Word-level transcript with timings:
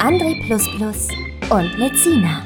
André 0.00 0.34
und 1.50 1.76
Lezina. 1.76 2.42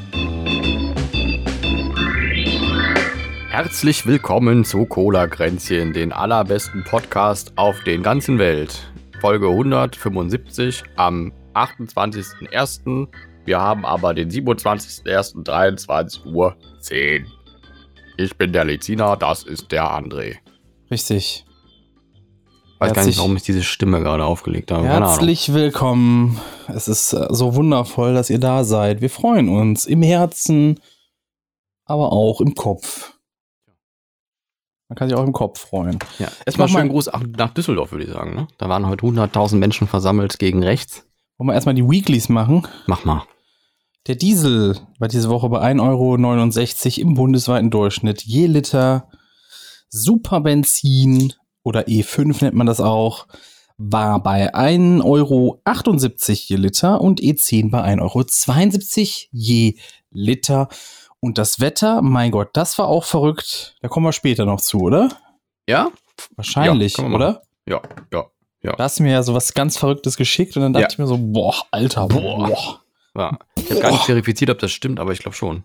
Herzlich 3.49 4.05
willkommen 4.07 4.65
zu 4.65 4.87
Cola 4.87 5.29
Kränzchen, 5.29 5.93
den 5.93 6.13
allerbesten 6.13 6.83
Podcast 6.83 7.53
auf 7.55 7.81
den 7.85 8.03
ganzen 8.03 8.41
Welt. 8.41 8.93
Folge 9.21 9.51
175 9.51 10.83
am 10.97 11.33
28.01. 11.55 13.07
Wir 13.45 13.61
haben 13.61 13.87
aber 13.87 14.15
den 14.15 14.31
27.01.23 14.31 16.27
Uhr 16.27 16.57
10. 16.81 17.25
Ich 18.17 18.37
bin 18.37 18.53
der 18.53 18.65
Lezina, 18.65 19.15
das 19.15 19.45
ist 19.45 19.71
der 19.71 19.85
André. 19.85 20.39
Richtig. 20.91 21.47
Weiß 22.91 22.95
gar 22.95 23.07
nicht, 23.07 23.19
warum 23.19 23.37
ich 23.37 23.43
diese 23.43 23.63
Stimme 23.63 24.01
gerade 24.01 24.25
aufgelegt 24.25 24.71
habe. 24.71 24.87
Herzlich 24.87 25.53
willkommen. 25.53 26.41
Es 26.69 26.89
ist 26.89 27.13
äh, 27.13 27.27
so 27.31 27.55
wundervoll, 27.55 28.15
dass 28.15 28.31
ihr 28.31 28.39
da 28.39 28.65
seid. 28.65 29.01
Wir 29.01 29.11
freuen 29.11 29.49
uns 29.49 29.87
im 29.87 30.03
Herzen, 30.03 30.81
aber 31.85 32.13
auch 32.13 32.41
im 32.41 32.55
Kopf. 32.55 33.15
Man 34.89 34.97
kann 34.97 35.09
sich 35.09 35.17
auch 35.17 35.25
im 35.25 35.33
Kopf 35.33 35.61
freuen. 35.61 35.99
Ja, 36.19 36.29
erstmal 36.45 36.69
schönen 36.69 36.91
Gruß 36.91 37.11
nach 37.37 37.55
Düsseldorf, 37.55 37.93
würde 37.93 38.05
ich 38.05 38.13
sagen. 38.13 38.35
Ne? 38.35 38.49
Da 38.59 38.69
waren 38.69 38.87
heute 38.87 39.07
100.000 39.07 39.57
Menschen 39.57 39.89
versammelt 39.89 40.39
gegen 40.39 40.63
rechts. 40.63 41.07
Wollen 41.39 41.49
wir 41.49 41.55
erstmal 41.55 41.75
die 41.75 41.89
Weeklies 41.89 42.29
machen? 42.29 42.67
Mach 42.87 43.05
mal. 43.05 43.25
Der 44.07 44.17
Diesel 44.17 44.79
war 44.99 45.09
diese 45.09 45.31
Woche 45.31 45.49
bei 45.49 45.61
1,69 45.63 46.99
Euro 46.99 47.09
im 47.09 47.15
bundesweiten 47.15 47.71
Durchschnitt 47.71 48.23
je 48.23 48.47
Liter. 48.47 49.09
Superbenzin 49.89 51.33
oder 51.65 51.89
E5 51.89 52.45
nennt 52.45 52.55
man 52.55 52.69
das 52.69 52.81
auch, 52.81 53.27
war 53.77 54.23
bei 54.23 54.55
1,78 54.55 55.05
Euro 55.05 55.61
je 56.49 56.57
Liter 56.57 57.01
und 57.01 57.21
E10 57.21 57.71
bei 57.71 57.83
1,72 57.83 57.99
Euro 58.05 59.29
je 59.33 59.75
Liter. 60.13 60.69
Und 61.19 61.39
das 61.39 61.59
Wetter, 61.59 62.03
mein 62.03 62.31
Gott, 62.31 62.51
das 62.53 62.79
war 62.79 62.87
auch 62.87 63.05
verrückt. 63.05 63.75
Da 63.81 63.89
kommen 63.89 64.07
wir 64.07 64.13
später 64.13 64.45
noch 64.45 64.61
zu, 64.61 64.79
oder? 64.79 65.09
Ja? 65.67 65.91
Wahrscheinlich, 66.37 66.99
ja, 66.99 67.05
oder? 67.07 67.43
Ja, 67.67 67.81
ja, 68.13 68.27
ja. 68.63 68.77
Da 68.77 68.85
hast 68.85 68.99
du 68.99 69.03
mir 69.03 69.13
ja 69.13 69.23
so 69.23 69.35
was 69.35 69.55
ganz 69.55 69.77
Verrücktes 69.77 70.17
geschickt 70.17 70.57
und 70.57 70.63
dann 70.63 70.73
dachte 70.73 70.85
ja. 70.85 70.89
ich 70.91 70.99
mir 70.99 71.07
so, 71.07 71.19
boah, 71.19 71.55
Alter, 71.71 72.07
boah. 72.07 72.47
boah. 72.47 72.81
Ja. 73.17 73.39
Ich 73.57 73.71
habe 73.71 73.81
gar 73.81 73.93
nicht 73.93 74.05
verifiziert, 74.05 74.51
ob 74.51 74.59
das 74.59 74.71
stimmt, 74.71 75.01
aber 75.01 75.13
ich 75.13 75.21
glaube 75.21 75.37
schon. 75.37 75.65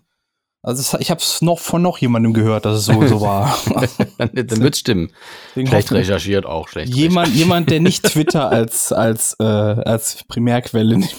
Also 0.62 0.98
ich 0.98 1.10
habe 1.10 1.20
es 1.20 1.40
noch 1.40 1.58
von 1.58 1.80
noch 1.80 1.98
jemandem 1.98 2.34
gehört, 2.34 2.66
dass 2.66 2.76
es 2.76 2.84
so, 2.84 3.06
so 3.06 3.20
war. 3.22 3.56
dann 4.18 4.30
dann 4.34 4.48
wird 4.60 4.74
es 4.74 4.80
stimmen. 4.80 5.10
Deswegen 5.50 5.68
schlecht 5.68 5.92
recherchiert 5.92 6.44
auch, 6.44 6.68
schlecht. 6.68 6.94
Jemand, 6.94 7.34
jemand, 7.34 7.70
der 7.70 7.80
nicht 7.80 8.02
Twitter 8.10 8.50
als, 8.50 8.92
als, 8.92 9.36
äh, 9.40 9.44
als 9.44 10.22
Primärquelle 10.28 10.98
nimmt. 10.98 11.16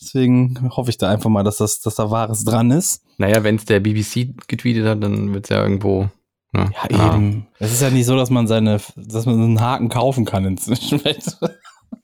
Deswegen 0.00 0.70
hoffe 0.76 0.90
ich 0.90 0.98
da 0.98 1.10
einfach 1.10 1.28
mal, 1.28 1.42
dass, 1.42 1.58
das, 1.58 1.80
dass 1.80 1.96
da 1.96 2.10
Wahres 2.10 2.44
dran 2.44 2.70
ist. 2.70 3.02
Naja, 3.18 3.42
wenn 3.42 3.56
es 3.56 3.64
der 3.64 3.80
BBC 3.80 4.28
getweetet 4.46 4.86
hat, 4.86 5.02
dann 5.02 5.34
wird 5.34 5.46
es 5.46 5.50
ja 5.50 5.62
irgendwo. 5.62 6.08
Ne? 6.52 6.70
Ja, 6.90 7.14
eben. 7.14 7.48
Es 7.58 7.72
ist 7.72 7.82
ja 7.82 7.90
nicht 7.90 8.06
so, 8.06 8.16
dass 8.16 8.30
man 8.30 8.46
seine, 8.46 8.80
dass 8.96 9.26
man 9.26 9.40
einen 9.40 9.60
Haken 9.60 9.88
kaufen 9.88 10.24
kann 10.24 10.44
inzwischen. 10.44 11.00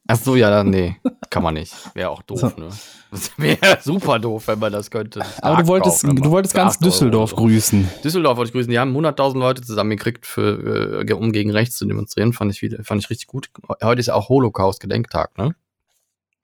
Ach 0.09 0.17
so, 0.17 0.37
ja, 0.37 0.63
nee, 0.63 0.97
kann 1.31 1.43
man 1.43 1.55
nicht. 1.55 1.75
Wäre 1.95 2.11
auch 2.11 2.23
doof, 2.23 2.41
so. 2.41 2.47
ne? 2.61 2.69
Das 3.11 3.31
wäre 3.39 3.79
super 3.83 4.19
doof, 4.19 4.49
wenn 4.49 4.59
man 4.59 4.73
das 4.73 4.91
könnte. 4.91 5.23
Aber 5.43 5.63
du 5.63 5.69
wolltest, 5.69 6.03
du 6.05 6.31
wolltest 6.31 6.55
ganz 6.55 6.79
Düsseldorf 6.79 7.33
Euro. 7.33 7.43
grüßen. 7.43 7.89
Düsseldorf 8.05 8.37
wollte 8.37 8.49
ich 8.49 8.53
grüßen. 8.53 8.71
Die 8.71 8.79
haben 8.79 8.97
100.000 8.97 9.39
Leute 9.39 9.63
zusammengekriegt, 9.63 10.27
für, 10.27 11.03
äh, 11.09 11.13
um 11.13 11.33
gegen 11.33 11.51
rechts 11.51 11.77
zu 11.77 11.87
demonstrieren. 11.87 12.33
Fand 12.33 12.53
ich, 12.53 12.63
wieder, 12.63 12.83
fand 12.85 13.03
ich 13.03 13.11
richtig 13.11 13.27
gut. 13.27 13.51
Heute 13.83 14.01
ist 14.01 14.07
ja 14.07 14.15
auch 14.15 14.29
Holocaust-Gedenktag, 14.29 15.37
ne? 15.39 15.55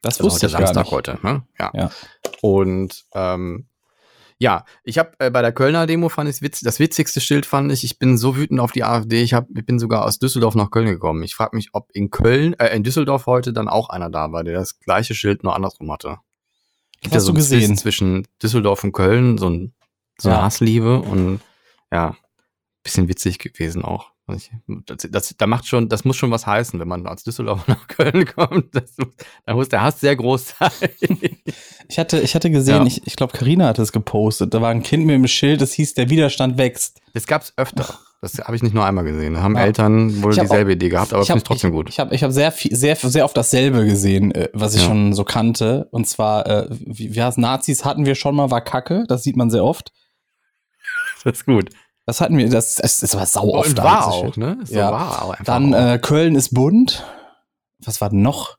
Das 0.03 0.19
also 0.19 0.25
wusste 0.25 0.47
ich 0.47 0.53
Samstag 0.53 0.75
gar 0.75 0.83
nicht. 0.83 0.93
heute, 0.93 1.19
ne? 1.22 1.43
Ja. 1.59 1.71
ja. 1.75 1.91
Und 2.41 3.05
ähm, 3.15 3.67
ja, 4.42 4.64
ich 4.82 4.98
habe 4.98 5.12
äh, 5.20 5.30
bei 5.30 5.41
der 5.41 5.53
Kölner 5.53 5.86
Demo 5.86 6.08
fand 6.08 6.28
ich 6.28 6.42
witz, 6.42 6.60
das 6.62 6.80
witzigste 6.80 7.20
Schild 7.20 7.47
fand 7.47 7.70
ich, 7.70 7.84
ich 7.84 8.00
bin 8.00 8.19
so 8.19 8.36
wütend 8.36 8.58
auf 8.58 8.72
die 8.72 8.82
AfD, 8.82 9.22
ich, 9.22 9.34
hab, 9.34 9.47
ich 9.56 9.64
bin 9.64 9.78
sogar 9.78 10.04
aus 10.04 10.19
Düsseldorf 10.19 10.56
nach 10.56 10.72
Köln 10.72 10.88
gekommen. 10.88 11.22
Ich 11.22 11.36
frage 11.36 11.54
mich, 11.54 11.70
ob 11.75 11.91
in 11.92 12.10
Köln, 12.10 12.54
äh, 12.58 12.75
in 12.75 12.82
Düsseldorf 12.82 13.26
heute 13.26 13.53
dann 13.53 13.69
auch 13.69 13.88
einer 13.88 14.10
da 14.10 14.32
war, 14.32 14.42
der 14.42 14.54
das 14.54 14.80
gleiche 14.80 15.14
Schild 15.14 15.44
nur 15.44 15.54
andersrum 15.54 15.92
hatte. 15.92 16.19
Gibt 17.00 17.14
Hast 17.14 17.20
ja 17.20 17.20
so 17.20 17.32
du 17.32 17.38
gesehen? 17.38 17.76
Zwischen 17.76 18.26
Düsseldorf 18.42 18.82
und 18.82 18.91
Köln, 18.91 19.38
so, 19.38 19.48
ein, 19.48 19.75
so 20.19 20.28
eine 20.28 20.38
ja. 20.38 20.44
Hassliebe 20.44 20.98
und 20.98 21.41
ja, 21.92 22.16
bisschen 22.82 23.09
witzig 23.09 23.38
gewesen 23.38 23.84
auch. 23.84 24.12
Das, 24.87 25.06
das, 25.10 25.34
da 25.37 25.47
macht 25.47 25.66
schon, 25.66 25.88
das 25.88 26.04
muss 26.04 26.16
schon 26.16 26.31
was 26.31 26.47
heißen, 26.47 26.78
wenn 26.81 26.88
man 26.88 27.06
als 27.06 27.25
Düsseldorfer 27.25 27.65
nach 27.69 27.88
Köln 27.88 28.26
kommt. 28.26 28.75
Das, 28.75 28.97
da 29.44 29.54
muss 29.54 29.69
der 29.69 29.82
Hass 29.82 30.00
sehr 30.00 30.16
groß 30.16 30.54
sein. 30.59 30.70
Ich 31.88 31.98
hatte, 31.98 32.20
ich 32.20 32.34
hatte 32.34 32.50
gesehen, 32.50 32.82
ja. 32.82 32.87
ich, 32.87 33.06
ich 33.06 33.16
glaube, 33.16 33.37
Karina 33.37 33.66
hat 33.66 33.78
es 33.78 33.92
gepostet. 33.92 34.54
Da 34.54 34.60
war 34.60 34.71
ein 34.71 34.82
Kind 34.82 35.04
mit 35.06 35.15
dem 35.15 35.26
Schild, 35.26 35.60
das 35.60 35.72
hieß, 35.72 35.94
der 35.94 36.10
Widerstand 36.10 36.59
wächst. 36.59 37.00
Das 37.15 37.26
gab 37.26 37.42
es 37.42 37.53
öfter. 37.56 37.98
Das 38.22 38.38
habe 38.38 38.54
ich 38.54 38.62
nicht 38.62 38.72
nur 38.72 38.87
einmal 38.87 39.03
gesehen. 39.04 39.34
Da 39.34 39.42
haben 39.42 39.56
ja. 39.56 39.62
Eltern 39.62 40.22
wohl 40.22 40.32
dieselbe 40.32 40.71
auch, 40.71 40.75
Idee 40.75 40.88
gehabt, 40.88 41.12
aber 41.12 41.25
finde 41.25 41.38
ich 41.38 41.44
trotzdem 41.44 41.72
gut. 41.72 41.88
Ich, 41.88 41.97
ich 41.97 42.00
habe 42.00 42.15
ich 42.15 42.22
hab 42.22 42.31
sehr, 42.31 42.53
viel, 42.53 42.75
sehr, 42.75 42.94
sehr 42.94 43.25
oft 43.25 43.37
dasselbe 43.37 43.84
gesehen, 43.84 44.32
äh, 44.32 44.48
was 44.53 44.75
ich 44.75 44.82
ja. 44.82 44.87
schon 44.87 45.12
so 45.12 45.25
kannte. 45.25 45.88
Und 45.91 46.06
zwar, 46.06 46.47
äh, 46.47 46.66
wie, 46.71 47.16
wie 47.16 47.22
heißt 47.22 47.38
Nazis 47.38 47.84
hatten 47.84 48.06
wir 48.06 48.15
schon 48.15 48.37
mal, 48.37 48.53
war 48.53 48.60
Kacke. 48.60 49.04
Das 49.09 49.25
sieht 49.25 49.37
man 49.37 49.50
sehr 49.50 49.65
oft. 49.65 49.92
Das 51.25 51.34
ist 51.34 51.47
gut. 51.47 51.71
Das 52.07 52.21
hatten 52.21 52.37
wir, 52.37 52.49
das, 52.49 52.77
das, 52.77 53.01
das 53.01 53.15
war 53.17 53.27
sau 53.27 53.55
oft. 53.55 53.71
Und 53.71 53.79
war 53.79 54.09
auch, 54.09 54.37
ne? 54.37 54.59
So 54.65 54.75
ja. 54.75 54.91
war 54.91 55.23
auch 55.23 55.37
Dann 55.45 55.73
äh, 55.73 55.99
Köln 56.03 56.35
ist 56.35 56.53
bunt. 56.53 57.05
Was 57.85 58.01
war 58.01 58.11
denn 58.11 58.23
noch? 58.23 58.57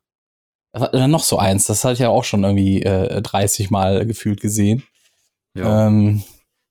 Denn 0.94 1.12
noch 1.12 1.24
so 1.24 1.38
eins? 1.38 1.66
Das 1.66 1.84
hatte 1.84 1.94
ich 1.94 2.00
ja 2.00 2.10
auch 2.10 2.24
schon 2.24 2.44
irgendwie 2.44 2.84
äh, 2.84 3.22
30 3.22 3.70
Mal 3.70 4.06
gefühlt 4.06 4.42
gesehen. 4.42 4.84
Ja. 5.56 5.88
Ähm, 5.88 6.24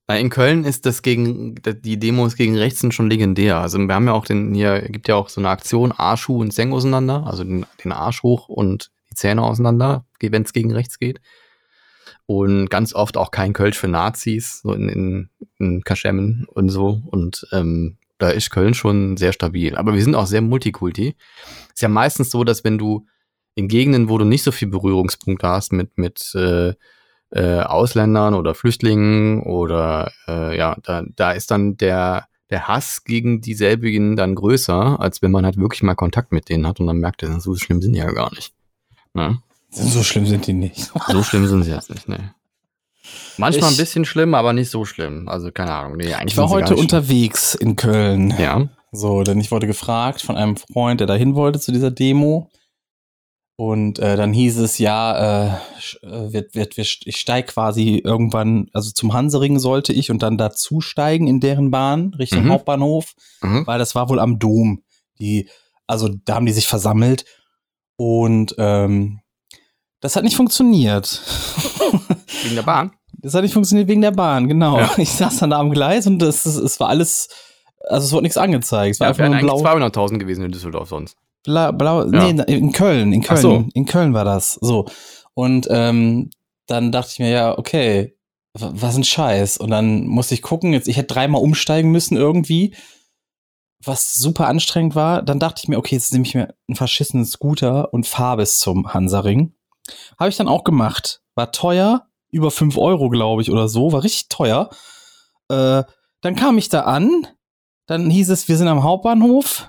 in 0.09 0.29
Köln 0.29 0.65
ist 0.65 0.85
das 0.85 1.01
gegen, 1.01 1.55
die 1.55 1.99
Demos 1.99 2.37
gegen 2.37 2.59
rechts 2.59 2.81
sind 2.81 2.93
schon 2.93 3.09
legendär. 3.09 3.59
Also 3.59 3.79
wir 3.79 3.95
haben 3.95 4.07
ja 4.07 4.13
auch 4.13 4.27
den, 4.27 4.53
hier 4.53 4.83
gibt 4.83 5.09
ja 5.09 5.15
auch 5.15 5.31
so 5.31 5.41
eine 5.41 5.49
Aktion 5.49 5.93
Arsch, 5.93 6.29
und 6.29 6.53
Seng 6.53 6.73
auseinander, 6.73 7.27
also 7.27 7.45
den, 7.45 7.65
den 7.83 7.93
Arsch 7.93 8.23
hoch 8.23 8.49
und 8.49 8.91
die 9.11 9.15
Zähne 9.15 9.43
auseinander, 9.43 10.05
wenn 10.21 10.43
es 10.43 10.53
gegen 10.53 10.73
rechts 10.73 10.99
geht 10.99 11.21
und 12.39 12.71
ganz 12.71 12.95
oft 12.95 13.17
auch 13.17 13.31
kein 13.31 13.53
Kölsch 13.53 13.79
für 13.79 13.89
Nazis, 13.89 14.61
so 14.63 14.73
in, 14.73 14.89
in, 14.89 15.31
in 15.59 15.85
Kaschemmen 15.85 16.47
und 16.49 16.71
so. 16.71 17.03
Und 17.11 17.47
ähm, 17.53 17.99
da 18.19 18.31
ist 18.31 18.51
Köln 18.51 18.75
schon 18.75 19.17
sehr 19.17 19.33
stabil. 19.33 19.77
Aber 19.77 19.95
wir 19.95 20.03
sind 20.03 20.15
auch 20.15 20.27
sehr 20.27 20.41
multikulti. 20.41 21.15
Ist 21.73 21.83
ja 21.83 21.89
meistens 21.89 22.31
so, 22.31 22.45
dass 22.45 22.65
wenn 22.65 22.79
du 22.79 23.07
in 23.55 23.69
Gegenden, 23.69 24.09
wo 24.09 24.17
du 24.17 24.25
nicht 24.25 24.43
so 24.43 24.53
viel 24.53 24.69
Berührungspunkte 24.69 25.47
hast 25.47 25.73
mit, 25.73 25.99
mit 25.99 26.35
äh, 26.35 26.73
äh, 27.31 27.61
Ausländern 27.61 28.35
oder 28.35 28.55
Flüchtlingen 28.55 29.43
oder 29.43 30.11
äh, 30.27 30.57
ja, 30.57 30.77
da, 30.83 31.03
da 31.17 31.33
ist 31.33 31.51
dann 31.51 31.77
der, 31.77 32.27
der 32.51 32.69
Hass 32.69 33.05
gegen 33.05 33.41
dieselbigen 33.41 34.17
dann 34.17 34.35
größer, 34.35 34.99
als 35.01 35.21
wenn 35.21 35.31
man 35.31 35.45
halt 35.45 35.59
wirklich 35.59 35.83
mal 35.83 35.95
Kontakt 35.95 36.33
mit 36.33 36.49
denen 36.49 36.67
hat 36.67 36.81
und 36.81 36.87
dann 36.87 36.99
merkt, 36.99 37.25
so 37.39 37.55
schlimm 37.57 37.83
sind 37.83 37.93
die 37.93 37.99
ja 37.99 38.11
gar 38.11 38.33
nicht. 38.35 38.55
Ne? 39.15 39.39
So 39.73 40.03
schlimm 40.03 40.27
sind 40.27 40.47
die 40.47 40.53
nicht. 40.53 40.93
so 41.09 41.23
schlimm 41.23 41.47
sind 41.47 41.63
sie 41.65 41.71
jetzt 41.71 41.91
nicht, 41.91 42.09
ne. 42.09 42.35
Manchmal 43.39 43.71
ich, 43.71 43.77
ein 43.77 43.83
bisschen 43.83 44.05
schlimm, 44.05 44.35
aber 44.35 44.53
nicht 44.53 44.71
so 44.71 44.85
schlimm. 44.85 45.29
Also 45.29 45.51
keine 45.51 45.73
Ahnung. 45.73 45.97
Nee, 45.97 46.15
ich 46.27 46.37
war 46.37 46.51
heute 46.51 46.77
unterwegs 46.77 47.55
in 47.55 47.77
Köln. 47.77 48.35
Ja. 48.39 48.69
So, 48.93 49.23
denn 49.23 49.41
ich 49.41 49.51
wurde 49.51 49.67
gefragt 49.67 50.21
von 50.21 50.37
einem 50.37 50.57
Freund, 50.57 51.01
der 51.01 51.07
dahin 51.07 51.35
wollte 51.35 51.59
zu 51.59 51.73
dieser 51.73 51.91
Demo. 51.91 52.51
Und 53.57 53.99
äh, 53.99 54.17
dann 54.17 54.33
hieß 54.33 54.59
es, 54.59 54.79
ja, 54.79 55.17
äh, 55.47 55.47
äh 56.03 56.33
wird, 56.33 56.55
wird, 56.55 56.77
wird, 56.77 57.01
ich 57.05 57.17
steige 57.17 57.49
quasi 57.49 58.01
irgendwann, 58.05 58.69
also 58.73 58.91
zum 58.91 59.13
Hansering 59.13 59.59
sollte 59.59 59.93
ich 59.93 60.11
und 60.11 60.23
dann 60.23 60.37
dazu 60.37 60.81
steigen 60.81 61.27
in 61.27 61.41
deren 61.41 61.71
Bahn 61.71 62.15
Richtung 62.15 62.45
mhm. 62.45 62.51
Hauptbahnhof, 62.51 63.15
mhm. 63.41 63.67
weil 63.67 63.79
das 63.79 63.95
war 63.95 64.09
wohl 64.09 64.19
am 64.21 64.39
Dom. 64.39 64.83
Die, 65.19 65.49
also 65.87 66.09
da 66.09 66.35
haben 66.35 66.47
die 66.47 66.53
sich 66.53 66.67
versammelt 66.67 67.25
und 67.97 68.55
ähm, 68.59 69.22
das 70.03 70.15
hat 70.17 70.25
nicht 70.25 70.37
funktioniert. 70.37 71.23
Wegen 72.43 72.55
der 72.57 72.63
Bahn? 72.63 72.93
Das 73.15 73.35
hat 73.35 73.43
nicht 73.43 73.55
funktioniert 73.55 73.89
wegen 73.89 74.03
der 74.03 74.11
Bahn, 74.11 74.49
genau. 74.49 74.79
Ja. 74.79 74.91
Ich 74.99 75.11
saß 75.11 75.39
dann 75.39 75.51
da 75.51 75.59
am 75.61 75.71
Gleis 75.71 76.07
und 76.07 76.21
es, 76.23 76.45
es 76.45 76.79
war 76.81 76.89
alles, 76.89 77.29
also 77.89 78.05
es 78.07 78.13
wurde 78.13 78.25
nichts 78.25 78.37
angezeigt. 78.37 78.97
Es 78.97 79.01
war 79.01 79.07
ja, 79.07 79.11
einfach 79.25 79.29
nur 79.43 79.63
blau. 79.63 79.63
200.000 79.63 80.19
gewesen 80.19 80.45
in 80.45 80.53
Düsseldorf 80.53 80.89
sonst. 80.89 81.17
Blau, 81.45 81.73
blau, 81.73 82.05
Ja. 82.05 82.33
nee, 82.33 82.43
in 82.53 82.73
Köln, 82.73 83.13
in 83.13 83.23
Köln, 83.23 83.41
so. 83.41 83.65
in 83.75 83.87
Köln 83.87 84.13
war 84.15 84.25
das. 84.25 84.55
So. 84.61 84.87
Und 85.35 85.67
ähm, 85.71 86.31
dann 86.67 86.93
dachte 86.93 87.11
ich 87.13 87.19
mir, 87.19 87.31
ja, 87.31 87.59
okay, 87.59 88.17
wa- 88.55 88.71
was 88.75 88.97
ein 88.97 89.05
Scheiß. 89.05 89.57
Und 89.59 89.71
dann 89.71 90.07
musste 90.07 90.35
ich 90.35 90.43
gucken, 90.43 90.73
jetzt, 90.73 90.87
ich 90.89 90.97
hätte 90.97 91.15
dreimal 91.15 91.43
umsteigen 91.43 91.91
müssen 91.91 92.17
irgendwie, 92.17 92.75
was 93.85 94.15
super 94.15 94.47
anstrengend 94.47 94.95
war. 94.95 95.23
Dann 95.23 95.39
dachte 95.41 95.61
ich 95.63 95.69
mir, 95.69 95.79
okay, 95.79 95.95
jetzt 95.97 96.13
nehme 96.13 96.25
ich 96.25 96.35
mir 96.35 96.55
einen 96.69 96.77
verschissenen 96.77 97.25
Scooter 97.27 97.93
und 97.93 98.07
fahre 98.07 98.39
bis 98.39 98.59
zum 98.59 98.95
Hansaring. 98.95 99.53
Habe 100.19 100.31
ich 100.31 100.37
dann 100.37 100.49
auch 100.49 100.65
gemacht. 100.65 101.23
War 101.35 101.53
teuer, 101.53 102.07
über 102.31 102.51
5 102.51 102.77
Euro, 102.77 103.09
glaube 103.09 103.43
ich, 103.43 103.51
oder 103.51 103.69
so, 103.69 103.93
war 103.93 104.03
richtig 104.03 104.29
teuer. 104.29 104.71
Äh, 105.49 105.85
dann 106.21 106.37
kam 106.37 106.59
ich 106.59 106.69
da 106.69 106.83
an, 106.83 107.27
dann 107.87 108.11
hieß 108.11 108.31
es, 108.31 108.49
wir 108.49 108.57
sind 108.57 108.69
am 108.69 108.83
Hauptbahnhof. 108.83 109.69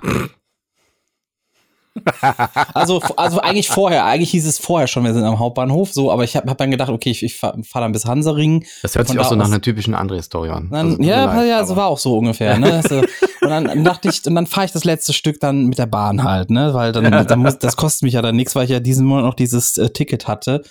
Also, 2.74 3.01
also 3.18 3.40
eigentlich 3.40 3.69
vorher, 3.69 4.06
eigentlich 4.06 4.31
hieß 4.31 4.48
es 4.48 4.57
vorher 4.57 4.88
schon, 4.88 5.04
wir 5.04 5.13
sind 5.13 5.24
am 5.24 5.38
Hauptbahnhof, 5.38 5.94
so, 5.94 6.12
aber 6.12 6.24
ich 6.24 6.36
habe 6.36 6.50
hab 6.50 6.57
dann 6.57 6.72
gedacht, 6.72 6.90
okay, 6.90 7.12
ich, 7.12 7.24
ich 7.24 7.36
fahre 7.36 7.62
fahr 7.63 7.81
dann 7.81 7.92
bis 7.92 8.06
Hansaring. 8.06 8.66
Das 8.81 8.95
hört 8.95 9.07
sich 9.07 9.19
auch 9.19 9.30
so 9.30 9.36
nach 9.36 9.45
einer 9.45 9.62
typischen 9.62 9.94
André-Story 9.94 10.50
an. 10.50 10.69
Dann, 10.72 10.92
Also, 10.92 11.04
ja, 11.04 11.25
leid, 11.25 11.48
ja, 11.48 11.66
so 11.66 11.75
war 11.75 11.88
auch 11.88 12.00
so 12.00 12.18
ungefähr, 12.18 12.57
ne? 12.57 12.74
Also, 12.84 13.00
und 13.00 13.50
dann 13.50 13.84
dachte 13.84 14.10
ich, 14.10 14.25
und 14.25 14.36
dann 14.36 14.48
fahre 14.48 14.66
ich 14.66 14.72
das 14.72 14.84
letzte 14.84 15.13
Stück 15.13 15.40
dann 15.40 15.68
mit 15.68 15.78
der 15.78 15.86
Bahn 15.86 16.24
halt, 16.24 16.50
ne? 16.50 16.74
Weil 16.74 16.92
dann, 16.92 17.28
dann 17.28 17.40
muss, 17.40 17.60
das 17.60 17.75
kostet 17.78 18.04
mich 18.04 18.13
ja 18.13 18.22
dann 18.22 18.36
nichts, 18.36 18.56
weil 18.56 18.66
ich 18.66 18.72
ja 18.72 18.80
diesen 18.80 19.06
Monat 19.06 19.25
noch 19.25 19.36
dieses 19.36 19.78
äh, 19.78 19.89
Ticket 19.89 20.28
hatte, 20.28 20.63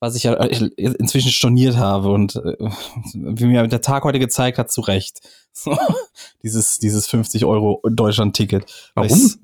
was 0.00 0.16
ich 0.16 0.22
ja 0.24 0.32
äh, 0.34 0.70
inzwischen 0.76 1.30
storniert 1.30 1.76
habe 1.76 2.08
und 2.10 2.36
äh, 2.36 2.56
wie 3.12 3.46
mir 3.46 3.66
der 3.68 3.80
Tag 3.82 4.04
heute 4.04 4.18
gezeigt 4.18 4.58
hat, 4.58 4.72
zu 4.72 4.80
Recht. 4.80 5.20
So, 5.56 5.78
dieses, 6.42 6.80
dieses 6.80 7.06
50 7.06 7.44
Euro 7.44 7.80
Deutschland-Ticket. 7.88 8.64
Warum? 8.96 9.34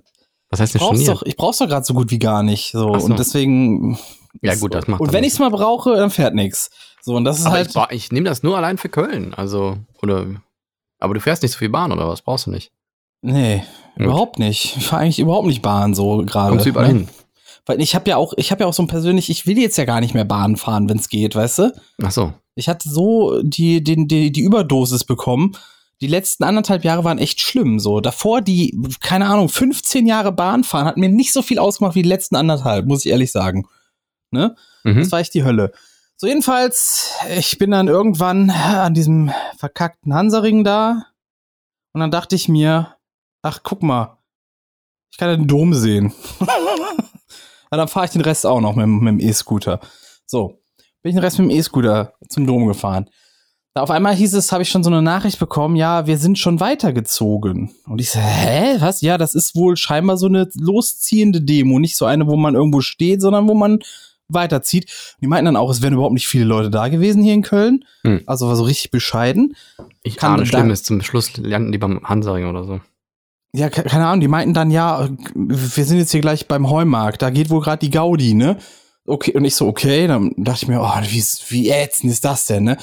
Was 0.51 0.61
heißt 0.61 0.75
Ich 0.75 0.81
denn 0.81 0.87
brauch's 0.89 0.99
storniert? 1.01 1.09
doch, 1.23 1.23
ich 1.27 1.37
brauch's 1.37 1.59
doch 1.59 1.69
gerade 1.69 1.85
so 1.87 1.95
gut 1.95 2.11
wie 2.11 2.19
gar 2.19 2.43
nicht. 2.43 2.73
So. 2.73 2.99
So. 2.99 3.07
Und 3.07 3.19
deswegen. 3.19 3.99
Ja, 4.43 4.55
gut, 4.55 4.75
das 4.75 4.87
macht 4.87 5.01
Und 5.01 5.13
wenn 5.13 5.23
nichts. 5.23 5.35
ich's 5.35 5.41
mal 5.41 5.51
brauche, 5.51 5.97
dann 5.97 6.11
fährt 6.11 6.35
nix. 6.35 6.71
So, 7.03 7.17
und 7.17 7.25
das 7.25 7.39
ist 7.41 7.47
Aber 7.47 7.57
halt. 7.57 7.75
ich, 7.91 7.97
ich 8.05 8.13
nehme 8.13 8.29
das 8.29 8.43
nur 8.43 8.57
allein 8.57 8.79
für 8.79 8.89
Köln. 8.89 9.35
Also, 9.35 9.77
oder. 10.03 10.27
Aber 10.99 11.15
du 11.15 11.21
fährst 11.21 11.43
nicht 11.43 11.53
so 11.53 11.59
viel 11.59 11.69
Bahn, 11.71 11.93
oder 11.93 12.07
was? 12.09 12.23
Brauchst 12.23 12.47
du 12.47 12.51
nicht? 12.51 12.73
Nee, 13.23 13.65
Gut. 13.97 14.07
überhaupt 14.07 14.39
nicht. 14.39 14.77
Ich 14.77 14.87
fahre 14.87 15.03
eigentlich 15.03 15.19
überhaupt 15.19 15.47
nicht 15.47 15.63
Bahn 15.63 15.95
so 15.95 16.19
gerade. 16.25 16.51
Kommst 16.51 16.67
du 16.67 16.71
überall 16.71 16.93
ne? 16.93 16.99
hin? 17.01 17.09
Weil 17.67 17.81
ich 17.81 17.95
habe 17.95 18.09
ja 18.11 18.17
auch, 18.17 18.33
ich 18.37 18.51
habe 18.51 18.63
ja 18.63 18.67
auch 18.69 18.73
so 18.73 18.83
ein 18.83 18.87
persönlich, 18.89 19.31
ich 19.31 19.47
will 19.47 19.59
jetzt 19.59 19.77
ja 19.79 19.85
gar 19.85 20.01
nicht 20.01 20.15
mehr 20.15 20.25
Bahn 20.25 20.57
fahren, 20.57 20.89
wenn 20.89 20.99
es 20.99 21.09
geht, 21.09 21.35
weißt 21.35 21.59
du? 21.61 21.73
Ach 22.03 22.11
so. 22.11 22.33
Ich 22.55 22.69
hatte 22.69 22.89
so 22.89 23.41
die, 23.43 23.83
den, 23.85 24.09
die, 24.09 24.33
die 24.33 24.41
Überdosis 24.43 25.05
bekommen. 25.05 25.53
Die 26.01 26.07
letzten 26.07 26.45
anderthalb 26.45 26.85
Jahre 26.85 27.05
waren 27.05 27.19
echt 27.19 27.41
schlimm. 27.41 27.79
So 27.79 28.01
davor 28.01 28.41
die, 28.41 28.79
keine 29.01 29.27
Ahnung, 29.27 29.49
15 29.49 30.07
Jahre 30.07 30.33
Bahn 30.33 30.65
fahren 30.65 30.87
hat 30.87 30.97
mir 30.97 31.11
nicht 31.11 31.33
so 31.33 31.43
viel 31.43 31.59
ausgemacht 31.59 31.95
wie 31.95 32.03
die 32.03 32.09
letzten 32.09 32.37
anderthalb, 32.37 32.87
muss 32.87 33.05
ich 33.05 33.11
ehrlich 33.11 33.33
sagen. 33.33 33.67
Ne? 34.31 34.57
Mhm. 34.85 35.01
Das 35.01 35.13
war 35.13 35.21
echt 35.21 35.35
die 35.35 35.45
Hölle. 35.45 35.73
So, 36.17 36.27
jedenfalls, 36.27 37.13
ich 37.37 37.59
bin 37.59 37.71
dann 37.71 37.89
irgendwann 37.89 38.51
an 38.51 38.95
diesem 38.95 39.31
verkackten 39.57 40.15
Hansaring 40.15 40.65
da. 40.65 41.07
Und 41.93 42.01
dann 42.01 42.11
dachte 42.11 42.37
ich 42.37 42.49
mir, 42.49 42.95
ach, 43.43 43.61
guck 43.63 43.83
mal, 43.83 44.19
ich 45.11 45.19
kann 45.19 45.31
ja 45.31 45.37
den 45.37 45.49
Dom 45.49 45.75
sehen. 45.75 46.13
Na, 47.71 47.77
dann 47.77 47.89
fahre 47.89 48.07
ich 48.07 48.13
den 48.13 48.21
Rest 48.21 48.47
auch 48.47 48.61
noch 48.61 48.75
mit, 48.75 48.87
mit 48.87 49.09
dem 49.09 49.21
E-Scooter. 49.21 49.81
So, 50.27 50.61
bin 51.03 51.11
ich 51.11 51.15
den 51.17 51.25
Rest 51.25 51.39
mit 51.39 51.51
dem 51.51 51.57
E-Scooter 51.57 52.15
zum 52.29 52.47
Dom 52.47 52.67
gefahren. 52.67 53.09
Da 53.75 53.83
auf 53.83 53.91
einmal 53.91 54.15
hieß 54.17 54.35
es, 54.35 54.51
habe 54.51 54.63
ich 54.65 54.69
schon 54.69 54.83
so 54.83 54.91
eine 54.91 55.01
Nachricht 55.01 55.39
bekommen, 55.39 55.77
ja, 55.77 56.07
wir 56.09 56.19
sind 56.19 56.39
schon 56.39 56.59
weitergezogen. 56.59 57.71
Und 57.87 58.01
ich 58.01 58.11
so, 58.11 58.19
hä, 58.19 58.77
was? 58.81 59.01
Ja, 59.01 59.17
das 59.17 59.35
ist 59.37 59.55
wohl 59.55 59.77
scheinbar 59.77 60.17
so 60.17 60.27
eine 60.27 60.49
losziehende 60.59 61.41
Demo. 61.41 61.79
Nicht 61.79 61.97
so 61.97 62.05
eine, 62.05 62.27
wo 62.27 62.37
man 62.37 62.55
irgendwo 62.57 62.81
steht, 62.81 63.21
sondern 63.21 63.47
wo 63.49 63.55
man 63.55 63.79
weiterzieht. 64.29 64.85
Und 65.15 65.23
die 65.23 65.27
meinten 65.29 65.45
dann 65.47 65.57
auch, 65.57 65.71
es 65.71 65.83
wären 65.83 65.95
überhaupt 65.95 66.15
nicht 66.15 66.27
viele 66.27 66.45
Leute 66.45 66.69
da 66.71 66.89
gewesen 66.89 67.23
hier 67.23 67.35
in 67.35 67.43
Köln. 67.43 67.85
Hm. 68.03 68.23
Also 68.27 68.49
war 68.49 68.57
so 68.57 68.65
richtig 68.65 68.91
bescheiden. 68.91 69.55
Ich 70.03 70.17
Kann 70.17 70.35
ahne 70.35 70.47
Schlimmes. 70.47 70.83
Zum 70.83 71.01
Schluss 71.03 71.37
landen 71.37 71.71
die 71.71 71.79
beim 71.79 72.01
Hansaring 72.03 72.47
oder 72.47 72.65
so. 72.65 72.81
Ja, 73.53 73.69
ke- 73.69 73.83
keine 73.85 74.07
Ahnung, 74.07 74.21
die 74.21 74.29
meinten 74.29 74.55
dann, 74.55 74.71
ja, 74.73 75.09
wir 75.35 75.85
sind 75.85 75.99
jetzt 75.99 76.13
hier 76.13 76.21
gleich 76.21 76.47
beim 76.49 76.71
Heumarkt, 76.71 77.23
da 77.23 77.31
geht 77.31 77.51
wohl 77.51 77.61
gerade 77.61 77.81
die 77.85 77.91
Gaudi, 77.91 78.35
ne? 78.35 78.57
Okay, 79.11 79.33
und 79.35 79.45
ich 79.45 79.57
so, 79.57 79.67
okay, 79.67 80.07
dann 80.07 80.33
dachte 80.37 80.61
ich 80.63 80.69
mir, 80.69 80.81
oh, 80.81 81.03
wie, 81.03 81.25
wie 81.49 81.69
ätzend 81.71 82.13
ist 82.13 82.25
das 82.25 82.47
denn, 82.47 82.65
ne? 82.65 82.77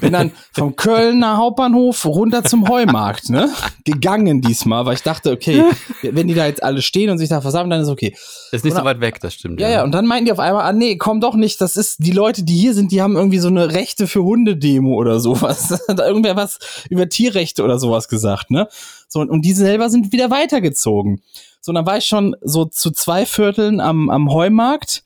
Bin 0.00 0.12
dann 0.12 0.32
vom 0.52 0.76
Kölner 0.76 1.36
Hauptbahnhof 1.36 2.06
runter 2.06 2.42
zum 2.42 2.68
Heumarkt, 2.68 3.28
ne? 3.28 3.50
Gegangen 3.84 4.40
diesmal, 4.40 4.86
weil 4.86 4.94
ich 4.94 5.02
dachte, 5.02 5.30
okay, 5.30 5.62
wenn 6.02 6.26
die 6.26 6.34
da 6.34 6.46
jetzt 6.46 6.62
alle 6.62 6.80
stehen 6.80 7.10
und 7.10 7.18
sich 7.18 7.28
da 7.28 7.40
versammeln, 7.40 7.70
dann 7.70 7.82
ist 7.82 7.88
okay. 7.88 8.16
Ist 8.50 8.64
nicht 8.64 8.72
Oder- 8.72 8.80
so 8.80 8.86
weit 8.86 9.00
weg, 9.00 9.20
das 9.20 9.34
stimmt. 9.34 9.60
Ja, 9.60 9.68
ja, 9.68 9.84
und 9.84 9.92
dann 9.92 10.06
meinten 10.06 10.24
die 10.24 10.32
auf 10.32 10.38
einmal, 10.38 10.62
ah 10.62 10.72
nee, 10.72 10.96
komm 10.96 11.20
doch 11.20 11.34
nicht, 11.34 11.60
das 11.60 11.76
ist, 11.76 11.96
die 11.98 12.12
Leute, 12.12 12.44
die 12.44 12.56
hier 12.56 12.74
sind, 12.74 12.90
die 12.90 13.02
haben 13.02 13.16
irgendwie 13.16 13.38
so 13.38 13.48
eine 13.48 13.72
Rechte 13.72 14.06
für 14.06 14.24
Hunde-Demo 14.24 14.94
oder 14.94 15.20
sowas. 15.20 15.68
da 15.88 16.06
irgendwer 16.06 16.34
was 16.34 16.58
über 16.88 17.08
Tierrechte 17.08 17.62
oder 17.62 17.78
sowas 17.78 18.08
gesagt, 18.08 18.50
ne? 18.50 18.68
So, 19.08 19.20
und, 19.20 19.30
und 19.30 19.42
die 19.42 19.52
selber 19.52 19.90
sind 19.90 20.12
wieder 20.12 20.30
weitergezogen. 20.30 21.20
So, 21.60 21.70
und 21.70 21.76
dann 21.76 21.86
war 21.86 21.98
ich 21.98 22.06
schon 22.06 22.34
so 22.42 22.64
zu 22.64 22.90
zwei 22.90 23.26
Vierteln 23.26 23.80
am, 23.80 24.10
am 24.10 24.32
Heumarkt. 24.32 25.03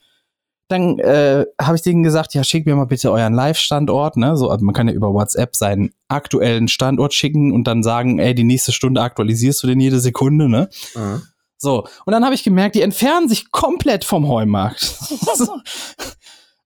Dann 0.69 0.99
äh, 0.99 1.45
habe 1.59 1.75
ich 1.75 1.81
denen 1.81 2.03
gesagt, 2.03 2.33
ja, 2.35 2.43
schickt 2.43 2.67
mir 2.67 2.75
mal 2.75 2.85
bitte 2.85 3.11
euren 3.11 3.33
Live-Standort, 3.33 4.17
ne? 4.17 4.37
So, 4.37 4.49
also 4.49 4.63
man 4.63 4.75
kann 4.75 4.87
ja 4.87 4.93
über 4.93 5.13
WhatsApp 5.13 5.55
seinen 5.55 5.93
aktuellen 6.07 6.67
Standort 6.67 7.13
schicken 7.13 7.51
und 7.51 7.65
dann 7.65 7.81
sagen, 7.83 8.19
ey, 8.19 8.35
die 8.35 8.43
nächste 8.43 8.71
Stunde 8.71 9.01
aktualisierst 9.01 9.63
du 9.63 9.67
den 9.67 9.79
jede 9.79 9.99
Sekunde, 9.99 10.47
ne? 10.47 10.69
Mhm. 10.95 11.23
So, 11.57 11.85
und 12.05 12.13
dann 12.13 12.23
habe 12.23 12.35
ich 12.35 12.43
gemerkt, 12.43 12.75
die 12.75 12.81
entfernen 12.81 13.27
sich 13.27 13.51
komplett 13.51 14.05
vom 14.05 14.27
Heumarkt. 14.27 14.95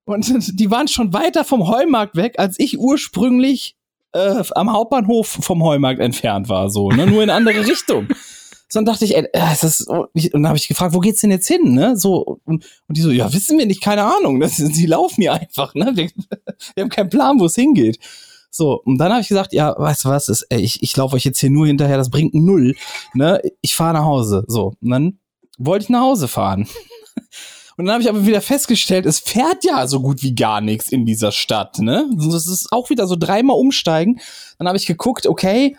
Und 0.05 0.59
die 0.59 0.69
waren 0.69 0.89
schon 0.89 1.13
weiter 1.13 1.45
vom 1.45 1.65
Heumarkt 1.67 2.17
weg, 2.17 2.35
als 2.37 2.59
ich 2.59 2.77
ursprünglich 2.77 3.77
äh, 4.11 4.43
am 4.53 4.71
Hauptbahnhof 4.71 5.27
vom 5.27 5.63
Heumarkt 5.63 6.01
entfernt 6.01 6.49
war, 6.49 6.69
so, 6.69 6.91
ne? 6.91 7.07
Nur 7.07 7.23
in 7.23 7.29
andere 7.29 7.65
Richtung. 7.65 8.07
So, 8.73 8.79
dann 8.79 8.85
dachte 8.85 9.05
ich, 9.05 9.15
ey, 9.15 9.27
äh, 9.33 9.53
ist 9.53 9.63
das, 9.63 9.81
und 9.81 10.09
dann 10.33 10.47
habe 10.47 10.57
ich 10.57 10.67
gefragt, 10.67 10.95
wo 10.95 10.99
geht's 10.99 11.21
denn 11.21 11.29
jetzt 11.29 11.47
hin, 11.47 11.75
ne? 11.75 11.95
So, 11.95 12.39
und, 12.43 12.65
und 12.87 12.97
die 12.97 13.01
so, 13.01 13.11
ja, 13.11 13.31
wissen 13.31 13.59
wir 13.59 13.67
nicht, 13.67 13.83
keine 13.83 14.03
Ahnung. 14.03 14.39
Das, 14.43 14.55
sie 14.55 14.87
laufen 14.87 15.21
hier 15.21 15.33
einfach, 15.33 15.75
ne? 15.75 15.91
Wir, 15.93 16.09
wir 16.73 16.81
haben 16.81 16.89
keinen 16.89 17.11
Plan, 17.11 17.39
wo 17.39 17.45
es 17.45 17.53
hingeht. 17.53 17.99
So, 18.49 18.81
und 18.83 18.97
dann 18.97 19.11
habe 19.11 19.21
ich 19.21 19.27
gesagt, 19.27 19.53
ja, 19.53 19.75
weißt 19.77 20.05
du 20.05 20.09
was, 20.09 20.27
ist, 20.27 20.47
ey, 20.49 20.59
ich, 20.59 20.81
ich 20.81 20.97
laufe 20.97 21.15
euch 21.15 21.23
jetzt 21.23 21.39
hier 21.39 21.51
nur 21.51 21.67
hinterher, 21.67 21.97
das 21.97 22.09
bringt 22.09 22.33
null, 22.33 22.75
ne? 23.13 23.43
Ich 23.61 23.75
fahre 23.75 23.93
nach 23.93 24.05
Hause. 24.05 24.43
So, 24.47 24.73
und 24.81 24.89
dann 24.89 25.19
wollte 25.59 25.83
ich 25.83 25.89
nach 25.89 26.01
Hause 26.01 26.27
fahren. 26.27 26.67
Und 27.75 27.85
dann 27.85 27.93
habe 27.93 28.03
ich 28.03 28.09
aber 28.09 28.27
wieder 28.27 28.41
festgestellt, 28.41 29.07
es 29.07 29.19
fährt 29.19 29.65
ja 29.65 29.87
so 29.87 29.99
gut 29.99 30.21
wie 30.21 30.35
gar 30.35 30.61
nichts 30.61 30.89
in 30.89 31.07
dieser 31.07 31.31
Stadt, 31.31 31.79
ne? 31.79 32.07
Das 32.15 32.45
ist 32.45 32.71
auch 32.71 32.91
wieder 32.91 33.07
so 33.07 33.15
dreimal 33.15 33.57
umsteigen. 33.57 34.19
Dann 34.59 34.67
habe 34.67 34.77
ich 34.77 34.85
geguckt, 34.85 35.25
okay, 35.25 35.75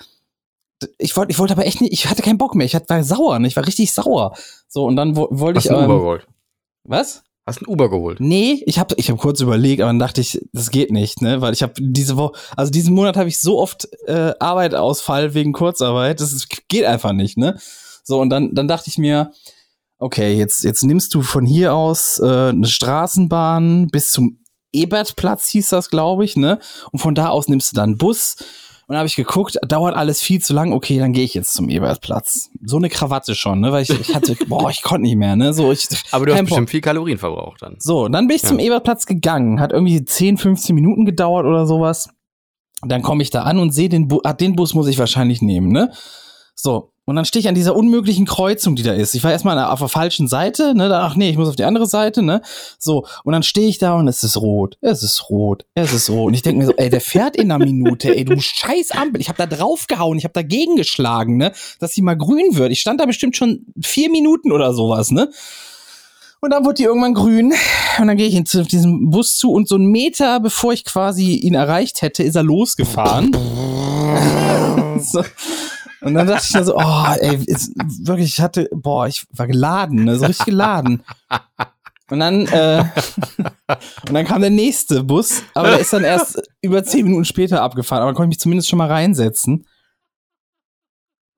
ich 0.99 1.17
wollte 1.17 1.31
ich 1.33 1.39
wollte 1.39 1.53
aber 1.55 1.67
echt 1.67 1.81
nicht, 1.81 1.93
ich 1.93 2.09
hatte 2.09 2.23
keinen 2.23 2.39
Bock 2.39 2.55
mehr. 2.55 2.67
Ich 2.67 2.75
war 2.75 3.05
sauer, 3.05 3.39
ne? 3.39 3.49
Ich 3.49 3.57
war 3.57 3.67
richtig 3.67 3.93
sauer. 3.93 4.35
So, 4.69 4.85
und 4.85 4.97
dann 4.97 5.17
wo, 5.17 5.29
wollte 5.31 5.59
Hast 5.59 5.67
ich. 5.67 5.71
du 5.71 5.77
ein 5.77 5.85
Uber 5.85 5.95
Ähm, 5.95 6.01
geholt? 6.01 6.27
was? 6.85 7.23
Hast 7.47 7.61
ein 7.61 7.67
Uber 7.69 7.91
geholt? 7.91 8.21
Nee, 8.21 8.63
ich 8.65 8.79
habe 8.79 8.95
ich 8.97 9.11
hab 9.11 9.19
kurz 9.19 9.41
überlegt, 9.41 9.83
aber 9.83 9.91
dann 9.91 9.99
dachte 9.99 10.21
ich, 10.23 10.41
das 10.55 10.71
geht 10.71 10.91
nicht, 10.91 11.21
ne? 11.21 11.43
Weil 11.43 11.53
ich 11.53 11.63
habe 11.63 11.75
diese 11.79 12.17
Woche, 12.17 12.39
also 12.57 12.73
diesen 12.73 12.95
Monat 12.95 13.17
habe 13.19 13.29
ich 13.29 13.39
so 13.39 13.59
oft 13.61 13.87
äh, 14.07 14.33
Arbeitausfall 14.41 15.35
wegen 15.35 15.53
Kurzarbeit, 15.53 16.21
das 16.21 16.33
ist, 16.33 16.49
geht 16.69 16.85
einfach 16.87 17.13
nicht, 17.13 17.37
ne? 17.37 17.59
So, 18.03 18.19
und 18.21 18.31
dann, 18.31 18.55
dann 18.55 18.67
dachte 18.67 18.89
ich 18.89 18.97
mir, 18.97 19.33
okay, 19.99 20.35
jetzt, 20.37 20.65
jetzt 20.65 20.85
nimmst 20.85 21.15
du 21.15 21.21
von 21.23 21.45
hier 21.45 21.75
aus 21.75 22.19
äh, 22.19 22.49
eine 22.49 22.67
Straßenbahn 22.67 23.89
bis 23.89 24.11
zum 24.11 24.39
Ebertplatz, 24.73 25.49
hieß 25.49 25.69
das, 25.69 25.91
glaube 25.91 26.25
ich, 26.25 26.37
ne? 26.37 26.59
Und 26.93 26.99
von 26.99 27.15
da 27.15 27.29
aus 27.29 27.49
nimmst 27.49 27.73
du 27.73 27.77
dann 27.77 27.91
einen 27.91 27.99
Bus. 27.99 28.37
Und 28.87 28.93
dann 28.93 28.99
habe 28.99 29.07
ich 29.07 29.17
geguckt, 29.17 29.59
dauert 29.67 29.97
alles 29.97 30.21
viel 30.21 30.41
zu 30.43 30.53
lang, 30.53 30.73
okay, 30.73 30.99
dann 30.99 31.13
gehe 31.13 31.25
ich 31.25 31.33
jetzt 31.35 31.55
zum 31.55 31.71
Ebertplatz. 31.71 32.51
So 32.63 32.77
eine 32.77 32.91
Krawatte 32.91 33.35
schon, 33.35 33.61
ne? 33.61 33.73
Weil 33.73 33.83
ich, 33.83 33.91
ich 33.91 34.15
hatte, 34.15 34.37
boah, 34.49 34.69
ich 34.71 34.83
konnte 34.83 35.03
nicht 35.03 35.17
mehr, 35.17 35.37
ne? 35.37 35.55
So, 35.55 35.73
ich, 35.73 35.89
Aber 36.11 36.27
du 36.27 36.35
hast 36.35 36.45
bestimmt 36.45 36.69
viel 36.71 36.83
Kalorien 36.83 37.17
verbraucht 37.19 37.63
dann. 37.63 37.77
So, 37.79 38.09
dann 38.09 38.27
bin 38.27 38.37
ich 38.37 38.43
Ja. 38.43 38.49
zum 38.51 38.59
Ebertplatz 38.59 39.07
gegangen. 39.07 39.59
Hat 39.61 39.73
irgendwie 39.73 40.05
10, 40.05 40.37
15 40.37 40.75
Minuten 40.75 41.07
gedauert 41.07 41.47
oder 41.47 41.67
sowas. 41.67 42.11
Dann 42.87 43.01
komme 43.01 43.23
ich 43.23 43.31
da 43.31 43.45
an 43.45 43.59
und 43.59 43.73
sehe 43.73 43.89
den 43.89 44.09
Bus. 44.09 44.21
Ah, 44.25 44.35
den 44.35 44.55
Bus 44.57 44.75
muss 44.75 44.89
ich 44.89 44.99
wahrscheinlich 44.99 45.41
nehmen, 45.41 45.69
ne? 45.73 45.91
So. 46.55 46.91
Und 47.07 47.17
dann 47.17 47.27
stehe 47.27 47.41
ich 47.41 47.49
an 47.49 47.55
dieser 47.55 47.77
unmöglichen 47.77 48.25
Kreuzung, 48.25 48.77
die 48.77 48.83
da 48.83 48.95
ist. 48.95 49.15
Ich 49.15 49.23
war 49.23 49.31
erstmal 49.31 49.59
auf 49.63 49.79
der 49.79 49.89
falschen 49.89 50.27
Seite, 50.27 50.75
ne? 50.75 50.91
Ach 50.91 51.17
nee, 51.17 51.29
ich 51.29 51.37
muss 51.37 51.49
auf 51.51 51.57
die 51.57 51.65
andere 51.65 51.87
Seite, 51.87 52.23
ne? 52.23 52.41
So. 52.79 53.05
Und 53.25 53.33
dann 53.33 53.43
stehe 53.43 53.69
ich 53.69 53.77
da 53.77 53.95
und 53.95 54.09
es 54.09 54.25
ist 54.25 54.39
rot. 54.39 54.79
Es 54.81 55.03
ist 55.03 55.29
rot. 55.29 55.67
Es 55.75 55.93
ist 55.93 56.09
rot. 56.09 56.29
Und 56.29 56.35
ich 56.35 56.41
denke 56.41 56.61
mir 56.61 56.67
so, 56.67 56.73
ey, 56.77 56.89
der 56.89 57.03
fährt 57.03 57.37
in 57.37 57.53
einer 57.53 57.63
Minute, 57.63 58.17
ey, 58.17 58.25
du 58.25 58.41
scheiß 58.41 58.93
Ampel. 58.93 59.21
Ich 59.21 59.29
habe 59.29 59.37
da 59.37 59.45
draufgehauen, 59.45 60.17
ich 60.17 60.25
habe 60.25 60.33
dagegen 60.33 60.77
geschlagen, 60.77 61.37
ne? 61.37 61.53
Dass 61.79 61.93
sie 61.93 62.01
mal 62.01 62.17
grün 62.17 62.57
wird. 62.57 62.73
Ich 62.73 62.81
stand 62.81 63.01
da 63.01 63.05
bestimmt 63.05 63.37
schon 63.37 63.67
vier 63.83 64.11
Minuten 64.11 64.51
oder 64.51 64.73
sowas, 64.73 65.11
ne? 65.11 65.31
Und 66.41 66.51
dann 66.51 66.65
wurde 66.65 66.75
die 66.75 66.85
irgendwann 66.85 67.15
grün. 67.15 67.53
Und 67.99 68.07
dann 68.07 68.17
gehe 68.17 68.29
ich 68.29 68.47
zu 68.47 68.65
diesem 68.65 69.11
Bus 69.11 69.37
zu 69.37 69.53
und 69.53 69.69
so 69.69 69.75
einen 69.75 69.87
Meter, 69.87 70.41
bevor 70.41 70.73
ich 70.73 70.87
quasi 70.87 71.37
ihn 71.37 71.55
erreicht 71.55 72.01
hätte, 72.01 72.23
ist 72.23 72.35
er 72.35 72.43
losgefahren. 72.43 73.31
so. 75.01 75.23
Und 76.05 76.15
dann 76.15 76.27
dachte 76.27 76.45
ich 76.49 76.55
mir 76.55 76.65
so, 76.65 76.77
oh, 76.77 77.05
ey, 77.19 77.37
ist, 77.47 77.73
wirklich, 78.07 78.35
ich 78.35 78.41
hatte, 78.41 78.69
boah, 78.73 79.07
ich 79.07 79.27
war 79.31 79.47
geladen, 79.47 80.05
ne, 80.05 80.19
so 80.19 80.27
richtig 80.27 80.47
geladen. 80.47 81.03
Und 82.11 82.21
dann, 82.21 82.47
äh, 82.47 82.85
und 84.07 84.15
dann 84.15 84.27
kam 84.27 84.43
der 84.43 84.51
nächste 84.51 85.03
Bus, 85.03 85.43
aber 85.55 85.71
der 85.71 85.79
ist 85.79 85.93
dann 85.93 86.05
erst 86.05 86.43
über 86.61 86.85
zehn 86.85 87.05
Minuten 87.05 87.25
später 87.25 87.63
abgefahren, 87.63 88.03
aber 88.03 88.13
da 88.13 88.17
konnte 88.17 88.27
ich 88.27 88.37
mich 88.37 88.41
zumindest 88.41 88.69
schon 88.69 88.79
mal 88.79 88.91
reinsetzen. 88.91 89.67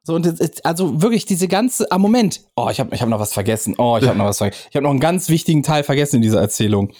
So, 0.02 0.14
und 0.14 0.26
jetzt, 0.26 0.64
also 0.66 1.02
wirklich 1.02 1.26
diese 1.26 1.48
ganze, 1.48 1.90
ah, 1.90 1.98
Moment, 1.98 2.42
oh, 2.56 2.68
ich 2.70 2.80
habe 2.80 2.94
ich 2.94 3.02
hab 3.02 3.08
noch 3.08 3.20
was 3.20 3.32
vergessen, 3.32 3.74
oh, 3.78 3.98
ich 4.00 4.06
habe 4.06 4.18
noch 4.18 4.26
was 4.26 4.38
vergessen, 4.38 4.66
ich 4.70 4.76
habe 4.76 4.84
noch 4.84 4.90
einen 4.90 5.00
ganz 5.00 5.28
wichtigen 5.28 5.62
Teil 5.62 5.84
vergessen 5.84 6.16
in 6.16 6.22
dieser 6.22 6.40
Erzählung. 6.40 6.92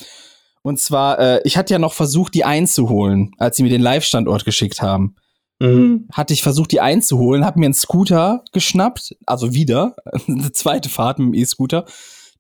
Und 0.63 0.81
zwar, 0.81 1.19
äh, 1.21 1.41
ich 1.45 1.57
hatte 1.57 1.73
ja 1.73 1.79
noch 1.79 1.93
versucht, 1.93 2.35
die 2.35 2.45
einzuholen, 2.45 3.33
als 3.39 3.57
sie 3.57 3.63
mir 3.63 3.69
den 3.69 3.81
Live-Standort 3.81 4.45
geschickt 4.45 4.83
haben. 4.83 5.17
Mhm. 5.59 6.09
Hatte 6.13 6.35
ich 6.35 6.43
versucht, 6.43 6.73
die 6.73 6.81
einzuholen, 6.81 7.45
habe 7.45 7.59
mir 7.61 7.67
einen 7.67 7.75
Scooter 7.75 8.45
geschnappt, 8.53 9.17
also 9.27 9.55
wieder, 9.55 9.97
eine 10.29 10.53
zweite 10.53 10.89
Fahrt 10.89 11.19
mit 11.19 11.29
dem 11.29 11.35
E-Scooter, 11.35 11.87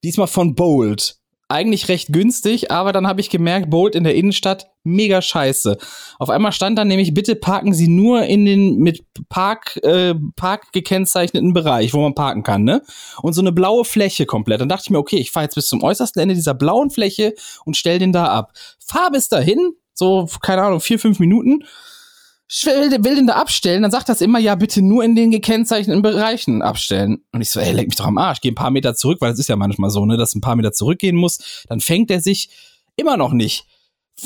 diesmal 0.03 0.27
von 0.27 0.55
Bolt 0.55 1.19
eigentlich 1.49 1.89
recht 1.89 2.13
günstig, 2.13 2.71
aber 2.71 2.93
dann 2.93 3.07
habe 3.07 3.21
ich 3.21 3.31
gemerkt, 3.31 3.71
Bolt 3.71 3.95
in 3.95 4.05
der 4.05 4.17
Innenstadt 4.17 4.67
mega 4.83 5.23
scheiße. 5.23 5.77
Auf 6.19 6.29
einmal 6.29 6.53
stand 6.53 6.77
dann 6.77 6.89
nämlich, 6.89 7.15
bitte 7.15 7.37
parken 7.37 7.73
Sie 7.73 7.89
nur 7.89 8.25
in 8.25 8.45
den 8.45 8.79
mit 8.79 9.05
Park, 9.29 9.77
äh, 9.85 10.15
Park 10.35 10.73
gekennzeichneten 10.73 11.53
Bereich, 11.53 11.95
wo 11.95 12.01
man 12.01 12.15
parken 12.15 12.43
kann, 12.43 12.65
ne? 12.65 12.83
Und 13.23 13.35
so 13.35 13.41
eine 13.41 13.53
blaue 13.53 13.85
Fläche 13.85 14.27
komplett. 14.27 14.61
Dann 14.61 14.69
dachte 14.69 14.85
ich 14.87 14.91
mir, 14.91 14.99
okay, 14.99 15.19
ich 15.19 15.31
fahre 15.31 15.45
jetzt 15.45 15.55
bis 15.55 15.69
zum 15.69 15.83
äußersten 15.83 16.21
Ende 16.21 16.35
dieser 16.35 16.55
blauen 16.55 16.91
Fläche 16.91 17.35
und 17.65 17.77
stell 17.77 18.01
den 18.01 18.13
da 18.13 18.27
ab. 18.27 18.53
Fahr 18.85 19.11
bis 19.13 19.29
dahin, 19.29 19.73
so, 19.95 20.29
keine 20.43 20.63
Ahnung, 20.63 20.81
vier, 20.81 20.99
fünf 20.99 21.21
Minuten 21.21 21.63
will, 22.49 23.05
will 23.05 23.17
den 23.17 23.27
da 23.27 23.35
abstellen, 23.35 23.83
dann 23.83 23.91
sagt 23.91 24.09
das 24.09 24.21
immer, 24.21 24.39
ja, 24.39 24.55
bitte 24.55 24.83
nur 24.83 25.05
in 25.05 25.15
den 25.17 25.31
gekennzeichneten 25.31 26.03
Bereichen 26.03 26.63
abstellen. 26.63 27.25
Und 27.33 27.41
ich 27.41 27.51
so, 27.51 27.61
ey, 27.61 27.73
leck 27.73 27.89
mich 27.89 27.97
doch 27.97 28.07
am 28.07 28.19
Arsch, 28.19 28.41
geh 28.41 28.51
ein 28.51 28.55
paar 28.55 28.71
Meter 28.71 28.95
zurück, 28.95 29.19
weil 29.21 29.33
es 29.33 29.39
ist 29.39 29.49
ja 29.49 29.57
manchmal 29.57 29.91
so, 29.91 30.05
ne, 30.07 30.17
dass 30.17 30.35
ein 30.35 30.41
paar 30.41 30.57
Meter 30.57 30.73
zurückgehen 30.73 31.17
muss. 31.17 31.65
Dann 31.69 31.81
fängt 31.81 32.11
er 32.11 32.21
sich 32.21 32.51
immer 32.97 33.17
noch 33.17 33.33
nicht. 33.33 33.67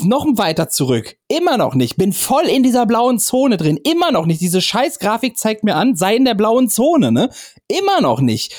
Noch 0.01 0.25
weiter 0.37 0.69
zurück. 0.69 1.17
Immer 1.27 1.57
noch 1.57 1.75
nicht. 1.75 1.97
Bin 1.97 2.13
voll 2.13 2.45
in 2.45 2.63
dieser 2.63 2.85
blauen 2.85 3.19
Zone 3.19 3.57
drin. 3.57 3.77
Immer 3.77 4.13
noch 4.13 4.25
nicht. 4.25 4.39
Diese 4.39 4.61
scheiß 4.61 4.99
Grafik 4.99 5.37
zeigt 5.37 5.65
mir 5.65 5.75
an, 5.75 5.97
sei 5.97 6.15
in 6.15 6.23
der 6.23 6.33
blauen 6.33 6.69
Zone, 6.69 7.11
ne? 7.11 7.29
Immer 7.67 7.99
noch 7.99 8.21
nicht 8.21 8.55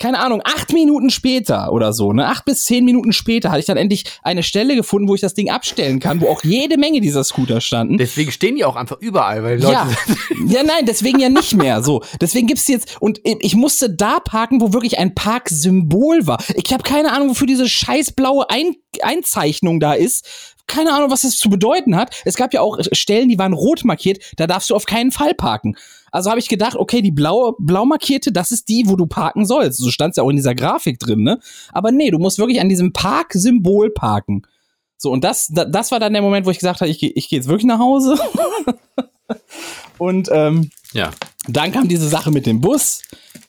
keine 0.00 0.18
Ahnung, 0.18 0.40
acht 0.44 0.72
Minuten 0.72 1.10
später 1.10 1.72
oder 1.72 1.92
so, 1.92 2.12
ne, 2.12 2.26
acht 2.26 2.46
bis 2.46 2.64
zehn 2.64 2.84
Minuten 2.84 3.12
später 3.12 3.50
hatte 3.50 3.60
ich 3.60 3.66
dann 3.66 3.76
endlich 3.76 4.04
eine 4.22 4.42
Stelle 4.42 4.74
gefunden, 4.74 5.08
wo 5.08 5.14
ich 5.14 5.20
das 5.20 5.34
Ding 5.34 5.50
abstellen 5.50 6.00
kann, 6.00 6.20
wo 6.22 6.28
auch 6.28 6.42
jede 6.42 6.78
Menge 6.78 7.00
dieser 7.00 7.22
Scooter 7.22 7.60
standen. 7.60 7.98
Deswegen 7.98 8.32
stehen 8.32 8.56
die 8.56 8.64
auch 8.64 8.76
einfach 8.76 8.96
überall, 9.00 9.44
weil 9.44 9.60
Leute. 9.60 9.72
Ja, 9.72 9.88
ja 10.46 10.62
nein, 10.62 10.86
deswegen 10.86 11.20
ja 11.20 11.28
nicht 11.28 11.54
mehr. 11.54 11.82
So, 11.82 12.02
deswegen 12.20 12.46
gibt's 12.46 12.66
jetzt 12.66 12.96
und 13.00 13.20
ich 13.24 13.54
musste 13.54 13.90
da 13.90 14.20
parken, 14.20 14.60
wo 14.60 14.72
wirklich 14.72 14.98
ein 14.98 15.14
Parksymbol 15.14 16.26
war. 16.26 16.42
Ich 16.54 16.72
habe 16.72 16.82
keine 16.82 17.12
Ahnung, 17.12 17.28
wofür 17.28 17.46
diese 17.46 17.68
scheiß 17.68 18.12
blaue 18.12 18.48
ein 18.48 18.76
Einzeichnung 19.02 19.80
da 19.80 19.92
ist. 19.92 20.56
Keine 20.66 20.94
Ahnung, 20.94 21.10
was 21.10 21.22
das 21.22 21.36
zu 21.36 21.50
bedeuten 21.50 21.96
hat. 21.96 22.14
Es 22.24 22.36
gab 22.36 22.54
ja 22.54 22.62
auch 22.62 22.78
Stellen, 22.92 23.28
die 23.28 23.38
waren 23.38 23.52
rot 23.52 23.84
markiert, 23.84 24.22
da 24.36 24.46
darfst 24.46 24.70
du 24.70 24.76
auf 24.76 24.86
keinen 24.86 25.10
Fall 25.10 25.34
parken. 25.34 25.76
Also 26.10 26.30
habe 26.30 26.40
ich 26.40 26.48
gedacht, 26.48 26.76
okay, 26.76 27.02
die 27.02 27.12
blaue, 27.12 27.54
blau 27.58 27.84
markierte, 27.84 28.32
das 28.32 28.50
ist 28.50 28.68
die, 28.68 28.84
wo 28.86 28.96
du 28.96 29.06
parken 29.06 29.46
sollst. 29.46 29.78
So 29.78 29.90
stand 29.90 30.12
es 30.12 30.16
ja 30.16 30.22
auch 30.22 30.30
in 30.30 30.36
dieser 30.36 30.54
Grafik 30.54 30.98
drin, 30.98 31.22
ne? 31.22 31.38
Aber 31.72 31.92
nee, 31.92 32.10
du 32.10 32.18
musst 32.18 32.38
wirklich 32.38 32.60
an 32.60 32.68
diesem 32.68 32.92
Parksymbol 32.92 33.90
parken. 33.90 34.42
So, 34.96 35.10
und 35.10 35.24
das, 35.24 35.48
das 35.50 35.92
war 35.92 35.98
dann 35.98 36.12
der 36.12 36.22
Moment, 36.22 36.44
wo 36.44 36.50
ich 36.50 36.58
gesagt 36.58 36.82
habe, 36.82 36.90
ich, 36.90 37.02
ich 37.02 37.28
gehe 37.28 37.38
jetzt 37.38 37.48
wirklich 37.48 37.64
nach 37.64 37.78
Hause. 37.78 38.18
und 39.98 40.28
ähm, 40.30 40.70
ja. 40.92 41.10
dann 41.48 41.72
kam 41.72 41.88
diese 41.88 42.08
Sache 42.08 42.30
mit 42.30 42.44
dem 42.44 42.60
Bus. 42.60 43.02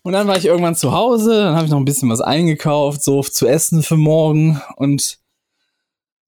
Und 0.04 0.14
dann 0.14 0.28
war 0.28 0.38
ich 0.38 0.46
irgendwann 0.46 0.76
zu 0.76 0.94
Hause, 0.94 1.44
dann 1.44 1.56
habe 1.56 1.66
ich 1.66 1.72
noch 1.72 1.78
ein 1.78 1.86
bisschen 1.86 2.10
was 2.10 2.22
eingekauft, 2.22 3.04
so 3.04 3.22
zu 3.22 3.48
essen 3.48 3.84
für 3.84 3.98
morgen. 3.98 4.62
Und 4.78 5.20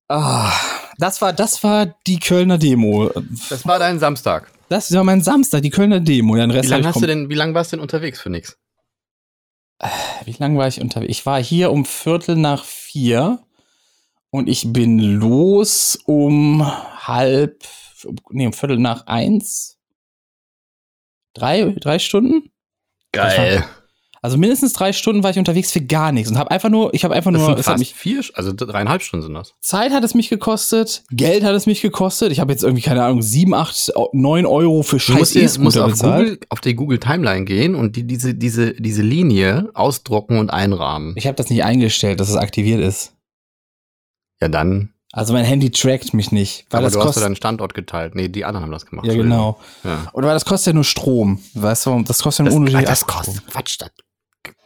ah, 0.09 0.51
das 0.97 1.21
war, 1.21 1.33
das 1.33 1.63
war 1.63 1.87
die 2.05 2.19
Kölner 2.19 2.57
Demo. 2.57 3.09
Das 3.49 3.65
war 3.65 3.79
dein 3.79 3.99
Samstag. 3.99 4.51
Das 4.73 4.91
war 4.91 5.03
mein 5.03 5.21
Samstag, 5.21 5.61
die 5.61 5.69
Kölner 5.69 5.99
Demo. 5.99 6.35
Ja, 6.35 6.45
Rest 6.45 6.65
wie 6.65 6.71
lange 6.71 6.87
hast 6.87 6.99
du 6.99 7.05
denn, 7.05 7.29
wie 7.29 7.35
lange 7.35 7.53
warst 7.53 7.71
du 7.71 7.75
denn 7.75 7.81
unterwegs 7.81 8.19
für 8.19 8.31
nix? 8.31 8.57
Äh, 9.77 9.87
wie 10.25 10.35
lange 10.39 10.57
war 10.57 10.67
ich 10.67 10.81
unterwegs? 10.81 11.11
Ich 11.11 11.25
war 11.27 11.39
hier 11.43 11.71
um 11.71 11.85
Viertel 11.85 12.35
nach 12.35 12.63
vier 12.63 13.45
und 14.31 14.49
ich 14.49 14.73
bin 14.73 14.97
los 14.97 15.99
um 16.07 16.65
halb, 16.65 17.63
nee, 18.31 18.47
um 18.47 18.53
Viertel 18.53 18.79
nach 18.79 19.05
eins. 19.05 19.77
Drei, 21.35 21.75
drei 21.79 21.99
Stunden? 21.99 22.51
Geil. 23.11 23.63
Also 24.23 24.37
mindestens 24.37 24.71
drei 24.71 24.93
Stunden 24.93 25.21
war 25.21 25.31
ich 25.31 25.37
unterwegs 25.37 25.73
für 25.73 25.81
gar 25.81 26.13
nichts 26.13 26.31
und 26.31 26.37
habe 26.37 26.49
einfach 26.49 26.69
nur, 26.69 26.93
ich 26.93 27.03
habe 27.03 27.13
einfach 27.13 27.33
das 27.33 27.41
nur. 27.41 27.55
Sind 27.55 27.63
fast 27.65 27.79
mich, 27.79 27.93
vier, 27.93 28.23
also 28.35 28.53
dreieinhalb 28.55 29.01
Stunden 29.01 29.25
sind 29.25 29.33
das. 29.33 29.53
Zeit 29.59 29.91
hat 29.91 30.01
es 30.05 30.13
mich 30.13 30.29
gekostet, 30.29 31.03
Geld 31.11 31.43
hat 31.43 31.53
es 31.53 31.65
mich 31.65 31.81
gekostet. 31.81 32.31
Ich 32.31 32.39
habe 32.39 32.49
jetzt 32.53 32.63
irgendwie 32.63 32.81
keine 32.81 33.03
Ahnung 33.03 33.21
sieben, 33.21 33.53
acht, 33.53 33.91
neun 34.13 34.45
Euro 34.45 34.81
für 34.81 34.97
Scheiß 34.97 35.35
e 35.35 35.59
musst 35.59 35.77
auf 35.77 35.99
Google, 35.99 36.39
auf 36.47 36.61
die 36.61 36.73
Google 36.73 36.99
Timeline 36.99 37.43
gehen 37.43 37.75
und 37.75 37.97
die, 37.97 38.07
diese 38.07 38.33
diese 38.33 38.71
diese 38.71 39.01
Linie 39.01 39.69
ausdrucken 39.73 40.39
und 40.39 40.51
einrahmen. 40.51 41.15
Ich 41.17 41.27
habe 41.27 41.35
das 41.35 41.49
nicht 41.49 41.65
eingestellt, 41.65 42.21
dass 42.21 42.29
es 42.29 42.37
aktiviert 42.37 42.79
ist. 42.79 43.11
Ja 44.41 44.47
dann. 44.47 44.93
Also 45.11 45.33
mein 45.33 45.43
Handy 45.43 45.69
trackt 45.69 46.13
mich 46.13 46.31
nicht. 46.31 46.65
Weil 46.69 46.77
Aber 46.77 46.85
das 46.85 46.93
du 46.93 47.03
hast 47.03 47.15
ja 47.17 47.23
deinen 47.23 47.35
Standort 47.35 47.73
geteilt. 47.73 48.15
Nee, 48.15 48.29
die 48.29 48.45
anderen 48.45 48.63
haben 48.63 48.71
das 48.71 48.85
gemacht. 48.85 49.05
Ja, 49.05 49.15
genau. 49.15 49.59
Ja. 49.83 50.07
Oder 50.13 50.27
weil 50.27 50.33
das 50.33 50.45
kostet 50.45 50.67
ja 50.67 50.73
nur 50.73 50.85
Strom. 50.85 51.39
Weißt 51.55 51.85
du, 51.85 52.03
das 52.03 52.23
kostet 52.23 52.45
ja 52.45 52.51
nur 52.51 52.59
unnötig. 52.59 52.85
Das 52.85 53.05
kostet 53.05 53.45
Quatsch, 53.47 53.75
das 53.79 53.91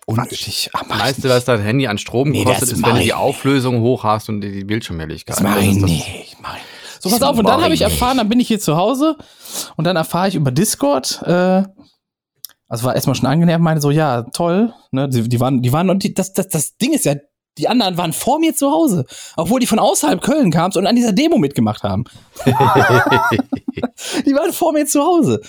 unnötig. 0.07 0.69
Ach, 0.73 0.89
weißt 0.89 1.23
du, 1.23 1.29
was 1.29 1.45
dein 1.45 1.61
Handy 1.61 1.87
an 1.87 1.97
Strom 1.97 2.29
nee, 2.29 2.43
kostet, 2.43 2.71
ist, 2.71 2.83
wenn 2.83 2.95
du 2.95 3.01
die 3.01 3.13
Auflösung 3.13 3.81
hoch 3.81 4.03
hast 4.03 4.29
und 4.29 4.41
die 4.41 4.63
Bildschirmhelligkeit. 4.63 5.35
Das 5.35 5.43
mache 5.43 5.59
ich 5.59 5.75
nicht. 5.75 6.37
Mach 6.41 6.55
ich. 6.55 6.63
So, 6.99 7.09
pass 7.09 7.21
auf, 7.21 7.37
und 7.37 7.47
dann 7.47 7.61
habe 7.61 7.75
ich 7.75 7.81
erfahren, 7.81 8.17
dann 8.17 8.27
bin 8.27 8.39
ich 8.39 8.47
hier 8.47 8.59
zu 8.59 8.75
Hause 8.75 9.17
und 9.75 9.85
dann 9.85 9.95
erfahre 9.95 10.29
ich 10.29 10.35
über 10.35 10.49
Discord, 10.49 11.21
äh, 11.23 11.63
also 12.67 12.85
war 12.85 12.95
erstmal 12.95 13.15
schon 13.15 13.27
angenehm, 13.27 13.61
meine 13.61 13.79
so, 13.81 13.91
ja, 13.91 14.23
toll, 14.23 14.73
ne, 14.91 15.07
die, 15.07 15.29
die 15.29 15.39
waren, 15.39 15.61
die 15.61 15.71
waren, 15.71 15.91
und 15.91 16.01
die, 16.03 16.15
das, 16.15 16.33
das, 16.33 16.47
das 16.47 16.77
Ding 16.77 16.93
ist 16.93 17.05
ja, 17.05 17.13
die 17.59 17.67
anderen 17.67 17.97
waren 17.97 18.13
vor 18.13 18.39
mir 18.39 18.55
zu 18.55 18.71
Hause, 18.71 19.05
obwohl 19.35 19.59
die 19.59 19.67
von 19.67 19.77
außerhalb 19.79 20.21
Köln 20.21 20.49
kamen 20.51 20.73
und 20.75 20.87
an 20.87 20.95
dieser 20.95 21.13
Demo 21.13 21.37
mitgemacht 21.37 21.83
haben. 21.83 22.05
die 22.45 22.53
waren 24.33 24.53
vor 24.53 24.73
mir 24.73 24.85
zu 24.85 25.01
Hause. 25.01 25.41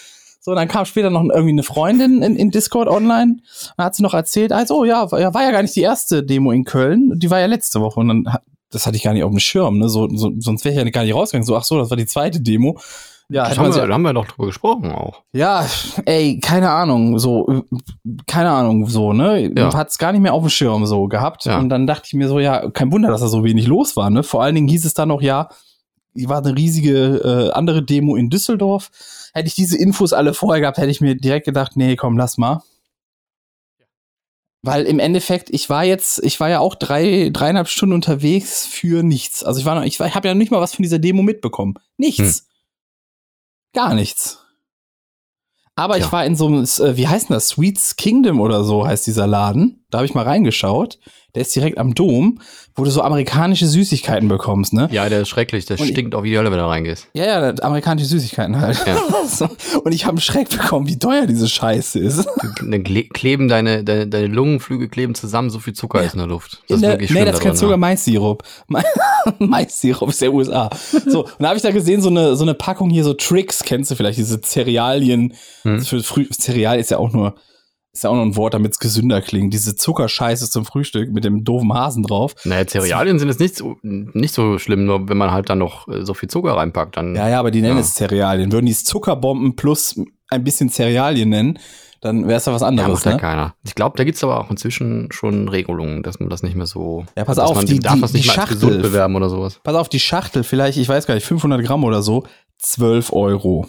So, 0.48 0.54
dann 0.54 0.66
kam 0.66 0.86
später 0.86 1.10
noch 1.10 1.22
irgendwie 1.22 1.50
eine 1.50 1.62
Freundin 1.62 2.22
in, 2.22 2.34
in 2.34 2.50
Discord 2.50 2.88
online. 2.88 3.36
Dann 3.76 3.84
hat 3.84 3.94
sie 3.94 4.02
noch 4.02 4.14
erzählt, 4.14 4.50
also, 4.50 4.86
ja, 4.86 5.12
war, 5.12 5.34
war 5.34 5.42
ja 5.42 5.50
gar 5.50 5.60
nicht 5.60 5.76
die 5.76 5.82
erste 5.82 6.22
Demo 6.22 6.52
in 6.52 6.64
Köln. 6.64 7.12
Die 7.16 7.30
war 7.30 7.38
ja 7.38 7.44
letzte 7.44 7.82
Woche. 7.82 8.00
Und 8.00 8.08
dann, 8.08 8.24
das 8.70 8.86
hatte 8.86 8.96
ich 8.96 9.02
gar 9.02 9.12
nicht 9.12 9.24
auf 9.24 9.30
dem 9.30 9.40
Schirm, 9.40 9.76
ne? 9.76 9.90
So, 9.90 10.08
so, 10.08 10.32
sonst 10.38 10.64
wäre 10.64 10.74
ich 10.74 10.82
ja 10.82 10.88
gar 10.88 11.04
nicht 11.04 11.14
rausgegangen. 11.14 11.44
So, 11.44 11.54
ach 11.54 11.64
so, 11.64 11.76
das 11.76 11.90
war 11.90 11.98
die 11.98 12.06
zweite 12.06 12.40
Demo. 12.40 12.78
Ja, 13.28 13.46
da 13.46 13.58
haben, 13.58 13.74
wir, 13.74 13.86
da 13.86 13.92
haben 13.92 14.00
wir 14.00 14.14
doch 14.14 14.26
drüber 14.26 14.46
gesprochen 14.46 14.90
auch. 14.90 15.20
Ja, 15.34 15.66
ey, 16.06 16.40
keine 16.40 16.70
Ahnung, 16.70 17.18
so, 17.18 17.64
keine 18.26 18.48
Ahnung, 18.48 18.86
so, 18.86 19.12
ne? 19.12 19.52
Ja. 19.54 19.74
Hat 19.74 19.90
es 19.90 19.98
gar 19.98 20.12
nicht 20.12 20.22
mehr 20.22 20.32
auf 20.32 20.44
dem 20.44 20.48
Schirm 20.48 20.86
so 20.86 21.08
gehabt. 21.08 21.44
Ja. 21.44 21.58
Und 21.58 21.68
dann 21.68 21.86
dachte 21.86 22.04
ich 22.06 22.14
mir 22.14 22.26
so, 22.26 22.38
ja, 22.38 22.70
kein 22.70 22.90
Wunder, 22.90 23.10
dass 23.10 23.20
da 23.20 23.28
so 23.28 23.44
wenig 23.44 23.66
los 23.66 23.96
war, 23.96 24.08
ne? 24.08 24.22
Vor 24.22 24.42
allen 24.42 24.54
Dingen 24.54 24.68
hieß 24.68 24.86
es 24.86 24.94
dann 24.94 25.08
noch, 25.08 25.20
ja, 25.20 25.50
war 26.14 26.38
eine 26.38 26.56
riesige 26.56 27.50
äh, 27.50 27.52
andere 27.52 27.82
Demo 27.82 28.16
in 28.16 28.30
Düsseldorf. 28.30 28.90
Hätte 29.32 29.49
ich 29.49 29.54
diese 29.54 29.76
Infos 29.76 30.12
alle 30.12 30.35
vorher 30.35 30.61
gehabt, 30.61 30.78
hätte 30.78 30.90
ich 30.90 31.00
mir 31.00 31.14
direkt 31.14 31.47
gedacht, 31.47 31.76
nee, 31.76 31.97
komm, 31.97 32.16
lass 32.16 32.38
mal. 32.38 32.62
Weil 34.62 34.87
im 34.87 34.99
Endeffekt, 34.99 35.50
ich 35.50 35.70
war 35.70 35.85
jetzt, 35.85 36.23
ich 36.25 36.40
war 36.40 36.49
ja 36.49 36.58
auch 36.58 36.75
drei, 36.75 37.30
dreieinhalb 37.32 37.68
Stunden 37.68 37.94
unterwegs 37.94 38.66
für 38.66 39.02
nichts. 39.02 39.44
Also 39.44 39.61
ich 39.61 39.66
war 39.66 39.75
noch, 39.76 39.85
ich, 39.85 40.00
ich 40.00 40.14
habe 40.14 40.28
ja 40.28 40.35
nicht 40.35 40.50
mal 40.50 40.61
was 40.61 40.75
von 40.75 40.82
dieser 40.82 40.99
Demo 40.99 41.23
mitbekommen. 41.23 41.75
Nichts. 41.97 42.40
Hm. 42.40 42.47
Gar 43.75 43.94
nichts. 43.94 44.44
Aber 45.76 45.97
ja. 45.97 46.04
ich 46.04 46.11
war 46.12 46.26
in 46.26 46.35
so 46.35 46.47
einem, 46.47 46.64
äh, 46.64 46.97
wie 46.97 47.06
heißt 47.06 47.28
denn 47.28 47.35
das? 47.35 47.49
Sweets 47.49 47.94
Kingdom 47.94 48.40
oder 48.40 48.64
so 48.64 48.85
heißt 48.85 49.06
dieser 49.06 49.28
Laden. 49.28 49.85
Da 49.90 49.99
habe 49.99 50.06
ich 50.06 50.14
mal 50.14 50.25
reingeschaut 50.25 50.99
der 51.35 51.42
ist 51.42 51.54
direkt 51.54 51.76
am 51.76 51.94
Dom, 51.94 52.40
wo 52.75 52.85
du 52.85 52.90
so 52.90 53.02
amerikanische 53.02 53.66
Süßigkeiten 53.66 54.28
bekommst, 54.28 54.73
ne? 54.73 54.88
Ja, 54.90 55.08
der 55.11 55.23
ist 55.23 55.28
schrecklich, 55.28 55.66
der 55.66 55.78
und 55.78 55.87
stinkt 55.87 56.14
auch 56.14 56.23
wie 56.23 56.30
die 56.30 56.38
Hölle, 56.38 56.50
wenn 56.50 56.58
du 56.58 56.66
reingehst. 56.66 57.06
Ja, 57.12 57.25
ja, 57.26 57.54
amerikanische 57.61 58.08
Süßigkeiten 58.08 58.58
halt. 58.58 58.82
Ja. 58.87 58.99
so. 59.28 59.47
Und 59.85 59.92
ich 59.92 60.04
habe 60.04 60.12
einen 60.12 60.20
Schreck 60.23 60.49
bekommen, 60.49 60.88
wie 60.88 60.99
teuer 60.99 61.26
diese 61.26 61.47
Scheiße 61.47 61.99
ist. 61.99 62.26
Dann 62.61 62.82
kleben 62.82 63.49
deine, 63.49 63.85
deine, 63.85 64.06
deine 64.06 64.26
Lungenflügel 64.28 64.88
kleben 64.88 65.14
zusammen, 65.14 65.50
so 65.50 65.58
viel 65.58 65.75
Zucker 65.75 66.00
ja. 66.00 66.06
ist 66.06 66.14
in 66.14 66.20
der 66.20 66.28
Luft. 66.28 66.62
Das 66.68 66.76
in 66.76 66.80
der, 66.80 66.90
ist 66.90 66.94
wirklich 66.94 67.11
Nee, 67.11 67.25
das 67.26 67.35
ist 67.35 67.42
kein 67.42 67.56
Zucker, 67.56 67.76
Mais-Sirup. 67.76 68.42
Mais-Sirup 69.38 70.08
ist 70.08 70.23
der 70.23 70.32
USA. 70.32 70.70
So, 71.06 71.25
und 71.25 71.40
da 71.40 71.49
habe 71.49 71.56
ich 71.56 71.62
da 71.62 71.70
gesehen, 71.73 72.00
so 72.00 72.08
eine, 72.08 72.37
so 72.37 72.44
eine 72.44 72.54
Packung 72.54 72.88
hier, 72.88 73.04
so 73.04 73.12
Tricks, 73.12 73.62
kennst 73.64 73.90
du 73.90 73.97
vielleicht, 73.97 74.18
diese 74.18 74.40
Cerealien. 74.40 75.35
Hm. 75.62 75.82
Für 75.82 76.02
Früh 76.02 76.26
Cereal 76.30 76.78
ist 76.78 76.90
ja 76.90 76.99
auch 76.99 77.12
nur 77.12 77.35
ist 77.92 78.04
ja 78.04 78.11
auch 78.11 78.14
noch 78.14 78.23
ein 78.23 78.37
Wort, 78.37 78.54
damit 78.54 78.73
es 78.73 78.78
gesünder 78.78 79.21
klingt. 79.23 79.52
Diese 79.52 79.75
Zuckerscheiße 79.75 80.49
zum 80.50 80.64
Frühstück 80.64 81.11
mit 81.11 81.25
dem 81.25 81.42
doofen 81.45 81.73
Hasen 81.73 82.02
drauf. 82.02 82.35
Naja, 82.45 82.66
Cerealien 82.66 83.18
sind 83.18 83.28
jetzt 83.28 83.40
nicht 83.40 83.57
so, 83.57 83.76
nicht 83.83 84.35
so 84.35 84.59
schlimm, 84.59 84.85
nur 84.85 85.09
wenn 85.09 85.16
man 85.16 85.30
halt 85.33 85.49
dann 85.49 85.59
noch 85.59 85.88
äh, 85.88 86.04
so 86.04 86.14
viel 86.14 86.28
Zucker 86.28 86.52
reinpackt, 86.57 86.97
dann. 86.97 87.14
Ja, 87.16 87.28
ja, 87.28 87.40
aber 87.40 87.50
die 87.50 87.61
nennen 87.61 87.76
ja. 87.76 87.80
es 87.80 87.95
Cerealien. 87.95 88.52
Würden 88.52 88.66
die 88.66 88.73
es 88.73 88.85
Zuckerbomben 88.85 89.57
plus 89.57 89.99
ein 90.28 90.45
bisschen 90.45 90.68
Cerealien 90.68 91.30
nennen, 91.30 91.59
dann 92.00 92.28
wäre 92.28 92.37
es 92.37 92.45
ja 92.47 92.52
was 92.52 92.61
Ja, 92.61 92.68
anderes, 92.68 92.90
macht 92.92 93.07
ja 93.07 93.12
ne? 93.12 93.16
keiner. 93.16 93.54
Ich 93.64 93.75
glaube, 93.75 93.97
da 93.97 94.04
gibt's 94.04 94.23
aber 94.23 94.38
auch 94.38 94.50
inzwischen 94.50 95.11
schon 95.11 95.49
Regelungen, 95.49 96.02
dass 96.04 96.21
man 96.21 96.28
das 96.28 96.42
nicht 96.45 96.54
mehr 96.54 96.66
so. 96.66 97.04
Ja, 97.16 97.25
pass 97.25 97.38
auf, 97.40 97.57
man, 97.57 97.66
die- 97.66 97.80
darf 97.80 98.00
das 98.00 98.12
nicht 98.12 98.26
die 98.26 98.30
Schachtel- 98.30 98.54
gesund 98.54 98.83
bewerben 98.83 99.16
oder 99.16 99.28
sowas. 99.30 99.59
Pass 99.64 99.75
auf, 99.75 99.88
die 99.88 99.99
Schachtel, 99.99 100.45
vielleicht, 100.45 100.78
ich 100.78 100.88
weiß 100.88 101.07
gar 101.07 101.14
nicht, 101.14 101.26
500 101.26 101.64
Gramm 101.64 101.83
oder 101.85 102.02
so, 102.02 102.25
12 102.59 103.12
Euro. 103.12 103.66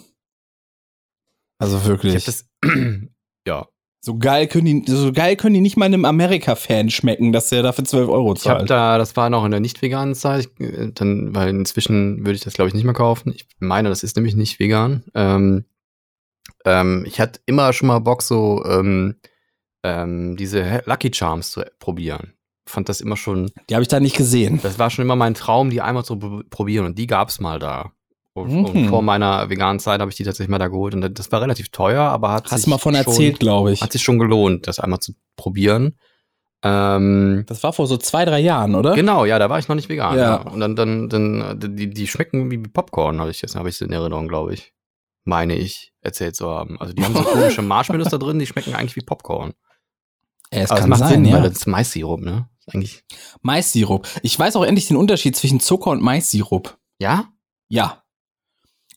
Also 1.57 1.77
Ich 1.77 1.85
wirklich. 1.85 2.15
hab 2.15 2.25
das. 2.25 2.45
ja. 3.47 3.65
So 4.01 4.17
geil 4.17 4.47
können 4.47 4.65
die, 4.65 4.83
so 4.91 5.11
geil 5.11 5.35
können 5.35 5.55
die 5.55 5.61
nicht 5.61 5.75
mal 5.77 5.85
einem 5.85 6.05
Amerika-Fan 6.05 6.89
schmecken, 6.89 7.31
dass 7.33 7.49
der 7.49 7.63
dafür 7.63 7.83
12 7.83 8.07
Euro 8.09 8.33
Ich 8.33 8.47
habe 8.47 8.59
zahlt. 8.59 8.69
da, 8.69 8.97
das 8.97 9.15
war 9.17 9.29
noch 9.29 9.43
in 9.45 9.51
der 9.51 9.59
nicht 9.59 9.81
veganen 9.81 10.15
Zeit, 10.15 10.49
ich, 10.57 10.65
äh, 10.65 10.91
dann, 10.93 11.35
weil 11.35 11.49
inzwischen 11.49 12.19
würde 12.19 12.33
ich 12.33 12.41
das 12.41 12.53
glaube 12.53 12.69
ich 12.69 12.73
nicht 12.73 12.85
mehr 12.85 12.93
kaufen. 12.93 13.33
Ich 13.35 13.45
meine, 13.59 13.89
das 13.89 14.03
ist 14.03 14.15
nämlich 14.15 14.35
nicht 14.35 14.59
vegan. 14.59 15.03
Ähm, 15.15 15.65
ähm, 16.65 17.03
ich 17.07 17.19
hatte 17.19 17.39
immer 17.45 17.73
schon 17.73 17.87
mal 17.87 17.99
Bock, 17.99 18.21
so 18.21 18.63
ähm, 18.65 19.15
ähm, 19.83 20.35
diese 20.37 20.81
Lucky 20.85 21.11
Charms 21.13 21.51
zu 21.51 21.63
probieren. 21.79 22.33
Fand 22.67 22.87
das 22.89 23.01
immer 23.01 23.17
schon, 23.17 23.51
die 23.69 23.73
habe 23.75 23.81
ich 23.81 23.87
da 23.87 23.99
nicht 23.99 24.15
gesehen. 24.15 24.59
das 24.61 24.77
war 24.79 24.89
schon 24.89 25.03
immer 25.03 25.15
mein 25.15 25.33
Traum, 25.33 25.69
die 25.71 25.81
einmal 25.81 26.05
zu 26.05 26.13
pr- 26.15 26.43
probieren 26.49 26.85
und 26.85 26.97
die 26.99 27.07
gab's 27.07 27.39
mal 27.39 27.59
da. 27.59 27.91
Und, 28.41 28.51
Mhm. 28.53 28.65
und 28.65 28.87
vor 28.89 29.01
meiner 29.01 29.49
veganen 29.49 29.79
Zeit 29.79 29.99
habe 30.01 30.09
ich 30.11 30.17
die 30.17 30.23
tatsächlich 30.23 30.49
mal 30.49 30.59
da 30.59 30.67
geholt 30.67 30.93
und 30.93 31.01
das 31.19 31.31
war 31.31 31.41
relativ 31.41 31.69
teuer, 31.69 32.03
aber 32.03 32.31
hat 32.31 32.45
Hast 32.45 32.55
sich 32.57 32.63
du 32.65 32.69
mal 32.71 32.77
von 32.77 32.95
schon, 32.95 33.05
erzählt, 33.05 33.39
glaube 33.39 33.71
ich. 33.71 33.81
Hat 33.81 33.91
sich 33.91 34.03
schon 34.03 34.19
gelohnt, 34.19 34.67
das 34.67 34.79
einmal 34.79 34.99
zu 34.99 35.13
probieren. 35.35 35.97
Ähm, 36.61 37.45
Das 37.47 37.63
war 37.63 37.71
vor 37.71 37.87
so 37.87 37.97
zwei, 37.97 38.25
drei 38.25 38.39
Jahren, 38.39 38.75
oder? 38.75 38.93
Genau, 38.93 39.23
ja, 39.25 39.39
da 39.39 39.49
war 39.49 39.59
ich 39.59 39.67
noch 39.69 39.75
nicht 39.75 39.87
vegan. 39.89 40.17
Ja. 40.17 40.21
Ja. 40.21 40.35
Und 40.51 40.59
dann, 40.59 40.75
dann, 40.75 41.07
dann, 41.09 41.59
die, 41.77 41.89
die 41.89 42.07
schmecken 42.07 42.51
wie 42.51 42.57
Popcorn, 42.57 43.19
habe 43.21 43.31
ich 43.31 43.41
jetzt, 43.41 43.55
habe 43.55 43.69
ich 43.69 43.79
in 43.81 43.91
Erinnerung, 43.91 44.27
glaube 44.27 44.53
ich. 44.53 44.73
Meine 45.23 45.55
ich, 45.55 45.93
erzählt 46.01 46.35
zu 46.35 46.49
haben. 46.49 46.79
Also 46.79 46.93
die 46.93 47.03
haben 47.03 47.13
so 47.13 47.21
komische 47.23 47.61
Marshmallows 47.61 48.09
da 48.09 48.17
drin, 48.17 48.39
die 48.39 48.45
schmecken 48.47 48.73
eigentlich 48.75 48.95
wie 48.95 49.01
Popcorn. 49.01 49.53
Ja, 50.51 50.61
es 50.61 50.71
Aber 50.71 50.81
kann 50.81 50.89
macht 50.89 50.99
sein, 50.99 51.09
Sinn, 51.09 51.25
ja. 51.25 51.35
weil 51.35 51.43
das 51.43 51.59
ist 51.59 51.67
Maissirup, 51.67 52.21
ne? 52.21 52.49
Eigentlich. 52.67 53.03
Maissirup. 53.41 54.07
Ich 54.23 54.37
weiß 54.37 54.55
auch 54.55 54.63
endlich 54.63 54.87
den 54.87 54.97
Unterschied 54.97 55.35
zwischen 55.35 55.59
Zucker 55.59 55.91
und 55.91 56.01
Maissirup. 56.01 56.77
Ja? 56.99 57.25
Ja. 57.67 58.03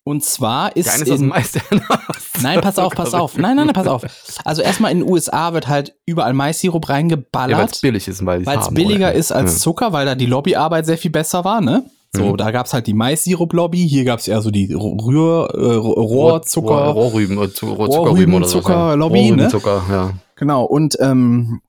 Und 0.04 0.24
zwar 0.24 0.74
ist 0.76 1.06
dem 1.06 1.14
in, 1.22 1.28
Mais, 1.28 1.52
Nein, 2.42 2.60
pass 2.60 2.78
auf, 2.78 2.92
pass 2.92 3.14
auf. 3.14 3.36
Nein, 3.38 3.54
nein, 3.56 3.66
nein, 3.66 3.74
pass 3.74 3.86
auf. 3.86 4.02
Also 4.44 4.60
erstmal 4.62 4.90
in 4.90 5.00
den 5.00 5.08
USA 5.08 5.52
wird 5.52 5.68
halt 5.68 5.94
überall 6.06 6.32
Maissirup 6.32 6.88
Ja, 6.88 6.88
weil 6.88 6.96
es 6.96 7.02
reingeballert, 7.12 7.80
billig 7.82 8.08
ist, 8.08 8.26
weil 8.26 8.44
weil 8.44 8.58
es 8.58 8.68
billiger 8.70 9.12
ist 9.12 9.30
als 9.30 9.52
ja. 9.54 9.58
Zucker, 9.60 9.92
weil 9.92 10.04
da 10.06 10.14
die 10.16 10.26
Lobbyarbeit 10.26 10.86
sehr 10.86 10.98
viel 10.98 11.12
besser 11.12 11.44
war, 11.44 11.60
ne? 11.60 11.84
So, 12.14 12.24
Mhm. 12.32 12.36
da 12.36 12.50
gab's 12.50 12.74
halt 12.74 12.86
die 12.88 12.94
Maissirup-Lobby, 12.94 13.88
hier 13.88 14.04
gab's 14.04 14.26
eher 14.28 14.42
so 14.42 14.50
die 14.50 14.72
Rühr, 14.74 15.48
äh, 15.54 15.74
Rohr- 15.76 15.94
Rohrzucker, 15.96 16.88
Rohrrüben, 16.88 17.36
äh, 17.38 17.40
oder. 17.64 17.86
Rohrrübenzucker-Lobby, 17.86 19.20
ne? 19.22 19.26
Rohrrübenzucker, 19.44 19.82
ja. 19.88 20.12
Genau, 20.36 20.64
und 20.64 20.96
ähm, 21.00 21.62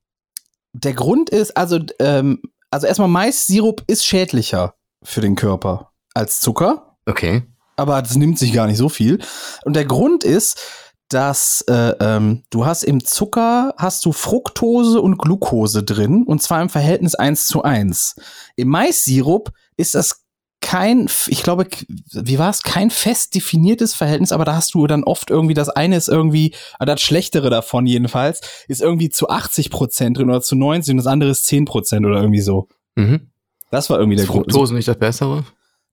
der 0.74 0.94
Grund 0.94 1.30
ist, 1.30 1.56
also, 1.56 1.80
ähm, 2.00 2.42
also 2.72 2.88
erstmal 2.88 3.08
Maissirup 3.10 3.84
ist 3.88 4.06
schädlicher 4.06 4.74
für 5.04 5.22
den 5.22 5.36
Körper 5.36 5.92
als 6.16 6.42
Zucker, 6.42 6.98
Okay. 7.06 7.44
Aber 7.84 8.02
das 8.02 8.16
nimmt 8.16 8.40
sich 8.40 8.52
gar 8.54 8.68
nicht 8.68 8.78
so 8.78 8.90
viel. 8.90 9.20
Und 9.64 9.76
der 9.76 9.86
Grund 9.86 10.24
ist, 10.24 10.60
dass 11.10 11.64
äh, 11.70 11.94
ähm, 12.00 12.44
du 12.50 12.66
hast 12.66 12.84
im 12.84 13.06
Zucker 13.06 13.76
hast 13.78 14.06
du 14.06 14.12
Fructose 14.12 15.00
und 15.00 15.18
Glucose 15.18 15.84
drin 15.84 16.24
und 16.24 16.42
zwar 16.42 16.62
im 16.62 16.70
Verhältnis 16.70 17.14
1 17.14 17.46
zu 17.46 17.62
1. 17.62 18.16
Im 18.56 18.70
Mais-Sirup 18.70 19.52
ist 19.78 19.94
das 19.94 20.24
kein, 20.62 21.10
ich 21.28 21.44
glaube, 21.44 21.68
wie 22.14 22.40
war 22.40 22.50
es, 22.50 22.64
kein 22.64 22.90
fest 22.90 23.36
definiertes 23.36 23.94
Verhältnis, 23.94 24.32
aber 24.32 24.46
da 24.46 24.56
hast 24.56 24.74
du 24.74 24.88
dann 24.88 25.04
oft 25.04 25.30
irgendwie, 25.30 25.54
das 25.54 25.70
eine 25.70 25.98
ist 25.98 26.08
irgendwie, 26.08 26.56
ah, 26.80 26.86
das 26.86 27.02
Schlechtere 27.02 27.50
davon 27.50 27.86
jedenfalls, 27.86 28.40
ist 28.70 28.82
irgendwie 28.82 29.10
zu 29.10 29.28
80 29.30 29.70
Prozent 29.70 30.18
drin 30.18 30.30
oder 30.30 30.42
zu 30.42 30.56
90 30.56 30.94
und 30.94 30.98
das 30.98 31.08
andere 31.08 31.32
ist 31.32 31.46
10 31.46 31.66
Prozent 31.66 32.06
oder 32.06 32.16
irgendwie 32.16 32.42
so. 32.42 32.70
Mhm. 32.96 33.30
Das 33.72 33.90
war 33.90 34.00
irgendwie 34.00 34.16
Ist 34.16 34.22
der 34.22 34.32
Grund. 34.32 34.52
Fructose 34.52 34.74
nicht 34.74 34.88
das 34.88 34.98
Bessere? 34.98 35.44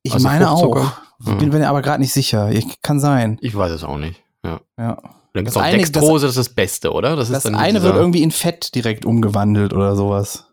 Ich 0.02 0.14
also 0.14 0.26
meine 0.26 0.50
auch. 0.50 0.92
Ich 1.26 1.34
bin 1.36 1.50
mir 1.50 1.68
aber 1.68 1.82
gerade 1.82 2.00
nicht 2.00 2.12
sicher. 2.12 2.50
Ich, 2.50 2.80
kann 2.82 2.98
sein. 3.00 3.38
Ich 3.40 3.54
weiß 3.54 3.72
es 3.72 3.84
auch 3.84 3.98
nicht. 3.98 4.22
Ja. 4.44 4.60
Ja. 4.78 4.96
Dann 5.32 5.44
Das 5.44 5.54
gibt's 5.54 5.56
auch 5.56 5.60
eine- 5.62 5.76
Dextrose, 5.76 6.26
das 6.26 6.36
ist 6.36 6.48
das 6.48 6.54
Beste, 6.54 6.92
oder? 6.92 7.14
Das, 7.14 7.28
Das 7.28 7.38
ist 7.38 7.44
dann 7.44 7.54
eine 7.54 7.82
wird 7.82 7.94
irgendwie 7.94 8.22
in 8.22 8.30
Fett 8.30 8.74
direkt 8.74 9.04
umgewandelt 9.04 9.72
oder 9.72 9.94
sowas. 9.94 10.46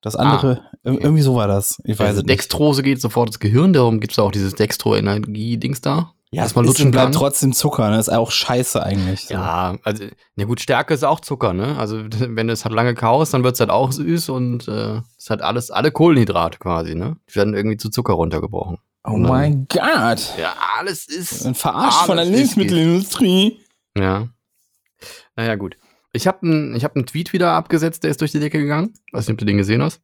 Das 0.00 0.16
andere, 0.16 0.62
ir- 0.84 0.92
okay. 0.92 1.02
irgendwie 1.02 1.22
so 1.22 1.34
war 1.36 1.46
das. 1.46 1.78
Ich 1.84 1.98
weiß 1.98 2.08
also 2.08 2.20
es 2.20 2.26
nicht. 2.26 2.30
Dextrose 2.30 2.82
geht 2.82 3.00
sofort 3.00 3.28
ins 3.28 3.38
Gehirn, 3.38 3.72
darum 3.72 4.00
gibt's 4.00 4.18
auch 4.18 4.32
dieses 4.32 4.54
Dextro-Energie-Dings 4.54 5.80
da. 5.80 6.12
Ja, 6.30 6.42
dass 6.42 6.54
man 6.54 6.64
ist 6.66 6.68
lutschen 6.70 6.90
bleibt 6.90 7.14
trotzdem 7.14 7.54
Zucker, 7.54 7.88
ne? 7.90 7.98
Ist 7.98 8.10
auch 8.12 8.30
scheiße 8.30 8.82
eigentlich. 8.82 9.26
So. 9.28 9.34
Ja, 9.34 9.76
also, 9.82 10.04
na 10.36 10.44
gut, 10.44 10.60
Stärke 10.60 10.92
ist 10.92 11.02
auch 11.04 11.20
Zucker, 11.20 11.54
ne? 11.54 11.78
Also, 11.78 12.00
wenn 12.18 12.48
du 12.48 12.52
es 12.52 12.64
halt 12.64 12.74
lange 12.74 12.94
kaust, 12.94 13.32
dann 13.32 13.44
wird's 13.44 13.60
halt 13.60 13.70
auch 13.70 13.92
süß 13.92 14.28
und 14.28 14.68
äh, 14.68 15.00
es 15.16 15.30
hat 15.30 15.40
alles, 15.42 15.70
alle 15.70 15.90
Kohlenhydrate 15.90 16.58
quasi, 16.58 16.94
ne? 16.94 17.16
Die 17.30 17.36
werden 17.36 17.54
irgendwie 17.54 17.78
zu 17.78 17.88
Zucker 17.88 18.12
runtergebrochen. 18.14 18.78
Oh 19.10 19.16
mein 19.16 19.66
Gott. 19.68 20.34
Ja, 20.38 20.54
alles 20.78 21.06
ist. 21.06 21.44
Ein 21.46 21.54
Verarscht 21.54 22.06
von 22.06 22.16
der 22.16 22.26
ist- 22.26 22.32
Lebensmittelindustrie. 22.32 23.58
Ja. 23.96 24.28
Naja, 25.36 25.54
gut. 25.56 25.76
Ich 26.12 26.26
habe 26.26 26.38
einen 26.42 26.74
ich 26.74 26.84
hab 26.84 26.96
einen 26.96 27.06
Tweet 27.06 27.32
wieder 27.32 27.52
abgesetzt, 27.52 28.02
der 28.04 28.10
ist 28.10 28.20
durch 28.20 28.32
die 28.32 28.40
Decke 28.40 28.58
gegangen. 28.58 28.94
Weiß 29.12 29.26
nicht, 29.26 29.34
ob 29.34 29.38
du 29.38 29.44
den 29.44 29.58
gesehen 29.58 29.82
hast. 29.82 30.00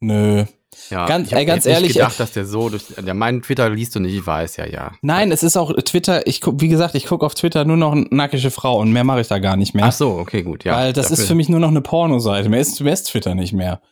Nö. 0.00 0.44
Ja, 0.88 1.06
Ganz- 1.06 1.28
ich 1.28 1.34
ey, 1.34 1.44
ganz 1.44 1.66
ehrlich, 1.66 1.88
nicht 1.88 1.94
gedacht, 1.98 2.18
dass 2.18 2.32
der 2.32 2.46
so 2.46 2.70
durch. 2.70 2.86
Der 2.96 3.12
meinen 3.12 3.42
Twitter 3.42 3.68
liest 3.68 3.94
du 3.94 4.00
nicht, 4.00 4.14
ich 4.14 4.26
weiß, 4.26 4.56
ja, 4.56 4.66
ja. 4.66 4.92
Nein, 5.02 5.30
es 5.30 5.42
ist 5.42 5.56
auch 5.58 5.70
Twitter. 5.84 6.26
Ich 6.26 6.40
guck, 6.40 6.62
wie 6.62 6.68
gesagt, 6.68 6.94
ich 6.94 7.06
gucke 7.06 7.26
auf 7.26 7.34
Twitter 7.34 7.66
nur 7.66 7.76
noch 7.76 7.94
nackige 7.94 8.50
Frauen. 8.50 8.90
Mehr 8.90 9.04
mache 9.04 9.20
ich 9.20 9.28
da 9.28 9.38
gar 9.38 9.56
nicht 9.56 9.74
mehr. 9.74 9.84
Ach 9.84 9.92
so, 9.92 10.12
okay, 10.16 10.42
gut, 10.42 10.64
ja. 10.64 10.74
weil 10.74 10.92
das 10.94 11.06
ist 11.10 11.18
dafür- 11.18 11.26
für 11.26 11.34
mich 11.34 11.50
nur 11.50 11.60
noch 11.60 11.68
eine 11.68 11.82
Pornoseite. 11.82 12.48
Mehr 12.48 12.60
ist, 12.60 12.80
mehr 12.80 12.94
ist 12.94 13.04
Twitter 13.04 13.34
nicht 13.34 13.52
mehr. 13.52 13.82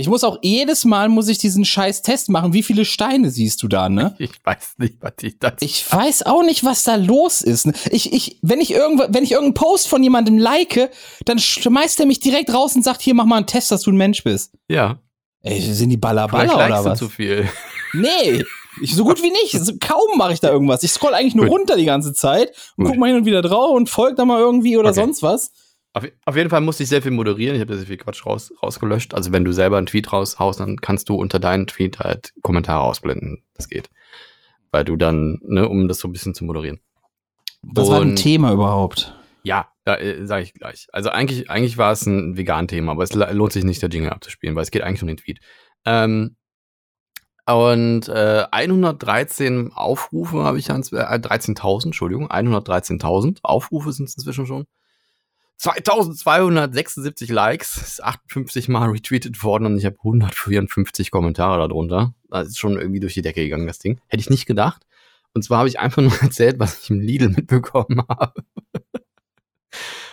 Ich 0.00 0.08
muss 0.08 0.24
auch 0.24 0.38
jedes 0.40 0.84
Mal 0.86 1.10
muss 1.10 1.28
ich 1.28 1.36
diesen 1.38 1.64
scheiß 1.66 2.00
Test 2.00 2.30
machen. 2.30 2.52
Wie 2.54 2.62
viele 2.62 2.84
Steine 2.86 3.30
siehst 3.30 3.62
du 3.62 3.68
da, 3.68 3.88
ne? 3.90 4.14
Ich 4.18 4.30
weiß 4.42 4.74
nicht, 4.78 4.94
was 5.00 5.12
ich 5.20 5.38
das. 5.38 5.54
Ich 5.60 5.92
weiß 5.92 6.22
auch 6.24 6.42
nicht, 6.42 6.64
was 6.64 6.84
da 6.84 6.94
los 6.94 7.42
ist. 7.42 7.66
ne? 7.66 7.74
Ich, 7.90 8.12
ich, 8.12 8.38
wenn 8.40 8.60
ich 8.60 8.70
irgendwo, 8.72 9.04
wenn 9.10 9.24
ich 9.24 9.32
irgendeinen 9.32 9.54
Post 9.54 9.88
von 9.88 10.02
jemandem 10.02 10.38
like, 10.38 10.90
dann 11.26 11.38
schmeißt 11.38 12.00
er 12.00 12.06
mich 12.06 12.18
direkt 12.20 12.52
raus 12.54 12.74
und 12.76 12.82
sagt, 12.82 13.02
hier, 13.02 13.12
mach 13.14 13.26
mal 13.26 13.36
einen 13.36 13.46
Test, 13.46 13.70
dass 13.72 13.82
du 13.82 13.90
ein 13.92 13.96
Mensch 13.96 14.24
bist. 14.24 14.52
ja, 14.68 14.98
Ey, 15.42 15.60
sind 15.60 15.88
die 15.90 15.96
Ballerballer 15.96 16.44
likest 16.54 16.70
oder 16.70 16.78
du 16.78 16.84
was? 16.90 16.98
zu 16.98 17.08
viel. 17.08 17.48
Nee, 17.92 18.44
ich, 18.80 18.94
so 18.94 19.02
gut 19.04 19.20
wie 19.22 19.30
nicht. 19.30 19.50
So, 19.62 19.72
kaum 19.80 20.16
mache 20.16 20.32
ich 20.32 20.40
da 20.40 20.48
irgendwas. 20.50 20.82
Ich 20.84 20.92
scroll 20.92 21.12
eigentlich 21.12 21.34
nur 21.34 21.46
Gut. 21.46 21.58
runter 21.58 21.76
die 21.76 21.84
ganze 21.86 22.12
Zeit 22.14 22.50
und 22.76 22.84
Gut. 22.84 22.92
guck 22.92 22.98
mal 23.00 23.08
hin 23.08 23.16
und 23.16 23.24
wieder 23.26 23.42
drauf 23.42 23.72
und 23.74 23.90
folg 23.90 24.14
da 24.16 24.24
mal 24.24 24.38
irgendwie 24.38 24.76
oder 24.76 24.90
Okay. 24.90 25.00
sonst 25.00 25.22
was. 25.24 25.50
Auf, 25.92 26.06
auf 26.24 26.36
jeden 26.36 26.50
Fall 26.50 26.60
musste 26.60 26.84
ich 26.84 26.88
sehr 26.88 27.02
viel 27.02 27.10
moderieren. 27.10 27.56
Ich 27.56 27.60
habe 27.60 27.76
sehr 27.76 27.86
viel 27.86 27.96
Quatsch 27.96 28.24
raus, 28.24 28.52
rausgelöscht. 28.62 29.14
Also 29.14 29.32
wenn 29.32 29.44
du 29.44 29.52
selber 29.52 29.76
einen 29.78 29.86
Tweet 29.86 30.12
raushaust, 30.12 30.60
dann 30.60 30.76
kannst 30.76 31.08
du 31.08 31.14
unter 31.16 31.40
deinen 31.40 31.66
Tweet 31.66 31.98
halt 31.98 32.32
Kommentare 32.42 32.82
ausblenden. 32.82 33.42
Das 33.54 33.68
geht. 33.68 33.90
Weil 34.70 34.84
du 34.84 34.96
dann, 34.96 35.40
ne, 35.42 35.68
um 35.68 35.88
das 35.88 35.98
so 35.98 36.06
ein 36.08 36.12
bisschen 36.12 36.34
zu 36.34 36.44
moderieren. 36.44 36.80
Was 37.62 37.88
war 37.88 38.00
ein 38.00 38.10
Und- 38.10 38.16
Thema 38.16 38.52
überhaupt? 38.52 39.16
Ja, 39.42 39.68
da, 39.84 39.96
äh, 39.96 40.26
sage 40.26 40.44
ich 40.44 40.54
gleich. 40.54 40.86
Also 40.92 41.10
eigentlich, 41.10 41.50
eigentlich 41.50 41.76
war 41.78 41.92
es 41.92 42.06
ein 42.06 42.36
Vegan-Thema, 42.36 42.92
aber 42.92 43.02
es 43.02 43.14
lohnt 43.14 43.52
sich 43.52 43.64
nicht, 43.64 43.82
der 43.82 43.88
Jingle 43.88 44.10
abzuspielen, 44.10 44.54
weil 44.54 44.62
es 44.62 44.70
geht 44.70 44.82
eigentlich 44.82 45.02
um 45.02 45.08
den 45.08 45.16
Tweet. 45.16 45.40
Ähm, 45.86 46.36
und 47.46 48.08
äh, 48.08 48.44
113 48.52 49.72
Aufrufe 49.72 50.44
habe 50.44 50.58
ich 50.58 50.70
ans, 50.70 50.92
äh, 50.92 50.98
13.000, 51.18 51.86
Entschuldigung, 51.86 52.30
113.000 52.30 53.38
Aufrufe 53.42 53.92
sind 53.92 54.08
es 54.08 54.16
inzwischen 54.16 54.46
schon. 54.46 54.66
2276 55.60 57.28
Likes, 57.28 57.76
ist 57.76 58.02
58 58.02 58.68
Mal 58.68 58.88
retweetet 58.88 59.42
worden 59.44 59.66
und 59.66 59.76
ich 59.76 59.84
habe 59.84 59.98
154 59.98 61.10
Kommentare 61.10 61.68
darunter. 61.68 62.14
Das 62.30 62.48
ist 62.48 62.58
schon 62.58 62.78
irgendwie 62.78 63.00
durch 63.00 63.12
die 63.12 63.20
Decke 63.20 63.42
gegangen, 63.42 63.66
das 63.66 63.78
Ding. 63.78 64.00
Hätte 64.06 64.22
ich 64.22 64.30
nicht 64.30 64.46
gedacht. 64.46 64.86
Und 65.34 65.42
zwar 65.42 65.58
habe 65.58 65.68
ich 65.68 65.78
einfach 65.78 66.00
nur 66.00 66.12
erzählt, 66.22 66.58
was 66.58 66.82
ich 66.82 66.88
im 66.88 67.00
Lidl 67.00 67.28
mitbekommen 67.28 68.02
habe. 68.08 68.42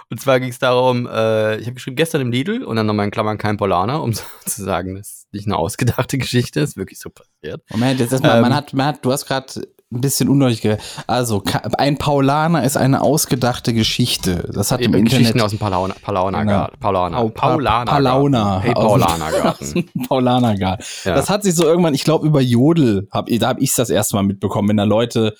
Und 0.09 0.19
zwar 0.19 0.41
ging 0.41 0.49
es 0.49 0.59
darum, 0.59 1.07
äh, 1.07 1.57
ich 1.57 1.65
habe 1.65 1.75
geschrieben, 1.75 1.95
gestern 1.95 2.21
im 2.21 2.31
Lidl 2.31 2.63
und 2.63 2.75
dann 2.75 2.85
nochmal 2.85 3.05
in 3.05 3.11
Klammern 3.11 3.37
kein 3.37 3.55
Polaner, 3.55 4.03
um 4.03 4.11
so 4.13 4.23
zu 4.45 4.65
sagen, 4.65 4.95
das 4.95 5.07
ist 5.07 5.33
nicht 5.33 5.47
eine 5.47 5.55
ausgedachte 5.55 6.17
Geschichte, 6.17 6.59
ist 6.59 6.75
wirklich 6.75 6.99
so 6.99 7.09
passiert. 7.09 7.61
Moment, 7.71 8.01
jetzt 8.01 8.11
erstmal, 8.11 8.35
Ähm. 8.35 8.41
man 8.41 8.53
hat, 8.53 8.73
man 8.73 8.87
hat, 8.87 9.05
du 9.05 9.13
hast 9.13 9.25
gerade 9.25 9.61
ein 9.89 10.01
bisschen 10.01 10.27
undeutlich 10.27 10.77
Also, 11.07 11.41
ein 11.77 11.97
Paulaner 11.97 12.63
ist 12.65 12.75
eine 12.75 13.01
ausgedachte 13.01 13.73
Geschichte. 13.73 14.49
Das 14.53 14.71
hat 14.71 14.81
im 14.81 14.93
Eben 14.93 15.05
Geschichten 15.05 15.25
Internet 15.37 15.45
aus 15.45 15.51
dem 15.51 15.59
Paulaner, 15.59 15.95
Paulaner, 16.01 16.39
Genau. 16.39 16.51
Garten, 16.51 16.79
Paulaner, 16.79 17.17
Pau- 17.17 17.29
Pa- 17.29 17.47
Paulaner, 17.51 17.85
Paulaner. 17.91 18.59
Hey, 18.61 18.73
Aus 18.75 18.91
dem- 18.93 19.01
Paulanergarten. 19.01 19.89
Paulanergarten. 20.09 20.85
Ja. 21.05 21.15
Das 21.15 21.29
hat 21.29 21.43
sich 21.43 21.55
so 21.55 21.63
irgendwann, 21.63 21.93
ich 21.93 22.03
glaube, 22.03 22.27
über 22.27 22.41
Jodel, 22.41 23.07
hab, 23.11 23.27
da 23.27 23.47
habe 23.47 23.61
ich 23.61 23.73
das 23.75 23.89
erste 23.89 24.15
Mal 24.17 24.23
mitbekommen, 24.23 24.67
wenn 24.69 24.77
da 24.77 24.83
Leute 24.83 25.35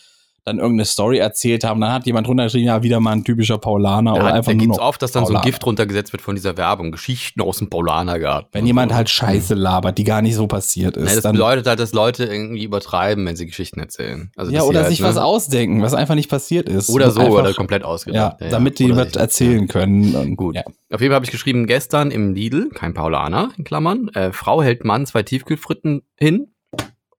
dann 0.47 0.59
irgendeine 0.59 0.85
Story 0.85 1.17
erzählt 1.17 1.63
haben. 1.63 1.81
Dann 1.81 1.91
hat 1.91 2.05
jemand 2.05 2.25
drunter 2.25 2.45
geschrieben, 2.45 2.65
ja, 2.65 2.81
wieder 2.81 2.99
mal 2.99 3.11
ein 3.11 3.23
typischer 3.23 3.57
Paulaner 3.57 4.15
Ja, 4.15 4.21
oder 4.21 4.33
einfach 4.33 4.51
da 4.51 4.57
nur 4.57 4.65
gibt's 4.67 4.79
oft, 4.79 5.01
dass 5.01 5.11
dann 5.11 5.25
so 5.25 5.29
ein 5.29 5.33
Paulaner. 5.33 5.45
Gift 5.51 5.65
runtergesetzt 5.65 6.13
wird 6.13 6.21
von 6.21 6.35
dieser 6.35 6.55
Werbung. 6.57 6.91
Geschichten 6.91 7.41
aus 7.41 7.57
dem 7.57 7.69
Paulanergarten. 7.69 8.49
Wenn 8.53 8.65
jemand 8.65 8.91
so. 8.91 8.95
halt 8.95 9.09
Scheiße 9.09 9.53
labert, 9.53 9.97
die 9.97 10.05
gar 10.05 10.21
nicht 10.21 10.35
so 10.35 10.47
passiert 10.47 10.95
ist. 10.95 11.03
Ne, 11.03 11.15
das 11.15 11.21
dann, 11.21 11.33
bedeutet 11.33 11.67
halt, 11.67 11.79
dass 11.79 11.91
Leute 11.91 12.25
irgendwie 12.25 12.63
übertreiben, 12.63 13.25
wenn 13.25 13.35
sie 13.35 13.45
Geschichten 13.45 13.79
erzählen. 13.79 14.31
Also, 14.37 14.51
ja, 14.51 14.61
oder 14.63 14.79
halt, 14.79 14.89
sich 14.89 15.01
ne, 15.01 15.07
was 15.07 15.17
ausdenken, 15.17 15.81
was 15.81 15.93
einfach 15.93 16.15
nicht 16.15 16.29
passiert 16.29 16.69
ist. 16.69 16.89
Oder 16.89 17.11
so, 17.11 17.19
einfach, 17.19 17.33
oder 17.33 17.53
komplett 17.53 17.81
Ja, 17.81 17.87
ausgedacht. 17.87 18.37
damit 18.49 18.79
die 18.79 18.95
was 18.95 19.15
erzählen 19.15 19.67
können. 19.67 20.15
Und, 20.15 20.35
Gut. 20.37 20.55
Ja. 20.55 20.63
Auf 20.91 21.01
jeden 21.01 21.11
Fall 21.11 21.15
habe 21.15 21.25
ich 21.25 21.31
geschrieben, 21.31 21.67
gestern 21.67 22.11
im 22.11 22.33
Lidl, 22.33 22.69
kein 22.69 22.93
Paulaner, 22.93 23.51
in 23.57 23.65
Klammern, 23.65 24.07
äh, 24.13 24.31
Frau 24.31 24.61
hält 24.61 24.85
Mann 24.85 25.05
zwei 25.05 25.23
Tiefkühlfritten 25.23 26.03
hin 26.15 26.53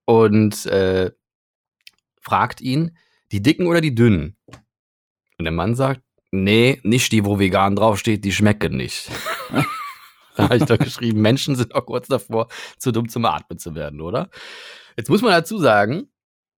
und 0.07 0.65
äh, 0.67 1.11
fragt 2.21 2.61
ihn, 2.61 2.97
die 3.33 3.43
dicken 3.43 3.67
oder 3.67 3.81
die 3.81 3.95
dünnen? 3.95 4.37
Und 5.39 5.45
der 5.45 5.53
Mann 5.53 5.75
sagt, 5.75 6.03
nee, 6.31 6.81
nicht 6.83 7.13
die, 7.13 7.25
wo 7.25 7.39
vegan 7.39 7.77
draufsteht, 7.77 8.25
die 8.25 8.33
schmecken 8.33 8.77
nicht. 8.77 9.11
da 10.37 10.45
habe 10.45 10.57
ich 10.57 10.65
doch 10.65 10.79
geschrieben, 10.79 11.21
Menschen 11.21 11.57
sind 11.57 11.75
auch 11.75 11.87
kurz 11.87 12.09
davor, 12.09 12.49
zu 12.79 12.93
dumm 12.93 13.09
zum 13.09 13.25
Atmen 13.25 13.59
zu 13.59 13.75
werden, 13.75 14.01
oder? 14.01 14.31
Jetzt 14.97 15.11
muss 15.11 15.23
man 15.23 15.33
dazu 15.33 15.59
sagen, 15.59 16.09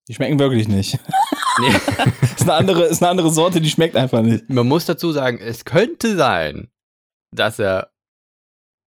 Die 0.07 0.15
schmecken 0.15 0.39
wirklich 0.39 0.67
nicht. 0.67 0.99
nee, 1.59 1.67
ist, 2.21 2.41
eine 2.41 2.53
andere, 2.53 2.85
ist 2.85 3.01
eine 3.01 3.11
andere 3.11 3.29
Sorte, 3.29 3.61
die 3.61 3.69
schmeckt 3.69 3.95
einfach 3.95 4.21
nicht. 4.21 4.49
Man 4.49 4.67
muss 4.67 4.85
dazu 4.85 5.11
sagen, 5.11 5.37
es 5.39 5.63
könnte 5.65 6.15
sein, 6.15 6.71
dass 7.31 7.59
er, 7.59 7.91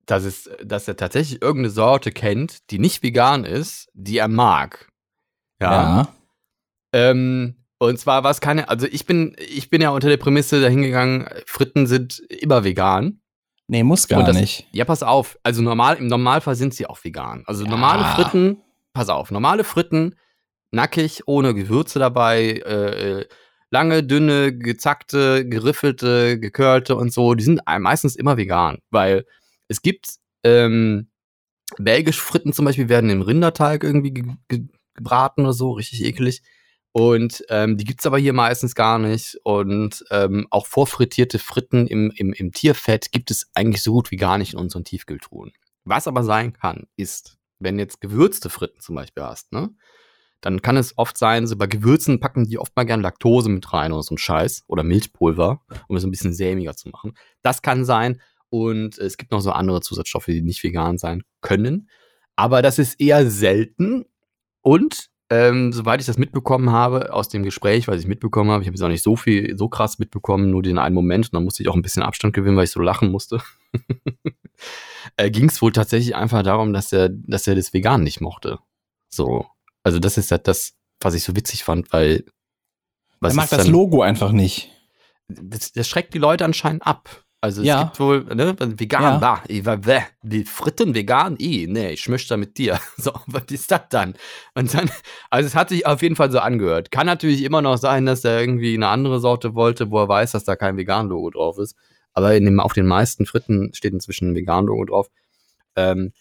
dass 0.06 0.24
es, 0.24 0.50
dass 0.62 0.88
er 0.88 0.96
tatsächlich 0.96 1.40
irgendeine 1.40 1.70
Sorte 1.70 2.10
kennt, 2.10 2.70
die 2.70 2.78
nicht 2.78 3.02
vegan 3.02 3.44
ist, 3.44 3.88
die 3.94 4.18
er 4.18 4.28
mag. 4.28 4.88
Ja. 5.60 6.08
Ähm, 6.92 7.63
und 7.84 7.98
zwar 7.98 8.24
was 8.24 8.40
keine, 8.40 8.68
also 8.68 8.86
ich 8.86 9.06
bin, 9.06 9.34
ich 9.38 9.70
bin 9.70 9.80
ja 9.82 9.90
unter 9.90 10.08
der 10.08 10.16
Prämisse 10.16 10.60
dahingegangen, 10.60 11.26
Fritten 11.46 11.86
sind 11.86 12.18
immer 12.28 12.64
vegan. 12.64 13.20
Nee, 13.66 13.82
muss 13.82 14.08
gar 14.08 14.24
das- 14.24 14.36
nicht. 14.36 14.66
Ja, 14.72 14.84
pass 14.84 15.02
auf. 15.02 15.38
Also 15.42 15.62
normal, 15.62 15.96
im 15.96 16.06
Normalfall 16.06 16.54
sind 16.54 16.74
sie 16.74 16.86
auch 16.86 17.02
vegan. 17.02 17.44
Also 17.46 17.64
Ja. 17.64 17.70
normale 17.70 18.04
Fritten, 18.04 18.58
pass 18.92 19.08
auf, 19.08 19.30
normale 19.30 19.64
Fritten, 19.64 20.16
nackig, 20.70 21.22
ohne 21.26 21.54
Gewürze 21.54 21.98
dabei, 21.98 22.60
äh, 22.66 23.20
äh, 23.20 23.28
lange, 23.70 24.02
dünne, 24.04 24.56
gezackte, 24.56 25.48
geriffelte, 25.48 26.38
gekörlte 26.38 26.94
und 26.96 27.12
so, 27.12 27.34
die 27.34 27.44
sind 27.44 27.60
meistens 27.80 28.16
immer 28.16 28.36
vegan, 28.36 28.78
weil 28.90 29.24
es 29.68 29.80
gibt 29.82 30.16
ähm, 30.44 31.08
belgische 31.78 32.20
Fritten 32.20 32.52
zum 32.52 32.66
Beispiel 32.66 32.88
werden 32.90 33.08
im 33.10 33.22
Rinderteig 33.22 33.82
irgendwie 33.82 34.12
ge 34.12 34.24
ge 34.48 34.60
gebraten 34.94 35.40
oder 35.40 35.54
so, 35.54 35.72
richtig 35.72 36.04
eklig. 36.04 36.42
Und 36.96 37.44
ähm, 37.48 37.76
die 37.76 37.84
gibt's 37.84 38.06
aber 38.06 38.18
hier 38.18 38.32
meistens 38.32 38.76
gar 38.76 39.00
nicht. 39.00 39.36
Und 39.42 40.04
ähm, 40.12 40.46
auch 40.50 40.66
vorfrittierte 40.66 41.40
Fritten 41.40 41.88
im, 41.88 42.12
im, 42.14 42.32
im 42.32 42.52
Tierfett 42.52 43.10
gibt 43.10 43.32
es 43.32 43.50
eigentlich 43.52 43.82
so 43.82 43.94
gut 43.94 44.12
wie 44.12 44.16
gar 44.16 44.38
nicht 44.38 44.52
in 44.52 44.60
unseren 44.60 44.84
Tiefkühltruhen. 44.84 45.50
Was 45.82 46.06
aber 46.06 46.22
sein 46.22 46.52
kann, 46.52 46.86
ist, 46.94 47.36
wenn 47.58 47.80
jetzt 47.80 48.00
gewürzte 48.00 48.48
Fritten 48.48 48.78
zum 48.78 48.94
Beispiel 48.94 49.24
hast, 49.24 49.52
ne? 49.52 49.70
Dann 50.40 50.62
kann 50.62 50.76
es 50.76 50.96
oft 50.96 51.18
sein, 51.18 51.48
so 51.48 51.56
bei 51.56 51.66
Gewürzen 51.66 52.20
packen 52.20 52.46
die 52.46 52.58
oft 52.58 52.76
mal 52.76 52.84
gern 52.84 53.00
Laktose 53.00 53.48
mit 53.48 53.72
rein 53.72 53.90
oder 53.90 54.02
so 54.04 54.14
ein 54.14 54.18
Scheiß 54.18 54.62
oder 54.68 54.84
Milchpulver, 54.84 55.62
um 55.88 55.96
es 55.96 56.04
ein 56.04 56.12
bisschen 56.12 56.32
sämiger 56.32 56.76
zu 56.76 56.90
machen. 56.90 57.16
Das 57.42 57.60
kann 57.60 57.84
sein. 57.84 58.20
Und 58.50 58.98
es 58.98 59.16
gibt 59.16 59.32
noch 59.32 59.40
so 59.40 59.50
andere 59.50 59.80
Zusatzstoffe, 59.80 60.26
die 60.26 60.42
nicht 60.42 60.62
vegan 60.62 60.96
sein 60.96 61.24
können. 61.40 61.88
Aber 62.36 62.62
das 62.62 62.78
ist 62.78 63.00
eher 63.00 63.28
selten. 63.28 64.04
Und 64.60 65.10
ähm, 65.34 65.72
soweit 65.72 66.00
ich 66.00 66.06
das 66.06 66.16
mitbekommen 66.16 66.70
habe 66.70 67.12
aus 67.12 67.28
dem 67.28 67.42
Gespräch, 67.42 67.88
was 67.88 68.00
ich 68.00 68.06
mitbekommen 68.06 68.50
habe, 68.50 68.62
ich 68.62 68.68
habe 68.68 68.76
jetzt 68.76 68.82
auch 68.82 68.88
nicht 68.88 69.02
so 69.02 69.16
viel, 69.16 69.58
so 69.58 69.68
krass 69.68 69.98
mitbekommen, 69.98 70.50
nur 70.50 70.62
den 70.62 70.78
einen 70.78 70.94
Moment 70.94 71.26
und 71.26 71.34
dann 71.34 71.44
musste 71.44 71.62
ich 71.62 71.68
auch 71.68 71.74
ein 71.74 71.82
bisschen 71.82 72.02
Abstand 72.04 72.34
gewinnen, 72.34 72.56
weil 72.56 72.64
ich 72.64 72.70
so 72.70 72.80
lachen 72.80 73.10
musste. 73.10 73.42
äh, 75.16 75.30
Ging 75.30 75.48
es 75.48 75.60
wohl 75.60 75.72
tatsächlich 75.72 76.14
einfach 76.14 76.42
darum, 76.42 76.72
dass 76.72 76.92
er, 76.92 77.08
dass 77.08 77.48
er 77.48 77.56
das 77.56 77.72
Vegan 77.72 78.04
nicht 78.04 78.20
mochte. 78.20 78.60
So. 79.08 79.46
Also, 79.82 79.98
das 79.98 80.18
ist 80.18 80.30
halt 80.30 80.46
das, 80.46 80.74
was 81.00 81.14
ich 81.14 81.24
so 81.24 81.34
witzig 81.34 81.64
fand, 81.64 81.92
weil. 81.92 82.24
Was 83.20 83.32
er 83.32 83.36
mag 83.36 83.50
das 83.50 83.66
Logo 83.66 84.02
einfach 84.02 84.30
nicht. 84.30 84.70
das, 85.28 85.72
das 85.72 85.88
schreckt 85.88 86.14
die 86.14 86.18
Leute 86.18 86.44
anscheinend 86.44 86.86
ab. 86.86 87.23
Also 87.44 87.60
es 87.60 87.66
Ja. 87.68 87.82
gibt 87.82 88.00
wohl, 88.00 88.24
ne, 88.34 88.56
vegan, 88.58 89.02
Ja. 89.02 89.18
bah, 89.18 89.42
ich 89.48 89.66
war, 89.66 89.76
bäh, 89.76 90.00
die 90.22 90.44
Fritten 90.44 90.94
vegan, 90.94 91.36
i, 91.38 91.66
nee, 91.68 91.90
ich 91.92 92.08
möchte 92.08 92.30
da 92.30 92.36
mit 92.38 92.56
dir. 92.56 92.80
So, 92.96 93.12
was 93.26 93.44
ist 93.50 93.70
das 93.70 93.82
dann? 93.90 94.14
Und 94.54 94.72
dann, 94.72 94.90
also 95.28 95.46
es 95.46 95.54
hat 95.54 95.68
sich 95.68 95.84
auf 95.84 96.00
jeden 96.00 96.16
Fall 96.16 96.30
so 96.32 96.38
angehört. 96.38 96.90
Kann 96.90 97.04
natürlich 97.06 97.42
immer 97.42 97.60
noch 97.60 97.76
sein, 97.76 98.06
dass 98.06 98.24
er 98.24 98.40
irgendwie 98.40 98.72
eine 98.74 98.88
andere 98.88 99.20
Sorte 99.20 99.54
wollte, 99.54 99.90
wo 99.90 99.98
er 100.00 100.08
weiß, 100.08 100.32
dass 100.32 100.44
da 100.44 100.56
kein 100.56 100.78
Vegan-Logo 100.78 101.28
drauf 101.28 101.58
ist. 101.58 101.76
Aber 102.14 102.34
in 102.34 102.46
dem, 102.46 102.60
auf 102.60 102.72
den 102.72 102.86
meisten 102.86 103.26
Fritten 103.26 103.74
steht 103.74 103.92
inzwischen 103.92 104.30
ein 104.30 104.34
Vegan-Logo 104.36 104.86
drauf. 104.86 105.08
Ähm, 105.76 106.12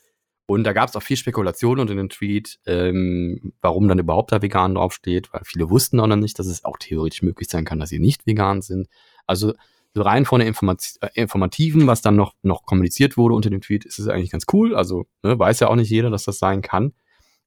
und 0.46 0.66
da 0.66 0.74
gab 0.74 0.90
es 0.90 0.96
auch 0.98 1.04
viel 1.04 1.16
Spekulation 1.16 1.80
unter 1.80 1.96
dem 1.96 2.10
Tweet, 2.10 2.60
ähm, 2.66 3.54
warum 3.62 3.88
dann 3.88 4.00
überhaupt 4.00 4.34
da 4.34 4.42
vegan 4.42 4.76
draufsteht, 4.76 5.32
weil 5.32 5.44
viele 5.46 5.70
wussten 5.70 6.02
auch 6.02 6.08
noch 6.08 6.18
nicht, 6.18 6.38
dass 6.38 6.48
es 6.48 6.66
auch 6.66 6.78
theoretisch 6.78 7.22
möglich 7.22 7.48
sein 7.50 7.64
kann, 7.64 7.80
dass 7.80 7.88
sie 7.88 8.00
nicht 8.00 8.28
vegan 8.28 8.62
sind. 8.62 8.90
Also 9.26 9.52
so 9.52 9.54
rein 9.96 10.26
von 10.26 10.40
der 10.40 10.48
Informat 10.48 10.84
äh, 11.02 11.10
Informativen, 11.14 11.88
was 11.88 12.02
dann 12.02 12.16
noch, 12.16 12.34
noch 12.42 12.66
kommuniziert 12.66 13.18
wurde 13.18 13.36
unter 13.36 13.50
dem 13.50 13.62
Tweet, 13.62 13.86
ist 13.86 14.00
es 14.00 14.08
eigentlich 14.08 14.32
ganz 14.32 14.46
cool. 14.54 14.76
Also 14.76 15.06
ne, 15.22 15.38
weiß 15.38 15.60
ja 15.60 15.68
auch 15.68 15.76
nicht 15.76 15.90
jeder, 15.90 16.10
dass 16.10 16.24
das 16.24 16.40
sein 16.40 16.62
kann. 16.62 16.94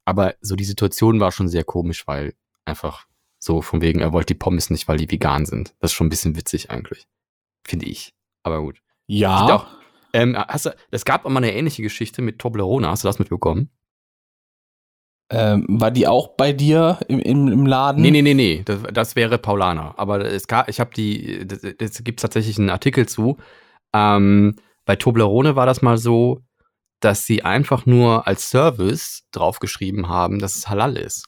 Aber 0.05 0.35
so 0.41 0.55
die 0.55 0.65
Situation 0.65 1.21
war 1.21 1.33
schon 1.33 1.49
sehr 1.49 1.65
komisch, 1.65 2.07
weil 2.07 2.35
einfach 2.65 3.07
so 3.39 3.63
von 3.63 3.81
wegen, 3.81 4.01
er 4.01 4.13
wollte 4.13 4.35
die 4.35 4.39
Pommes 4.39 4.71
nicht, 4.71 4.89
weil 4.89 4.99
die 4.99 5.11
vegan 5.11 5.47
sind. 5.47 5.75
Das 5.81 5.91
ist 5.91 5.97
schon 5.97 6.07
ein 6.07 6.11
bisschen 6.11 6.37
witzig 6.37 6.71
eigentlich. 6.71 7.07
Finde 7.65 7.87
ich. 7.87 8.15
Aber 8.43 8.61
gut. 8.61 8.81
Ja. 9.07 9.47
Doch. 9.47 9.67
Ähm, 10.13 10.37
hast 10.37 10.67
du, 10.67 10.71
es 10.91 11.05
gab 11.05 11.25
auch 11.25 11.31
mal 11.31 11.39
eine 11.39 11.53
ähnliche 11.53 11.83
Geschichte 11.83 12.23
mit 12.23 12.39
Toblerone. 12.39 12.89
Hast 12.89 13.05
du 13.05 13.09
das 13.09 13.19
mitbekommen? 13.19 13.71
Ähm, 15.29 15.67
war 15.69 15.91
die 15.91 16.07
auch 16.07 16.37
bei 16.37 16.53
dir 16.53 17.01
im, 17.09 17.19
im, 17.19 17.49
im 17.49 17.67
Laden? 17.67 18.01
Nee, 18.01 18.11
nee, 18.11 18.23
nee, 18.23 18.35
nee. 18.35 18.63
Das, 18.65 18.81
das 18.93 19.17
wäre 19.17 19.39
Paulaner. 19.39 19.95
Aber 19.99 20.25
es 20.25 20.47
gab, 20.47 20.69
ich 20.69 20.79
habe 20.79 20.91
die, 20.95 21.47
das 21.47 22.05
gibt 22.05 22.21
tatsächlich 22.21 22.59
einen 22.59 22.71
Artikel 22.71 23.09
zu. 23.09 23.37
Ähm, 23.93 24.57
bei 24.85 24.95
Toblerone 24.97 25.57
war 25.57 25.67
das 25.67 25.83
mal 25.83 25.99
so, 25.99 26.43
dass 27.01 27.27
sie 27.27 27.43
einfach 27.43 27.87
nur 27.87 28.27
als 28.27 28.51
Service 28.51 29.25
draufgeschrieben 29.33 30.09
haben, 30.09 30.39
dass 30.39 30.57
es 30.57 30.69
halal 30.69 30.97
ist. 30.97 31.27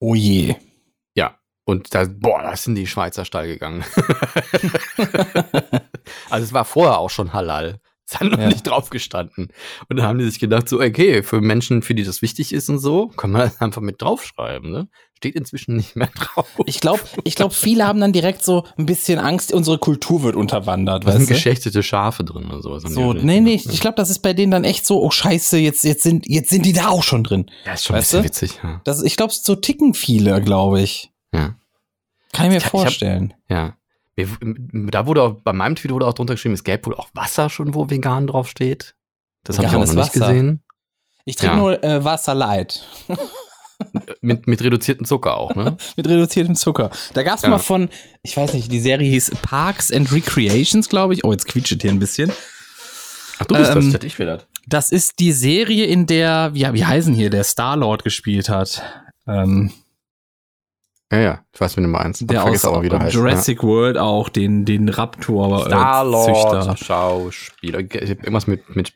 Oh 0.00 0.14
je. 0.14 0.56
Und 1.68 1.94
da, 1.94 2.06
boah, 2.08 2.40
da 2.40 2.56
sind 2.56 2.76
die 2.76 2.86
Schweizer 2.86 3.26
steil 3.26 3.46
gegangen. 3.46 3.84
also 6.30 6.44
es 6.44 6.54
war 6.54 6.64
vorher 6.64 6.96
auch 6.96 7.10
schon 7.10 7.34
halal. 7.34 7.78
Es 8.10 8.18
hat 8.20 8.28
noch 8.30 8.38
Ja. 8.38 8.48
nicht 8.48 8.66
drauf 8.66 8.88
gestanden. 8.88 9.48
Und 9.88 9.98
dann 9.98 10.06
haben 10.06 10.18
die 10.18 10.24
sich 10.24 10.38
gedacht, 10.38 10.68
so, 10.68 10.80
okay, 10.80 11.22
für 11.22 11.40
Menschen, 11.42 11.82
für 11.82 11.94
die 11.94 12.04
das 12.04 12.22
wichtig 12.22 12.52
ist 12.54 12.70
und 12.70 12.78
so, 12.78 13.08
kann 13.08 13.30
man 13.30 13.42
das 13.42 13.60
einfach 13.60 13.82
mit 13.82 14.00
draufschreiben, 14.00 14.70
ne? 14.70 14.88
Steht 15.16 15.34
inzwischen 15.34 15.76
nicht 15.76 15.94
mehr 15.96 16.08
drauf. 16.14 16.46
Ich 16.64 16.80
glaube, 16.80 17.00
ich 17.24 17.34
glaub, 17.34 17.52
viele 17.52 17.86
haben 17.86 18.00
dann 18.00 18.12
direkt 18.12 18.42
so 18.44 18.64
ein 18.78 18.86
bisschen 18.86 19.18
Angst, 19.18 19.52
unsere 19.52 19.76
Kultur 19.78 20.22
wird 20.22 20.36
unterwandert. 20.36 21.06
Da 21.06 21.12
sind 21.12 21.28
du? 21.28 21.34
geschächtete 21.34 21.82
Schafe 21.82 22.22
drin 22.24 22.46
oder 22.46 22.62
sowas. 22.62 22.84
So, 22.84 23.12
nee, 23.12 23.40
nee, 23.40 23.54
ich 23.62 23.80
glaube, 23.80 23.96
das 23.96 24.08
ist 24.10 24.20
bei 24.20 24.32
denen 24.32 24.52
dann 24.52 24.64
echt 24.64 24.86
so, 24.86 25.02
oh 25.02 25.10
scheiße, 25.10 25.58
jetzt, 25.58 25.82
jetzt, 25.84 26.02
sind, 26.04 26.24
jetzt 26.28 26.48
sind 26.50 26.64
die 26.64 26.72
da 26.72 26.88
auch 26.88 27.02
schon 27.02 27.24
drin. 27.24 27.50
Ja, 27.66 27.72
ist 27.74 27.84
schon 27.84 27.96
weißt 27.96 28.14
ein 28.14 28.22
du? 28.22 28.28
bisschen 28.28 28.48
witzig, 28.48 28.60
ja. 28.62 28.80
Das, 28.84 29.02
ich 29.02 29.16
glaube, 29.16 29.32
so 29.34 29.54
ticken 29.56 29.92
viele, 29.92 30.40
glaube 30.40 30.80
ich. 30.80 31.10
Ja. 31.34 31.56
Kann 32.32 32.46
ich 32.46 32.52
mir 32.52 32.56
Ich 32.58 32.64
hab- 32.64 32.72
ich 32.74 32.80
hab- 32.80 32.82
vorstellen. 32.84 33.34
ja. 33.50 33.74
Da 34.90 35.06
wurde 35.06 35.22
auch, 35.22 35.34
bei 35.42 35.52
meinem 35.52 35.76
Tweet 35.76 35.92
wurde 35.92 36.06
auch 36.06 36.14
drunter 36.14 36.34
geschrieben, 36.34 36.54
es 36.54 36.64
gäbe 36.64 36.86
wohl 36.86 36.94
auch 36.94 37.08
Wasser 37.14 37.50
schon, 37.50 37.74
wo 37.74 37.88
vegan 37.90 38.26
draufsteht. 38.26 38.94
Das 39.44 39.58
habe 39.58 39.68
ich 39.68 39.74
auch 39.74 39.80
noch 39.80 39.86
nicht 39.86 39.96
Wasser. 39.96 40.26
gesehen. 40.32 40.62
Ich 41.24 41.36
trinke 41.36 41.54
Ja. 41.56 41.60
nur 41.60 41.84
äh, 41.84 42.04
Wasser 42.04 42.34
light. 42.34 42.84
Mit, 44.20 44.48
mit 44.48 44.60
reduziertem 44.60 45.06
Zucker 45.06 45.36
auch, 45.36 45.54
ne? 45.54 45.76
Mit 45.96 46.08
reduziertem 46.08 46.56
Zucker. 46.56 46.90
Da 47.14 47.22
gab 47.22 47.36
es 47.36 47.42
Ja. 47.42 47.50
mal 47.50 47.58
von, 47.58 47.88
ich 48.22 48.36
weiß 48.36 48.54
nicht, 48.54 48.72
die 48.72 48.80
Serie 48.80 49.08
hieß 49.08 49.30
Parks 49.42 49.92
and 49.92 50.10
Recreations, 50.10 50.88
glaube 50.88 51.14
ich. 51.14 51.24
Oh, 51.24 51.30
jetzt 51.30 51.46
quietscht 51.46 51.80
hier 51.80 51.92
ein 51.92 52.00
bisschen. 52.00 52.32
Ach, 53.38 53.46
du 53.46 53.54
bist 53.54 53.70
Ähm, 53.70 53.76
das, 53.76 53.84
ich 53.86 53.92
dachte, 53.92 54.06
ich 54.08 54.16
das. 54.16 54.46
Das 54.66 54.90
ist 54.90 55.20
die 55.20 55.30
Serie, 55.30 55.86
in 55.86 56.06
der, 56.06 56.50
ja, 56.54 56.74
wie 56.74 56.84
heißen 56.84 57.14
hier, 57.14 57.30
der 57.30 57.44
Star-Lord 57.44 58.02
gespielt 58.02 58.48
hat. 58.48 58.82
Ähm, 59.28 59.72
Ja, 61.10 61.18
ja, 61.18 61.38
ich 61.54 61.60
weiß, 61.60 61.76
wen 61.78 61.84
du 61.84 61.90
meinst. 61.90 62.28
der 62.30 62.40
aus 62.42 62.44
Vergiss 62.44 62.64
aber, 62.66 62.82
wie 62.82 62.88
der 62.90 63.00
heißt, 63.00 63.14
Jurassic 63.14 63.62
World 63.62 63.96
auch 63.96 64.28
den, 64.28 64.64
den 64.66 64.88
ja. 64.88 64.94
Raptor-Züchter. 64.94 65.70
Starlord, 65.70 66.78
Schauspieler. 66.78 67.78
Irgendwas 67.80 68.46
mit, 68.46 68.76
mit 68.76 68.92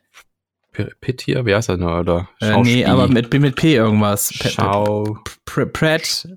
P- 0.73 0.91
Pitt 1.01 1.23
hier, 1.23 1.47
wie 1.47 1.55
heißt 1.55 1.69
er 1.71 1.77
noch? 1.79 2.01
Oder 2.01 2.29
äh, 2.41 2.61
nee, 2.63 2.85
aber 2.85 3.09
mit, 3.09 3.33
mit 3.33 3.57
P 3.57 3.75
irgendwas. 3.77 4.29
P- 4.39 4.49
Schau. 4.51 5.19
Pr- 5.47 5.67
Pratt. 5.67 6.29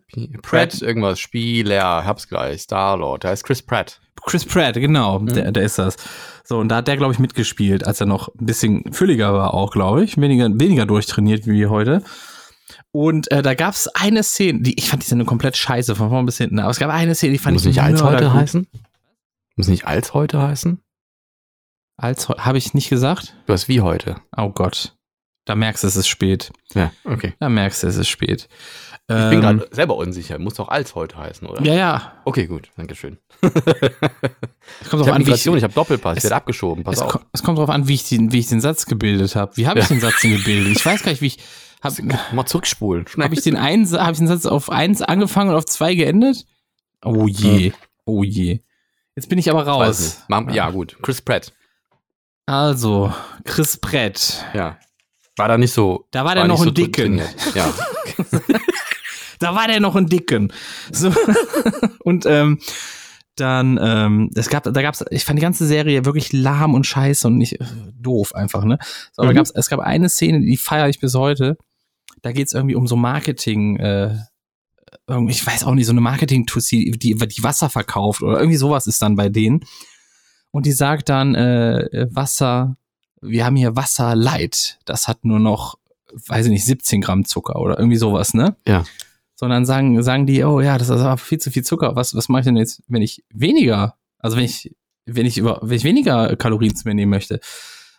Pratt, 0.42 0.82
irgendwas, 0.82 1.20
Spieler, 1.20 2.06
hab's 2.06 2.28
gleich, 2.28 2.62
Starlord, 2.62 3.24
der 3.24 3.32
heißt 3.32 3.46
Chris 3.46 3.62
Pratt. 3.62 4.00
Chris 4.26 4.46
Pratt, 4.46 4.76
genau, 4.76 5.20
Mhm. 5.20 5.28
der, 5.34 5.52
der 5.52 5.64
ist 5.64 5.78
das. 5.78 5.98
So, 6.44 6.58
und 6.60 6.70
da 6.70 6.78
hat 6.78 6.88
der, 6.88 6.98
glaube 6.98 7.14
ich, 7.14 7.20
mitgespielt, 7.20 7.86
als 7.86 8.00
er 8.02 8.08
noch 8.08 8.30
ein 8.30 8.46
bisschen 8.46 8.84
fülliger 8.94 9.34
war 9.34 9.54
auch, 9.54 9.72
glaube 9.72 10.04
ich. 10.04 10.18
Weniger, 10.20 10.48
weniger 10.54 10.86
durchtrainiert 10.86 11.48
wie 11.48 11.68
heute. 11.68 12.02
Und 12.96 13.30
äh, 13.30 13.42
da 13.42 13.56
gab 13.56 13.74
es 13.74 13.88
eine 13.90 14.24
Szene, 14.24 14.62
die 14.62 14.80
ich 14.80 14.88
fand 14.90 15.04
die 15.04 15.08
Sendung 15.08 15.28
komplett 15.28 15.58
scheiße 15.58 15.96
von 15.96 16.08
vorn 16.10 16.26
bis 16.26 16.38
hinten. 16.38 16.60
Aber 16.60 16.70
es 16.72 16.80
gab 16.80 16.90
eine 16.90 17.14
Szene, 17.14 17.34
die 17.34 17.40
fand 17.40 17.56
Muss 17.56 17.64
ich 17.64 17.68
nicht 17.76 17.82
als 17.82 18.02
heute 18.02 18.34
heißen? 18.34 18.68
Muss 19.58 19.68
nicht 19.68 19.86
als 19.86 20.14
heute 20.14 20.42
heißen? 20.42 20.80
Als 21.98 22.30
habe 22.30 22.58
ich 22.58 22.74
nicht 22.74 22.90
gesagt? 22.90 23.36
Du 23.48 23.54
hast 23.54 23.68
wie 23.68 23.82
heute. 23.82 24.16
Oh 24.38 24.50
Gott. 24.50 24.96
Da 25.46 25.56
merkst 25.56 25.84
du, 25.84 25.88
es 25.88 25.96
ist 25.98 26.08
spät. 26.08 26.52
Ja, 26.74 26.92
okay. 27.04 27.34
Da 27.40 27.50
merkst 27.50 27.84
du, 27.84 27.88
es 27.88 27.98
ist 27.98 28.08
spät. 28.08 28.48
Ich 29.08 29.30
bin 29.30 29.42
gerade 29.42 29.68
selber 29.72 29.98
unsicher. 29.98 30.40
Muss 30.40 30.56
doch 30.56 30.70
als 30.70 30.96
heute 30.96 31.18
heißen, 31.18 31.48
oder? 31.48 31.60
Ähm, 31.60 31.66
Ja, 31.66 31.74
ja. 31.76 32.14
Okay, 32.26 32.48
gut. 32.48 32.72
Dankeschön. 32.78 33.18
Es 33.42 33.52
kommt 33.52 33.64
Ich 34.82 34.90
drauf 34.90 35.00
habe 35.08 35.14
an, 35.14 35.28
wie 35.28 35.32
ich, 35.32 35.46
ich 35.46 35.64
habe 35.64 35.74
Doppelpass, 35.74 36.14
es- 36.14 36.18
ich 36.20 36.24
werde 36.24 36.36
abgeschoben. 36.38 36.84
Pass 36.84 36.96
es, 36.96 37.02
auf. 37.02 37.12
ko- 37.12 37.20
es 37.34 37.44
kommt 37.44 37.58
drauf 37.60 37.70
an, 37.70 37.88
wie 37.88 37.94
ich 37.94 38.08
den, 38.10 38.32
wie 38.32 38.40
ich 38.40 38.48
den 38.48 38.62
Satz 38.62 38.86
gebildet 38.88 39.36
habe. 39.36 39.56
Wie 39.58 39.68
habe 39.68 39.80
ich 39.80 39.88
den 39.88 40.00
Satz 40.00 40.22
denn 40.22 40.32
gebildet? 40.38 40.76
Ich 40.78 40.84
weiß 40.86 41.04
gar 41.04 41.12
nicht, 41.12 41.22
wie 41.22 41.28
ich. 41.28 41.38
Habe 41.82 42.04
Mal 42.34 42.46
zurückspulen. 42.46 43.08
Schnell. 43.08 43.26
hab 43.28 43.34
ich 43.34 43.42
den 43.42 43.56
einen, 43.58 43.90
habe 43.92 44.12
ich 44.14 44.18
den 44.18 44.28
Satz 44.28 44.46
auf 44.46 44.70
eins 44.72 45.02
angefangen 45.02 45.50
und 45.52 45.56
auf 45.56 45.66
zwei 45.66 45.96
geendet? 45.96 46.46
Oh 47.04 47.28
je. 47.28 47.74
Oh 48.06 48.24
je. 48.24 48.60
Jetzt 49.16 49.30
bin 49.30 49.38
ich 49.40 49.50
aber 49.50 49.66
raus. 49.66 50.24
Mach- 50.28 50.52
Ja, 50.54 50.72
gut. 50.72 50.98
Chris 51.02 51.22
Pratt. 51.22 51.54
Also, 52.48 53.14
Chris 53.44 53.78
Brett. 53.78 54.44
Ja. 54.54 54.78
War 55.38 55.48
da 55.48 55.58
nicht 55.58 55.74
so. 55.74 56.06
Da 56.12 56.24
war 56.26 56.36
der 56.36 56.48
noch 56.48 56.62
ein 56.66 56.74
Dicken. 56.74 57.18
trainiert. 57.18 57.56
Ja. 57.56 57.74
Da 59.40 59.54
war 59.54 59.68
der 59.68 59.82
noch 59.82 59.98
ein 59.98 60.08
Dicken. 60.08 60.54
So. 60.94 61.14
und 62.06 62.26
ähm, 62.26 62.60
dann, 63.36 63.80
ähm, 63.82 64.30
es 64.36 64.50
gab, 64.50 64.64
da 64.64 64.82
gab's, 64.82 65.04
ich 65.10 65.26
fand 65.26 65.38
die 65.40 65.42
ganze 65.42 65.66
Serie 65.68 66.06
wirklich 66.06 66.32
lahm 66.34 66.74
und 66.74 66.86
scheiße 66.86 67.28
und 67.28 67.38
nicht 67.38 67.60
äh, 67.60 67.66
doof 68.00 68.34
einfach, 68.36 68.64
ne? 68.64 68.78
So, 69.12 69.22
aber 69.24 69.32
Mhm. 69.32 69.36
gab's, 69.36 69.52
es 69.52 69.70
gab 69.70 69.80
eine 69.80 70.10
Szene, 70.10 70.42
die 70.42 70.58
feiere 70.58 70.90
ich 70.90 71.00
bis 71.00 71.16
heute. 71.16 71.58
Da 72.22 72.32
geht's 72.32 72.54
irgendwie 72.54 72.76
um 72.76 72.88
so 72.88 72.96
Marketing, 72.96 73.78
äh, 73.78 74.16
irgendwie, 75.08 75.34
ich 75.34 75.46
weiß 75.46 75.64
auch 75.66 75.74
nicht, 75.76 75.86
so 75.86 75.92
eine 75.92 76.02
Marketing-Tussi, 76.02 76.92
die, 76.98 77.16
die 77.16 77.44
Wasser 77.44 77.70
verkauft 77.70 78.22
oder 78.22 78.40
irgendwie 78.40 78.58
sowas 78.58 78.88
ist 78.88 79.02
dann 79.02 79.16
bei 79.16 79.30
denen. 79.30 79.62
Und 80.52 80.66
die 80.66 80.72
sagt 80.72 81.10
dann, 81.10 81.36
äh, 81.36 82.08
Wasser, 82.12 82.78
wir 83.22 83.46
haben 83.46 83.56
hier 83.58 83.76
Wasser 83.76 84.16
Light. 84.16 84.80
Das 84.86 85.08
hat 85.08 85.26
nur 85.26 85.40
noch, 85.40 85.78
weiß 86.28 86.46
ich 86.46 86.52
nicht, 86.52 86.66
17 86.66 87.02
Gramm 87.02 87.26
Zucker 87.26 87.58
oder 87.60 87.78
irgendwie 87.78 87.98
sowas, 87.98 88.34
ne? 88.34 88.56
Ja. 88.66 88.86
Sondern 89.36 89.66
sagen, 89.66 90.02
sagen 90.02 90.26
die, 90.26 90.44
oh 90.44 90.62
ja, 90.62 90.78
das 90.78 90.90
ist 90.90 91.02
aber 91.02 91.18
viel 91.18 91.40
zu 91.40 91.52
viel 91.52 91.64
Zucker. 91.64 91.96
Was, 91.96 92.16
was 92.16 92.30
mache 92.30 92.42
ich 92.42 92.46
denn 92.46 92.58
jetzt, 92.58 92.82
wenn 92.88 93.02
ich 93.02 93.24
weniger, 93.34 93.96
also 94.20 94.38
wenn 94.38 94.46
ich, 94.46 94.76
wenn 95.06 95.26
ich 95.26 95.38
über, 95.38 95.60
wenn 95.62 95.78
ich 95.78 95.84
weniger 95.84 96.36
Kalorien 96.36 96.76
zu 96.76 96.88
mir 96.88 96.96
nehmen 96.96 97.12
möchte? 97.12 97.40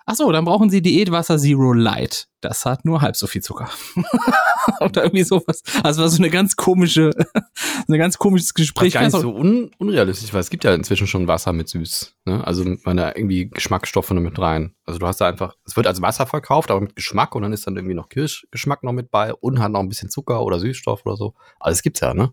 Ach 0.09 0.15
so, 0.15 0.31
dann 0.31 0.45
brauchen 0.45 0.71
sie 0.71 0.83
Diätwasser 0.83 1.37
Zero 1.37 1.73
Light. 1.73 2.29
Das 2.41 2.65
hat 2.65 2.85
nur 2.85 3.01
halb 3.01 3.17
so 3.17 3.27
viel 3.27 3.43
Zucker. 3.43 3.69
Oder 4.81 5.03
irgendwie 5.05 5.25
sowas. 5.25 5.63
Also 5.83 6.03
war 6.03 6.09
so 6.09 6.19
eine 6.19 6.31
ganz 6.31 6.55
komische, 6.55 7.11
eine 7.89 7.99
ganz 7.99 8.17
komisches 8.17 8.55
Gespräch. 8.55 8.95
gar 8.95 9.03
nicht 9.03 9.13
Ganz- 9.13 9.23
so 9.23 9.35
un 9.35 9.71
unrealistisch, 9.79 10.33
weil 10.33 10.41
es 10.41 10.51
gibt 10.51 10.63
ja 10.63 10.75
inzwischen 10.75 11.09
schon 11.09 11.27
Wasser 11.27 11.53
mit 11.53 11.69
süß. 11.69 12.15
Ne? 12.25 12.47
Also 12.47 12.65
man 12.85 12.97
da 12.97 13.09
irgendwie 13.09 13.51
Geschmacksstoffe 13.51 14.11
noch 14.13 14.23
mit 14.23 14.39
rein. 14.39 14.77
Also 14.85 15.01
du 15.01 15.09
hast 15.09 15.21
da 15.21 15.27
einfach, 15.29 15.57
es 15.65 15.75
wird 15.77 15.89
als 15.89 16.01
Wasser 16.01 16.27
verkauft, 16.27 16.71
aber 16.71 16.81
mit 16.81 16.95
Geschmack 16.95 17.35
und 17.35 17.43
dann 17.43 17.53
ist 17.53 17.67
dann 17.67 17.75
irgendwie 17.77 17.95
noch 17.97 18.09
Kirschgeschmack 18.09 18.85
noch 18.85 18.93
mit 18.93 19.11
bei 19.11 19.35
und 19.35 19.59
hat 19.59 19.73
noch 19.73 19.81
ein 19.81 19.89
bisschen 19.89 20.09
Zucker 20.09 20.43
oder 20.45 20.61
Süßstoff 20.61 21.05
oder 21.05 21.17
so. 21.17 21.35
Alles 21.59 21.83
gibt's 21.83 22.01
ja, 22.01 22.15
ne? 22.15 22.33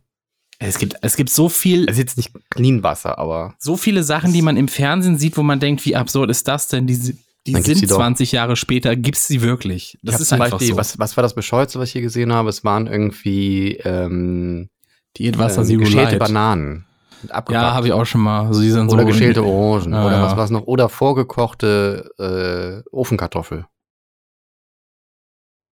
es 0.59 0.77
gibt, 0.77 0.95
es 1.01 1.15
gibt 1.15 1.31
so 1.31 1.49
viel, 1.49 1.86
Es 1.86 1.93
ist 1.93 1.97
jetzt 1.97 2.17
nicht 2.17 2.31
Clean 2.51 2.83
Wasser, 2.83 3.17
aber 3.17 3.55
so 3.57 3.75
viele 3.75 4.03
Sachen, 4.03 4.31
die 4.31 4.41
man 4.43 4.57
im 4.57 4.67
Fernsehen 4.67 5.17
sieht, 5.17 5.38
wo 5.38 5.43
man 5.43 5.59
denkt, 5.59 5.83
wie 5.86 5.95
absurd 5.95 6.29
ist 6.29 6.47
das 6.47 6.67
denn? 6.67 6.88
Die, 6.88 7.17
die 7.45 7.53
sind 7.62 7.75
sie 7.77 7.88
doch. 7.88 7.97
20 7.97 8.32
Jahre 8.32 8.56
später, 8.56 8.95
gibt's 8.95 9.27
sie 9.27 9.41
wirklich. 9.41 9.97
ich 10.01 10.13
hab 10.13 10.21
ist 10.21 10.29
zum 10.29 10.41
einfach 10.41 10.58
Beispiel, 10.58 10.73
so. 10.73 10.77
was, 10.77 10.99
was 10.99 11.17
war 11.17 11.21
das 11.21 11.36
Bescheuerte, 11.36 11.79
was 11.79 11.89
ich 11.89 11.93
hier 11.93 12.01
gesehen 12.01 12.32
habe? 12.32 12.49
Es 12.49 12.63
waren 12.63 12.88
irgendwie 12.88 13.75
ähm, 13.84 14.69
Diätwasser 15.17 15.62
ähm, 15.62 15.67
Zero 15.67 15.79
geschälte. 15.82 16.17
Bananen. 16.17 16.86
Mit 17.21 17.32
Ja, 17.32 17.38
abgepackt. 17.38 17.73
habe 17.75 17.88
ich 17.88 17.93
auch 17.93 18.06
schon 18.06 18.21
mal. 18.21 18.47
Also 18.47 18.62
die 18.62 18.69
sind 18.69 18.89
Oder 18.89 19.01
so 19.01 19.08
geschälte 19.08 19.43
Orangen. 19.43 19.93
Ja, 19.93 20.06
oder 20.06 20.17
ja. 20.17 20.23
was 20.23 20.38
war's 20.38 20.49
noch? 20.51 20.63
Oder 20.63 20.89
vorgekochte 20.89 22.10
äh, 22.17 22.89
Ofenkartoffel. 22.91 23.65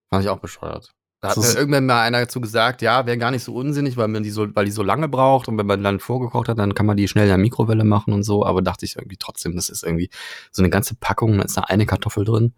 Fand 0.09 0.23
ich 0.23 0.29
auch 0.29 0.39
bescheuert. 0.39 0.93
Da 1.21 1.29
hat 1.29 1.37
mir 1.37 1.53
irgendwann 1.55 1.85
mal 1.85 2.01
einer 2.01 2.19
dazu 2.21 2.41
gesagt, 2.41 2.81
ja, 2.81 3.05
wäre 3.05 3.17
gar 3.19 3.29
nicht 3.29 3.43
so 3.43 3.53
unsinnig, 3.53 3.95
weil 3.95 4.07
man 4.07 4.23
die 4.23 4.31
so, 4.31 4.47
weil 4.55 4.65
die 4.65 4.71
so 4.71 4.81
lange 4.81 5.07
braucht 5.07 5.47
und 5.47 5.57
wenn 5.59 5.67
man 5.67 5.83
dann 5.83 5.99
vorgekocht 5.99 6.49
hat, 6.49 6.57
dann 6.57 6.73
kann 6.73 6.87
man 6.87 6.97
die 6.97 7.07
schnell 7.07 7.25
in 7.25 7.29
der 7.29 7.37
Mikrowelle 7.37 7.83
machen 7.83 8.11
und 8.13 8.23
so. 8.23 8.43
Aber 8.43 8.63
dachte 8.63 8.85
ich 8.85 8.95
irgendwie 8.95 9.17
trotzdem, 9.17 9.55
das 9.55 9.69
ist 9.69 9.83
irgendwie 9.83 10.09
so 10.51 10.63
eine 10.63 10.71
ganze 10.71 10.95
Packung, 10.95 11.37
da 11.37 11.43
ist 11.43 11.55
da 11.57 11.61
eine 11.61 11.85
Kartoffel 11.85 12.25
drin. 12.25 12.53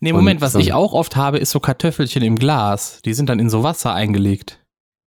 Nee, 0.00 0.12
Moment, 0.12 0.40
was 0.40 0.54
ich 0.56 0.72
auch 0.72 0.92
oft 0.94 1.14
habe, 1.16 1.38
ist 1.38 1.50
so 1.50 1.60
Kartoffelchen 1.60 2.22
im 2.22 2.36
Glas. 2.36 3.00
Die 3.04 3.14
sind 3.14 3.28
dann 3.28 3.38
in 3.38 3.48
so 3.50 3.62
Wasser 3.62 3.94
eingelegt. 3.94 4.58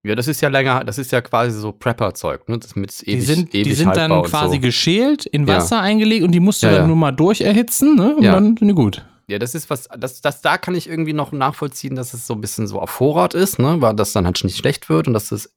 Ja, 0.03 0.15
das 0.15 0.27
ist 0.27 0.39
ja 0.41 0.49
länger, 0.49 0.84
das 0.84 0.97
ist 0.97 1.12
ja 1.12 1.19
quasi 1.21 1.60
so 1.60 1.71
Prepper-Zeug, 1.71 2.47
ne? 2.47 2.60
Das 2.60 2.75
mit 2.75 2.93
ewig, 3.03 3.15
Die 3.19 3.21
sind, 3.21 3.53
die 3.53 3.62
ewig 3.62 3.75
sind 3.75 3.88
haltbar 3.88 4.08
dann 4.10 4.23
quasi 4.23 4.55
so. 4.58 4.62
geschält, 4.62 5.25
in 5.25 5.47
Ja. 5.47 5.55
Wasser 5.58 5.81
eingelegt 5.81 6.23
und 6.23 6.31
die 6.31 6.39
musst 6.39 6.62
du 6.62 6.67
Ja, 6.67 6.73
dann 6.73 6.81
ja. 6.84 6.88
nur 6.88 6.95
mal 6.95 7.12
durcherhitzen, 7.12 7.95
ne? 7.95 8.15
Und 8.15 8.23
Ja. 8.23 8.34
dann 8.34 8.55
sind 8.55 8.67
die 8.67 8.73
gut. 8.75 9.03
Ja, 9.27 9.39
das 9.39 9.55
ist 9.55 9.69
was, 9.69 9.88
das, 9.97 10.21
das, 10.21 10.41
da 10.41 10.57
kann 10.57 10.75
ich 10.75 10.88
irgendwie 10.88 11.13
noch 11.13 11.31
nachvollziehen, 11.31 11.95
dass 11.95 12.13
es 12.13 12.27
so 12.27 12.33
ein 12.35 12.41
bisschen 12.41 12.67
so 12.67 12.79
auf 12.79 12.89
Vorrat 12.91 13.33
ist, 13.33 13.57
ne, 13.59 13.77
weil 13.81 13.95
das 13.95 14.13
dann 14.13 14.25
halt 14.25 14.43
nicht 14.43 14.57
schlecht 14.57 14.88
wird 14.89 15.07
und 15.07 15.13
dass 15.13 15.29
du 15.29 15.35
es 15.35 15.51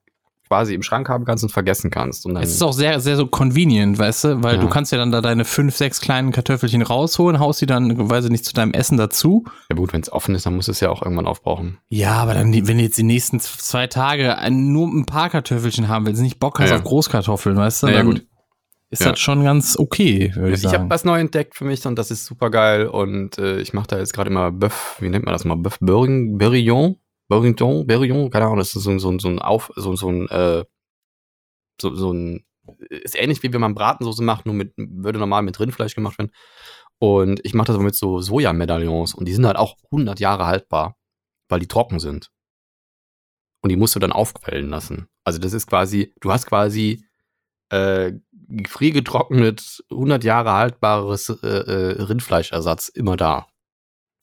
quasi 0.46 0.72
im 0.72 0.82
Schrank 0.82 1.10
haben 1.10 1.26
kannst 1.26 1.44
und 1.44 1.50
vergessen 1.50 1.90
kannst. 1.90 2.24
Und 2.24 2.34
Es 2.38 2.50
ist 2.50 2.62
auch 2.62 2.72
sehr, 2.72 3.00
sehr 3.00 3.16
so 3.18 3.26
convenient, 3.26 3.98
weißt 3.98 4.24
du, 4.24 4.42
weil 4.42 4.54
Ja. 4.54 4.60
du 4.62 4.68
kannst 4.70 4.90
ja 4.92 4.96
dann 4.96 5.12
da 5.12 5.20
deine 5.20 5.44
fünf, 5.44 5.76
sechs 5.76 6.00
kleinen 6.00 6.32
Kartoffelchen 6.32 6.80
rausholen, 6.80 7.38
haust 7.38 7.60
die 7.60 7.66
dann, 7.66 8.08
weiß 8.08 8.24
ich 8.24 8.30
nicht, 8.30 8.46
zu 8.46 8.54
deinem 8.54 8.72
Essen 8.72 8.96
dazu. 8.96 9.44
ja 9.68 9.76
gut, 9.76 9.92
wenn 9.92 10.00
es 10.00 10.10
offen 10.10 10.34
ist, 10.34 10.46
dann 10.46 10.56
musst 10.56 10.68
du 10.68 10.72
es 10.72 10.80
ja 10.80 10.88
auch 10.88 11.02
irgendwann 11.02 11.26
aufbrauchen. 11.26 11.76
Ja, 11.90 12.14
aber 12.14 12.32
dann, 12.32 12.54
wenn 12.54 12.78
du 12.78 12.82
jetzt 12.82 12.96
die 12.96 13.02
nächsten 13.02 13.38
zwei 13.40 13.88
Tage 13.88 14.34
nur 14.50 14.86
ein 14.88 15.04
paar 15.04 15.28
Kartoffelchen 15.28 15.88
haben 15.88 16.06
willst, 16.06 16.22
nicht 16.22 16.40
Bock 16.40 16.58
hast 16.60 16.70
Ja, 16.70 16.76
ja. 16.76 16.80
auf 16.80 16.84
Großkartoffeln, 16.84 17.54
weißt 17.54 17.82
du, 17.82 17.86
Ja, 17.88 17.92
ja, 17.92 17.98
dann 17.98 18.06
gut. 18.06 18.24
Ist 18.90 19.02
Ja. 19.02 19.10
das 19.10 19.20
schon 19.20 19.44
ganz 19.44 19.76
okay, 19.78 20.32
würde 20.34 20.54
ich 20.54 20.60
Ich 20.60 20.66
habe 20.66 20.76
sagen. 20.78 20.90
was 20.90 21.04
neu 21.04 21.18
entdeckt 21.20 21.54
für 21.54 21.64
mich 21.64 21.84
und 21.86 21.96
das 21.96 22.10
ist 22.10 22.24
super 22.24 22.50
geil 22.50 22.86
und 22.86 23.38
äh, 23.38 23.60
ich 23.60 23.72
mache 23.74 23.86
da 23.88 23.98
jetzt 23.98 24.12
gerade 24.14 24.30
immer 24.30 24.48
Bœuf, 24.48 25.00
wie 25.00 25.08
nennt 25.08 25.24
man 25.24 25.32
das 25.34 25.44
mal, 25.44 25.56
Bœuf 25.56 25.76
Bourguignon, 25.80 26.98
Bourguignon, 27.28 27.86
Bourguignon, 27.86 28.30
keine 28.30 28.46
Ahnung, 28.46 28.58
das 28.58 28.74
ist 28.74 28.82
so, 28.82 28.98
so, 28.98 29.18
so 29.18 29.28
ein 29.28 29.38
Auf, 29.40 29.70
so, 29.76 29.94
so 29.96 30.08
ein, 30.10 30.28
äh, 30.30 30.64
so, 31.80 31.94
so 31.94 32.12
ein, 32.12 32.44
ist 32.88 33.14
ähnlich 33.18 33.42
wie 33.42 33.52
wenn 33.52 33.60
man 33.60 33.74
Bratensoße 33.74 34.22
macht, 34.22 34.46
nur 34.46 34.54
mit, 34.54 34.72
würde 34.76 35.18
normal 35.18 35.42
mit 35.42 35.58
Rindfleisch 35.60 35.94
gemacht 35.94 36.18
werden. 36.18 36.32
Und 37.00 37.40
ich 37.44 37.54
mache 37.54 37.68
das 37.72 37.78
mit 37.78 37.94
so 37.94 38.20
Sojamedaillons 38.20 39.14
und 39.14 39.26
die 39.26 39.32
sind 39.32 39.46
halt 39.46 39.56
auch 39.56 39.76
100 39.92 40.18
Jahre 40.20 40.46
haltbar, 40.46 40.96
weil 41.48 41.60
die 41.60 41.68
trocken 41.68 42.00
sind. 42.00 42.30
Und 43.62 43.70
die 43.70 43.76
musst 43.76 43.94
du 43.94 44.00
dann 44.00 44.12
aufquellen 44.12 44.68
lassen. 44.68 45.08
Also 45.24 45.38
das 45.38 45.52
ist 45.52 45.66
quasi, 45.66 46.12
du 46.20 46.32
hast 46.32 46.46
quasi 46.46 47.04
äh, 47.70 48.12
gefriergetrocknet, 48.48 49.84
100 49.90 50.24
Jahre 50.24 50.52
haltbares 50.52 51.28
äh, 51.42 51.46
äh, 51.46 52.02
Rindfleischersatz 52.02 52.88
immer 52.88 53.16
da. 53.16 53.46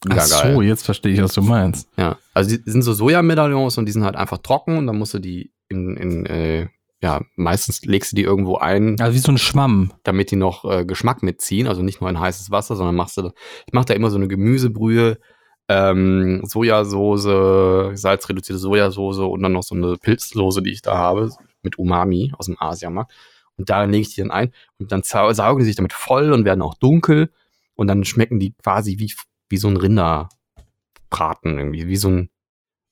Mega 0.05 0.21
Ach 0.21 0.25
so, 0.25 0.61
jetzt 0.61 0.83
verstehe 0.83 1.13
ich, 1.13 1.21
was 1.21 1.33
du 1.33 1.41
meinst. 1.41 1.89
Ja, 1.97 2.17
also 2.33 2.55
die 2.55 2.69
sind 2.69 2.83
so 2.83 2.93
Sojamedaillons 2.93 3.77
und 3.77 3.85
die 3.85 3.91
sind 3.91 4.03
halt 4.03 4.15
einfach 4.15 4.39
trocken 4.39 4.77
und 4.77 4.87
dann 4.87 4.97
musst 4.97 5.13
du 5.13 5.19
die 5.19 5.51
in, 5.69 5.97
in 5.97 6.25
äh, 6.25 6.67
ja, 7.01 7.21
meistens 7.35 7.83
legst 7.85 8.11
du 8.11 8.15
die 8.15 8.23
irgendwo 8.23 8.57
ein, 8.57 8.99
Also 8.99 9.13
wie 9.13 9.19
so 9.19 9.31
ein 9.31 9.37
Schwamm. 9.37 9.93
damit 10.03 10.31
die 10.31 10.37
noch 10.37 10.65
äh, 10.65 10.85
Geschmack 10.85 11.23
mitziehen, 11.23 11.67
also 11.67 11.81
nicht 11.83 12.01
nur 12.01 12.09
in 12.09 12.19
heißes 12.19 12.51
Wasser, 12.51 12.75
sondern 12.75 12.95
machst 12.95 13.17
du, 13.17 13.31
ich 13.67 13.73
mache 13.73 13.85
da 13.85 13.93
immer 13.93 14.09
so 14.09 14.17
eine 14.17 14.27
Gemüsebrühe, 14.27 15.19
ähm, 15.67 16.41
Sojasauce, 16.45 17.97
salzreduzierte 17.99 18.59
Sojasauce 18.59 19.19
und 19.19 19.41
dann 19.41 19.53
noch 19.53 19.63
so 19.63 19.75
eine 19.75 19.97
Pilzlose, 19.97 20.61
die 20.61 20.71
ich 20.71 20.81
da 20.81 20.97
habe, 20.97 21.31
mit 21.61 21.77
Umami 21.77 22.31
aus 22.37 22.45
dem 22.45 22.59
Asiamarkt. 22.59 23.11
Und 23.57 23.69
da 23.69 23.83
lege 23.85 24.01
ich 24.01 24.13
die 24.15 24.21
dann 24.21 24.31
ein 24.31 24.51
und 24.79 24.91
dann 24.91 25.03
sau- 25.03 25.31
saugen 25.33 25.59
die 25.59 25.65
sich 25.65 25.75
damit 25.75 25.93
voll 25.93 26.33
und 26.33 26.43
werden 26.45 26.61
auch 26.61 26.73
dunkel 26.75 27.31
und 27.75 27.87
dann 27.87 28.03
schmecken 28.03 28.39
die 28.39 28.53
quasi 28.53 28.97
wie, 28.99 29.13
wie 29.49 29.57
so 29.57 29.67
ein 29.69 29.77
Rinderbraten 29.77 31.57
irgendwie, 31.57 31.87
wie 31.87 31.97
so 31.97 32.09
ein 32.09 32.29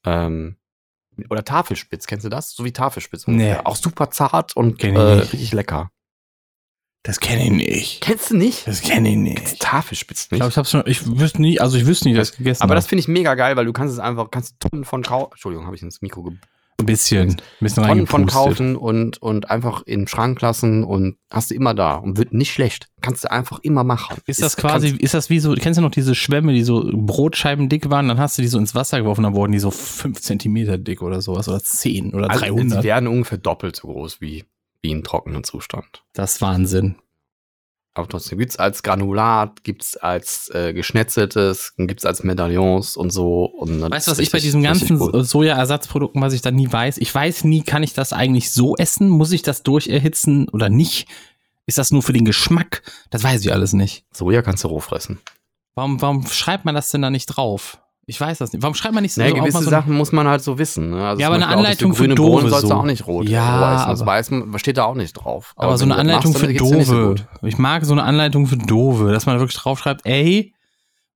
ähm, 0.06 0.58
oder 1.30 1.43
Tafelspitz, 1.45 2.08
kennst 2.08 2.26
du 2.26 2.30
das? 2.30 2.52
So 2.56 2.65
wie 2.65 2.71
Tafelspitz. 2.73 3.28
Nee. 3.28 3.34
ungefähr. 3.34 3.67
Auch 3.67 3.76
super 3.76 4.10
zart 4.10 4.56
und 4.56 4.84
äh, 4.84 4.91
nicht. 4.91 5.34
richtig 5.34 5.54
lecker. 5.54 5.91
Das 7.04 7.19
kenne 7.19 7.43
ich 7.43 7.52
nicht. 7.52 8.02
Kennst 8.02 8.32
du 8.32 8.38
nicht? 8.38 8.65
Das 8.65 8.82
kenne 8.82 9.10
ich 9.10 9.15
Kennst 9.36 9.45
du 9.45 9.49
nicht. 9.56 9.62
Tafelspitz 9.62 10.26
Ich 10.26 10.32
nicht? 10.32 10.39
glaube, 10.39 10.52
ich 10.52 10.58
hab's 10.58 10.71
schon, 10.71 10.84
ich 10.88 11.06
wüsste 11.06 11.41
nie, 11.41 11.60
also 11.60 11.78
ich 11.78 11.86
wüsste 11.86 12.08
nie, 12.08 12.15
dass 12.15 12.32
ich 12.32 12.38
gegessen 12.38 12.63
Aber 12.63 12.76
das 12.76 12.86
hab. 12.86 12.89
finde 12.89 13.02
ich 13.02 13.08
mega 13.10 13.36
geil, 13.36 13.56
weil 13.58 13.65
du 13.65 13.73
kannst 13.73 13.93
es 13.93 13.99
einfach, 13.99 14.32
kannst 14.32 14.60
Tonnen 14.60 14.86
von 14.86 15.04
kaufen. 15.04 15.32
Entschuldigung, 15.34 15.65
habe 15.65 15.76
ich 15.76 15.82
ins 15.84 16.02
Mikro 16.02 16.23
ge 16.23 16.38
ein 16.79 16.86
bisschen, 16.86 17.29
ein 17.29 17.38
bisschen 17.59 17.83
Tonnen 17.83 18.07
von 18.07 18.25
kaufen 18.25 18.75
und, 18.75 19.21
und 19.21 19.49
einfach 19.49 19.83
in 19.86 20.01
den 20.01 20.07
Schrank 20.07 20.41
lassen 20.41 20.83
und 20.83 21.17
hast 21.29 21.51
du 21.51 21.55
immer 21.55 21.73
da 21.73 21.95
und 21.95 22.17
wird 22.17 22.33
nicht 22.33 22.51
schlecht. 22.51 22.89
Kannst 23.01 23.23
du 23.23 23.31
einfach 23.31 23.59
immer 23.59 23.83
machen. 23.83 24.17
Ist 24.25 24.41
das 24.41 24.57
quasi, 24.57 24.89
ist 24.89 25.13
das 25.13 25.29
wie 25.29 25.39
so, 25.39 25.53
kennst 25.53 25.77
du 25.77 25.81
noch 25.81 25.91
diese 25.91 26.15
Schwämme, 26.15 26.53
die 26.53 26.63
so 26.63 26.89
Brotscheiben 26.93 27.69
dick 27.69 27.89
waren, 27.89 28.07
dann 28.07 28.19
hast 28.19 28.38
du 28.38 28.41
die 28.41 28.47
so 28.47 28.57
ins 28.57 28.75
Wasser 28.75 28.99
geworfen, 28.99 29.23
dann 29.23 29.36
wurden 29.36 29.51
die 29.51 29.59
so 29.59 29.71
fünf 29.71 30.21
Zentimeter 30.21 30.77
dick 30.77 31.01
oder 31.01 31.21
sowas 31.21 31.47
oder 31.47 31.59
zehn 31.59 32.13
oder 32.13 32.29
also, 32.29 32.45
300. 32.45 32.81
Sie 32.81 32.88
werden 32.88 33.07
ungefähr 33.07 33.38
doppelt 33.38 33.75
so 33.75 33.88
groß 33.88 34.21
wie, 34.21 34.45
wie 34.81 34.91
in 34.91 35.03
trockenen 35.03 35.43
Zustand. 35.43 36.03
Das 36.13 36.36
ist 36.36 36.41
Wahnsinn. 36.41 36.95
Aber 37.95 38.08
trotzdem 38.08 38.39
gibt's 38.39 38.58
als 38.58 38.82
Granulat, 38.82 39.63
gibt's 39.63 39.97
als 39.97 40.49
äh, 40.49 40.73
geschnetzeltes, 40.73 41.73
gibt's 41.77 42.06
als 42.06 42.23
Medaillons 42.23 42.97
und 42.97 43.12
so. 43.12 43.45
Und 43.45 43.82
Weißt 43.82 44.08
du, 44.08 44.12
was 44.12 44.19
ich 44.19 44.32
bei 44.32 44.39
richtig 44.39 44.63
ganzen 44.63 44.97
gut. 44.97 45.27
Sojaersatzprodukten, 45.27 46.19
was 46.19 46.34
ich 46.34 46.41
da 46.41 46.49
nie 46.49 46.71
weiß? 46.71 46.97
Ich 46.97 47.13
weiß 47.13 47.43
nie, 47.43 47.62
kann 47.62 47.84
ich 47.84 47.93
das 47.93 48.12
eigentlich 48.12 48.51
so 48.51 48.75
essen? 48.77 49.10
Muss 49.10 49.32
ich 49.32 49.43
das 49.43 49.62
durcherhitzen 49.62 50.49
oder 50.49 50.69
nicht? 50.69 51.08
Ist 51.67 51.77
das 51.77 51.91
nur 51.91 52.01
für 52.01 52.13
den 52.13 52.25
Geschmack? 52.25 52.82
Das 53.12 53.23
weiß 53.23 53.41
ich 53.41 53.53
alles 53.53 53.73
nicht. 53.73 54.06
Soja 54.12 54.41
kannst 54.41 54.63
du 54.63 54.69
roh 54.69 54.79
fressen. 54.79 55.19
Warum, 55.75 56.01
warum 56.01 56.25
schreibt 56.27 56.65
man 56.65 56.75
das 56.75 56.89
denn 56.89 57.03
da 57.03 57.12
nicht 57.12 57.27
drauf? 57.27 57.79
Ich 58.05 58.19
weiß 58.19 58.37
das 58.37 58.51
nicht. 58.51 58.61
Warum 58.61 58.75
schreibt 58.75 58.93
man 58.93 59.01
nicht 59.03 59.13
so 59.13 59.21
auch 59.21 59.27
mal 59.29 59.39
gewisse 59.39 59.63
so 59.63 59.69
Sachen 59.69 59.93
muss 59.95 60.11
man 60.11 60.27
halt 60.27 60.41
so 60.43 60.57
wissen. 60.59 60.89
Ne? 60.89 61.07
Also 61.07 61.21
Ja, 61.21 61.27
aber 61.27 61.35
eine 61.37 61.47
Anleitung 61.47 61.93
für 61.93 62.03
grüne 62.03 62.15
Dove 62.15 62.31
Bohnen 62.31 62.49
sollst 62.49 62.63
du 62.65 62.67
so. 62.67 62.73
auch 62.73 62.83
nicht 62.83 63.07
rot 63.07 63.29
Ja, 63.29 63.75
essen. 63.77 63.89
Das 63.91 64.01
aber- 64.01 64.11
weiß 64.11 64.31
man, 64.31 64.59
steht 64.59 64.77
da 64.77 64.83
auch 64.85 64.95
nicht 64.95 65.13
drauf. 65.13 65.53
Aber, 65.55 65.77
so 65.77 65.85
wenn 65.85 65.93
eine 65.93 66.01
Anleitung 66.01 66.33
machst, 66.33 66.45
für 66.45 66.53
so 66.59 66.73
Dove. 66.73 67.07
gut. 67.09 67.27
ich 67.43 67.57
mag 67.57 67.85
so 67.85 67.93
eine 67.93 68.03
Anleitung 68.03 68.45
für 68.47 68.57
Dove, 68.57 69.11
dass 69.13 69.25
man 69.25 69.39
wirklich 69.39 69.57
draufschreibt, 69.57 70.01
ey, 70.05 70.53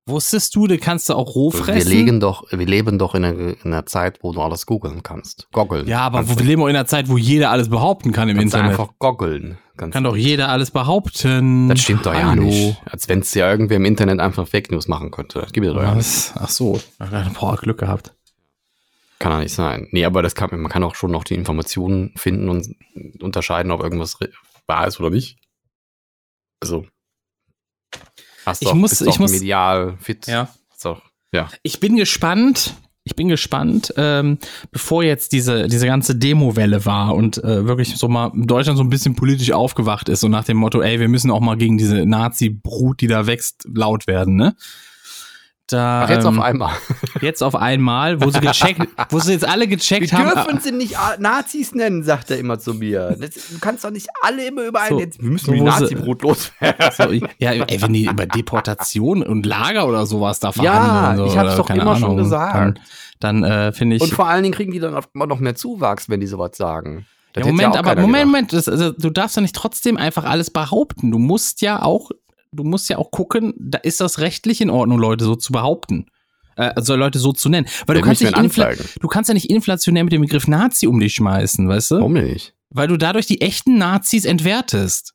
wusstest 0.06 0.56
du, 0.56 0.68
du 0.68 0.78
kannst 0.78 1.10
du 1.10 1.16
auch 1.16 1.36
roh 1.36 1.52
Wir 1.52 1.60
fressen? 1.60 1.90
legen 1.92 2.20
doch, 2.22 2.46
wir 2.52 2.66
leben 2.66 2.98
doch 2.98 3.14
in 3.16 3.26
einer, 3.26 3.38
in 3.38 3.58
einer 3.66 3.86
Zeit, 3.86 4.20
wo 4.22 4.32
du 4.32 4.42
alles 4.42 4.66
googeln 4.66 5.04
kannst. 5.04 5.50
Goggeln. 5.52 5.88
ja, 5.88 6.00
aber 6.00 6.28
wir 6.30 6.36
leben 6.46 6.62
auch 6.62 6.68
in 6.68 6.76
einer 6.78 6.86
Zeit, 6.88 7.10
wo 7.10 7.18
jeder 7.18 7.52
alles 7.52 7.68
behaupten 7.68 8.14
kann 8.14 8.30
im 8.30 8.38
kannst 8.38 8.54
Internet. 8.56 8.80
einfach 8.80 8.94
goggeln. 9.00 9.58
Kannst 9.78 9.94
kann 9.94 10.04
doch 10.04 10.16
jeder 10.16 10.50
alles 10.50 10.72
behaupten. 10.72 11.70
Das 11.70 11.80
stimmt 11.82 12.06
doch 12.06 12.14
ja 12.14 12.30
Hallo. 12.30 12.44
nicht. 12.44 12.78
Als 12.86 13.08
wenn 13.08 13.20
es 13.20 13.34
ja 13.34 13.50
irgendwer 13.50 13.78
im 13.78 13.86
Internet 13.86 14.20
einfach 14.20 14.48
Fake 14.48 14.72
News 14.72 14.88
machen 14.88 15.12
könnte. 15.12 15.40
Das 15.42 15.52
gibt 15.54 15.66
es 15.68 15.74
doch 15.74 15.82
ja 15.82 15.94
nicht. 15.96 16.32
Ach 16.36 16.50
so, 16.50 16.82
boah, 17.40 17.56
Glück 17.58 17.80
gehabt. 17.80 18.14
Kann 19.20 19.32
doch 19.32 19.40
nicht 19.40 19.54
sein. 19.54 19.88
Nee, 19.92 20.06
aber 20.06 20.22
das 20.22 20.36
kann, 20.36 20.50
man 20.62 20.70
kann 20.72 20.84
auch 20.84 20.96
schon 20.96 21.12
noch 21.12 21.24
die 21.24 21.34
Informationen 21.36 22.14
finden 22.18 22.50
und 22.50 22.76
unterscheiden, 23.22 23.72
ob 23.72 23.82
irgendwas 23.82 24.18
wahr 24.68 24.88
ist 24.88 25.00
oder 25.00 25.10
nicht. 25.10 25.38
Also. 26.60 26.86
Hast 28.46 28.62
Ich 28.62 28.68
doch, 28.68 28.76
muss- 28.76 28.92
bist 28.92 29.02
ich 29.08 29.20
muss- 29.20 29.32
medial 29.32 29.98
fit. 30.00 30.28
Ja. 30.28 30.50
Ist 30.72 30.86
doch, 30.86 31.02
ja. 31.32 31.50
Ich 31.64 31.80
bin 31.80 31.96
gespannt. 31.98 32.76
Ich 33.08 33.16
bin 33.16 33.30
gespannt, 33.30 33.94
ähm, 33.96 34.38
bevor 34.72 35.02
jetzt 35.02 35.32
diese, 35.32 35.68
diese 35.68 35.86
ganze 35.86 36.14
Demo-Welle 36.14 36.86
war 36.86 37.16
und 37.16 37.42
äh, 37.42 37.66
wirklich 37.66 37.96
so 37.96 38.10
mal 38.10 38.34
Deutschland 38.36 38.78
so 38.78 38.84
ein 38.84 38.90
bisschen 38.90 39.16
politisch 39.16 39.54
aufgewacht 39.54 40.10
ist 40.10 40.26
und 40.26 40.32
nach 40.32 40.44
dem 40.44 40.58
Motto, 40.58 40.82
ey, 40.82 41.00
wir 41.00 41.08
müssen 41.08 41.32
auch 41.32 41.40
mal 41.40 41.56
gegen 41.56 41.78
diese 41.78 42.06
Nazi-Brut, 42.06 43.00
die 43.00 43.08
da 43.08 43.26
wächst, 43.26 43.66
laut 43.74 44.08
werden, 44.08 44.36
ne? 44.36 44.56
Da, 45.70 46.04
Ach, 46.04 46.10
jetzt 46.10 46.24
ähm, 46.26 46.40
auf 46.40 46.46
einmal. 46.46 46.72
Jetzt 47.22 47.44
auf 47.44 47.56
einmal, 47.56 48.22
wo 48.22 48.30
sie 48.30 48.40
gecheckt, 48.40 48.88
wo 49.10 49.20
sie 49.20 49.34
jetzt 49.34 49.46
alle 49.46 49.68
gecheckt 49.68 50.14
haben. 50.14 50.60
sie 50.62 50.72
nicht 50.72 50.96
Nazis 51.20 51.74
nennen, 51.76 52.04
sagt 52.04 52.32
er 52.32 52.38
immer 52.38 52.58
zu 52.58 52.74
mir. 52.76 53.18
du 53.20 53.60
kannst 53.60 53.84
doch 53.84 53.90
nicht 53.92 54.08
alle 54.22 54.48
immer 54.48 54.62
überall 54.64 54.90
So, 54.90 55.00
jetzt. 55.00 55.22
Wir 55.22 55.30
müssen 55.30 55.54
sie- 55.56 55.62
Nazi-Brut 55.62 56.22
loswerden. 56.22 56.92
So, 56.96 57.12
ja, 57.12 57.52
ey, 57.52 57.82
wenn 57.82 57.92
die 57.92 58.06
über 58.06 58.26
Deportation 58.26 59.24
und 59.24 59.46
Lager 59.46 59.88
oder 59.88 60.06
sowas 60.06 60.40
da 60.40 60.50
Ja, 60.50 60.52
verhandeln. 60.54 61.18
so, 61.18 61.26
ich 61.34 61.38
hab's 61.38 61.54
oder 61.56 61.58
doch 61.58 61.70
immer 61.72 61.96
schon 61.96 62.04
Ahnung, 62.06 62.18
gesagt. 62.18 62.56
Dann, 63.20 63.42
dann 63.42 63.44
äh, 63.44 63.72
finde 63.74 63.98
ich. 63.98 64.02
Und 64.02 64.14
vor 64.14 64.28
allen 64.28 64.44
Dingen 64.44 64.56
kriegen 64.56 64.72
die 64.72 64.80
dann 64.80 64.96
auch 64.96 65.04
immer 65.14 65.28
noch 65.28 65.40
mehr 65.40 65.56
Zuwachs, 65.56 66.08
wenn 66.08 66.20
die 66.22 66.28
sowas 66.28 66.52
sagen. 66.56 67.06
Das 67.34 67.46
Ja, 67.46 67.52
Moment, 67.52 67.74
auch 67.74 67.80
aber 67.80 67.96
Moment, 67.96 68.08
gedacht. 68.14 68.26
Moment, 68.26 68.54
das, 68.54 68.70
also, 68.70 68.92
du 68.92 69.10
darfst 69.10 69.36
ja 69.36 69.42
nicht 69.42 69.56
trotzdem 69.56 69.98
einfach 69.98 70.24
alles 70.24 70.50
behaupten. 70.50 71.12
Du 71.12 71.18
musst 71.20 71.62
ja 71.62 71.82
auch, 71.82 72.12
du 72.52 72.64
musst 72.64 72.90
ja 72.90 72.98
auch 72.98 73.12
gucken, 73.12 73.54
da 73.58 73.78
ist 73.80 74.02
das 74.02 74.20
rechtlich 74.20 74.62
in 74.62 74.70
Ordnung, 74.70 75.00
Leute 75.00 75.26
so 75.26 75.36
zu 75.36 75.52
behaupten. 75.52 76.08
Äh, 76.56 76.74
also 76.76 76.96
Leute 76.96 77.20
so 77.20 77.32
zu 77.32 77.50
nennen. 77.50 77.68
Weil 77.86 77.96
du 77.96 78.02
kannst, 78.02 78.22
du 78.22 79.08
kannst 79.08 79.28
ja 79.30 79.34
nicht 79.34 79.50
inflationär 79.50 80.04
mit 80.04 80.14
dem 80.14 80.22
Begriff 80.22 80.48
Nazi 80.48 80.88
um 80.88 81.00
dich 81.00 81.14
schmeißen, 81.14 81.68
weißt 81.68 81.92
du? 81.92 81.96
Warum 81.98 82.14
nicht? 82.14 82.56
Weil 82.70 82.88
du 82.88 82.98
dadurch 82.98 83.28
die 83.28 83.42
echten 83.42 83.78
Nazis 83.78 84.26
entwertest. 84.26 85.14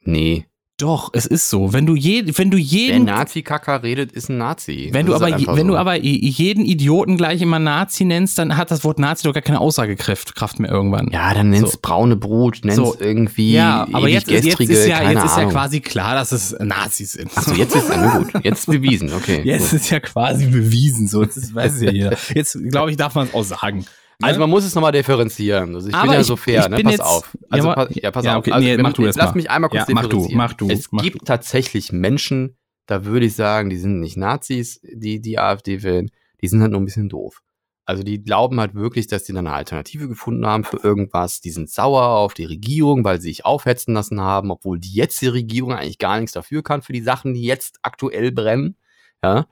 Nee. 0.00 0.46
Doch, 0.80 1.10
es 1.12 1.26
ist 1.26 1.50
so. 1.50 1.72
Wenn 1.72 1.86
du, 1.86 1.94
je, 1.94 2.24
wenn 2.36 2.50
du 2.50 2.56
jeden 2.56 3.04
Nazi-Kacker 3.04 3.82
redet, 3.82 4.12
ist 4.12 4.28
ein 4.28 4.38
Nazi. 4.38 4.88
Wenn 4.92 5.06
du 5.06 5.12
Das 5.12 5.20
aber, 5.20 5.30
halt 5.30 5.40
je- 5.40 5.46
einfach 5.46 5.56
wenn 5.56 5.66
so. 5.66 5.72
du 5.74 5.78
aber 5.78 5.96
je- 5.96 6.18
jeden 6.28 6.64
Idioten 6.64 7.16
gleich 7.16 7.42
immer 7.42 7.58
Nazi 7.58 8.04
nennst, 8.04 8.38
dann 8.38 8.56
hat 8.56 8.70
das 8.70 8.82
Wort 8.84 8.98
Nazi 8.98 9.24
doch 9.24 9.34
gar 9.34 9.42
keine 9.42 9.60
Aussagekraft 9.60 10.34
Kraft 10.34 10.58
mehr 10.58 10.70
irgendwann. 10.70 11.08
Ja, 11.12 11.34
dann 11.34 11.50
nennst 11.50 11.72
So. 11.72 11.78
braune 11.82 12.16
Brut, 12.16 12.60
nennst 12.64 12.76
So. 12.76 12.96
irgendwie 12.98 13.52
ja 13.52 13.86
aber 13.92 14.08
jetzt, 14.08 14.30
jetzt 14.30 14.44
gestrige, 14.44 14.72
ist 14.72 14.86
ja, 14.86 15.10
jetzt 15.10 15.24
ist 15.24 15.36
ja 15.36 15.44
quasi 15.46 15.80
klar, 15.80 16.14
dass 16.14 16.32
es 16.32 16.56
Nazis 16.60 17.12
sind. 17.12 17.30
Achso, 17.36 17.52
jetzt 17.54 17.74
ist 17.76 17.88
ja 17.88 18.18
gut. 18.18 18.28
Jetzt 18.44 18.66
bewiesen, 18.66 19.12
okay. 19.12 19.42
Jetzt 19.44 19.70
gut. 19.70 19.80
ist 19.80 19.90
ja 19.90 20.00
quasi 20.00 20.46
bewiesen, 20.46 21.08
so 21.08 21.22
jetzt 21.22 21.36
ist, 21.36 21.54
weiß 21.54 21.82
ja 21.82 21.90
jeder. 21.90 22.16
Jetzt 22.34 22.58
glaube 22.70 22.90
ich, 22.90 22.96
darf 22.96 23.14
man 23.14 23.26
es 23.28 23.34
auch 23.34 23.44
sagen. 23.44 23.84
Also 24.22 24.40
man 24.40 24.50
muss 24.50 24.64
es 24.64 24.74
nochmal 24.74 24.92
differenzieren. 24.92 25.74
Also 25.74 25.88
ich 25.88 25.94
Aber 25.94 26.04
bin 26.04 26.12
ja 26.12 26.20
ich- 26.20 26.26
so 26.26 26.36
fair, 26.36 26.68
ne? 26.68 26.78
Pass 26.82 26.92
jetzt- 26.92 27.00
auf. 27.04 27.30
Ja, 27.40 27.46
Also 27.50 27.70
aber- 27.70 27.86
pass, 27.86 27.96
ja, 27.96 28.10
pass 28.10 28.24
ja, 28.24 28.32
auf. 28.32 28.38
okay, 28.40 28.52
Also, 28.52 28.66
nee, 28.68 28.76
mach 28.78 28.92
du 28.92 29.04
jetzt 29.04 29.16
lass 29.16 29.30
mal. 29.30 29.34
mich 29.36 29.50
einmal 29.50 29.70
kurz 29.70 29.88
Ja, 29.88 29.94
mach 29.94 30.02
du, 30.02 30.08
differenzieren. 30.08 30.36
mach 30.38 30.52
du, 30.54 30.70
Es 30.70 30.92
mach 30.92 31.02
gibt 31.02 31.24
tatsächlich 31.26 31.92
Menschen, 31.92 32.56
da 32.86 33.04
würde 33.04 33.26
ich 33.26 33.34
sagen, 33.34 33.70
die 33.70 33.76
sind 33.78 34.00
nicht 34.00 34.16
Nazis, 34.16 34.80
die 34.82 35.20
die 35.20 35.38
AfD 35.38 35.82
wählen, 35.82 36.10
die 36.42 36.48
sind 36.48 36.60
halt 36.62 36.72
nur 36.72 36.80
ein 36.80 36.84
bisschen 36.84 37.08
doof. 37.08 37.40
Also 37.86 38.02
die 38.04 38.22
glauben 38.22 38.60
halt 38.60 38.74
wirklich, 38.74 39.08
dass 39.08 39.24
die 39.24 39.32
dann 39.32 39.48
eine 39.48 39.56
Alternative 39.56 40.06
gefunden 40.06 40.46
haben 40.46 40.62
für 40.62 40.76
irgendwas. 40.76 41.40
Die 41.40 41.50
sind 41.50 41.68
sauer 41.70 42.02
auf 42.02 42.34
die 42.34 42.44
Regierung, 42.44 43.02
weil 43.04 43.20
sie 43.20 43.28
sich 43.30 43.44
aufhetzen 43.44 43.94
lassen 43.94 44.20
haben, 44.20 44.52
obwohl 44.52 44.78
die 44.78 44.92
jetzige 44.92 45.32
Regierung 45.32 45.72
eigentlich 45.72 45.98
gar 45.98 46.20
nichts 46.20 46.32
dafür 46.32 46.62
kann 46.62 46.82
für 46.82 46.92
die 46.92 47.00
Sachen, 47.02 47.34
die 47.34 47.42
jetzt 47.42 47.78
aktuell 47.82 48.30
brennen. 48.30 48.76
Ja. 49.24 49.46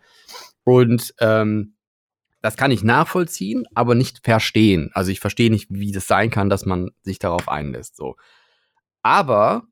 Und 0.64 1.14
ähm, 1.20 1.74
das 2.40 2.56
kann 2.56 2.70
ich 2.70 2.84
nachvollziehen, 2.84 3.64
aber 3.74 3.94
nicht 3.94 4.20
verstehen. 4.24 4.90
Also 4.92 5.10
ich 5.10 5.20
verstehe 5.20 5.50
nicht, 5.50 5.68
wie 5.70 5.92
das 5.92 6.06
sein 6.06 6.30
kann, 6.30 6.48
dass 6.48 6.66
man 6.66 6.90
sich 7.02 7.18
darauf 7.18 7.48
einlässt. 7.48 7.96
So. 7.96 8.16
Aber 9.02 9.64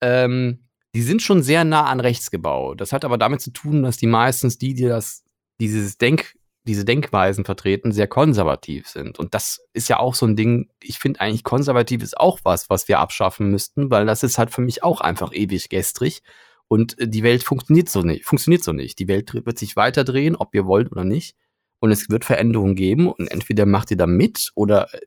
ähm, 0.00 0.68
die 0.94 1.02
sind 1.02 1.22
schon 1.22 1.42
sehr 1.42 1.64
nah 1.64 1.84
an 1.84 2.00
rechts 2.00 2.30
gebaut. 2.30 2.80
Das 2.80 2.92
hat 2.92 3.04
aber 3.04 3.18
damit 3.18 3.40
zu 3.40 3.52
tun, 3.52 3.82
dass 3.82 3.96
die 3.96 4.06
meistens 4.06 4.58
die, 4.58 4.74
die 4.74 4.86
das, 4.86 5.24
dieses 5.60 5.98
Denk, 5.98 6.36
diese 6.64 6.84
Denkweisen 6.84 7.44
vertreten, 7.44 7.92
sehr 7.92 8.08
konservativ 8.08 8.88
sind. 8.88 9.18
Und 9.18 9.34
das 9.34 9.60
ist 9.72 9.88
ja 9.88 9.98
auch 9.98 10.14
so 10.14 10.26
ein 10.26 10.36
Ding, 10.36 10.70
ich 10.82 10.98
finde 10.98 11.20
eigentlich 11.20 11.44
konservativ 11.44 12.02
ist 12.02 12.18
auch 12.18 12.40
was, 12.42 12.68
was 12.68 12.88
wir 12.88 12.98
abschaffen 12.98 13.50
müssten, 13.50 13.90
weil 13.90 14.06
das 14.06 14.22
ist 14.22 14.38
halt 14.38 14.50
für 14.50 14.60
mich 14.60 14.82
auch 14.82 15.00
einfach 15.00 15.32
ewig 15.32 15.68
gestrig. 15.68 16.22
Und 16.66 16.98
äh, 16.98 17.08
die 17.08 17.22
Welt 17.22 17.44
funktioniert 17.44 17.88
so 17.88 18.02
nicht, 18.02 18.24
funktioniert 18.24 18.64
so 18.64 18.72
nicht. 18.72 18.98
Die 18.98 19.08
Welt 19.08 19.32
wird 19.34 19.58
sich 19.58 19.76
weiter 19.76 20.04
drehen, 20.04 20.36
ob 20.36 20.54
ihr 20.54 20.66
wollt 20.66 20.90
oder 20.90 21.04
nicht. 21.04 21.36
Und 21.80 21.92
es 21.92 22.08
wird 22.10 22.24
Veränderungen 22.24 22.74
geben 22.74 23.08
und 23.10 23.30
entweder 23.30 23.64
macht 23.66 23.90
ihr 23.90 23.96
da 23.96 24.06
mit 24.06 24.50
oder 24.54 24.92
äh, 24.94 24.98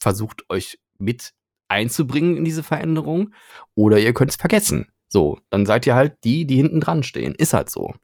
versucht 0.00 0.42
euch 0.50 0.78
mit 0.98 1.32
einzubringen 1.68 2.36
in 2.36 2.44
diese 2.44 2.62
Veränderung 2.62 3.32
oder 3.74 3.98
ihr 3.98 4.12
könnt 4.12 4.30
es 4.30 4.36
vergessen. 4.36 4.88
So, 5.08 5.38
dann 5.50 5.66
seid 5.66 5.86
ihr 5.86 5.94
halt 5.94 6.14
die, 6.24 6.44
die 6.46 6.56
hinten 6.56 6.80
dran 6.80 7.02
stehen. 7.02 7.34
Ist 7.34 7.52
halt 7.54 7.70
so. 7.70 7.94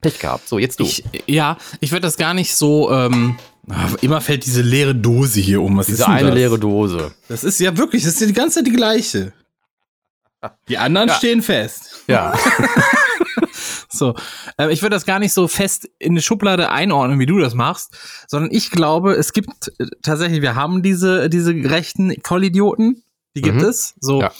Pech 0.00 0.18
gehabt. 0.20 0.48
So, 0.48 0.58
jetzt 0.58 0.78
du. 0.78 0.84
Ich, 0.84 1.02
ja, 1.26 1.58
ich 1.80 1.90
würde 1.90 2.02
das 2.02 2.16
gar 2.16 2.32
nicht 2.32 2.54
so. 2.54 2.90
Ähm, 2.92 3.36
immer 4.00 4.20
fällt 4.20 4.46
diese 4.46 4.62
leere 4.62 4.94
Dose 4.94 5.40
hier 5.40 5.60
um. 5.60 5.76
Was 5.76 5.86
Diese 5.86 6.02
ist 6.02 6.06
denn 6.06 6.14
eine 6.14 6.28
das? 6.28 6.34
leere 6.36 6.58
Dose. 6.58 7.12
Das 7.28 7.42
ist 7.44 7.58
ja 7.58 7.76
wirklich, 7.76 8.04
das 8.04 8.12
ist 8.20 8.28
die 8.30 8.32
ganze 8.32 8.56
Zeit 8.60 8.66
die 8.68 8.72
gleiche. 8.76 9.32
Die 10.68 10.78
anderen 10.78 11.08
Ja. 11.08 11.14
stehen 11.14 11.42
fest. 11.42 12.02
Ja. 12.06 12.32
So, 13.98 14.14
äh, 14.58 14.72
ich 14.72 14.82
würde 14.82 14.96
das 14.96 15.04
gar 15.06 15.18
nicht 15.18 15.32
so 15.32 15.48
fest 15.48 15.88
in 15.98 16.12
eine 16.12 16.22
Schublade 16.22 16.70
einordnen, 16.70 17.18
wie 17.18 17.26
du 17.26 17.38
das 17.38 17.54
machst, 17.54 17.96
sondern 18.26 18.50
ich 18.52 18.70
glaube, 18.70 19.12
es 19.14 19.32
gibt 19.32 19.72
äh, 19.78 19.86
tatsächlich, 20.02 20.42
wir 20.42 20.54
haben 20.54 20.82
diese, 20.82 21.28
diese 21.28 21.52
rechten 21.52 22.14
Vollidioten, 22.24 23.02
die 23.36 23.42
gibt 23.42 23.58
Mhm. 23.58 23.64
es, 23.64 23.94
so. 24.00 24.22
Ja. 24.22 24.32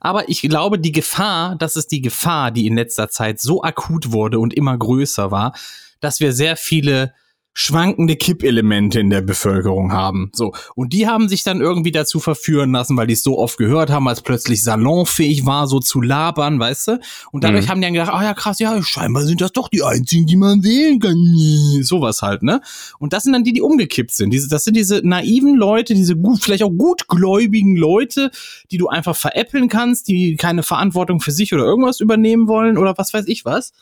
Aber 0.00 0.28
ich 0.28 0.42
glaube, 0.42 0.78
die 0.78 0.92
Gefahr, 0.92 1.56
das 1.56 1.74
ist 1.76 1.90
die 1.90 2.00
Gefahr, 2.02 2.50
die 2.50 2.66
in 2.66 2.76
letzter 2.76 3.08
Zeit 3.08 3.40
so 3.40 3.62
akut 3.62 4.12
wurde 4.12 4.38
und 4.38 4.54
immer 4.54 4.76
größer 4.78 5.30
war, 5.30 5.54
dass 6.00 6.20
wir 6.20 6.32
sehr 6.32 6.56
viele 6.56 7.12
schwankende 7.54 8.14
Kippelemente 8.14 9.00
in 9.00 9.10
der 9.10 9.20
Bevölkerung 9.20 9.90
haben. 9.92 10.30
So. 10.32 10.52
Und 10.76 10.92
die 10.92 11.08
haben 11.08 11.28
sich 11.28 11.42
dann 11.42 11.60
irgendwie 11.60 11.90
dazu 11.90 12.20
verführen 12.20 12.70
lassen, 12.70 12.96
weil 12.96 13.08
die 13.08 13.14
es 13.14 13.24
so 13.24 13.36
oft 13.36 13.58
gehört 13.58 13.90
haben, 13.90 14.06
als 14.06 14.22
plötzlich 14.22 14.62
salonfähig 14.62 15.44
war, 15.44 15.66
so 15.66 15.80
zu 15.80 16.00
labern, 16.00 16.60
weißt 16.60 16.88
du? 16.88 17.00
Und 17.32 17.42
dadurch 17.42 17.64
Mhm. 17.66 17.70
haben 17.70 17.80
die 17.80 17.86
dann 17.86 17.94
gedacht, 17.94 18.12
oh 18.16 18.22
ja, 18.22 18.32
krass, 18.34 18.60
ja, 18.60 18.80
scheinbar 18.82 19.24
sind 19.24 19.40
das 19.40 19.50
doch 19.50 19.68
die 19.68 19.82
einzigen, 19.82 20.26
die 20.26 20.36
man 20.36 20.62
wählen 20.62 21.00
kann. 21.00 21.16
Sowas 21.82 22.22
halt, 22.22 22.44
ne? 22.44 22.60
Und 23.00 23.12
das 23.12 23.24
sind 23.24 23.32
dann 23.32 23.42
die, 23.42 23.52
die 23.52 23.62
umgekippt 23.62 24.12
sind. 24.12 24.30
Diese, 24.30 24.48
das 24.48 24.62
sind 24.62 24.76
diese 24.76 25.00
naiven 25.02 25.56
Leute, 25.56 25.94
diese 25.94 26.14
gut, 26.16 26.40
vielleicht 26.44 26.62
auch 26.62 26.70
gutgläubigen 26.70 27.74
Leute, 27.76 28.30
die 28.70 28.78
du 28.78 28.86
einfach 28.86 29.16
veräppeln 29.16 29.68
kannst, 29.68 30.06
die 30.06 30.36
keine 30.36 30.62
Verantwortung 30.62 31.18
für 31.20 31.32
sich 31.32 31.52
oder 31.52 31.64
irgendwas 31.64 31.98
übernehmen 31.98 32.46
wollen 32.46 32.78
oder 32.78 32.96
was 32.98 33.12
weiß 33.12 33.24
ich 33.26 33.44
was. 33.44 33.72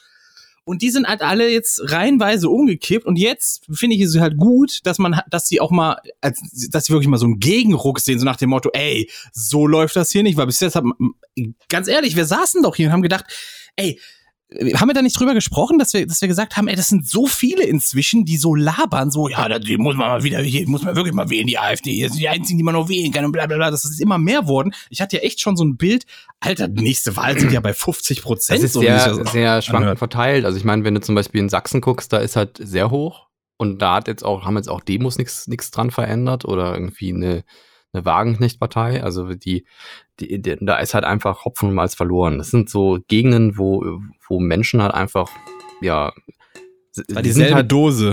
Und 0.67 0.83
die 0.83 0.91
sind 0.91 1.07
halt 1.07 1.23
alle 1.23 1.49
jetzt 1.49 1.81
reihenweise 1.93 2.51
umgekippt. 2.51 3.07
Und 3.07 3.17
jetzt 3.17 3.65
finde 3.73 3.95
ich 3.95 4.03
es 4.03 4.19
halt 4.19 4.37
gut, 4.37 4.81
dass 4.83 4.99
man, 4.99 5.21
dass 5.31 5.47
sie 5.47 5.61
auch 5.61 5.71
mal, 5.71 5.97
dass 6.21 6.85
sie 6.85 6.93
wirklich 6.93 7.07
mal 7.07 7.19
so 7.19 7.27
einen 7.27 7.39
Gegenruck 7.39 8.01
sehen, 8.01 8.19
so 8.19 8.25
nach 8.25 8.37
dem 8.37 8.51
Motto, 8.51 8.71
ey, 8.73 9.09
so 9.33 9.69
läuft 9.69 9.95
das 9.95 10.11
hier 10.11 10.25
nicht. 10.25 10.37
Weil 10.37 10.47
bis 10.47 10.59
jetzt 10.59 10.75
haben, 10.75 10.93
ganz 11.69 11.87
ehrlich, 11.87 12.17
wir 12.17 12.25
saßen 12.25 12.65
doch 12.65 12.75
hier 12.75 12.89
und 12.89 12.93
haben 12.93 13.03
gedacht, 13.03 13.27
ey, 13.77 14.01
haben 14.75 14.89
wir 14.89 14.95
da 14.95 15.03
nicht 15.03 15.19
drüber 15.19 15.35
gesprochen, 15.35 15.79
dass 15.79 15.93
wir, 15.93 16.07
dass 16.07 16.21
wir 16.21 16.29
gesagt 16.29 16.57
haben, 16.57 16.69
ey, 16.69 16.77
das 16.77 16.89
sind 16.89 17.09
so 17.09 17.27
viele 17.27 17.65
inzwischen, 17.65 18.25
die 18.25 18.37
so 18.37 18.55
labern, 18.55 19.11
so, 19.11 19.29
ja, 19.29 19.49
da 19.49 19.59
die 19.59 19.77
muss 19.77 19.97
man 19.97 20.09
mal 20.09 20.23
wieder, 20.23 20.41
hier 20.41 20.69
muss 20.69 20.83
man 20.83 20.95
wirklich 20.95 21.15
mal 21.15 21.29
wählen, 21.29 21.49
die 21.49 21.59
AfD, 21.59 22.01
das 22.03 22.13
sind 22.13 22.21
die 22.21 22.29
einzigen, 22.29 22.57
die 22.57 22.63
man 22.63 22.75
noch 22.75 22.89
wählen 22.89 23.13
kann 23.13 23.25
und 23.25 23.33
bla 23.33 23.47
bla 23.47 23.57
bla. 23.57 23.71
Das 23.73 23.85
ist 23.85 24.01
immer 24.01 24.19
mehr 24.19 24.47
worden. 24.47 24.73
Ich 24.89 25.01
hatte 25.01 25.17
ja 25.17 25.23
echt 25.23 25.41
schon 25.41 25.57
so 25.57 25.65
ein 25.65 25.77
Bild, 25.77 26.07
Alter, 26.39 26.69
nächste 26.69 27.17
Wahl 27.17 27.39
sind 27.39 27.51
ja 27.51 27.61
bei 27.61 27.75
50 27.75 28.23
Prozent. 28.23 28.63
Das 28.63 28.65
ist 28.65 28.75
sehr, 28.75 29.25
sehr 29.27 29.63
schwankend 29.63 29.99
verteilt. 29.99 30.45
Also 30.45 30.59
ich 30.59 30.65
meine, 30.65 30.85
wenn 30.85 30.95
du 30.95 31.01
zum 31.01 31.17
Beispiel 31.17 31.41
in 31.41 31.49
Sachsen 31.49 31.81
guckst, 31.81 32.13
da 32.13 32.19
ist 32.19 32.37
halt 32.37 32.59
sehr 32.63 32.91
hoch. 32.91 33.27
Und 33.59 33.81
da 33.81 33.95
hat 33.95 34.07
jetzt 34.07 34.23
auch, 34.23 34.45
haben 34.45 34.57
jetzt 34.57 34.69
auch 34.69 34.83
Demos 34.83 35.19
nichts 35.19 35.71
dran 35.71 35.91
verändert 35.91 36.45
oder 36.45 36.75
irgendwie 36.75 37.13
eine, 37.13 37.43
eine 37.97 38.05
Wagenknecht-Partei. 38.05 39.03
Also 39.03 39.35
die, 39.35 39.65
die, 40.21 40.41
die, 40.41 40.57
da 40.61 40.77
ist 40.79 40.95
halt 40.95 41.05
einfach 41.05 41.45
Hopfen 41.45 41.69
und 41.71 41.75
Malz 41.75 41.95
verloren. 41.95 42.39
Das 42.39 42.51
sind 42.51 42.71
so 42.71 42.99
Gegenden, 43.09 43.59
wo, 43.59 44.01
wo 44.29 44.41
Menschen 44.41 44.83
halt 44.83 44.95
einfach, 44.95 45.29
ja, 45.81 46.13
War 47.09 47.23
dieselbe 47.23 47.55
halt, 47.57 47.73
Dose. 47.73 48.13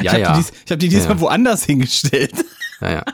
ja, 0.00 0.12
ich 0.14 0.18
ja. 0.20 0.28
habe 0.28 0.38
die, 0.38 0.42
dies- 0.42 0.52
ich 0.66 0.72
hab 0.72 0.78
die 0.78 0.88
diesmal 0.88 1.16
Ja. 1.16 1.20
woanders 1.20 1.64
hingestellt. 1.64 2.32
Ja, 2.80 2.90
ja. 2.92 3.04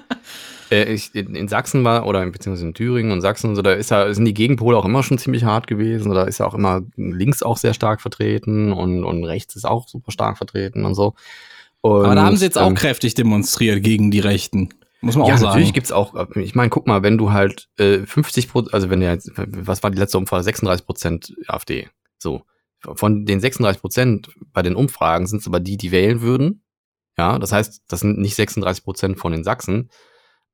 Äh, 0.71 0.93
ich, 0.95 1.15
in, 1.15 1.35
in 1.35 1.49
Sachsen 1.49 1.85
war, 1.85 2.07
oder 2.07 2.25
beziehungsweise 2.27 2.67
in 2.67 2.75
Thüringen 2.75 3.13
und 3.13 3.21
Sachsen 3.21 3.51
und 3.51 3.57
so, 3.57 3.63
da 3.63 3.73
ist 3.73 3.91
ja, 3.91 4.13
sind 4.15 4.25
die 4.25 4.35
Gegenpole 4.35 4.77
auch 4.77 4.85
immer 4.87 5.03
schon 5.03 5.19
ziemlich 5.19 5.45
hart 5.45 5.67
gewesen. 5.67 6.13
Da 6.13 6.25
ist 6.25 6.39
ja 6.39 6.47
auch 6.47 6.55
immer 6.55 6.81
links 6.97 7.43
auch 7.43 7.59
sehr 7.59 7.75
stark 7.75 8.01
vertreten 8.01 8.73
und, 8.73 9.05
und 9.05 9.25
rechts 9.25 9.57
ist 9.57 9.67
auch 9.67 9.87
super 9.89 10.11
stark 10.11 10.37
vertreten 10.39 10.85
und 10.85 10.95
so. 10.95 11.15
Und, 11.83 12.07
Aber 12.07 12.15
da 12.15 12.25
haben 12.25 12.39
sie 12.39 12.47
jetzt 12.47 12.57
auch 12.57 12.69
ähm, 12.69 12.75
kräftig 12.75 13.13
demonstriert 13.15 13.83
gegen 13.83 14.11
die 14.11 14.21
Rechten. 14.21 14.71
Muss 15.05 15.17
man 15.17 15.27
ja, 15.27 15.35
auch 15.35 15.39
sagen. 15.39 15.51
natürlich 15.51 15.73
gibt's 15.73 15.93
auch, 15.93 16.15
ich 16.37 16.55
meine, 16.55 16.71
guck 16.71 16.87
mal, 16.87 17.03
wenn 17.03 17.19
du 17.19 17.33
halt 17.33 17.69
äh, 17.79 17.99
50 17.99 18.49
Prozent, 18.49 18.75
also 18.75 18.91
wenn 18.91 19.01
der 19.01 19.13
jetzt, 19.13 19.31
was 19.37 19.83
war 19.83 19.91
die 19.91 19.99
letzte 19.99 20.19
Umfrage? 20.19 20.43
36 20.43 20.87
Prozent 20.87 21.35
AfD. 21.47 21.89
So. 22.19 22.43
Von 22.81 23.25
den 23.25 23.41
36 23.41 23.81
Prozent 23.81 24.31
bei 24.53 24.63
den 24.63 24.75
Umfragen 24.75 25.27
sind 25.27 25.41
es 25.41 25.47
aber 25.47 25.61
die, 25.61 25.77
die 25.77 25.91
wählen 25.91 26.21
würden. 26.21 26.63
Ja, 27.17 27.39
das 27.39 27.53
heißt, 27.53 27.83
das 27.89 28.01
sind 28.01 28.19
nicht 28.19 28.35
36 28.35 28.85
Prozent 28.85 29.19
von 29.19 29.33
den 29.33 29.45
Sachsen. 29.45 29.91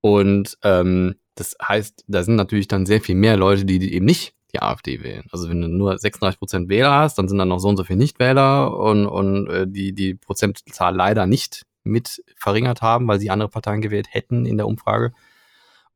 Und 0.01 0.59
ähm, 0.63 1.17
das 1.35 1.57
heißt, 1.63 2.05
da 2.07 2.23
sind 2.23 2.37
natürlich 2.37 2.69
dann 2.69 2.87
sehr 2.87 3.01
viel 3.01 3.15
mehr 3.15 3.37
Leute, 3.37 3.65
die, 3.65 3.79
die 3.79 3.95
eben 3.95 4.07
nicht 4.07 4.35
die 4.53 4.61
AfD 4.61 5.03
wählen. 5.03 5.25
Also 5.31 5.49
wenn 5.49 5.61
du 5.61 5.69
nur 5.69 5.97
36 5.97 6.39
Prozent 6.39 6.69
Wähler 6.69 6.93
hast, 6.93 7.19
dann 7.19 7.29
sind 7.29 7.39
da 7.39 7.45
noch 7.45 7.59
so 7.61 7.69
und 7.69 7.77
so 7.77 7.85
viele 7.85 7.99
Nichtwähler 7.99 8.77
und, 8.77 9.07
und 9.07 9.49
äh, 9.49 9.67
die 9.69 9.93
die 9.93 10.15
Prozentzahl 10.15 10.95
leider 10.95 11.27
nicht 11.27 11.63
mit 11.83 12.23
verringert 12.37 12.83
haben, 12.83 13.09
weil 13.09 13.21
sie 13.21 13.31
andere 13.31 13.49
Parteien 13.49 13.81
gewählt 13.81 14.09
hätten 14.11 14.47
in 14.47 14.57
der 14.57 14.67
Umfrage. 14.67 15.13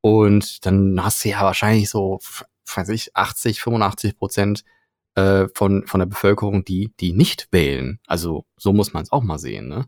Und 0.00 0.66
dann 0.66 1.02
hast 1.02 1.24
du 1.24 1.30
ja 1.30 1.42
wahrscheinlich 1.42 1.88
so, 1.88 2.20
weiß 2.74 2.90
ich, 2.90 3.16
80, 3.16 3.60
85 3.60 4.18
Prozent 4.18 4.64
äh, 5.14 5.46
von, 5.54 5.86
von 5.86 6.00
der 6.00 6.06
Bevölkerung, 6.06 6.64
die, 6.64 6.92
die 7.00 7.12
nicht 7.12 7.48
wählen. 7.52 8.00
Also 8.06 8.44
so 8.56 8.72
muss 8.72 8.92
man 8.92 9.02
es 9.04 9.12
auch 9.12 9.22
mal 9.22 9.38
sehen, 9.38 9.68
ne? 9.68 9.86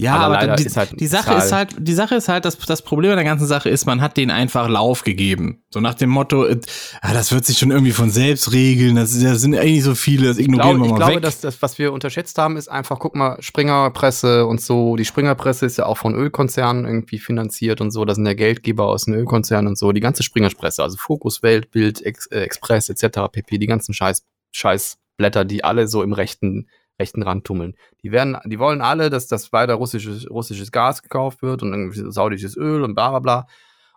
Ja, 0.00 0.14
Aber 0.14 0.38
aber, 0.40 0.54
die, 0.54 0.64
halt 0.68 1.00
die 1.00 1.06
Sache 1.08 1.26
Zahl- 1.26 1.38
ist 1.38 1.50
halt, 1.52 1.74
die 1.76 1.92
Sache 1.92 2.14
ist 2.14 2.28
halt, 2.28 2.44
das, 2.44 2.56
das 2.56 2.82
Problem 2.82 3.10
an 3.10 3.16
der 3.16 3.24
ganzen 3.24 3.48
Sache 3.48 3.68
ist, 3.68 3.84
man 3.84 4.00
hat 4.00 4.16
denen 4.16 4.30
einfach 4.30 4.68
Lauf 4.68 5.02
gegeben. 5.02 5.64
So 5.74 5.80
nach 5.80 5.94
dem 5.94 6.08
Motto, 6.10 6.46
äh, 6.46 6.60
ah, 7.02 7.12
das 7.12 7.32
wird 7.32 7.44
sich 7.44 7.58
schon 7.58 7.72
irgendwie 7.72 7.90
von 7.90 8.08
selbst 8.12 8.52
regeln, 8.52 8.94
das, 8.94 9.18
das 9.18 9.40
sind 9.40 9.56
eigentlich 9.56 9.82
so 9.82 9.96
viele, 9.96 10.28
das 10.28 10.38
Ich 10.38 10.44
ignorieren 10.44 10.76
glaube, 10.76 10.78
wir 10.78 10.84
ich 10.86 10.90
mal 10.92 10.96
glaube 10.98 11.14
weg. 11.16 11.22
dass 11.22 11.40
das, 11.40 11.60
was 11.62 11.78
wir 11.80 11.92
unterschätzt 11.92 12.38
haben, 12.38 12.56
ist 12.56 12.68
einfach, 12.68 13.00
guck 13.00 13.16
mal, 13.16 13.42
Springerpresse 13.42 14.46
und 14.46 14.60
so. 14.60 14.94
Die 14.94 15.04
Springerpresse 15.04 15.66
ist 15.66 15.78
ja 15.78 15.86
auch 15.86 15.98
von 15.98 16.14
Ölkonzernen 16.14 16.84
irgendwie 16.84 17.18
finanziert 17.18 17.80
und 17.80 17.90
so. 17.90 18.04
Da 18.04 18.14
sind 18.14 18.24
ja 18.24 18.34
Geldgeber 18.34 18.86
aus 18.86 19.06
den 19.06 19.14
Ölkonzernen 19.14 19.66
und 19.66 19.78
so. 19.78 19.90
Die 19.90 20.00
ganze 20.00 20.22
Springerpresse, 20.22 20.80
also 20.84 20.96
Fokus, 20.96 21.42
Welt, 21.42 21.72
Bild, 21.72 22.02
Ex 22.06 22.26
äh, 22.26 22.38
Express 22.42 22.88
etc., 22.88 23.22
pp, 23.32 23.58
die 23.58 23.66
ganzen 23.66 23.92
Scheiß, 23.94 24.22
Scheißblätter, 24.52 25.44
die 25.44 25.64
alle 25.64 25.88
so 25.88 26.04
im 26.04 26.12
rechten, 26.12 26.68
rechten 26.98 27.22
Rand 27.22 27.44
tummeln. 27.44 27.74
Die 28.02 28.12
werden, 28.12 28.36
die 28.46 28.58
wollen 28.58 28.80
alle, 28.80 29.10
dass 29.10 29.28
das 29.28 29.52
weiter 29.52 29.74
russisches, 29.74 30.28
russisches 30.28 30.72
Gas 30.72 31.02
gekauft 31.02 31.42
wird 31.42 31.62
und 31.62 31.72
irgendwie 31.72 32.10
saudisches 32.10 32.56
Öl 32.56 32.82
und 32.82 32.94
bla 32.94 33.10
bla 33.10 33.18
bla. 33.20 33.46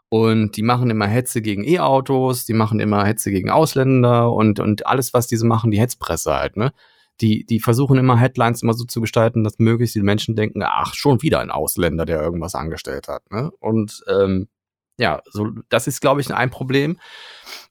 Und 0.09 0.57
die 0.57 0.61
machen 0.61 0.89
immer 0.89 1.07
Hetze 1.07 1.41
gegen 1.41 1.63
E-Autos, 1.63 2.45
die 2.45 2.53
machen 2.53 2.81
immer 2.81 3.05
Hetze 3.05 3.31
gegen 3.31 3.49
Ausländer 3.49 4.31
und, 4.33 4.59
und 4.59 4.85
alles, 4.85 5.13
was 5.13 5.27
diese 5.27 5.45
machen, 5.45 5.71
die 5.71 5.79
Hetzpresse 5.79 6.33
halt, 6.33 6.57
ne? 6.57 6.73
Die, 7.21 7.45
die 7.45 7.59
versuchen 7.59 7.97
immer 7.97 8.17
Headlines 8.17 8.61
immer 8.63 8.73
so 8.73 8.83
zu 8.83 8.99
gestalten, 8.99 9.43
dass 9.43 9.59
möglichst 9.59 9.95
die 9.95 10.01
Menschen 10.01 10.35
denken, 10.35 10.63
ach, 10.65 10.95
schon 10.95 11.21
wieder 11.21 11.39
ein 11.39 11.51
Ausländer, 11.51 12.05
der 12.05 12.21
irgendwas 12.21 12.55
angestellt 12.55 13.07
hat, 13.07 13.31
ne? 13.31 13.51
Und 13.59 14.03
ähm, 14.09 14.49
ja, 14.97 15.21
so, 15.31 15.49
das 15.69 15.87
ist, 15.87 16.01
glaube 16.01 16.19
ich, 16.19 16.33
ein 16.33 16.49
Problem. 16.49 16.99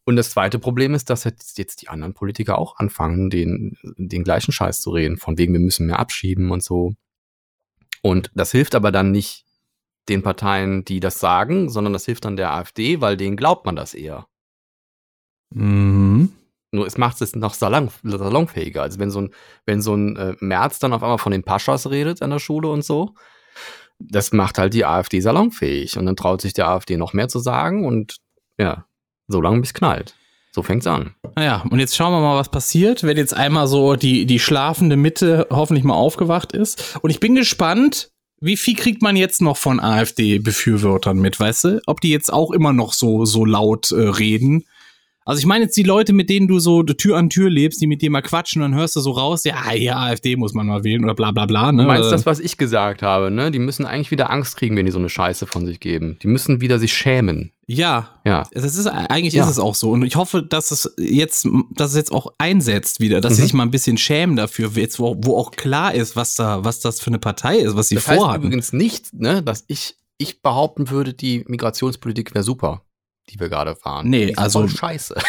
Und 0.05 0.17
das 0.17 0.31
zweite 0.31 0.59
Problem 0.59 0.95
ist, 0.95 1.11
dass 1.11 1.25
jetzt, 1.25 1.83
die 1.83 1.89
anderen 1.89 2.15
Politiker 2.15 2.59
auch 2.59 2.79
anfangen, 2.79 3.31
den, 3.31 3.77
den 3.97 4.25
gleichen 4.25 4.53
Scheiß 4.53 4.81
zu 4.81 4.91
reden, 4.91 5.19
von 5.19 5.39
wegen, 5.39 5.53
wir 5.53 5.61
müssen 5.61 5.87
mehr 5.87 5.99
abschieben 5.99 6.51
und 6.51 6.63
so. 6.63 6.95
Und 8.03 8.31
das 8.35 8.51
hilft 8.51 8.75
aber 8.75 8.93
dann 8.93 9.11
nicht 9.11 9.45
den 10.09 10.23
Parteien, 10.23 10.85
die 10.85 11.01
das 11.01 11.21
sagen, 11.21 11.69
sondern 11.69 11.93
das 11.93 12.07
hilft 12.07 12.25
dann 12.25 12.37
der 12.37 12.53
AfD, 12.53 13.01
weil 13.01 13.17
denen 13.17 13.37
glaubt 13.37 13.67
man 13.67 13.77
das 13.77 13.95
eher. 13.95 14.27
Mhm. 15.51 16.33
Nur 16.73 16.87
es 16.87 16.97
macht 16.97 17.21
es 17.21 17.35
noch 17.35 17.55
salon, 17.55 17.91
salonfähiger. 18.03 18.83
Also 18.83 18.99
wenn 19.01 19.11
so 19.11 19.23
ein, 19.23 19.31
wenn 19.67 19.83
so 19.83 19.95
ein 19.95 20.17
äh, 20.17 20.37
Merz 20.41 20.79
dann 20.79 20.93
auf 20.93 21.03
einmal 21.03 21.19
von 21.19 21.33
den 21.33 21.43
Paschas 21.43 21.91
redet 21.91 22.23
an 22.23 22.31
der 22.31 22.39
Schule 22.39 22.69
und 22.69 22.85
so, 22.85 23.15
das 23.99 24.33
macht 24.33 24.59
halt 24.59 24.73
die 24.73 24.85
AfD 24.85 25.21
salonfähig. 25.21 25.99
Und 25.99 26.07
dann 26.07 26.17
traut 26.17 26.41
sich 26.41 26.53
der 26.53 26.69
AfD 26.69 26.97
noch 26.97 27.13
mehr 27.13 27.29
zu 27.29 27.41
sagen 27.41 27.85
und 27.85 28.17
ja, 28.57 28.87
so 29.31 29.41
lange 29.41 29.61
bis 29.61 29.75
knallt. 29.75 30.15
So 30.53 30.63
fängt's 30.63 30.87
an. 30.87 31.15
Naja, 31.37 31.65
und 31.71 31.79
jetzt 31.79 31.95
schauen 31.95 32.13
wir 32.13 32.21
mal, 32.21 32.37
was 32.37 32.49
passiert, 32.49 33.05
wenn 33.05 33.17
jetzt 33.17 33.35
einmal 33.35 33.69
so 33.69 33.95
die, 33.95 34.27
die 34.27 34.41
schlafende 34.41 34.97
Mitte 34.97 35.47
hoffentlich 35.51 35.85
mal 35.85 35.95
aufgewacht 35.95 36.53
ist. 36.53 36.99
Und 37.03 37.11
ich 37.11 37.21
bin 37.21 37.37
gespannt, 37.37 38.11
wie 38.41 38.57
viel 38.57 38.75
kriegt 38.75 39.03
man 39.03 39.17
jetzt 39.17 39.43
noch 39.43 39.57
von 39.57 39.81
AfD-Befürwortern 39.81 41.19
mit, 41.19 41.39
weißt 41.39 41.65
du? 41.65 41.81
Ob 41.87 42.01
die 42.01 42.11
jetzt 42.11 42.33
auch 42.33 42.51
immer 42.51 42.73
noch 42.73 42.95
so, 42.95 43.25
so 43.27 43.45
laut 43.45 43.93
äh, 43.93 44.01
reden. 44.01 44.65
Also 45.31 45.41
ich 45.41 45.47
meine 45.47 45.65
jetzt 45.65 45.77
die 45.77 45.83
Leute, 45.85 46.13
mit 46.13 46.29
denen 46.29 46.49
du 46.49 46.59
so 46.59 46.83
Tür 46.83 47.17
an 47.17 47.31
Tür 47.31 47.49
lebst, 47.49 47.81
die 47.81 47.87
mit 47.87 48.03
dir 48.03 48.11
mal 48.11 48.21
quatschen 48.21 48.63
und 48.63 48.73
dann 48.73 48.79
hörst 48.81 48.97
du 48.97 49.01
so 49.01 49.13
raus, 49.13 49.45
ja, 49.45 49.73
ja, 49.73 49.97
AfD 49.99 50.35
muss 50.37 50.55
man 50.55 50.67
mal 50.67 50.83
wählen 50.85 51.05
oder 51.05 51.15
bla 51.15 51.31
bla 51.31 51.47
bla. 51.47 51.71
Ne? 51.73 51.83
Du 51.85 51.89
meinst 51.89 52.09
Äh, 52.09 52.11
das, 52.11 52.27
was 52.27 52.41
ich 52.41 52.57
gesagt 52.59 53.03
habe, 53.03 53.31
ne? 53.31 53.51
Die 53.51 53.59
müssen 53.61 53.87
eigentlich 53.87 54.11
wieder 54.11 54.31
Angst 54.31 54.57
kriegen, 54.57 54.77
wenn 54.77 54.87
die 54.87 54.93
so 54.93 54.99
eine 54.99 55.09
Scheiße 55.09 55.47
von 55.47 55.67
sich 55.67 55.79
geben. 55.81 56.19
Die 56.23 56.27
müssen 56.27 56.61
wieder 56.61 56.79
sich 56.79 56.93
schämen. 56.93 57.53
Ja, 57.67 58.21
Ja. 58.25 58.43
Das 58.53 58.65
ist 58.77 58.87
eigentlich 58.89 59.35
Ja. 59.35 59.45
ist 59.45 59.51
es 59.51 59.59
auch 59.61 59.77
so 59.77 59.91
und 59.93 60.03
ich 60.05 60.17
hoffe, 60.17 60.43
dass 60.43 60.73
es 60.73 60.93
jetzt 60.99 61.47
dass 61.75 61.91
es 61.91 61.97
jetzt 61.97 62.11
auch 62.13 62.33
einsetzt 62.39 62.99
wieder, 62.99 63.21
dass 63.21 63.37
sie 63.37 63.43
Mhm. 63.43 63.45
sich 63.47 63.55
mal 63.55 63.63
ein 63.63 63.71
bisschen 63.71 63.97
schämen 63.99 64.35
dafür, 64.35 64.71
jetzt 64.75 64.99
wo, 64.99 65.17
wo 65.23 65.37
auch 65.37 65.53
klar 65.53 65.95
ist, 65.95 66.17
was 66.17 66.35
da 66.35 66.65
was 66.65 66.81
das 66.81 67.01
für 67.01 67.09
eine 67.09 67.21
Partei 67.21 67.59
ist, 67.59 67.77
was 67.77 67.89
sie 67.89 67.95
Das 67.95 68.09
heißt 68.09 68.19
vorhaben. 68.21 68.43
übrigens 68.45 68.73
nicht, 68.73 69.15
ne, 69.15 69.43
dass 69.45 69.63
ich, 69.69 69.95
ich 70.19 70.43
behaupten 70.43 70.91
würde, 70.91 71.15
die 71.15 71.45
Migrationspolitik 71.47 72.35
wäre 72.35 72.43
super, 72.45 72.83
die 73.33 73.41
wir 73.41 73.49
gerade 73.49 73.75
fahren. 73.77 74.09
Nee, 74.09 74.27
Die 74.27 74.39
also- 74.39 74.67
scheiße. 74.69 75.15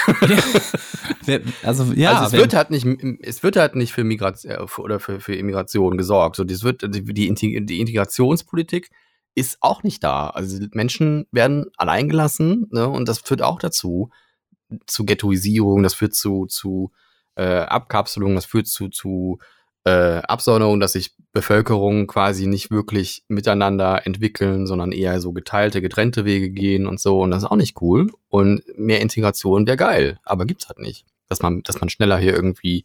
Wer- 1.25 1.41
also 1.63 1.83
ja, 1.93 2.13
also 2.21 2.35
es 2.35 2.41
wird 2.41 2.53
halt 2.53 2.71
nicht, 2.71 2.85
es 3.21 3.43
wird 3.43 3.55
halt 3.55 3.75
nicht 3.75 3.93
für 3.93 4.03
Migration 4.03 4.57
oder 4.77 4.99
für, 4.99 5.19
für 5.19 5.35
Immigration 5.35 5.97
gesorgt. 5.97 6.35
So, 6.35 6.43
das 6.43 6.63
wird, 6.63 6.81
die, 6.83 7.03
die 7.03 7.65
die 7.65 7.79
Integrationspolitik 7.79 8.89
ist 9.35 9.57
auch 9.61 9.83
nicht 9.83 10.03
da. 10.03 10.29
Also 10.29 10.65
Menschen 10.73 11.25
werden 11.31 11.67
allein 11.77 12.09
gelassen, 12.09 12.67
ne, 12.71 12.87
und 12.87 13.07
das 13.07 13.19
führt 13.19 13.41
auch 13.41 13.59
dazu, 13.59 14.09
zu 14.87 15.05
Ghettoisierung, 15.05 15.83
das 15.83 15.93
führt 15.93 16.15
zu, 16.15 16.45
zu 16.47 16.91
äh, 17.35 17.43
Abkapselung, 17.61 18.35
das 18.35 18.45
führt 18.45 18.67
zu, 18.67 18.89
zu 18.89 19.39
äh, 19.83 20.17
Absonderung, 20.17 20.79
dass 20.79 20.93
sich 20.93 21.15
Bevölkerung 21.33 22.07
quasi 22.07 22.45
nicht 22.45 22.71
wirklich 22.71 23.23
miteinander 23.27 24.05
entwickeln, 24.05 24.67
sondern 24.67 24.91
eher 24.91 25.19
so 25.21 25.31
geteilte, 25.31 25.81
getrennte 25.81 26.25
Wege 26.25 26.49
gehen 26.51 26.87
und 26.87 26.99
so. 26.99 27.19
Und 27.21 27.31
das 27.31 27.43
ist 27.43 27.49
auch 27.49 27.55
nicht 27.55 27.81
cool. 27.81 28.11
Und 28.27 28.63
mehr 28.77 29.01
Integration 29.01 29.65
wäre 29.65 29.77
geil, 29.77 30.19
aber 30.23 30.45
gibt's 30.45 30.67
halt 30.67 30.79
nicht. 30.79 31.05
Dass 31.29 31.41
man, 31.41 31.63
dass 31.63 31.79
man 31.79 31.87
schneller 31.87 32.17
hier 32.17 32.33
irgendwie 32.33 32.83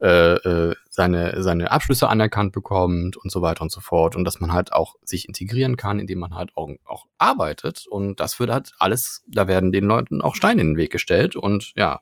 äh, 0.00 0.36
äh, 0.36 0.74
seine, 0.88 1.42
seine 1.42 1.70
Abschlüsse 1.70 2.08
anerkannt 2.08 2.52
bekommt 2.52 3.18
und 3.18 3.30
so 3.30 3.42
weiter 3.42 3.60
und 3.60 3.70
so 3.70 3.82
fort. 3.82 4.16
Und 4.16 4.24
dass 4.24 4.40
man 4.40 4.54
halt 4.54 4.72
auch 4.72 4.94
sich 5.04 5.28
integrieren 5.28 5.76
kann, 5.76 5.98
indem 5.98 6.18
man 6.18 6.34
halt 6.34 6.56
auch, 6.56 6.70
auch 6.86 7.04
arbeitet. 7.18 7.86
Und 7.86 8.20
das 8.20 8.40
wird 8.40 8.50
halt 8.50 8.72
alles, 8.78 9.22
da 9.28 9.48
werden 9.48 9.70
den 9.70 9.84
Leuten 9.84 10.22
auch 10.22 10.34
Steine 10.34 10.62
in 10.62 10.68
den 10.68 10.76
Weg 10.78 10.92
gestellt. 10.92 11.36
Und 11.36 11.74
ja. 11.76 12.00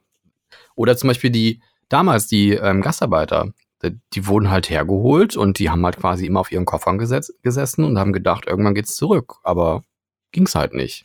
Oder 0.77 0.97
zum 0.97 1.09
Beispiel 1.09 1.31
die, 1.31 1.61
damals 1.89 2.29
die 2.29 2.53
ähm, 2.53 2.81
Gastarbeiter, 2.81 3.53
die 3.83 4.27
wurden 4.27 4.51
halt 4.51 4.71
hergeholt 4.71 5.37
und 5.37 5.59
die 5.59 5.71
haben 5.71 5.85
halt 5.85 5.99
quasi 5.99 6.27
immer 6.27 6.41
auf 6.41 6.53
ihren 6.53 6.65
Koffern 6.65 6.99
gesetz, 6.99 7.33
gesessen 7.43 7.85
und 7.85 7.99
haben 7.99 8.13
gedacht, 8.13 8.47
irgendwann 8.47 8.75
geht's 8.75 8.95
zurück. 8.95 9.37
Aber 9.43 9.83
ging's 10.31 10.55
halt 10.55 10.75
nicht. 10.75 11.05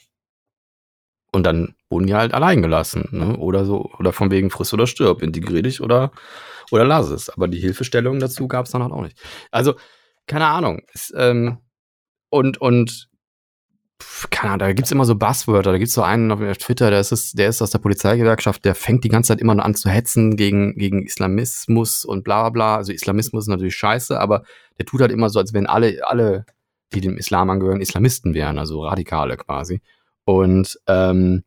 Und 1.31 1.43
dann 1.43 1.75
wurden 1.89 2.07
die 2.07 2.15
halt 2.15 2.33
allein 2.33 2.61
gelassen, 2.61 3.09
ne? 3.11 3.37
Oder 3.37 3.65
so, 3.65 3.91
oder 3.99 4.13
von 4.13 4.31
wegen 4.31 4.49
friss 4.49 4.73
oder 4.73 4.87
stirb, 4.87 5.21
integrier 5.21 5.61
dich 5.61 5.81
oder, 5.81 6.11
oder 6.71 6.85
lass 6.85 7.09
es. 7.09 7.29
Aber 7.29 7.47
die 7.47 7.59
Hilfestellung 7.59 8.19
dazu 8.19 8.47
gab's 8.47 8.71
dann 8.71 8.81
halt 8.81 8.93
auch 8.93 9.01
nicht. 9.01 9.19
Also, 9.51 9.75
keine 10.25 10.47
Ahnung. 10.47 10.81
Es, 10.93 11.13
ähm, 11.15 11.59
und, 12.29 12.59
und 12.59 13.09
keine 14.29 14.53
Ahnung, 14.53 14.59
da 14.67 14.73
gibt's 14.73 14.91
immer 14.91 15.05
so 15.05 15.15
Buzzwörter. 15.15 15.71
Da 15.71 15.77
gibt's 15.77 15.93
so 15.93 16.01
einen 16.03 16.31
auf 16.31 16.39
Twitter, 16.57 16.89
der 16.91 16.99
ist, 16.99 17.11
es- 17.11 17.31
der 17.31 17.49
ist 17.49 17.61
aus 17.61 17.71
der 17.71 17.79
Polizeigewerkschaft, 17.79 18.63
der 18.65 18.75
fängt 18.75 19.03
die 19.03 19.09
ganze 19.09 19.29
Zeit 19.29 19.41
immer 19.41 19.63
an 19.63 19.75
zu 19.75 19.89
hetzen 19.89 20.35
gegen, 20.37 20.75
gegen 20.75 21.03
Islamismus 21.05 22.05
und 22.05 22.23
bla 22.23 22.41
bla 22.43 22.49
bla. 22.49 22.75
Also 22.77 22.91
Islamismus 22.93 23.45
ist 23.45 23.49
natürlich 23.49 23.75
scheiße, 23.75 24.19
aber 24.19 24.43
der 24.77 24.85
tut 24.85 25.01
halt 25.01 25.11
immer 25.11 25.29
so, 25.29 25.39
als 25.39 25.53
wenn 25.53 25.65
alle, 25.67 25.99
alle, 26.07 26.45
die 26.93 27.01
dem 27.01 27.17
Islam 27.17 27.49
angehören, 27.49 27.81
Islamisten 27.81 28.33
wären, 28.33 28.57
also 28.59 28.83
Radikale 28.85 29.35
quasi. 29.37 29.81
Und 30.25 30.79
ähm, 30.87 31.43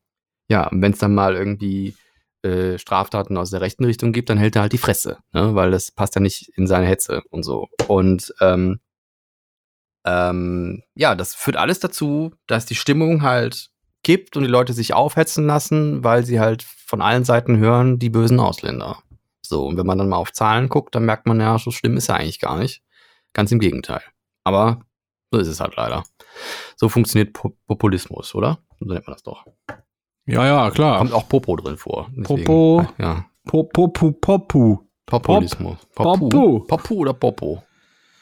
ja, 0.49 0.69
wenn 0.73 0.93
es 0.93 0.99
dann 0.99 1.15
mal 1.15 1.37
irgendwie 1.37 1.95
äh, 2.43 2.79
Straftaten 2.79 3.37
aus 3.37 3.51
der 3.51 3.61
rechten 3.61 3.85
Richtung 3.85 4.13
gibt, 4.13 4.31
dann 4.31 4.39
hält 4.39 4.57
er 4.57 4.63
halt 4.63 4.73
die 4.73 4.79
Fresse, 4.79 5.19
ne? 5.33 5.55
weil 5.55 5.71
das 5.71 5.91
passt 5.93 6.15
ja 6.15 6.21
nicht 6.21 6.51
in 6.57 6.67
seine 6.67 6.87
Hetze 6.87 7.23
und 7.31 7.43
so. 7.43 7.69
Und 7.87 8.35
ähm, 8.41 8.81
ähm, 10.05 10.83
ja, 10.95 11.15
das 11.15 11.35
führt 11.35 11.57
alles 11.57 11.81
dazu, 11.81 12.33
dass 12.47 12.67
die 12.67 12.75
Stimmung 12.75 13.23
halt 13.23 13.71
kippt 14.03 14.37
und 14.37 14.45
die 14.45 14.49
Leute 14.49 14.73
sich 14.73 14.95
aufhetzen 14.95 15.47
lassen, 15.47 16.03
weil 16.05 16.25
sie 16.25 16.41
halt 16.41 16.63
von 16.63 17.03
allen 17.03 17.25
Seiten 17.25 17.59
hören, 17.59 17.99
die 17.99 18.09
bösen 18.11 18.41
Ausländer. 18.41 18.99
So, 19.43 19.67
und 19.67 19.77
wenn 19.77 19.87
man 19.87 19.99
dann 19.99 20.09
mal 20.09 20.17
auf 20.17 20.33
Zahlen 20.33 20.69
guckt, 20.69 20.95
dann 20.95 21.05
merkt 21.05 21.27
man 21.27 21.41
ja, 21.41 21.59
so 21.59 21.71
schlimm 21.71 21.97
ist 21.97 22.09
er 22.09 22.17
eigentlich 22.17 22.41
gar 22.41 22.57
nicht. 22.59 22.83
Ganz 23.33 23.53
im 23.53 23.59
Gegenteil. 23.59 24.01
Aber 24.45 24.81
so 25.31 25.39
ist 25.39 25.49
es 25.49 25.61
halt 25.61 25.77
leider. 25.77 26.05
So 26.77 26.89
funktioniert 26.89 27.33
Po- 27.35 27.57
Populismus, 27.67 28.35
oder? 28.35 28.59
So 28.79 28.87
nennt 28.87 29.07
man 29.07 29.15
das 29.15 29.23
doch. 29.23 29.45
Ja, 30.27 30.47
ja, 30.47 30.71
klar. 30.71 30.99
Kommt 30.99 31.13
auch 31.13 31.29
Popo 31.29 31.57
drin 31.57 31.77
vor. 31.77 32.09
Deswegen- 32.17 32.45
Popo. 32.45 32.87
Ja. 32.99 33.27
Popu, 33.45 33.89
Popu. 33.89 34.79
Populismus. 35.07 35.79
Popu. 35.95 36.29
Popu. 36.29 36.67
Popu 36.67 36.95
oder 36.95 37.13
Popo? 37.13 37.63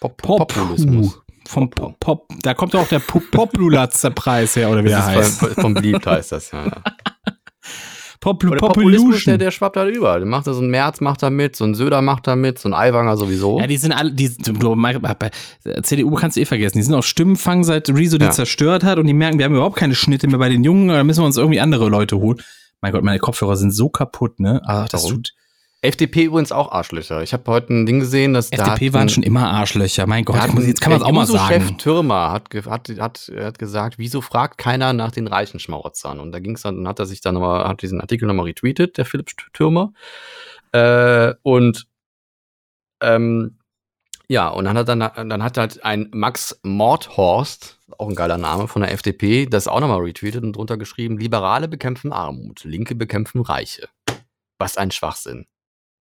Pop 0.01 0.17
Populismus. 0.17 1.21
Vom 1.49 1.71
Pop, 1.71 1.99
Pop, 1.99 2.29
da 2.43 2.53
kommt 2.53 2.77
auch 2.77 2.87
der 2.89 2.99
Pop- 2.99 3.31
Populatzer-Preis 3.31 4.55
her, 4.57 4.69
oder 4.71 4.85
wie 4.85 4.89
der 4.89 4.99
Das 4.99 5.07
heißt. 5.07 5.29
ist 5.31 5.39
von, 5.39 5.63
von 5.63 5.75
beliebt 5.75 6.07
heißt 6.07 6.33
das, 6.33 6.51
ja. 6.51 6.65
ja. 6.67 6.73
Aber 8.25 8.37
der 8.51 8.57
Populismus, 8.57 9.25
der, 9.25 9.39
der 9.39 9.51
schwappt 9.53 9.77
halt 9.77 9.95
über. 9.97 10.19
Der 10.19 10.27
macht 10.27 10.47
da 10.47 10.53
so 10.53 10.61
ein 10.61 10.69
Merz 10.69 11.01
macht 11.01 11.23
da 11.23 11.31
mit, 11.31 11.57
so 11.57 11.65
ein 11.65 11.75
Söder 11.75 12.03
macht 12.03 12.27
da 12.27 12.37
mit, 12.37 12.59
so 12.59 12.69
ein 12.69 12.75
Aiwanger 12.75 13.17
sowieso. 13.17 13.59
Ja, 13.61 13.67
die 13.67 13.77
sind 13.79 13.93
alle, 13.93 14.13
die, 14.13 14.29
bei 15.19 15.31
CDU 15.83 16.15
kannst 16.17 16.37
du 16.37 16.41
eh 16.41 16.45
vergessen. 16.45 16.77
Die 16.79 16.83
sind 16.85 16.95
auf 16.95 17.07
Stimmenfang, 17.07 17.65
seit 17.65 17.89
Rezo 17.89 18.19
die 18.19 18.25
Ja. 18.27 18.31
zerstört 18.33 18.83
hat 18.85 18.99
und 18.99 19.07
die 19.07 19.15
merken, 19.15 19.39
wir 19.39 19.45
haben 19.47 19.55
überhaupt 19.55 19.77
keine 19.77 19.95
Schnitte 19.95 20.27
mehr 20.27 20.39
bei 20.39 20.49
den 20.51 20.65
Jungen, 20.65 20.89
da 20.89 21.03
müssen 21.05 21.23
wir 21.23 21.27
uns 21.27 21.37
irgendwie 21.39 21.61
andere 21.61 21.89
Leute 21.89 22.19
holen. 22.19 22.39
Mein 22.83 22.93
Gott, 22.93 23.05
meine 23.05 23.19
Kopfhörer 23.21 23.57
sind 23.57 23.71
so 23.71 23.89
kaputt, 23.89 24.41
ne? 24.41 24.61
Ah, 24.65 24.87
das 24.91 25.05
Warum? 25.05 25.17
tut. 25.23 25.33
FDP 25.81 26.25
übrigens 26.25 26.51
auch 26.51 26.73
Arschlöcher. 26.73 27.23
Ich 27.23 27.33
habe 27.33 27.45
heute 27.51 27.73
ein 27.73 27.87
Ding 27.87 28.01
gesehen, 28.01 28.35
dass 28.35 28.51
da 28.51 28.57
FDP 28.75 28.87
hat 28.89 28.95
waren 28.95 29.09
schon 29.09 29.23
immer 29.23 29.49
Arschlöcher. 29.49 30.07
Mein 30.09 30.25
Gott, 30.25 30.37
da 30.37 30.43
hat 30.43 30.51
ein- 30.51 30.67
jetzt 30.67 30.81
kann 30.81 30.91
man 30.91 31.01
es 31.01 31.07
auch 31.07 31.13
mal 31.13 31.27
sagen. 31.27 31.79
Türmer 31.79 32.33
hat, 32.33 32.53
hat, 32.67 32.89
hat, 32.99 33.33
hat 33.37 33.59
gesagt, 33.61 33.97
wieso 33.99 34.21
fragt 34.21 34.59
keiner 34.59 34.93
nach 34.93 35.13
den 35.13 35.29
reichen 35.29 35.61
Schmarotzern? 35.61 36.19
Und 36.19 36.33
da 36.33 36.41
ging's 36.41 36.63
dann, 36.63 36.77
dann 36.79 36.89
hat 36.89 36.99
er 36.99 37.07
sich 37.07 37.21
dann 37.21 37.35
nochmal, 37.35 37.69
hat 37.69 37.83
diesen 37.83 38.01
Artikel 38.01 38.27
nochmal 38.27 38.47
retweetet, 38.47 38.99
der 38.99 39.05
Philipp 39.05 39.31
Türmer. 39.53 39.93
Äh, 40.73 41.35
und 41.43 41.87
ähm, 43.01 43.59
ja, 44.27 44.49
und 44.49 44.65
dann 44.65 44.77
hat 44.77 44.89
dann, 44.89 44.99
dann 44.99 45.43
hat 45.45 45.57
halt 45.59 45.85
ein 45.85 46.09
Max 46.13 46.59
Mordhorst, 46.65 47.79
auch 47.97 48.09
ein 48.09 48.17
geiler 48.17 48.37
Name 48.37 48.67
von 48.67 48.83
der 48.83 48.93
FDP, 48.93 49.47
das 49.47 49.69
auch 49.69 49.79
nochmal 49.81 50.01
retweetet 50.01 50.43
und 50.43 50.55
drunter 50.57 50.77
geschrieben, 50.77 51.19
Liberale 51.19 51.69
bekämpfen 51.69 52.13
Armut, 52.13 52.65
Linke 52.65 52.97
bekämpfen 52.97 53.41
Reiche. 53.43 53.89
Was 54.59 54.77
ein 54.77 54.91
Schwachsinn. 54.91 55.47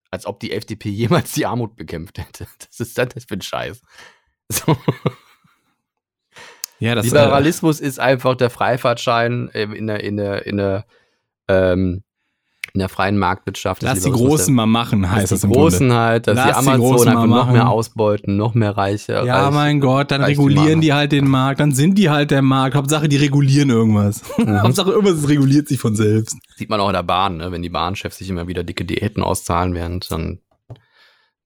Als 0.09 0.25
ob 0.25 0.39
die 0.39 0.51
FDP 0.51 0.89
jemals 0.89 1.33
die 1.33 1.45
Armut 1.45 1.75
bekämpft 1.75 2.17
hätte. 2.17 2.47
Das 2.59 2.79
ist 2.79 2.97
das 2.97 3.25
für 3.25 3.35
ein 3.35 3.41
Scheiß. 3.41 3.81
So. 4.49 4.77
Ja, 6.79 6.95
das 6.95 7.07
äh, 7.07 7.09
Liberalismus 7.09 7.79
ist 7.79 7.99
einfach 7.99 8.35
der 8.35 8.49
Freifahrtschein 8.49 9.49
ähm, 9.53 9.73
in 9.73 9.87
der, 9.87 10.03
in 10.03 10.17
der, 10.17 10.45
in 10.45 10.57
der, 10.57 10.85
ähm, 11.47 12.03
in 12.77 12.79
der 12.79 12.89
freien 12.89 13.17
Marktwirtschaft. 13.17 13.81
Lass 13.81 14.01
die. 14.03 14.11
Großen 14.11 14.53
mal 14.53 14.67
machen, 14.67 15.09
heißt 15.09 15.31
die 15.31 15.45
im 15.47 15.51
Großen 15.51 15.79
Grunde. 15.87 15.95
halt, 15.95 16.27
dass 16.27 16.35
die 16.35 16.47
Lass 16.47 16.59
die 16.59 16.67
Amazon 16.69 16.79
Großen 16.79 17.07
einfach 17.09 17.25
mal 17.25 17.37
noch 17.45 17.51
mehr 17.51 17.69
ausbeuten, 17.69 18.37
noch 18.37 18.53
mehr 18.53 18.77
Reiche. 18.77 19.13
Ja, 19.25 19.45
reich- 19.45 19.53
mein 19.53 19.79
Gott, 19.79 20.11
dann 20.11 20.21
die 20.21 20.27
regulieren 20.27 20.65
machen. 20.65 20.81
die 20.81 20.93
halt 20.93 21.11
den 21.11 21.27
Markt, 21.27 21.59
dann 21.59 21.71
sind 21.71 21.97
die 21.97 22.11
halt 22.11 22.29
der 22.29 22.43
Markt. 22.43 22.75
Hauptsache, 22.75 23.09
die 23.09 23.17
regulieren 23.17 23.71
irgendwas. 23.71 24.21
Mhm. 24.37 24.61
Hauptsache, 24.61 24.91
irgendwas 24.91 25.27
reguliert 25.27 25.67
sich 25.67 25.79
von 25.79 25.95
selbst. 25.95 26.37
Sieht 26.55 26.69
man 26.69 26.79
auch 26.79 26.89
in 26.89 26.93
der 26.93 27.01
Bahn, 27.03 27.37
ne? 27.37 27.51
wenn 27.51 27.63
die 27.63 27.69
Bahnchefs 27.69 28.17
sich 28.19 28.29
immer 28.29 28.47
wieder 28.47 28.63
dicke 28.63 28.85
Diäten 28.85 29.23
auszahlen, 29.23 29.73
während 29.73 30.11
dann 30.11 30.39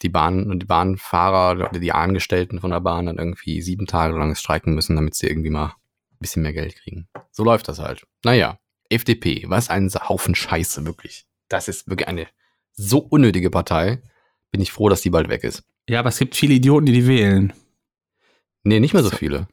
die 0.01 0.09
Bahn 0.09 0.51
und 0.51 0.59
die 0.59 0.65
Bahnfahrer 0.65 1.69
oder 1.69 1.79
die 1.79 1.91
Angestellten 1.93 2.59
von 2.59 2.71
der 2.71 2.81
Bahn 2.81 3.05
dann 3.05 3.17
irgendwie 3.17 3.61
sieben 3.61 3.85
Tage 3.87 4.17
lang 4.17 4.35
streiken 4.35 4.75
müssen, 4.75 4.95
damit 4.97 5.15
sie 5.15 5.27
irgendwie 5.27 5.49
mal 5.51 5.67
ein 5.67 6.17
bisschen 6.19 6.41
mehr 6.43 6.53
Geld 6.53 6.75
kriegen. 6.75 7.07
So 7.31 7.43
läuft 7.45 7.67
das 7.69 7.79
halt. 7.79 8.03
Naja, 8.25 8.57
FDP, 8.91 9.45
was 9.47 9.69
ein 9.69 9.89
Haufen 9.89 10.35
Scheiße, 10.35 10.85
wirklich. 10.85 11.25
Das 11.49 11.67
ist 11.67 11.87
wirklich 11.89 12.07
eine 12.07 12.27
so 12.73 12.99
unnötige 12.99 13.49
Partei. 13.49 14.01
Bin 14.51 14.61
ich 14.61 14.71
froh, 14.71 14.89
dass 14.89 15.01
die 15.01 15.09
bald 15.09 15.29
weg 15.29 15.43
ist. 15.43 15.63
Ja, 15.89 15.99
aber 15.99 16.09
es 16.09 16.17
gibt 16.19 16.35
viele 16.35 16.53
Idioten, 16.53 16.85
die 16.85 16.91
die 16.93 17.07
wählen. 17.07 17.53
Nee, 18.63 18.79
nicht 18.79 18.93
mehr 18.93 19.03
so 19.03 19.09
viele. 19.09 19.47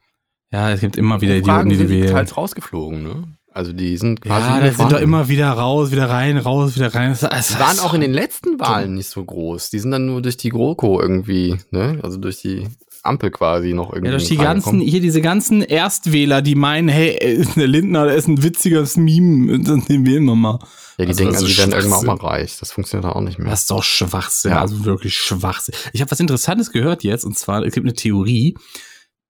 Ja, 0.50 0.70
es 0.70 0.80
gibt 0.80 0.96
immer 0.96 1.20
wieder 1.20 1.32
Idioten, 1.36 1.50
Umfragen 1.50 1.68
die 1.70 1.76
die 1.76 1.86
sind 1.86 1.90
wählen. 1.90 2.10
teils 2.12 2.36
rausgeflogen, 2.36 3.02
ne? 3.02 3.24
Also 3.52 3.72
die 3.72 3.96
sind 3.96 4.20
quasi 4.20 4.40
Ja, 4.46 4.46
nicht 4.46 4.56
da 4.58 4.62
mehr 4.62 4.72
sind 4.74 4.92
doch 4.92 5.00
immer 5.00 5.28
wieder 5.28 5.50
raus, 5.50 5.90
wieder 5.90 6.08
rein, 6.08 6.36
raus, 6.38 6.76
wieder 6.76 6.94
rein. 6.94 7.10
Das- 7.10 7.20
das- 7.20 7.48
Die 7.48 7.58
waren 7.58 7.78
auch 7.80 7.94
in 7.94 8.00
den 8.02 8.12
letzten 8.12 8.60
Wahlen 8.60 8.94
nicht 8.94 9.08
so 9.08 9.24
groß. 9.24 9.70
Die 9.70 9.78
sind 9.78 9.90
dann 9.90 10.06
nur 10.06 10.22
durch 10.22 10.36
die 10.36 10.50
GroKo 10.50 11.00
irgendwie, 11.00 11.56
ne? 11.70 11.98
Also 12.02 12.18
durch 12.18 12.40
die 12.40 12.68
Ampel 13.04 13.30
quasi 13.30 13.72
noch 13.74 13.92
irgendwie. 13.92 14.10
Ja, 14.12 14.18
durch 14.18 14.28
die 14.28 14.36
ganzen, 14.36 14.80
hier 14.80 15.00
diese 15.00 15.20
ganzen 15.20 15.62
Erstwähler, 15.62 16.42
die 16.42 16.54
meinen, 16.54 16.88
hey, 16.88 17.10
äh, 17.16 17.44
der 17.56 17.66
Lindner, 17.68 18.06
der 18.06 18.14
ist 18.16 18.28
ein 18.28 18.42
witziges 18.42 18.96
Meme, 18.96 19.58
den 19.60 20.06
wählen 20.06 20.24
wir 20.24 20.34
mal. 20.36 20.58
Ja, 20.98 21.04
die 21.04 21.08
Also 21.10 21.24
denken, 21.24 21.34
ist 21.36 21.46
die 21.46 21.58
werden 21.58 21.72
irgendwann 21.72 21.98
auch 22.08 22.20
mal 22.20 22.26
reich. 22.26 22.58
Das 22.58 22.72
funktioniert 22.72 23.10
auch 23.14 23.20
nicht 23.20 23.38
mehr. 23.38 23.50
Das 23.50 23.60
ist 23.60 23.70
doch 23.70 23.82
Schwachsinn, 23.84 24.50
Ja. 24.50 24.60
also 24.60 24.84
wirklich 24.84 25.16
Schwachsinn. 25.16 25.74
Ich 25.92 26.00
habe 26.00 26.10
was 26.10 26.18
Interessantes 26.20 26.72
gehört 26.72 27.04
jetzt, 27.04 27.24
und 27.24 27.38
zwar, 27.38 27.62
es 27.64 27.72
gibt 27.74 27.86
eine 27.86 27.94
Theorie, 27.94 28.56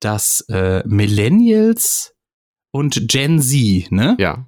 dass 0.01 0.41
äh, 0.49 0.83
Millennials 0.87 2.15
und 2.71 3.09
Gen 3.09 3.41
Z, 3.41 3.91
ne? 3.93 4.17
Ja. 4.19 4.47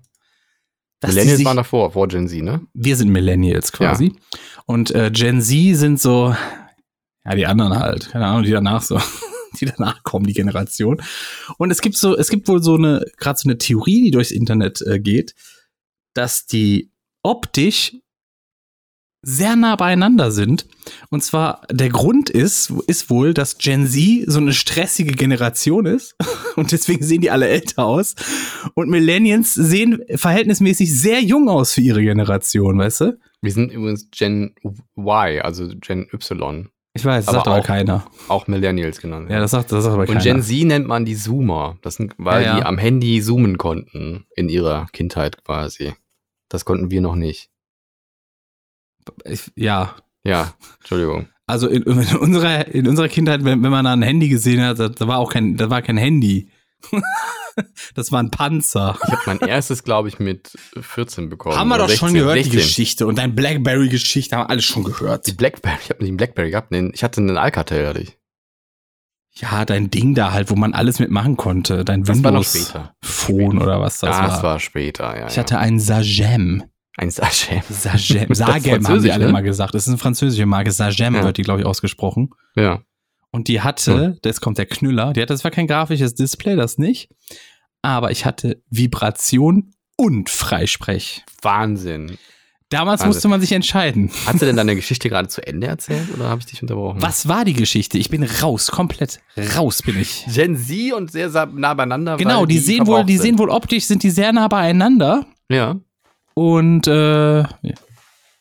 dass 1.00 1.10
Millennials 1.10 1.38
sich- 1.38 1.46
waren 1.46 1.56
davor, 1.56 1.90
vor 1.92 2.08
Gen 2.08 2.28
Z, 2.28 2.42
ne? 2.42 2.60
wir 2.74 2.96
sind 2.96 3.10
Millennials 3.10 3.72
quasi. 3.72 4.12
Und 4.66 4.90
äh, 4.94 5.10
Gen 5.12 5.40
Z 5.42 5.76
sind 5.76 6.00
so, 6.00 6.34
ja, 7.24 7.34
die 7.34 7.46
anderen 7.46 7.78
halt, 7.78 8.10
keine 8.10 8.26
Ahnung, 8.26 8.44
die 8.44 8.50
danach 8.50 8.82
so, 8.82 9.00
die 9.60 9.66
danach 9.66 10.02
kommen, 10.02 10.26
die 10.26 10.34
Generation. 10.34 11.02
Und 11.58 11.70
es 11.70 11.80
gibt 11.80 11.96
so, 11.96 12.16
es 12.16 12.28
gibt 12.28 12.48
wohl 12.48 12.62
so 12.62 12.76
eine, 12.76 13.04
gerade 13.16 13.38
so 13.38 13.48
eine 13.48 13.58
Theorie, 13.58 14.02
die 14.02 14.10
durchs 14.10 14.30
Internet 14.30 14.80
äh, 14.82 15.00
geht, 15.00 15.34
dass 16.14 16.46
die 16.46 16.90
optisch 17.22 17.94
sehr 19.22 19.54
nah 19.54 19.76
beieinander 19.76 20.30
sind. 20.30 20.66
Und 21.10 21.22
zwar 21.22 21.62
der 21.70 21.90
Grund 21.90 22.30
ist, 22.30 22.72
ist 22.86 23.10
wohl, 23.10 23.34
dass 23.34 23.58
Gen 23.58 23.86
Z 23.86 24.24
so 24.26 24.38
eine 24.38 24.54
stressige 24.54 25.12
Generation 25.12 25.86
ist 25.86 26.16
und 26.56 26.72
deswegen 26.72 27.04
sehen 27.04 27.20
die 27.20 27.30
alle 27.30 27.48
älter 27.48 27.84
aus. 27.84 28.14
Und 28.74 28.88
Millennials 28.88 29.54
sehen 29.54 30.02
verhältnismäßig 30.14 30.98
sehr 30.98 31.20
jung 31.20 31.48
aus 31.48 31.74
für 31.74 31.82
ihre 31.82 32.02
Generation, 32.02 32.78
weißt 32.78 33.00
du? 33.02 33.18
Wir 33.42 33.52
sind 33.52 33.72
übrigens 33.72 34.10
Gen 34.10 34.54
Y, 34.96 35.40
also 35.42 35.68
Gen 35.80 36.08
Y. 36.12 36.70
Ich 36.92 37.04
weiß, 37.04 37.26
das 37.26 37.28
Aber 37.34 37.38
sagt 37.38 37.46
aber 37.48 37.60
auch- 37.60 37.64
keiner. 37.66 38.04
Auch 38.28 38.46
Millennials 38.48 39.00
genannt. 39.00 39.30
Ja, 39.30 39.38
das 39.38 39.52
sagt, 39.52 39.70
das 39.70 39.84
sagt 39.84 39.94
aber 39.94 40.06
keiner. 40.06 40.18
Und 40.18 40.24
Gen 40.24 40.42
Z 40.42 40.66
nennt 40.66 40.88
man 40.88 41.04
die 41.04 41.14
Zoomer. 41.16 41.78
Das 41.82 41.94
sind, 41.94 42.14
weil 42.18 42.42
Ja, 42.42 42.48
ja. 42.48 42.56
die 42.56 42.62
am 42.66 42.78
Handy 42.78 43.22
zoomen 43.22 43.58
konnten 43.58 44.26
in 44.34 44.48
ihrer 44.48 44.86
Kindheit 44.92 45.44
quasi. 45.44 45.94
Das 46.48 46.64
konnten 46.64 46.90
wir 46.90 47.00
noch 47.00 47.14
nicht. 47.14 47.48
Ich, 49.24 49.50
ja. 49.54 49.94
Ja, 50.24 50.54
Entschuldigung. 50.80 51.28
Also 51.46 51.68
in, 51.68 51.82
in, 51.84 52.16
unserer, 52.16 52.66
in 52.68 52.86
unserer 52.88 53.08
Kindheit, 53.08 53.44
wenn, 53.44 53.62
wenn 53.62 53.70
man 53.70 53.84
da 53.84 53.92
ein 53.92 54.02
Handy 54.02 54.28
gesehen 54.28 54.60
hat, 54.62 54.78
da 54.78 55.08
war 55.08 55.18
auch 55.18 55.32
kein, 55.32 55.56
da 55.56 55.70
war 55.70 55.82
kein 55.82 55.96
Handy. 55.96 56.48
das 57.94 58.12
war 58.12 58.22
ein 58.22 58.30
Panzer. 58.30 58.96
Ich 59.06 59.12
habe 59.12 59.22
mein 59.26 59.40
erstes, 59.40 59.82
glaube 59.84 60.08
ich, 60.08 60.18
mit 60.18 60.52
14 60.80 61.28
bekommen. 61.28 61.56
haben 61.56 61.68
wir 61.68 61.78
doch 61.78 61.88
schon 61.88 62.10
16, 62.10 62.14
gehört, 62.14 62.36
die 62.38 62.42
16. 62.44 62.58
Geschichte. 62.60 63.06
Und 63.06 63.18
dein 63.18 63.34
Blackberry-Geschichte 63.34 64.36
haben 64.36 64.44
wir 64.44 64.50
alles 64.50 64.64
schon 64.64 64.84
gehört. 64.84 65.26
Die 65.26 65.32
Blackberry, 65.32 65.78
ich 65.82 65.90
habe 65.90 66.00
nicht 66.02 66.08
einen 66.10 66.16
Blackberry 66.16 66.50
gehabt, 66.50 66.70
nee, 66.70 66.90
ich 66.92 67.02
hatte 67.04 67.20
einen 67.20 67.36
Alcatel, 67.36 67.86
hatte 67.86 68.00
ich. 68.00 68.16
Ja, 69.34 69.64
dein 69.64 69.90
Ding 69.90 70.14
da 70.14 70.32
halt, 70.32 70.50
wo 70.50 70.56
man 70.56 70.74
alles 70.74 70.98
mitmachen 70.98 71.36
konnte. 71.36 71.84
Dein 71.84 72.02
Das 72.02 72.16
Windows 72.16 72.50
später. 72.52 72.94
Phone 73.02 73.58
oder 73.62 73.80
was 73.80 73.98
das 74.00 74.10
war. 74.18 74.26
das 74.28 74.42
war 74.42 74.58
später, 74.60 75.16
ja. 75.18 75.28
Ich 75.28 75.38
hatte 75.38 75.58
ein 75.58 75.78
Sagem. 75.78 76.64
ein. 76.96 77.10
Sagem. 77.10 77.62
Ist 77.70 77.82
Sagem 78.38 78.86
haben 78.88 79.00
sie 79.00 79.12
alle 79.12 79.26
ne? 79.26 79.32
mal 79.32 79.42
gesagt. 79.42 79.74
Das 79.74 79.82
ist 79.84 79.88
eine 79.88 79.98
französische 79.98 80.46
Marke. 80.46 80.72
Sagem 80.72 81.14
Ja. 81.14 81.22
wird 81.22 81.36
die, 81.38 81.42
glaube 81.42 81.60
ich, 81.60 81.66
ausgesprochen. 81.66 82.30
Ja. 82.56 82.82
Und 83.30 83.46
die 83.46 83.60
hatte, 83.60 84.18
das 84.22 84.40
kommt 84.40 84.58
der 84.58 84.66
Knüller, 84.66 85.12
die 85.12 85.20
hatte, 85.22 85.32
das 85.32 85.44
war 85.44 85.52
kein 85.52 85.68
grafisches 85.68 86.16
Display, 86.16 86.56
das 86.56 86.78
nicht. 86.78 87.08
Aber 87.82 88.10
ich 88.10 88.24
hatte 88.24 88.62
Vibration 88.70 89.72
und 89.96 90.30
Freisprech. 90.30 91.24
Wahnsinn. 91.42 92.18
Damals 92.68 93.00
Wahnsinn. 93.00 93.08
musste 93.08 93.28
man 93.28 93.40
sich 93.40 93.50
entscheiden. 93.52 94.10
Hast 94.26 94.40
du 94.40 94.46
denn 94.46 94.56
deine 94.56 94.76
Geschichte 94.76 95.08
gerade 95.08 95.28
zu 95.28 95.44
Ende 95.44 95.66
erzählt 95.66 96.06
oder 96.14 96.28
habe 96.28 96.40
ich 96.40 96.46
dich 96.46 96.62
unterbrochen? 96.62 97.02
Was 97.02 97.26
war 97.26 97.44
die 97.44 97.52
Geschichte? 97.52 97.98
Ich 97.98 98.10
bin 98.10 98.22
raus, 98.22 98.70
komplett 98.70 99.20
raus 99.56 99.82
bin 99.82 100.00
ich. 100.00 100.24
Gen 100.32 100.56
Z 100.56 100.92
und 100.92 101.10
sehr 101.10 101.28
nah 101.46 101.74
beieinander. 101.74 102.16
Genau, 102.16 102.42
weil 102.42 102.46
die 102.46 102.58
sehen 102.58 102.86
wohl, 102.86 103.04
die 103.04 103.16
sind. 103.16 103.22
sehen 103.22 103.38
wohl 103.38 103.50
optisch, 103.50 103.86
sind 103.86 104.04
die 104.04 104.10
sehr 104.10 104.32
nah 104.32 104.46
beieinander. 104.46 105.26
Ja. 105.48 105.80
Und 106.34 106.86
äh, 106.86 107.44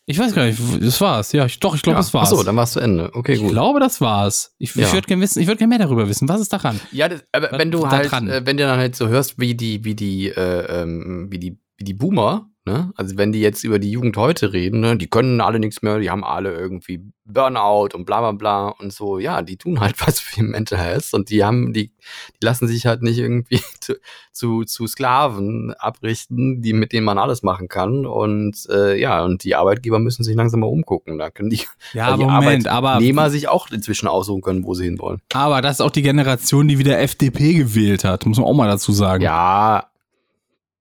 ich 0.10 0.18
weiß 0.18 0.34
gar 0.34 0.46
nicht, 0.46 0.60
das 0.82 1.00
war's. 1.02 1.32
Ja, 1.34 1.46
ich, 1.46 1.60
doch, 1.60 1.76
ich 1.76 1.84
glaube, 1.84 1.98
ja. 1.98 2.00
das 2.00 2.12
war's. 2.16 2.32
Achso, 2.32 2.42
dann 2.42 2.56
warst 2.56 2.76
du 2.76 2.80
Ende. 2.80 3.12
Okay, 3.14 3.34
ich 3.34 3.42
gut. 3.42 3.52
glaube, 3.52 3.80
das 3.80 4.02
war's. 4.02 4.56
Ich, 4.58 4.74
Ja. 4.74 4.88
ich 4.88 4.94
würde 4.94 5.06
gerne 5.06 5.22
wissen, 5.22 5.40
ich 5.40 5.46
würde 5.46 5.60
gerne 5.60 5.70
mehr 5.70 5.78
darüber 5.78 6.10
wissen. 6.10 6.28
Was 6.28 6.42
ist 6.42 6.52
daran? 6.52 6.80
Ja, 6.92 7.08
das, 7.10 7.24
aber 7.32 7.52
wenn 7.60 7.70
du 7.70 7.82
da 7.82 7.92
halt, 7.92 8.12
dran? 8.12 8.28
äh, 8.28 8.42
wenn 8.44 8.58
du 8.58 8.64
dann 8.64 8.80
halt 8.80 8.96
so 8.96 9.08
hörst, 9.08 9.38
wie 9.40 9.54
die, 9.54 9.86
wie 9.86 9.94
die, 9.94 10.30
äh, 10.30 10.82
ähm, 10.82 11.28
wie 11.30 11.38
die, 11.38 11.60
wie 11.78 11.84
die 11.84 11.94
Boomer, 11.94 12.49
ne? 12.70 12.92
Also 12.96 13.18
wenn 13.18 13.32
die 13.32 13.42
jetzt 13.42 13.64
über 13.64 13.80
die 13.80 13.92
Jugend 13.92 14.16
heute 14.18 14.54
reden, 14.54 14.80
ne? 14.80 14.96
Die 14.98 15.08
können 15.08 15.42
alle 15.42 15.60
nichts 15.60 15.82
mehr, 15.82 16.00
die 16.00 16.10
haben 16.10 16.24
alle 16.24 16.54
irgendwie 16.54 17.02
Burnout 17.26 17.90
und 17.94 18.06
bla 18.06 18.20
bla 18.20 18.32
bla 18.32 18.68
und 18.80 18.92
so. 18.94 19.20
Ja, 19.20 19.42
die 19.42 19.58
tun 19.58 19.80
halt 19.80 19.96
was 20.06 20.20
für 20.20 20.44
Mental 20.44 20.80
Health 20.80 21.10
und 21.14 21.30
die 21.30 21.44
haben, 21.44 21.74
die, 21.74 21.88
die 21.90 22.46
lassen 22.46 22.68
sich 22.68 22.86
halt 22.86 23.02
nicht 23.02 23.18
irgendwie 23.18 23.62
zu, 23.80 23.96
zu, 24.32 24.64
zu 24.64 24.88
Sklaven 24.88 25.74
abrichten, 25.80 26.62
die 26.62 26.74
mit 26.74 26.94
denen 26.94 27.06
man 27.06 27.18
alles 27.18 27.44
machen 27.44 27.68
kann. 27.68 28.06
Und 28.06 28.68
äh, 28.70 29.00
ja, 29.00 29.24
und 29.24 29.44
die 29.44 29.56
Arbeitgeber 29.56 30.00
müssen 30.00 30.24
sich 30.24 30.36
langsam 30.36 30.62
mal 30.62 30.68
umgucken. 30.68 31.18
Da 31.18 31.30
können 31.30 31.50
die, 31.50 31.62
Ja, 31.94 32.16
die 32.16 32.24
Moment, 32.24 32.68
aber, 32.68 32.90
Arbeitnehmer 32.90 33.30
sich 33.30 33.48
auch 33.48 33.70
inzwischen 33.72 34.08
aussuchen 34.08 34.42
können, 34.42 34.64
wo 34.64 34.74
sie 34.74 34.86
hinwollen. 34.86 35.22
aber 35.34 35.62
das 35.62 35.78
ist 35.78 35.82
auch 35.82 35.92
die 35.92 36.04
Generation, 36.04 36.68
die 36.68 36.78
wieder 36.78 37.00
FDP 37.00 37.54
gewählt 37.54 38.04
hat, 38.04 38.26
muss 38.26 38.38
man 38.38 38.48
auch 38.48 38.54
mal 38.54 38.68
dazu 38.68 38.92
sagen. 38.92 39.24
Ja, 39.24 39.88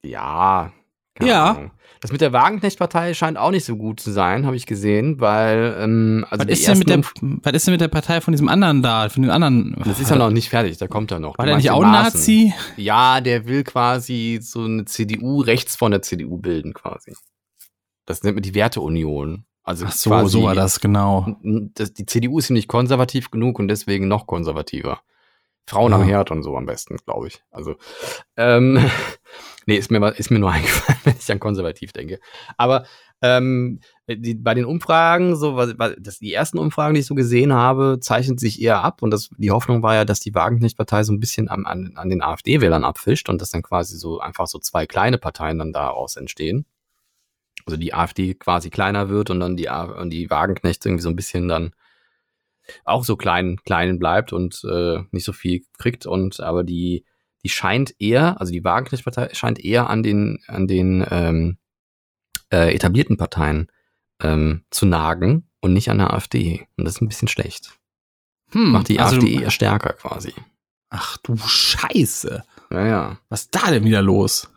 ja. 0.02 0.72
Ja. 1.20 1.70
Das 2.00 2.12
mit 2.12 2.20
der 2.20 2.32
Wagenknecht-Partei 2.32 3.14
scheint 3.14 3.38
auch 3.38 3.50
nicht 3.50 3.64
so 3.64 3.76
gut 3.76 4.00
zu 4.00 4.12
sein, 4.12 4.46
habe 4.46 4.56
ich 4.56 4.66
gesehen, 4.66 5.20
weil, 5.20 5.76
ähm, 5.80 6.24
also 6.30 6.44
Was 6.44 6.58
ist, 6.58 6.68
denn 6.68 6.78
mit 6.78 6.88
der, 6.88 7.00
was 7.42 7.52
ist 7.52 7.66
denn 7.66 7.72
mit 7.72 7.80
der 7.80 7.88
Partei 7.88 8.20
von 8.20 8.32
diesem 8.32 8.48
anderen 8.48 8.82
da, 8.82 9.08
von 9.08 9.22
den 9.22 9.30
anderen? 9.30 9.74
das 9.84 9.98
ist 9.98 10.10
ja 10.10 10.16
noch 10.16 10.30
nicht 10.30 10.48
fertig, 10.48 10.76
da 10.78 10.86
kommt 10.86 11.10
er 11.10 11.18
noch. 11.18 11.36
War 11.38 11.46
der 11.46 11.56
nicht 11.56 11.70
auch 11.70 11.82
ein 11.82 11.90
Maaßen. 11.90 12.20
Nazi? 12.20 12.54
Ja, 12.76 13.20
der 13.20 13.46
will 13.46 13.64
quasi 13.64 14.38
so 14.40 14.62
eine 14.62 14.84
CDU 14.84 15.40
rechts 15.40 15.76
von 15.76 15.90
der 15.90 16.02
CDU 16.02 16.38
bilden, 16.38 16.72
quasi. 16.72 17.14
Das 18.06 18.22
nennt 18.22 18.36
man 18.36 18.42
die 18.42 18.54
Werteunion. 18.54 19.44
Also 19.64 19.84
Ach 19.86 19.92
so, 19.92 20.10
quasi, 20.10 20.30
so 20.30 20.42
war 20.44 20.54
das, 20.54 20.80
genau. 20.80 21.36
Das, 21.42 21.92
die 21.92 22.06
CDU 22.06 22.38
ist 22.38 22.48
nämlich 22.48 22.68
konservativ 22.68 23.30
genug 23.30 23.58
und 23.58 23.68
deswegen 23.68 24.08
noch 24.08 24.26
konservativer. 24.26 25.00
Frauen 25.66 25.92
am 25.92 26.00
Ja. 26.00 26.06
Herd 26.06 26.30
und 26.30 26.42
so 26.42 26.56
am 26.56 26.64
besten, 26.64 26.96
glaube 27.04 27.28
ich. 27.28 27.42
Also, 27.50 27.76
ähm, 28.38 28.82
nee, 29.68 29.76
ist 29.76 29.90
mir, 29.90 30.18
ist 30.18 30.30
mir 30.30 30.38
nur 30.38 30.50
eingefallen, 30.52 30.98
wenn 31.04 31.14
ich 31.18 31.30
an 31.30 31.38
konservativ 31.38 31.92
denke. 31.92 32.18
Aber 32.56 32.86
ähm, 33.20 33.80
die, 34.08 34.34
bei 34.34 34.54
den 34.54 34.64
Umfragen, 34.64 35.36
so 35.36 35.56
was, 35.56 35.78
was, 35.78 35.94
das, 35.98 36.18
die 36.18 36.32
ersten 36.32 36.58
Umfragen, 36.58 36.94
die 36.94 37.00
ich 37.00 37.06
so 37.06 37.14
gesehen 37.14 37.52
habe, 37.52 37.98
zeichnet 38.00 38.40
sich 38.40 38.62
eher 38.62 38.82
ab. 38.82 39.02
Und 39.02 39.10
das, 39.10 39.28
die 39.36 39.50
Hoffnung 39.50 39.82
war 39.82 39.94
ja, 39.94 40.04
dass 40.06 40.20
die 40.20 40.34
Wagenknecht-Partei 40.34 41.02
so 41.02 41.12
ein 41.12 41.20
bisschen 41.20 41.50
am, 41.50 41.66
an, 41.66 41.92
an 41.96 42.08
den 42.08 42.22
AfD-Wählern 42.22 42.84
abfischt 42.84 43.28
und 43.28 43.42
dass 43.42 43.50
dann 43.50 43.62
quasi 43.62 43.98
so 43.98 44.20
einfach 44.20 44.46
so 44.46 44.58
zwei 44.58 44.86
kleine 44.86 45.18
Parteien 45.18 45.58
dann 45.58 45.74
daraus 45.74 46.16
entstehen. 46.16 46.64
Also 47.66 47.76
die 47.76 47.92
AfD 47.92 48.34
quasi 48.34 48.70
kleiner 48.70 49.10
wird 49.10 49.28
und 49.28 49.40
dann 49.40 49.56
die, 49.56 49.68
und 49.68 50.10
die 50.10 50.30
Wagenknecht 50.30 50.86
irgendwie 50.86 51.02
so 51.02 51.10
ein 51.10 51.16
bisschen 51.16 51.48
dann 51.48 51.74
auch 52.84 53.04
so 53.04 53.16
klein, 53.16 53.58
klein 53.64 53.98
bleibt 53.98 54.32
und 54.32 54.62
äh, 54.64 55.00
nicht 55.10 55.24
so 55.24 55.34
viel 55.34 55.64
kriegt. 55.76 56.06
Und 56.06 56.40
aber 56.40 56.64
die, 56.64 57.04
die 57.44 57.48
scheint 57.48 57.94
eher, 58.00 58.40
also 58.40 58.52
die 58.52 58.64
Wagenknecht-Partei 58.64 59.34
scheint 59.34 59.64
eher 59.64 59.88
an 59.88 60.02
den, 60.02 60.40
an 60.46 60.66
den 60.66 61.06
ähm, 61.10 61.58
äh, 62.50 62.74
etablierten 62.74 63.16
Parteien 63.16 63.70
ähm, 64.22 64.64
zu 64.70 64.86
nagen 64.86 65.48
und 65.60 65.72
nicht 65.72 65.90
an 65.90 65.98
der 65.98 66.12
AfD. 66.12 66.66
Und 66.76 66.84
das 66.84 66.96
ist 66.96 67.00
ein 67.02 67.08
bisschen 67.08 67.28
schlecht. 67.28 67.78
Hm, 68.52 68.72
Macht 68.72 68.88
die 68.88 68.98
also- 68.98 69.16
AfD 69.16 69.34
eher 69.34 69.50
stärker 69.50 69.92
quasi. 69.92 70.32
Ach 70.90 71.18
du 71.18 71.36
Scheiße. 71.36 72.44
Ja, 72.70 72.86
ja. 72.86 73.18
Was 73.28 73.42
ist 73.42 73.54
da 73.54 73.70
denn 73.70 73.84
wieder 73.84 74.02
los? 74.02 74.48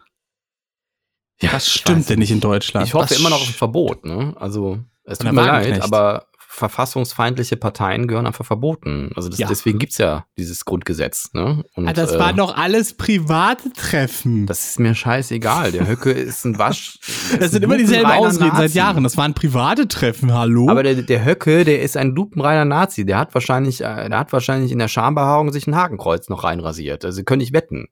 ja 1.41 1.51
Was 1.53 1.69
stimmt 1.69 2.07
denn 2.09 2.19
nicht 2.19 2.31
in 2.31 2.39
Deutschland? 2.39 2.87
Ich 2.87 2.93
hoffe 2.93 3.11
Was 3.11 3.19
immer 3.19 3.29
noch 3.29 3.41
auf 3.41 3.47
ein 3.49 3.53
Verbot, 3.53 4.05
ne? 4.05 4.33
Also, 4.39 4.79
es 5.03 5.17
tut 5.17 5.31
mir 5.33 5.41
leid, 5.45 5.81
aber 5.81 6.27
verfassungsfeindliche 6.53 7.55
Parteien 7.55 8.07
gehören 8.07 8.27
einfach 8.27 8.45
verboten. 8.45 9.11
Also 9.15 9.29
das, 9.29 9.39
Ja. 9.39 9.47
deswegen 9.47 9.79
gibt's 9.79 9.97
ja 9.97 10.25
dieses 10.37 10.65
Grundgesetz, 10.65 11.29
ne? 11.33 11.63
Und, 11.75 11.87
Ah, 11.87 11.93
das 11.93 12.11
äh, 12.13 12.19
waren 12.19 12.35
doch 12.35 12.55
alles 12.57 12.93
private 12.97 13.71
Treffen. 13.71 14.47
Das 14.47 14.65
ist 14.69 14.79
mir 14.79 14.93
scheißegal. 14.93 15.71
Der 15.71 15.87
Höcke 15.87 16.11
ist 16.11 16.45
ein 16.45 16.57
Wasch. 16.59 16.99
Das 17.39 17.51
sind 17.51 17.63
immer 17.63 17.77
dieselben 17.77 18.11
Ausreden 18.11 18.51
seit 18.51 18.63
Nazi. 18.63 18.77
Jahren. 18.77 19.03
Das 19.03 19.15
waren 19.15 19.33
private 19.33 19.87
Treffen, 19.87 20.33
hallo? 20.33 20.67
Aber 20.69 20.83
der, 20.83 20.95
der 20.95 21.23
Höcke, 21.25 21.63
der 21.63 21.81
ist 21.81 21.95
ein 21.95 22.11
lupenreiner 22.13 22.65
Nazi. 22.65 23.05
Der 23.05 23.17
hat 23.17 23.33
wahrscheinlich, 23.33 23.81
äh, 23.81 24.09
der 24.09 24.19
hat 24.19 24.33
wahrscheinlich 24.33 24.71
in 24.73 24.79
der 24.79 24.89
Schambehaarung 24.89 25.51
sich 25.53 25.67
ein 25.67 25.75
Hakenkreuz 25.75 26.27
noch 26.27 26.43
reinrasiert. 26.43 27.05
Also 27.05 27.23
könnte 27.23 27.43
ich 27.43 27.53
wetten. 27.53 27.87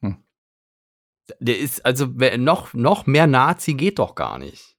Hm. 0.00 0.16
Der 1.38 1.58
ist, 1.58 1.84
also 1.84 2.06
noch, 2.38 2.72
noch 2.72 3.06
mehr 3.06 3.26
Nazi 3.26 3.74
geht 3.74 3.98
doch 3.98 4.14
gar 4.14 4.38
nicht. 4.38 4.76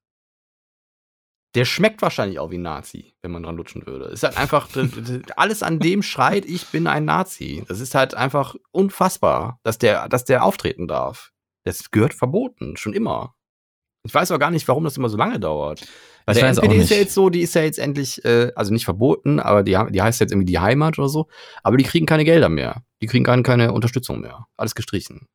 Der 1.56 1.66
schmeckt 1.66 2.02
wahrscheinlich 2.02 2.39
auch 2.39 2.52
wie 2.52 2.58
ein 2.58 2.64
Nazi, 2.64 3.16
wenn 3.22 3.32
man 3.32 3.41
dran 3.43 3.58
lutschen 3.58 3.86
würde. 3.88 4.06
Ist 4.06 4.24
halt 4.24 4.38
einfach, 4.38 4.70
alles 5.36 5.64
an 5.64 5.80
dem 5.80 6.04
schreit, 6.04 6.45
ich 6.45 6.68
bin 6.68 6.86
ein 6.86 7.06
Nazi. 7.06 7.64
Das 7.68 7.80
ist 7.80 7.95
halt 7.95 8.14
einfach 8.14 8.56
unfassbar, 8.72 9.60
dass 9.64 9.80
der, 9.80 10.08
dass 10.10 10.26
der 10.26 10.43
auftreten 10.43 10.88
darf. 10.88 11.32
Das 11.64 11.89
gehört 11.89 12.14
verboten, 12.14 12.78
schon 12.78 12.93
immer. 12.93 13.36
Ich 14.04 14.14
weiß 14.14 14.32
aber 14.32 14.39
gar 14.39 14.52
nicht, 14.52 14.68
warum 14.68 14.84
das 14.84 14.97
immer 14.97 15.10
so 15.10 15.18
lange 15.18 15.39
dauert. 15.39 15.86
Weil 16.26 16.36
der 16.36 16.52
auch 16.52 16.64
NPD 16.64 16.78
ist 16.78 16.91
ja 16.91 16.97
jetzt 16.97 17.14
so, 17.14 17.30
die 17.30 17.41
ist 17.41 17.56
ja 17.56 17.64
jetzt 17.64 17.80
endlich, 17.80 18.24
äh, 18.24 18.52
also 18.56 18.72
nicht 18.72 18.86
verboten, 18.86 19.39
aber 19.39 19.64
die, 19.64 19.78
die 19.89 20.02
heißt 20.02 20.20
jetzt 20.20 20.32
irgendwie 20.32 20.45
die 20.45 20.60
Heimat 20.60 21.00
oder 21.00 21.10
so. 21.10 21.28
Aber 21.64 21.78
die 21.78 21.84
kriegen 21.84 22.06
keine 22.06 22.24
Gelder 22.24 22.50
mehr. 22.50 22.84
Die 23.02 23.08
kriegen 23.08 23.26
keine, 23.26 23.43
keine 23.43 23.74
Unterstützung 23.74 24.22
mehr. 24.22 24.45
Alles 24.56 24.76
gestrichen. 24.76 25.28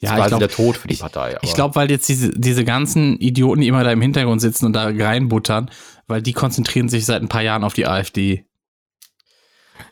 Ja, 0.00 0.10
das 0.10 0.18
ist 0.18 0.24
ich 0.24 0.28
glaub- 0.28 0.38
der 0.40 0.48
Tod 0.48 0.76
für 0.76 0.88
die 0.88 0.94
ich- 0.94 1.00
Partei. 1.00 1.38
Ich 1.42 1.54
glaube, 1.54 1.74
weil 1.76 1.90
jetzt 1.90 2.08
diese, 2.08 2.30
diese 2.30 2.64
ganzen 2.64 3.16
Idioten, 3.18 3.60
die 3.62 3.68
immer 3.68 3.84
da 3.84 3.92
im 3.92 4.00
Hintergrund 4.02 4.40
sitzen 4.40 4.66
und 4.66 4.72
da 4.74 4.84
reinbuttern, 4.88 5.70
weil 6.06 6.20
die 6.22 6.32
konzentrieren 6.32 6.88
sich 6.88 7.06
seit 7.06 7.22
ein 7.22 7.28
paar 7.28 7.42
Jahren 7.42 7.64
auf 7.64 7.74
die 7.74 7.86
AfD. 7.86 8.44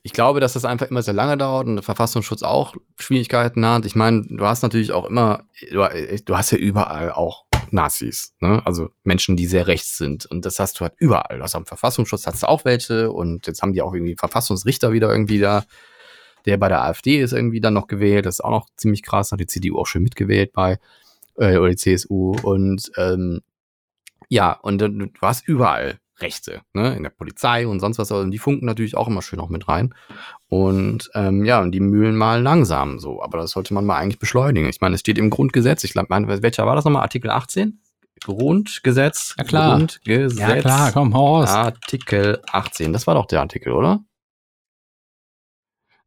Ich 0.04 0.12
glaube, 0.12 0.40
dass 0.40 0.52
das 0.52 0.64
einfach 0.64 0.88
immer 0.88 1.02
sehr 1.02 1.14
lange 1.14 1.36
dauert 1.36 1.66
und 1.66 1.76
der 1.76 1.82
Verfassungsschutz 1.82 2.42
auch 2.42 2.74
Schwierigkeiten 2.98 3.64
hat. 3.66 3.84
Ich 3.86 3.94
meine, 3.96 4.22
du 4.28 4.44
hast 4.44 4.62
natürlich 4.62 4.92
auch 4.92 5.04
immer, 5.06 5.44
du, 5.70 5.88
du 6.24 6.36
hast 6.36 6.50
ja 6.52 6.58
überall 6.58 7.12
auch 7.12 7.44
Nazis, 7.70 8.34
ne? 8.40 8.60
Also 8.64 8.90
Menschen, 9.02 9.36
die 9.36 9.46
sehr 9.46 9.66
rechts 9.66 9.96
sind. 9.96 10.26
Und 10.26 10.44
das 10.44 10.58
hast 10.58 10.78
du 10.78 10.80
halt 10.82 10.94
überall. 10.98 11.40
Also 11.40 11.58
am 11.58 11.66
Verfassungsschutz 11.66 12.26
hast 12.26 12.42
du 12.42 12.48
auch 12.48 12.64
welche 12.64 13.10
und 13.10 13.46
jetzt 13.46 13.62
haben 13.62 13.72
die 13.72 13.82
auch 13.82 13.94
irgendwie 13.94 14.16
Verfassungsrichter 14.16 14.92
wieder 14.92 15.10
irgendwie 15.10 15.38
da. 15.38 15.64
Der 16.46 16.56
bei 16.56 16.68
der 16.68 16.82
AfD 16.82 17.20
ist 17.20 17.32
irgendwie 17.32 17.60
dann 17.60 17.74
noch 17.74 17.86
gewählt. 17.86 18.26
Das 18.26 18.36
ist 18.36 18.44
auch 18.44 18.50
noch 18.50 18.66
ziemlich 18.76 19.02
krass. 19.02 19.32
Hat 19.32 19.40
die 19.40 19.46
CDU 19.46 19.78
auch 19.78 19.86
schon 19.86 20.02
mitgewählt 20.02 20.52
bei, 20.52 20.78
äh, 21.36 21.56
oder 21.56 21.70
die 21.70 21.76
CSU. 21.76 22.36
Und 22.42 22.90
ähm, 22.96 23.40
ja, 24.28 24.52
und 24.52 24.78
dann, 24.80 24.98
du 24.98 25.10
hast 25.20 25.46
überall 25.46 25.98
Rechte, 26.22 26.62
ne, 26.72 26.94
in 26.94 27.02
der 27.02 27.10
Polizei 27.10 27.66
und 27.66 27.80
sonst 27.80 27.98
was, 27.98 28.10
und 28.12 28.30
die 28.30 28.38
funken 28.38 28.64
natürlich 28.64 28.96
auch 28.96 29.08
immer 29.08 29.22
schön 29.22 29.40
auch 29.40 29.48
mit 29.48 29.68
rein. 29.68 29.94
Und 30.48 31.10
ähm, 31.14 31.44
ja, 31.44 31.60
und 31.60 31.72
die 31.72 31.80
mühlen 31.80 32.16
mal 32.16 32.40
langsam 32.40 32.98
so, 32.98 33.22
aber 33.22 33.38
das 33.38 33.50
sollte 33.50 33.74
man 33.74 33.84
mal 33.84 33.96
eigentlich 33.96 34.18
beschleunigen. 34.18 34.68
Ich 34.68 34.80
meine, 34.80 34.94
es 34.94 35.00
steht 35.00 35.18
im 35.18 35.30
Grundgesetz, 35.30 35.84
ich 35.84 35.92
glaube, 35.92 36.08
welcher 36.42 36.66
war 36.66 36.76
das 36.76 36.84
nochmal? 36.84 37.02
Artikel 37.02 37.30
18? 37.30 37.80
Grundgesetz. 38.24 39.34
Ja, 39.36 39.44
klar. 39.44 39.78
Grundgesetz. 39.78 40.38
Ja, 40.38 40.60
klar, 40.60 40.92
komm, 40.92 41.12
raus. 41.12 41.48
Artikel 41.48 42.40
18. 42.50 42.92
Das 42.92 43.06
war 43.06 43.14
doch 43.14 43.26
der 43.26 43.40
Artikel, 43.40 43.72
oder? 43.72 44.04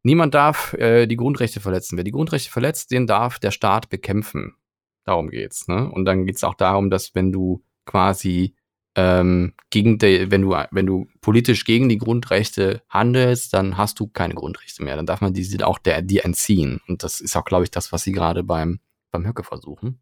Niemand 0.06 0.34
darf 0.34 0.72
äh, 0.74 1.08
die 1.08 1.16
Grundrechte 1.16 1.58
verletzen. 1.58 1.96
Wer 1.96 2.04
die 2.04 2.12
Grundrechte 2.12 2.48
verletzt, 2.48 2.92
den 2.92 3.08
darf 3.08 3.40
der 3.40 3.50
Staat 3.50 3.88
bekämpfen. 3.88 4.54
Darum 5.02 5.30
geht's. 5.30 5.66
Ne? 5.66 5.90
Und 5.90 6.04
dann 6.04 6.26
geht's 6.26 6.44
auch 6.44 6.54
darum, 6.54 6.90
dass 6.90 7.16
wenn 7.16 7.32
du 7.32 7.64
quasi 7.86 8.54
ähm, 8.94 9.54
gegen 9.70 9.98
die, 9.98 10.30
wenn 10.30 10.42
du 10.42 10.54
wenn 10.70 10.86
du 10.86 11.08
politisch 11.22 11.64
gegen 11.64 11.88
die 11.88 11.98
Grundrechte 11.98 12.82
handelst, 12.88 13.52
dann 13.52 13.76
hast 13.76 13.98
du 13.98 14.06
keine 14.06 14.34
Grundrechte 14.34 14.84
mehr. 14.84 14.94
Dann 14.94 15.06
darf 15.06 15.22
man 15.22 15.34
diese 15.34 15.66
auch 15.66 15.80
der 15.80 16.02
dir 16.02 16.24
entziehen. 16.24 16.80
Und 16.86 17.02
das 17.02 17.20
ist 17.20 17.34
auch, 17.34 17.44
glaube 17.44 17.64
ich, 17.64 17.72
das, 17.72 17.90
was 17.90 18.04
sie 18.04 18.12
gerade 18.12 18.44
beim 18.44 18.78
beim 19.10 19.26
Höcke 19.26 19.42
versuchen. 19.42 20.00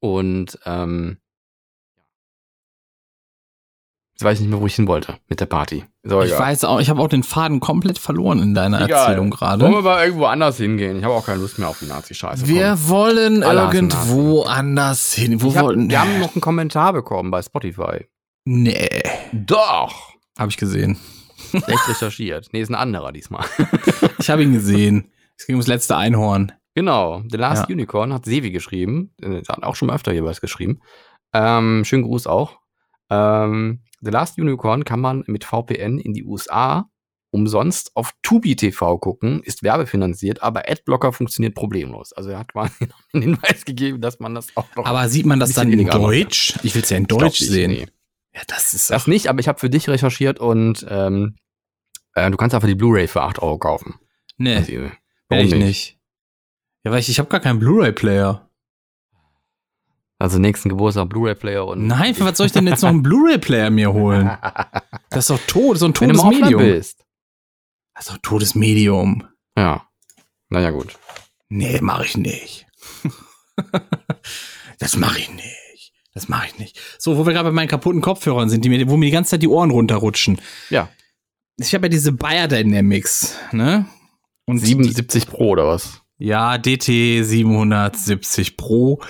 Und 0.00 0.58
ähm, 0.64 1.18
jetzt 4.14 4.24
weiß 4.24 4.38
ich 4.38 4.40
nicht 4.42 4.50
mehr, 4.50 4.60
wo 4.60 4.66
ich 4.66 4.74
hin 4.76 4.86
wollte 4.88 5.16
mit 5.28 5.40
der 5.40 5.46
Party. 5.46 5.84
Aber 6.06 6.24
ich 6.26 6.36
weiß 6.38 6.64
auch, 6.64 6.80
ich 6.80 6.90
habe 6.90 7.00
auch 7.00 7.08
den 7.08 7.22
Faden 7.22 7.60
komplett 7.60 7.98
verloren 7.98 8.40
in 8.40 8.54
deiner 8.54 8.82
Egal. 8.84 9.00
Erzählung 9.00 9.30
Wollen 9.30 9.58
gerade. 9.58 9.68
wir 9.70 9.82
mal 9.82 10.04
irgendwo 10.04 10.26
anders 10.26 10.56
hingehen? 10.58 10.98
Ich 10.98 11.04
habe 11.04 11.14
auch 11.14 11.24
keine 11.26 11.40
Lust 11.40 11.58
mehr 11.58 11.68
auf 11.68 11.78
die 11.78 11.86
Nazi-Scheiße. 11.86 12.46
Wir 12.48 12.70
Komm. 12.70 12.88
wollen 12.88 13.42
Alle 13.42 13.60
irgendwo 13.62 14.42
anders 14.42 15.12
hin. 15.14 15.40
Wo 15.42 15.54
hab, 15.54 15.64
wollten 15.64 15.90
wir 15.90 16.00
haben 16.00 16.18
noch 16.20 16.34
einen 16.34 16.40
Kommentar 16.40 16.92
bekommen 16.92 17.30
bei 17.30 17.42
Spotify. 17.42 18.06
Nee, 18.44 19.02
Doch! 19.32 20.12
habe 20.38 20.50
ich 20.50 20.56
gesehen. 20.56 20.98
Schlecht 21.50 21.88
recherchiert. 21.88 22.48
Nee, 22.52 22.60
ist 22.60 22.68
ein 22.70 22.74
anderer 22.74 23.12
diesmal. 23.12 23.44
Ich 24.18 24.30
habe 24.30 24.42
ihn 24.42 24.52
gesehen. 24.52 25.10
Es 25.36 25.46
ging 25.46 25.56
ums 25.56 25.66
letzte 25.66 25.96
Einhorn. 25.96 26.52
genau. 26.74 27.22
The 27.30 27.36
Last 27.36 27.68
Ja. 27.68 27.74
Unicorn 27.74 28.12
hat 28.12 28.24
Sevi 28.24 28.50
geschrieben. 28.52 29.12
Der 29.20 29.42
hat 29.48 29.62
auch 29.62 29.74
schon 29.76 29.88
mal 29.88 29.94
öfter 29.94 30.12
was 30.24 30.40
geschrieben. 30.40 30.80
Ähm, 31.32 31.84
schönen 31.84 32.04
Gruß 32.04 32.26
auch. 32.26 32.58
Ähm, 33.10 33.80
The 34.04 34.10
Last 34.10 34.38
Unicorn 34.38 34.84
kann 34.84 35.00
man 35.00 35.24
mit 35.26 35.44
VPN 35.44 35.98
in 35.98 36.12
die 36.12 36.24
USA 36.24 36.88
umsonst 37.30 37.90
auf 37.96 38.12
Tubi 38.22 38.54
TV 38.54 38.96
gucken, 38.98 39.42
ist 39.42 39.64
werbefinanziert, 39.64 40.40
aber 40.42 40.68
Adblocker 40.70 41.12
funktioniert 41.12 41.56
problemlos. 41.56 42.12
Also 42.12 42.30
er 42.30 42.38
hat 42.38 42.52
quasi 42.52 42.86
einen 43.12 43.22
Hinweis 43.22 43.64
gegeben, 43.64 44.00
dass 44.00 44.20
man 44.20 44.34
das 44.36 44.48
auch 44.56 44.66
noch. 44.76 44.86
Aber 44.86 45.08
sieht 45.08 45.26
man 45.26 45.40
das 45.40 45.52
dann 45.52 45.72
in. 45.72 45.84
Deutsch? 45.86 46.54
Ich 46.62 46.74
will 46.76 46.82
es 46.82 46.90
ja 46.90 46.96
in 46.96 47.04
Ich 47.04 47.08
Deutsch 47.08 47.40
nicht, 47.40 47.50
sehen. 47.50 47.70
nee. 47.72 47.86
Ja, 48.34 48.42
das 48.46 48.74
ist 48.74 48.90
Das 48.90 49.06
nicht, 49.08 49.28
aber 49.28 49.40
ich 49.40 49.48
habe 49.48 49.58
für 49.58 49.70
dich 49.70 49.88
recherchiert 49.88 50.38
und 50.40 50.84
ähm, 50.88 51.36
äh, 52.14 52.30
du 52.30 52.36
kannst 52.36 52.54
einfach 52.54 52.68
die 52.68 52.74
Blu-ray 52.74 53.08
für 53.08 53.22
8 53.22 53.40
Euro 53.40 53.58
kaufen. 53.58 53.94
Nee, 54.36 54.56
Also, 54.56 54.72
warum 55.28 55.44
ich 55.46 55.54
nicht. 55.54 55.98
Ja, 56.84 56.90
weil 56.92 56.98
ich, 57.00 57.08
ich 57.08 57.18
habe 57.18 57.28
gar 57.28 57.40
keinen 57.40 57.58
Blu-ray-Player. 57.60 58.48
Also 60.24 60.38
nächsten 60.38 60.70
Geburtstag 60.70 61.10
Blu-ray-Player 61.10 61.66
und. 61.66 61.86
Nein, 61.86 62.14
für 62.14 62.24
was 62.24 62.38
soll 62.38 62.46
ich 62.46 62.52
denn 62.52 62.66
jetzt 62.66 62.80
noch 62.80 62.88
einen 62.88 63.02
Blu-ray-Player 63.02 63.68
mir 63.68 63.92
holen? 63.92 64.30
Das 65.10 65.28
ist 65.28 65.30
doch 65.30 65.40
tot, 65.46 65.78
so 65.78 65.84
ein 65.84 65.92
Wenn 66.00 66.08
du 66.08 66.14
totes 66.14 66.22
im 66.22 66.26
Ausland 66.28 66.40
Medium. 66.56 66.62
bist. 66.62 67.04
Das 67.94 68.04
ist 68.04 68.08
doch 68.08 68.14
ein 68.16 68.22
totes 68.22 68.54
Medium. 68.54 69.28
Ja. 69.54 69.86
Naja, 70.48 70.70
gut. 70.70 70.96
Nee, 71.50 71.78
mache 71.82 72.04
ich 72.06 72.16
nicht. 72.16 72.66
das 74.78 74.96
mache 74.96 75.18
ich 75.18 75.30
nicht. 75.30 75.92
Das 76.14 76.28
mache 76.28 76.46
ich 76.46 76.58
nicht. 76.58 76.80
So, 76.98 77.18
wo 77.18 77.26
wir 77.26 77.34
gerade 77.34 77.50
bei 77.50 77.54
meinen 77.54 77.68
kaputten 77.68 78.00
Kopfhörern 78.00 78.48
sind, 78.48 78.64
die 78.64 78.70
mir, 78.70 78.88
wo 78.88 78.96
mir 78.96 79.04
die 79.04 79.12
ganze 79.12 79.32
Zeit 79.32 79.42
die 79.42 79.48
Ohren 79.48 79.70
runterrutschen. 79.70 80.40
Ja. 80.70 80.88
Ich 81.58 81.74
habe 81.74 81.84
ja 81.84 81.90
diese 81.90 82.12
Bayer 82.12 82.48
Dynamics, 82.48 83.36
ne? 83.52 83.84
Und 84.46 84.62
die, 84.62 84.68
77 84.68 85.26
Pro 85.26 85.50
oder 85.50 85.66
was? 85.66 86.00
Ja, 86.18 86.58
DT 86.58 87.24
770 87.24 88.56
Pro. 88.56 89.00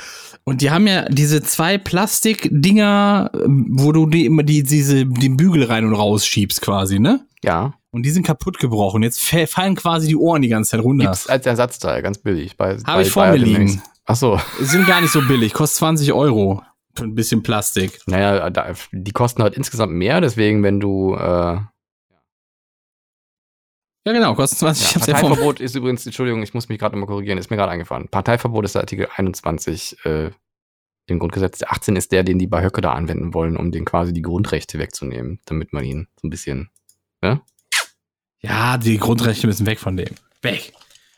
Und 0.45 0.61
die 0.61 0.71
haben 0.71 0.87
ja 0.87 1.07
diese 1.09 1.43
zwei 1.43 1.79
Plastikdinger, 1.79 3.31
ähm, 3.35 3.67
wo 3.71 3.93
du 3.93 4.07
die 4.07 4.27
immer 4.27 4.43
die, 4.43 4.63
diese, 4.63 5.07
den 5.07 5.37
Bügel 5.37 5.65
rein 5.65 5.85
und 5.87 5.95
raus 5.95 6.27
schiebst 6.27 6.61
quasi, 6.61 6.99
ne? 6.99 7.27
Ja. 7.43 7.75
Und 7.91 8.03
die 8.05 8.11
sind 8.11 8.27
kaputt 8.27 8.59
gebrochen. 8.59 9.03
Jetzt 9.03 9.21
fa- 9.23 9.47
fallen 9.47 9.75
quasi 9.75 10.09
die 10.09 10.17
Ohren 10.17 10.43
die 10.43 10.49
ganze 10.49 10.73
Zeit 10.73 10.81
runter. 10.81 11.05
Gibt's 11.07 11.29
als 11.29 11.47
Ersatzteil, 11.47 12.03
ganz 12.03 12.19
billig. 12.19 12.57
Bei, 12.57 12.77
Habe 12.85 13.03
ich 13.03 13.11
vor 13.11 13.27
mir 13.29 13.37
liegen. 13.39 13.81
Ach 14.07 14.17
so. 14.17 14.39
Sind 14.61 14.87
gar 14.87 15.01
nicht 15.01 15.13
so 15.13 15.23
billig, 15.23 15.53
kostet 15.55 15.79
20 15.79 16.13
Euro 16.13 16.63
für 16.95 17.05
ein 17.05 17.15
bisschen 17.15 17.43
Plastik. 17.43 18.01
Naja, 18.07 18.51
die 18.93 19.13
kosten 19.13 19.43
halt 19.43 19.55
insgesamt 19.55 19.93
mehr, 19.93 20.21
deswegen, 20.21 20.63
wenn 20.63 20.81
du. 20.81 21.15
Äh, 21.15 21.59
Ja, 24.07 24.13
genau, 24.13 24.35
kostet 24.35 24.59
20. 24.59 24.83
ja, 24.83 25.01
ja 25.01 25.13
Parteiverbot 25.15 25.61
ist 25.61 25.75
übrigens, 25.75 26.05
Entschuldigung, 26.05 26.43
ich 26.43 26.53
muss 26.53 26.69
mich 26.69 26.79
gerade 26.79 26.97
mal 26.97 27.07
korrigieren, 27.07 27.39
ist 27.39 27.51
mir 27.51 27.57
gerade 27.57 27.73
eingefallen. 27.73 28.09
Parteiverbot 28.09 28.65
ist 28.65 28.75
der 28.75 28.83
Artikel 28.83 29.09
21 29.17 30.05
äh, 30.05 30.31
im 31.07 31.19
Grundgesetz. 31.19 31.59
Der 31.59 31.73
18 31.73 31.97
ist 31.97 32.13
der, 32.13 32.23
den 32.23 32.39
die 32.39 32.47
bei 32.47 32.63
Höcke 32.63 32.81
da 32.83 32.93
anwenden 32.93 33.33
wollen, 33.33 33.57
um 33.57 33.73
den 33.73 33.85
quasi 33.85 34.13
die 34.13 34.23
Grundrechte 34.23 34.79
wegzunehmen, 34.79 35.41
damit 35.47 35.73
man 35.73 35.85
ihn 35.85 36.09
so 36.21 36.27
ein 36.27 36.31
bisschen. 36.31 36.71
Ja, 38.41 38.77
die 38.77 38.99
Grundrechte 38.99 39.47
müssen 39.47 39.65
weg 39.67 39.79
von 39.81 39.97
dem. 39.97 40.15
Weg. 40.43 40.75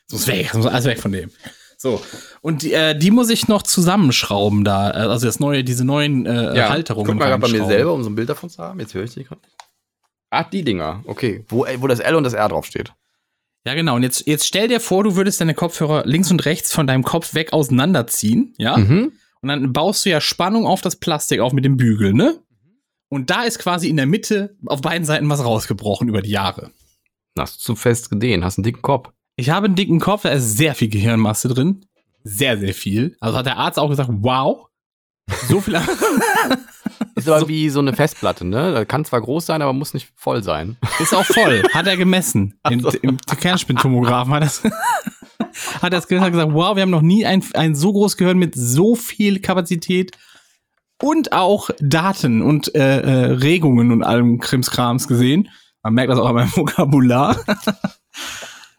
Das 0.09 0.21
muss 0.21 0.27
weg. 0.29 0.47
Das 0.47 0.57
muss 0.57 0.67
alles 0.67 0.85
weg 0.85 1.01
von 1.01 1.11
dem. 1.11 1.31
So. 1.77 2.01
Und 2.41 2.63
die, 2.63 2.73
äh, 2.73 2.97
die 2.97 3.11
muss 3.11 3.29
ich 3.31 3.49
noch 3.49 3.63
zusammenschrauben 3.63 4.63
da. 4.63 4.91
Äh, 4.91 5.09
Also 5.09 5.27
das 5.27 5.41
neue, 5.41 5.65
diese 5.65 5.85
neuen 5.85 6.25
äh, 6.25 6.63
Halterungen. 6.69 7.07
Guck 7.07 7.19
mal 7.19 7.37
bei 7.39 7.49
mir 7.49 7.67
selber, 7.67 7.93
um 7.95 8.05
so 8.05 8.11
ein 8.11 8.15
Bild 8.15 8.29
davon 8.29 8.49
zu 8.49 8.63
haben. 8.63 8.79
Jetzt 8.79 8.95
höre 8.95 9.03
ich 9.05 9.15
die 9.15 9.25
gerade. 9.25 9.41
Ach, 10.31 10.49
die 10.51 10.65
Dinger. 10.65 11.03
Okay. 11.07 11.45
Wo, 11.49 11.65
äh, 11.65 11.81
wo 11.81 11.87
das 11.87 12.01
L 12.01 12.15
und 12.15 12.25
das 12.25 12.33
R 12.33 12.49
draufsteht. 12.49 12.93
Ja, 13.67 13.75
genau. 13.75 13.97
Und 13.97 14.03
jetzt, 14.03 14.27
jetzt 14.27 14.47
stell 14.47 14.69
dir 14.69 14.81
vor, 14.81 15.03
du 15.03 15.17
würdest 15.17 15.41
deine 15.41 15.55
Kopfhörer 15.55 16.05
links 16.07 16.31
und 16.31 16.45
rechts 16.45 16.73
von 16.73 16.87
deinem 16.87 17.03
Kopf 17.03 17.35
weg 17.35 17.53
auseinanderziehen, 17.53 18.55
ja? 18.59 18.77
Mhm. 18.77 19.13
Und 19.43 19.49
dann 19.49 19.73
baust 19.73 20.05
du 20.05 20.11
ja 20.11 20.21
Spannung 20.21 20.67
auf 20.67 20.81
das 20.81 20.97
Plastik 20.97 21.41
auf 21.41 21.53
mit 21.53 21.65
dem 21.65 21.77
Bügel, 21.77 22.13
ne? 22.13 22.41
Und 23.09 23.31
da 23.31 23.43
ist 23.43 23.59
quasi 23.59 23.89
in 23.89 23.97
der 23.97 24.07
Mitte 24.07 24.57
auf 24.67 24.81
beiden 24.81 25.05
Seiten 25.05 25.29
was 25.29 25.45
rausgebrochen 25.45 26.09
über 26.09 26.23
die 26.23 26.31
Jahre. 26.31 26.71
Hast 27.39 27.57
du 27.57 27.61
zu 27.61 27.77
fest 27.77 28.11
gedehnt, 28.11 28.45
hast 28.45 28.59
einen 28.59 28.65
dicken 28.65 28.83
Kopf. 28.83 29.11
Ich 29.37 29.51
habe 29.51 29.67
einen 29.67 29.75
dicken 29.75 30.01
Kopf, 30.01 30.23
da 30.23 30.31
ist 30.31 30.57
sehr 30.57 30.75
viel 30.75 30.89
Gehirnmasse 30.89 31.49
drin. 31.49 31.85
Sehr, 32.25 32.59
sehr 32.59 32.75
viel. 32.75 33.17
Also 33.21 33.39
hat 33.39 33.47
der 33.47 33.59
Arzt 33.59 33.79
auch 33.79 33.89
gesagt, 33.89 34.11
wow. 34.13 34.67
So 35.49 35.61
viel. 35.61 35.75
Ist 37.15 37.29
aber 37.29 37.49
wie 37.49 37.69
so 37.71 37.81
eine 37.81 37.95
Festplatte, 37.95 38.47
ne? 38.47 38.73
Das 38.73 38.89
kann 38.89 39.05
zwar 39.05 39.21
groß 39.21 39.47
sein, 39.47 39.63
aber 39.63 39.73
muss 39.73 39.95
nicht 39.95 40.13
voll 40.15 40.43
sein. 40.43 40.77
ist 40.99 41.15
auch 41.15 41.25
voll. 41.25 41.63
Hat 41.73 41.87
er 41.87 41.97
gemessen. 41.97 42.59
In, 42.71 42.85
Ach 42.87 42.93
so. 42.93 42.99
Im 42.99 43.19
Kernspintomographen 43.19 44.33
hat 44.35 44.43
er 44.43 44.47
das, 44.47 44.63
hat 44.65 45.83
er 45.83 45.91
das 45.91 46.09
gemessen, 46.09 46.27
hat 46.27 46.33
gesagt, 46.33 46.53
wow, 46.53 46.77
wir 46.77 46.83
haben 46.83 46.91
noch 46.91 47.03
nie 47.03 47.27
ein, 47.27 47.43
ein 47.55 47.75
so 47.75 47.93
groß 47.93 48.17
Gehirn 48.17 48.39
mit 48.39 48.55
so 48.55 48.95
viel 48.95 49.41
Kapazität 49.41 50.13
und 51.03 51.33
auch 51.33 51.71
Daten 51.81 52.43
und 52.43 52.75
äh, 52.75 53.01
äh, 53.01 53.33
Regungen 53.33 53.93
und 53.93 54.03
allem 54.03 54.39
Krimskrams 54.39 55.09
gesehen. 55.09 55.49
Man 55.83 55.95
merkt 55.95 56.11
das 56.11 56.19
auch 56.19 56.29
an 56.29 56.35
meinem 56.35 56.57
Vokabular. 56.57 57.37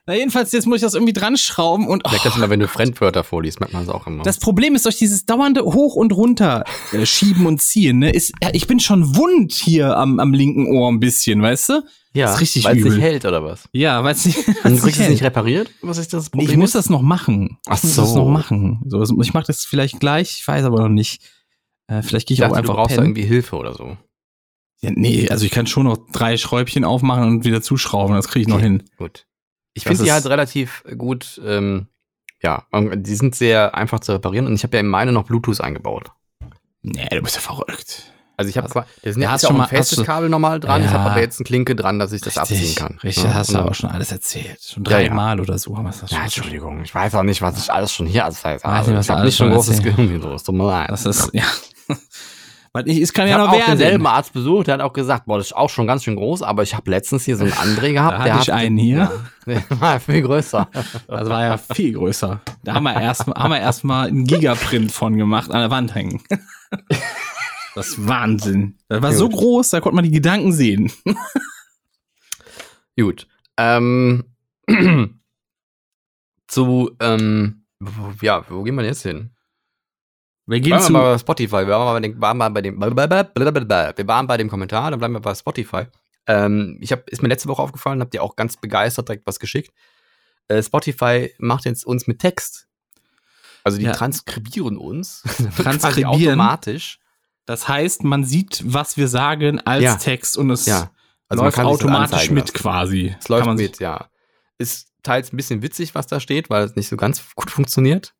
Na 0.07 0.15
jedenfalls, 0.15 0.53
jetzt 0.53 0.65
muss 0.65 0.77
ich 0.77 0.81
das 0.83 0.93
irgendwie 0.93 1.11
dran 1.13 1.35
schrauben 1.35 1.85
und 1.87 2.01
Ich 2.05 2.11
merke 2.11 2.29
das 2.29 2.37
immer, 2.37 2.49
wenn 2.49 2.61
du 2.61 2.67
Fremdwörter 2.69 3.23
vorliest, 3.25 3.59
merkt 3.59 3.73
man 3.73 3.85
das 3.85 3.93
auch 3.93 4.07
immer. 4.07 4.23
Das 4.23 4.39
Problem 4.39 4.73
ist 4.73 4.85
durch 4.85 4.97
dieses 4.97 5.25
dauernde 5.25 5.63
Hoch 5.63 5.95
und 5.95 6.13
Runter 6.13 6.63
äh, 6.93 7.05
schieben 7.05 7.45
und 7.45 7.61
ziehen, 7.61 7.99
ne, 7.99 8.09
ist, 8.11 8.31
ja, 8.41 8.49
ich 8.53 8.67
bin 8.67 8.79
schon 8.79 9.17
wund 9.17 9.51
hier 9.51 9.97
am, 9.97 10.19
am 10.21 10.33
linken 10.33 10.67
Ohr 10.67 10.89
ein 10.89 10.99
bisschen, 11.01 11.41
weißt 11.41 11.69
du? 11.69 11.83
ja, 12.13 12.33
ist 12.33 12.39
richtig 12.39 12.63
weil 12.63 12.77
es 12.79 12.83
nicht 12.85 12.99
hält 13.01 13.25
oder 13.25 13.43
was? 13.43 13.67
Ja, 13.73 14.01
weil 14.03 14.13
es 14.15 14.25
nicht, 14.25 14.39
Und 14.63 14.77
du 14.77 14.81
kriegst 14.81 14.99
es 14.99 15.09
nicht 15.09 15.23
repariert? 15.23 15.69
Was 15.81 15.97
ist 15.99 16.13
das 16.13 16.29
Problem? 16.31 16.49
ich 16.49 16.57
muss 16.57 16.71
das 16.71 16.89
noch 16.89 17.01
machen. 17.03 17.57
Ach 17.67 17.75
ich 17.77 17.83
muss 17.83 17.95
das 17.97 18.13
so. 18.13 18.17
noch 18.19 18.29
machen. 18.31 18.81
So, 18.87 19.03
ich 19.21 19.33
mache 19.33 19.47
das 19.47 19.65
vielleicht 19.65 19.99
gleich, 19.99 20.37
ich 20.39 20.47
weiß 20.47 20.63
aber 20.63 20.79
noch 20.79 20.89
nicht. 20.89 21.21
Äh, 21.87 22.01
vielleicht 22.01 22.27
gehe 22.29 22.33
ich 22.33 22.39
ich 22.39 22.45
auch 22.45 22.49
dachte, 22.53 22.63
du 22.63 22.69
einfach 22.71 22.75
brauchst 22.81 22.91
da 22.97 23.01
pennen. 23.01 23.09
irgendwie 23.15 23.27
Hilfe 23.27 23.57
oder 23.57 23.73
so. 23.73 23.97
Ja, 24.81 24.89
nee, 24.95 25.27
also 25.29 25.45
ich 25.45 25.51
kann 25.51 25.67
schon 25.67 25.83
noch 25.83 25.97
drei 26.11 26.37
Schräubchen 26.37 26.85
aufmachen 26.85 27.23
und 27.25 27.45
wieder 27.45 27.61
zuschrauben, 27.61 28.15
das 28.15 28.29
kriege 28.29 28.43
ich 28.43 28.47
noch 28.47 28.55
Okay. 28.55 28.63
hin. 28.63 28.83
Gut. 28.97 29.26
Ich 29.77 29.83
finde 29.83 30.03
die 30.03 30.11
halt 30.11 30.25
relativ 30.25 30.83
gut, 30.97 31.39
ähm, 31.45 31.87
ja, 32.41 32.65
die 32.95 33.15
sind 33.15 33.35
sehr 33.35 33.75
einfach 33.75 33.99
zu 33.99 34.11
reparieren 34.13 34.45
und 34.47 34.53
ich 34.55 34.63
habe 34.63 34.75
ja 34.77 34.81
in 34.81 34.87
meine 34.87 35.11
noch 35.11 35.23
Bluetooth 35.23 35.61
eingebaut. 35.61 36.11
Nee, 36.83 37.07
du 37.09 37.21
bist 37.21 37.35
ja 37.35 37.41
verrückt. 37.41 38.11
Also 38.39 38.49
ich 38.49 38.57
habe 38.57 38.69
quasi, 38.69 38.87
da 39.01 39.11
sind 39.11 39.21
Ja, 39.23 39.29
ja, 39.29 39.31
hast 39.33 39.41
ist 39.41 39.43
ja 39.43 39.47
schon 39.47 39.55
ein 39.55 39.59
mal- 39.61 39.67
festes 39.67 39.97
hast 39.97 40.03
du- 40.03 40.11
Kabel 40.11 40.29
normal 40.29 40.59
dran, 40.59 40.81
ich 40.81 40.91
Ja. 40.91 40.93
habe 40.99 41.09
aber 41.09 41.21
jetzt 41.21 41.39
eine 41.39 41.45
Klinke 41.45 41.75
dran, 41.75 41.97
dass 41.97 42.11
ich 42.11 42.21
das 42.21 42.37
abziehen 42.37 42.75
kann. 42.75 42.99
Richtig, 43.03 43.23
Ja, 43.23 43.33
hast 43.33 43.49
du 43.49 43.53
dann- 43.53 43.63
aber 43.63 43.73
schon 43.73 43.89
alles 43.89 44.11
erzählt. 44.11 44.61
Schon 44.61 44.83
Ja, 44.85 44.99
ja. 44.99 45.07
dreimal 45.07 45.39
oder 45.39 45.57
so 45.57 45.75
haben 45.75 45.85
wir 45.85 45.89
das 45.89 46.01
Ja, 46.01 46.07
schon. 46.09 46.17
Entschuldigung, 46.23 46.81
ich 46.83 46.93
weiß 46.93 47.15
auch 47.15 47.23
nicht, 47.23 47.41
was 47.41 47.57
ich 47.57 47.71
alles 47.73 47.91
schon 47.91 48.05
hier 48.05 48.25
als 48.25 48.45
heißt. 48.45 48.63
Weiß 48.63 48.85
nicht, 48.85 48.95
was 48.95 49.05
ich 49.07 49.09
habe 49.11 49.25
nicht 49.25 49.35
so 49.35 49.43
ein 49.45 49.47
schon 49.49 49.55
großes 49.55 49.77
erzählt. 49.79 49.95
Gehirn 49.97 50.33
es 50.33 50.43
tut 50.43 50.53
mir 50.53 50.67
leid. 50.67 50.91
Das 50.91 51.05
ist, 51.07 51.31
ja. 51.33 51.43
Ich, 52.85 53.01
es 53.01 53.13
kann 53.13 53.25
Ich 53.25 53.31
ja 53.31 53.37
noch 53.37 53.49
auch 53.49 53.53
werden. 53.53 53.77
denselben 53.77 54.05
Arzt 54.05 54.33
besucht, 54.33 54.67
der 54.67 54.75
hat 54.75 54.81
auch 54.81 54.93
gesagt, 54.93 55.25
boah, 55.25 55.37
das 55.37 55.47
ist 55.47 55.53
auch 55.53 55.69
schon 55.69 55.87
ganz 55.87 56.03
schön 56.03 56.15
groß, 56.15 56.41
aber 56.41 56.63
ich 56.63 56.75
habe 56.75 56.89
letztens 56.91 57.25
hier 57.25 57.37
so 57.37 57.43
einen 57.45 57.53
André 57.53 57.93
gehabt, 57.93 58.19
Da 58.19 58.23
der 58.23 58.33
hatte 58.33 58.43
ich 58.43 58.49
hat 58.49 58.59
einen 58.59 58.77
hier. 58.77 58.97
Ja, 58.97 59.11
der 59.69 59.79
war 59.81 59.99
viel 59.99 60.21
größer. 60.21 60.67
Das 61.07 61.29
war 61.29 61.43
ja 61.43 61.57
viel 61.57 61.93
größer. 61.93 62.41
Da 62.63 62.73
haben 62.73 62.83
wir 62.83 62.99
erst, 62.99 63.27
haben 63.27 63.51
wir 63.87 64.01
einen 64.01 64.25
Gigaprint 64.25 64.91
von 64.91 65.17
gemacht, 65.17 65.51
an 65.51 65.59
der 65.61 65.71
Wand 65.71 65.95
hängen. 65.95 66.21
Das 67.75 67.89
ist 67.89 68.07
Wahnsinn. 68.07 68.77
Das 68.87 69.01
war 69.01 69.13
so 69.13 69.29
Gut. 69.29 69.37
groß, 69.39 69.69
da 69.69 69.79
konnte 69.81 69.95
man 69.95 70.03
die 70.03 70.11
Gedanken 70.11 70.51
sehen. 70.51 70.91
Gut. 72.99 73.27
Ähm, 73.57 74.23
zu, 76.47 76.91
ähm, 76.99 77.65
ja, 78.21 78.43
wo 78.49 78.63
gehen 78.63 78.75
wir 78.75 78.83
jetzt 78.83 79.03
hin? 79.03 79.31
Wir 80.47 80.59
gehen 80.61 80.79
zu, 80.79 80.91
mal 80.93 81.13
bei 81.13 81.17
Spotify. 81.17 81.67
Wir 81.67 81.67
waren, 81.69 81.93
bei 82.01 82.07
dem, 82.07 82.21
waren 82.21 82.37
mal 82.37 82.49
bei 82.49 82.61
dem, 82.61 82.79
wir 82.79 84.07
waren 84.07 84.27
bei 84.27 84.37
dem 84.37 84.49
Kommentar, 84.49 84.89
dann 84.91 84.99
bleiben 84.99 85.13
wir 85.13 85.19
bei 85.19 85.35
Spotify. 85.35 85.83
Ähm, 86.25 86.77
ich 86.81 86.91
hab, 86.91 87.07
ist 87.09 87.21
mir 87.21 87.27
letzte 87.29 87.49
Woche 87.49 87.61
aufgefallen, 87.61 88.01
habt 88.01 88.13
ihr 88.13 88.23
auch 88.23 88.35
ganz 88.35 88.57
begeistert 88.57 89.07
direkt 89.09 89.27
was 89.27 89.39
geschickt. 89.39 89.71
Äh, 90.47 90.63
Spotify 90.63 91.33
macht 91.37 91.65
jetzt 91.65 91.85
uns 91.85 92.07
mit 92.07 92.19
Text. 92.19 92.67
Also 93.63 93.77
die 93.77 93.85
Ja. 93.85 93.91
transkribieren 93.91 94.77
uns. 94.77 95.23
Transkribieren? 95.57 96.39
automatisch. 96.39 96.99
das 97.45 97.67
heißt, 97.67 98.03
man 98.03 98.23
sieht, 98.23 98.61
was 98.65 98.95
wir 98.97 99.07
sagen 99.09 99.59
als 99.61 99.83
Ja. 99.83 99.95
Text 99.95 100.37
und 100.37 100.49
es 100.49 100.65
Ja. 100.65 100.91
Also 101.29 101.43
läuft 101.43 101.59
automatisch 101.59 102.29
mit 102.29 102.45
lassen. 102.47 102.53
quasi. 102.53 103.15
Es 103.19 103.27
läuft 103.27 103.49
mit, 103.57 103.79
ja. 103.79 104.07
Ist 104.57 104.87
teils 105.03 105.33
ein 105.33 105.37
bisschen 105.37 105.61
witzig, 105.61 105.93
was 105.93 106.07
da 106.07 106.21
steht, 106.21 106.49
weil 106.49 106.63
es 106.63 106.75
nicht 106.77 106.87
so 106.87 106.95
ganz 106.95 107.21
gut 107.35 107.51
funktioniert. 107.51 108.13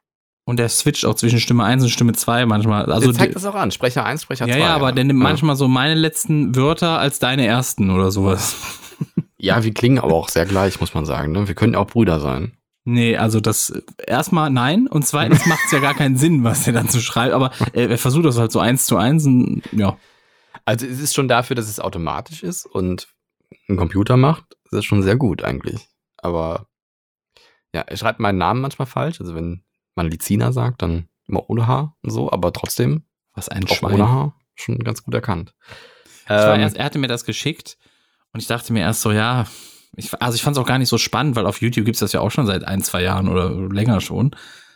Und 0.48 0.60
der 0.60 0.70
switcht 0.70 1.06
auch 1.06 1.16
zwischen 1.16 1.42
Stimme 1.42 1.66
1 1.66 1.84
und 1.84 1.90
Stimme 1.90 2.14
2 2.14 2.46
manchmal. 2.46 2.84
Also 2.86 2.94
Also 2.94 3.12
zeigt 3.12 3.36
das 3.36 3.44
auch 3.44 3.54
an. 3.54 3.70
Sprecher 3.72 4.06
1, 4.06 4.22
Sprecher 4.24 4.46
2. 4.46 4.52
ja, 4.52 4.58
ja, 4.58 4.76
aber 4.76 4.94
der 4.94 5.04
nimmt 5.04 5.20
manchmal 5.20 5.58
so 5.58 5.68
meine 5.68 5.94
letzten 5.94 6.56
Wörter 6.56 7.00
als 7.00 7.20
deine 7.20 7.46
ersten 7.46 7.92
oder 7.92 8.12
sowas. 8.12 8.56
Ja, 9.40 9.64
wir 9.64 9.72
klingen 9.72 10.00
aber 10.00 10.16
auch 10.16 10.30
sehr 10.30 10.48
gleich, 10.48 10.80
muss 10.80 10.96
man 10.96 11.06
sagen. 11.06 11.32
Ne? 11.32 11.48
Wir 11.48 11.54
können 11.54 11.76
auch 11.76 11.86
Brüder 11.86 12.20
sein. 12.20 12.58
Nee, 12.86 13.16
also 13.16 13.40
das 13.40 13.72
erstmal 14.08 14.50
nein 14.50 14.88
und 14.88 15.06
zweitens 15.06 15.46
macht 15.46 15.60
es 15.66 15.72
ja 15.72 15.78
gar 15.78 15.94
keinen 15.94 16.18
Sinn, 16.18 16.44
was 16.44 16.66
er 16.66 16.74
dann 16.74 16.88
so 16.88 17.00
schreibt, 17.00 17.34
aber 17.36 17.52
äh, 17.74 17.86
er 17.86 17.98
versucht 18.00 18.26
das 18.26 18.40
halt 18.40 18.52
so 18.52 18.60
eins 18.60 18.88
zu 18.88 18.98
eins 18.98 19.28
und 19.28 19.62
ja. 19.74 19.96
Also 20.66 20.88
es 20.88 21.00
ist 21.00 21.14
schon 21.14 21.28
dafür, 21.28 21.56
dass 21.56 21.70
es 21.70 21.80
automatisch 21.80 22.42
ist 22.42 22.66
und 22.66 23.10
ein 23.70 23.78
Computer 23.78 24.18
macht, 24.18 24.46
ist 24.64 24.74
das 24.74 24.86
schon 24.86 25.04
sehr 25.04 25.18
gut 25.18 25.44
eigentlich. 25.44 25.88
Aber 26.18 26.66
ja, 27.76 27.82
er 27.82 27.96
schreibt 27.98 28.20
meinen 28.20 28.40
Namen 28.40 28.62
manchmal 28.62 28.88
falsch. 28.88 29.22
Also 29.22 29.36
wenn 29.36 29.64
man 29.98 30.10
Lizina 30.10 30.52
sagt, 30.54 30.82
dann 30.82 31.08
immer 31.28 31.50
ohne 31.50 31.68
H 31.68 31.96
und 32.02 32.10
so, 32.12 32.32
aber 32.32 32.54
trotzdem 32.54 33.04
Was 33.36 33.50
ein 33.50 33.68
Schwein. 33.68 33.96
ohne 33.96 34.08
Haar. 34.10 34.36
Schon 34.56 34.80
ganz 34.80 35.04
gut 35.04 35.14
erkannt. 35.14 35.54
Ähm, 36.30 36.60
erst, 36.62 36.78
er 36.78 36.86
hatte 36.86 37.00
mir 37.00 37.08
das 37.08 37.26
geschickt 37.26 37.78
und 38.34 38.40
ich 38.42 38.48
dachte 38.48 38.74
mir 38.74 38.80
erst 38.82 39.02
so, 39.02 39.12
ja, 39.12 39.46
ich, 39.96 40.12
also 40.22 40.36
ich 40.36 40.42
fand 40.42 40.56
es 40.58 40.62
auch 40.62 40.68
gar 40.68 40.78
nicht 40.78 40.90
so 40.90 40.98
spannend, 40.98 41.36
weil 41.36 41.46
auf 41.46 41.62
YouTube 41.62 41.86
gibt's 41.86 42.00
das 42.00 42.12
ja 42.14 42.22
auch 42.22 42.32
schon 42.32 42.46
seit 42.46 42.64
ein, 42.66 42.82
zwei 42.82 43.02
Jahren 43.04 43.28
oder 43.30 43.50
länger 43.74 44.02
schon, 44.02 44.32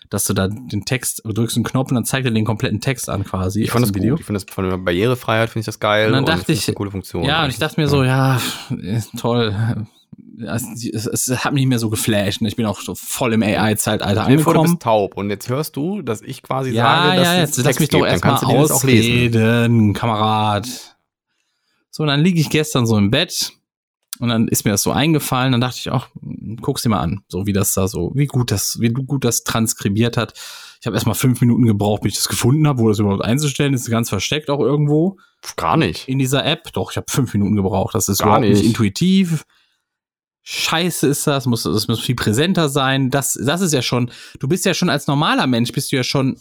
dass 0.09 0.25
du 0.25 0.33
da 0.33 0.47
den 0.47 0.83
Text, 0.85 1.21
du 1.25 1.31
drückst 1.33 1.57
einen 1.57 1.63
Knopf 1.63 1.89
und 1.89 1.95
dann 1.95 2.05
zeigt 2.05 2.25
er 2.25 2.31
den 2.31 2.45
kompletten 2.45 2.79
Text 2.81 3.09
an 3.09 3.23
quasi. 3.23 3.63
ich 3.63 3.71
fand 3.71 3.83
das 3.83 3.91
dem 3.91 4.09
gut. 4.09 4.19
Ich 4.19 4.25
finde 4.25 4.39
das 4.41 4.53
von 4.53 4.69
der 4.69 4.77
Barrierefreiheit 4.77 5.49
finde 5.49 5.61
ich 5.61 5.65
das 5.67 5.79
geil. 5.79 6.07
Und 6.07 6.13
dann 6.13 6.25
dachte 6.25 6.39
finde 6.45 6.53
ich- 6.53 6.59
das 6.59 6.67
eine 6.69 6.75
coole 6.75 6.91
Funktion. 6.91 7.23
Ja, 7.23 7.43
und 7.43 7.49
ich 7.49 7.57
dachte 7.59 7.79
mir 7.79 7.87
so, 7.87 8.03
ja, 8.03 8.39
ist 8.81 9.17
toll. 9.17 9.55
Es, 10.43 11.05
es, 11.05 11.43
hat 11.45 11.53
mich 11.53 11.61
nicht 11.61 11.69
mehr 11.69 11.79
so 11.79 11.89
geflasht. 11.89 12.41
und 12.41 12.47
Ich 12.47 12.55
bin 12.55 12.65
auch 12.65 12.79
so 12.81 12.95
voll 12.95 13.33
im 13.33 13.43
AI-Zeitalter 13.43 14.23
vor, 14.23 14.25
du 14.25 14.31
angekommen. 14.31 14.71
bist 14.71 14.81
taub 14.81 15.15
und 15.17 15.29
jetzt 15.29 15.49
hörst 15.49 15.75
du, 15.75 16.01
dass 16.01 16.21
ich 16.21 16.41
quasi 16.43 16.71
Ja, 16.71 16.83
sage, 16.83 17.17
dass 17.17 17.27
ja, 17.27 17.39
jetzt 17.39 17.57
lass 17.57 17.79
mich 17.79 17.89
doch 17.89 18.05
erstmal 18.05 18.35
ausreden, 18.43 19.93
Kamerad. 19.93 20.67
So, 21.89 22.03
und 22.03 22.07
dann 22.07 22.21
liege 22.21 22.39
ich 22.39 22.49
gestern 22.49 22.85
so 22.87 22.97
im 22.97 23.11
Bett 23.11 23.51
und 24.19 24.29
dann 24.29 24.47
ist 24.47 24.65
mir 24.65 24.71
das 24.71 24.83
so 24.83 24.91
eingefallen. 24.91 25.51
Dann 25.51 25.61
dachte 25.61 25.77
ich 25.79 25.89
auch, 25.91 26.07
guck's 26.61 26.83
dir 26.83 26.89
mal 26.89 26.99
an, 27.01 27.21
so 27.27 27.45
wie 27.45 27.53
das 27.53 27.73
da 27.73 27.87
so, 27.87 28.11
wie 28.15 28.27
gut 28.27 28.51
das, 28.51 28.79
wie 28.79 28.89
gut 28.89 29.23
das 29.25 29.43
transkribiert 29.43 30.17
hat. 30.17 30.33
Ich 30.79 30.87
habe 30.87 30.95
erstmal 30.95 31.15
fünf 31.15 31.41
Minuten 31.41 31.65
gebraucht, 31.65 32.01
bis 32.01 32.13
ich 32.13 32.17
das 32.19 32.27
gefunden 32.29 32.67
habe, 32.67 32.79
wo 32.79 32.89
das 32.89 32.97
überhaupt 32.99 33.23
einzustellen 33.23 33.73
ist. 33.73 33.89
Ganz 33.89 34.09
versteckt 34.09 34.49
auch 34.49 34.59
irgendwo 34.59 35.17
Gar 35.55 35.77
nicht. 35.77 36.07
in 36.07 36.17
dieser 36.17 36.43
App. 36.45 36.71
Doch, 36.73 36.91
ich 36.91 36.97
habe 36.97 37.05
fünf 37.09 37.33
Minuten 37.33 37.55
gebraucht. 37.55 37.93
Das 37.93 38.07
ist 38.09 38.19
Gar 38.19 38.39
überhaupt 38.39 38.47
nicht. 38.47 38.63
intuitiv. 38.65 39.43
Scheiße 40.43 41.07
ist 41.07 41.27
das, 41.27 41.45
muss, 41.45 41.63
das 41.63 41.87
muss 41.87 42.01
viel 42.01 42.15
präsenter 42.15 42.69
sein. 42.69 43.09
Das, 43.09 43.33
das 43.33 43.61
ist 43.61 43.73
ja 43.73 43.81
schon, 43.81 44.11
du 44.39 44.47
bist 44.47 44.65
ja 44.65 44.73
schon 44.73 44.89
als 44.89 45.07
normaler 45.07 45.47
Mensch, 45.47 45.71
bist 45.71 45.91
du 45.91 45.97
ja 45.97 46.03
schon, 46.03 46.39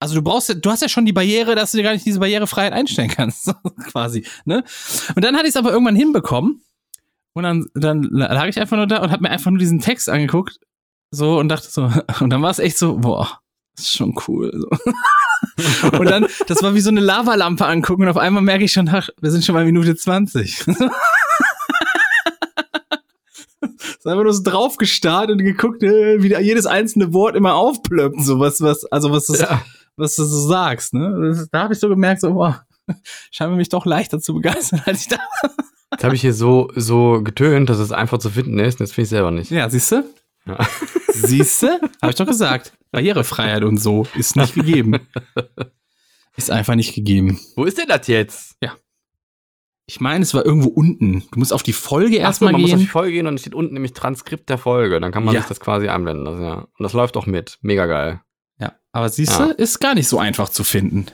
also 0.00 0.14
du 0.14 0.22
brauchst, 0.22 0.56
du 0.60 0.70
hast 0.70 0.82
ja 0.82 0.88
schon 0.88 1.06
die 1.06 1.12
Barriere, 1.12 1.54
dass 1.54 1.70
du 1.70 1.76
dir 1.76 1.84
gar 1.84 1.92
nicht 1.92 2.04
diese 2.04 2.18
Barrierefreiheit 2.18 2.72
einstellen 2.72 3.10
kannst, 3.10 3.52
quasi, 3.90 4.26
ne? 4.44 4.64
Und 5.14 5.24
dann 5.24 5.36
hatte 5.36 5.46
ich 5.46 5.50
es 5.50 5.56
aber 5.56 5.70
irgendwann 5.70 5.96
hinbekommen 5.96 6.62
und 7.34 7.42
dann, 7.44 7.66
dann 7.74 8.02
lag 8.02 8.46
ich 8.48 8.60
einfach 8.60 8.76
nur 8.76 8.86
da 8.86 9.02
und 9.02 9.12
habe 9.12 9.22
mir 9.22 9.30
einfach 9.30 9.50
nur 9.50 9.58
diesen 9.58 9.80
Text 9.80 10.08
angeguckt, 10.08 10.58
so 11.10 11.38
und 11.38 11.48
dachte 11.48 11.68
so, 11.70 11.90
und 12.20 12.30
dann 12.30 12.42
war 12.42 12.50
es 12.50 12.58
echt 12.58 12.76
so, 12.78 12.96
boah, 12.98 13.40
ist 13.78 13.92
schon 13.92 14.14
cool. 14.26 14.50
So. 14.54 14.92
Und 15.98 16.10
dann, 16.10 16.26
das 16.46 16.62
war 16.62 16.74
wie 16.74 16.80
so 16.80 16.88
eine 16.88 17.00
Lavalampe 17.00 17.66
angucken 17.66 18.02
und 18.02 18.08
auf 18.08 18.16
einmal 18.16 18.42
merke 18.42 18.64
ich 18.64 18.72
schon, 18.72 18.88
ach, 18.88 19.08
wir 19.20 19.30
sind 19.30 19.44
schon 19.44 19.54
bei 19.54 19.64
Minute 19.64 19.94
20. 19.94 20.64
ist 23.88 24.06
einfach 24.06 24.22
nur 24.24 24.32
so 24.32 24.42
drauf 24.42 24.76
gestarrt 24.76 25.30
und 25.30 25.38
geguckt, 25.38 25.82
äh, 25.82 26.22
wie 26.22 26.28
da 26.28 26.40
jedes 26.40 26.66
einzelne 26.66 27.12
Wort 27.12 27.36
immer 27.36 27.54
aufplöppt, 27.54 28.22
so 28.22 28.38
was, 28.40 28.60
was, 28.60 28.84
also 28.86 29.10
was, 29.10 29.26
das, 29.26 29.40
Ja. 29.40 29.62
was 29.96 30.16
du 30.16 30.24
so 30.24 30.46
sagst, 30.48 30.94
ne? 30.94 31.32
Das, 31.34 31.48
da 31.50 31.62
habe 31.64 31.74
ich 31.74 31.80
so 31.80 31.88
gemerkt, 31.88 32.20
so, 32.20 32.32
boah, 32.34 32.64
scheinbar 33.30 33.56
mich 33.56 33.68
doch 33.68 33.86
leichter 33.86 34.20
zu 34.20 34.34
begeistern, 34.34 34.82
als 34.86 35.02
ich 35.02 35.08
da. 35.08 35.18
Jetzt 35.92 36.04
habe 36.04 36.14
ich 36.14 36.20
hier 36.20 36.34
so, 36.34 36.68
so 36.74 37.22
getönt, 37.22 37.70
dass 37.70 37.78
es 37.78 37.92
einfach 37.92 38.18
zu 38.18 38.30
finden 38.30 38.58
ist. 38.58 38.80
und 38.80 38.86
Jetzt 38.86 38.94
finde 38.94 39.04
ich 39.04 39.10
selber 39.10 39.30
nicht. 39.30 39.50
Ja, 39.50 39.68
siehst 39.70 39.92
du? 39.92 40.04
Ja. 40.46 40.58
Siehst 41.12 41.62
du? 41.62 41.68
Habe 42.02 42.10
ich 42.10 42.14
doch 42.16 42.26
gesagt. 42.26 42.72
Barrierefreiheit 42.92 43.64
und 43.64 43.78
so 43.78 44.06
ist 44.16 44.36
nicht 44.36 44.54
gegeben. 44.54 44.98
Ist 46.36 46.50
einfach 46.50 46.74
nicht 46.74 46.94
gegeben. 46.94 47.40
Wo 47.56 47.64
ist 47.64 47.78
denn 47.78 47.88
das 47.88 48.06
jetzt? 48.06 48.56
Ich 49.88 50.00
meine, 50.00 50.22
es 50.24 50.34
war 50.34 50.44
irgendwo 50.44 50.68
unten. 50.68 51.22
Du 51.30 51.38
musst 51.38 51.52
auf 51.52 51.62
die 51.62 51.72
Folge 51.72 52.16
erstmal 52.16 52.50
man 52.52 52.60
muss 52.60 52.72
auf 52.72 52.78
die 52.78 52.84
gehen. 52.84 52.90
Folge 52.90 53.12
gehen 53.12 53.26
und 53.28 53.34
es 53.34 53.42
steht 53.42 53.54
unten 53.54 53.74
nämlich 53.74 53.92
Transkript 53.92 54.48
der 54.48 54.58
Folge. 54.58 54.98
Dann 55.00 55.12
kann 55.12 55.24
man 55.24 55.34
Ja. 55.34 55.40
sich 55.42 55.48
das 55.48 55.60
quasi 55.60 55.86
anwenden 55.88 56.24
lassen, 56.24 56.42
ja. 56.42 56.54
Und 56.54 56.82
das 56.82 56.92
läuft 56.92 57.16
auch 57.16 57.26
mit. 57.26 57.58
Mega 57.62 57.86
geil. 57.86 58.20
Ja, 58.58 58.72
aber 58.90 59.08
siehst 59.08 59.38
Ja. 59.38 59.46
du, 59.46 59.52
ist 59.52 59.78
gar 59.78 59.94
nicht 59.94 60.08
so 60.08 60.18
einfach 60.18 60.48
zu 60.48 60.64
finden. 60.64 61.06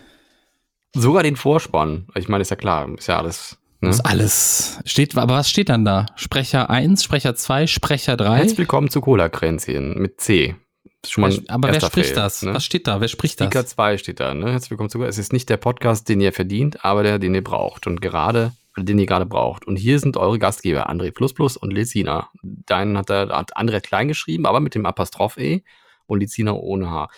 Sogar 0.94 1.22
den 1.22 1.36
Vorspann. 1.36 2.06
Ich 2.14 2.28
meine, 2.28 2.40
ist 2.42 2.50
ja 2.50 2.56
klar, 2.56 2.88
ist 2.96 3.08
ja 3.08 3.18
alles. 3.18 3.58
Ne? 3.80 3.88
Das 3.90 3.96
ist 3.96 4.06
alles. 4.06 4.78
Steht, 4.86 5.16
aber 5.18 5.34
was 5.34 5.50
steht 5.50 5.68
dann 5.68 5.84
da? 5.84 6.06
Sprecher 6.16 6.70
1, 6.70 7.04
Sprecher 7.04 7.34
2, 7.34 7.66
Sprecher 7.66 8.16
3? 8.16 8.36
Herzlich 8.38 8.58
willkommen 8.58 8.88
zu 8.88 9.02
Cola-Kränzchen 9.02 9.98
mit 9.98 10.20
C. 10.20 10.54
Das 11.02 11.10
schon 11.10 11.22
mal 11.22 11.36
aber 11.48 11.72
wer 11.72 11.80
spricht 11.80 12.10
Fail, 12.10 12.14
das? 12.14 12.42
Ne? 12.42 12.54
Was 12.54 12.64
steht 12.64 12.86
da? 12.86 13.00
Wer 13.00 13.08
spricht 13.08 13.38
das? 13.40 13.46
Speaker 13.48 13.66
2 13.66 13.98
steht 13.98 14.20
da, 14.20 14.32
ne? 14.34 14.52
Herzlich 14.52 14.70
willkommen 14.70 14.88
zu 14.88 15.02
Es 15.02 15.18
ist 15.18 15.32
nicht 15.32 15.48
der 15.50 15.56
Podcast, 15.56 16.08
den 16.08 16.20
ihr 16.20 16.32
verdient, 16.32 16.84
aber 16.84 17.02
der, 17.02 17.18
den 17.18 17.34
ihr 17.34 17.42
braucht. 17.44 17.86
Und 17.88 18.00
gerade, 18.00 18.52
den 18.76 18.98
ihr 18.98 19.06
gerade 19.06 19.26
braucht. 19.26 19.66
Und 19.66 19.76
hier 19.76 19.98
sind 19.98 20.16
eure 20.16 20.38
Gastgeber, 20.38 20.88
André 20.88 21.12
Plus 21.12 21.56
und 21.56 21.72
Lezina. 21.72 22.30
Deinen 22.42 22.96
hat 22.96 23.10
er, 23.10 23.28
hat 23.28 23.56
André 23.56 23.80
klein 23.80 24.08
geschrieben, 24.08 24.46
aber 24.46 24.60
mit 24.60 24.74
dem 24.74 24.86
Apostroph 24.86 25.38
E 25.38 25.62
und 26.06 26.20
Lezina 26.20 26.52
ohne 26.52 26.90
H. 26.90 27.08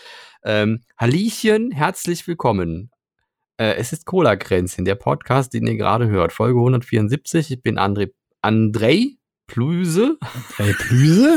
Ähm, 0.44 0.80
Halliechen, 0.98 1.70
herzlich 1.70 2.26
willkommen. 2.26 2.90
Äh, 3.57 3.74
es 3.74 3.92
ist 3.92 4.07
Cola-Kränzchen, 4.07 4.84
der 4.84 4.96
Podcast, 4.96 5.55
den 5.55 5.66
ihr 5.66 5.76
gerade 5.76 6.09
hört. 6.09 6.32
Folge 6.32 6.59
174. 6.59 7.50
Ich 7.50 7.62
bin 7.62 7.78
André, 7.78 8.12
André 8.42 9.16
Plüse. 9.46 10.18
Hey, 10.57 10.72
Plüse? 10.72 11.36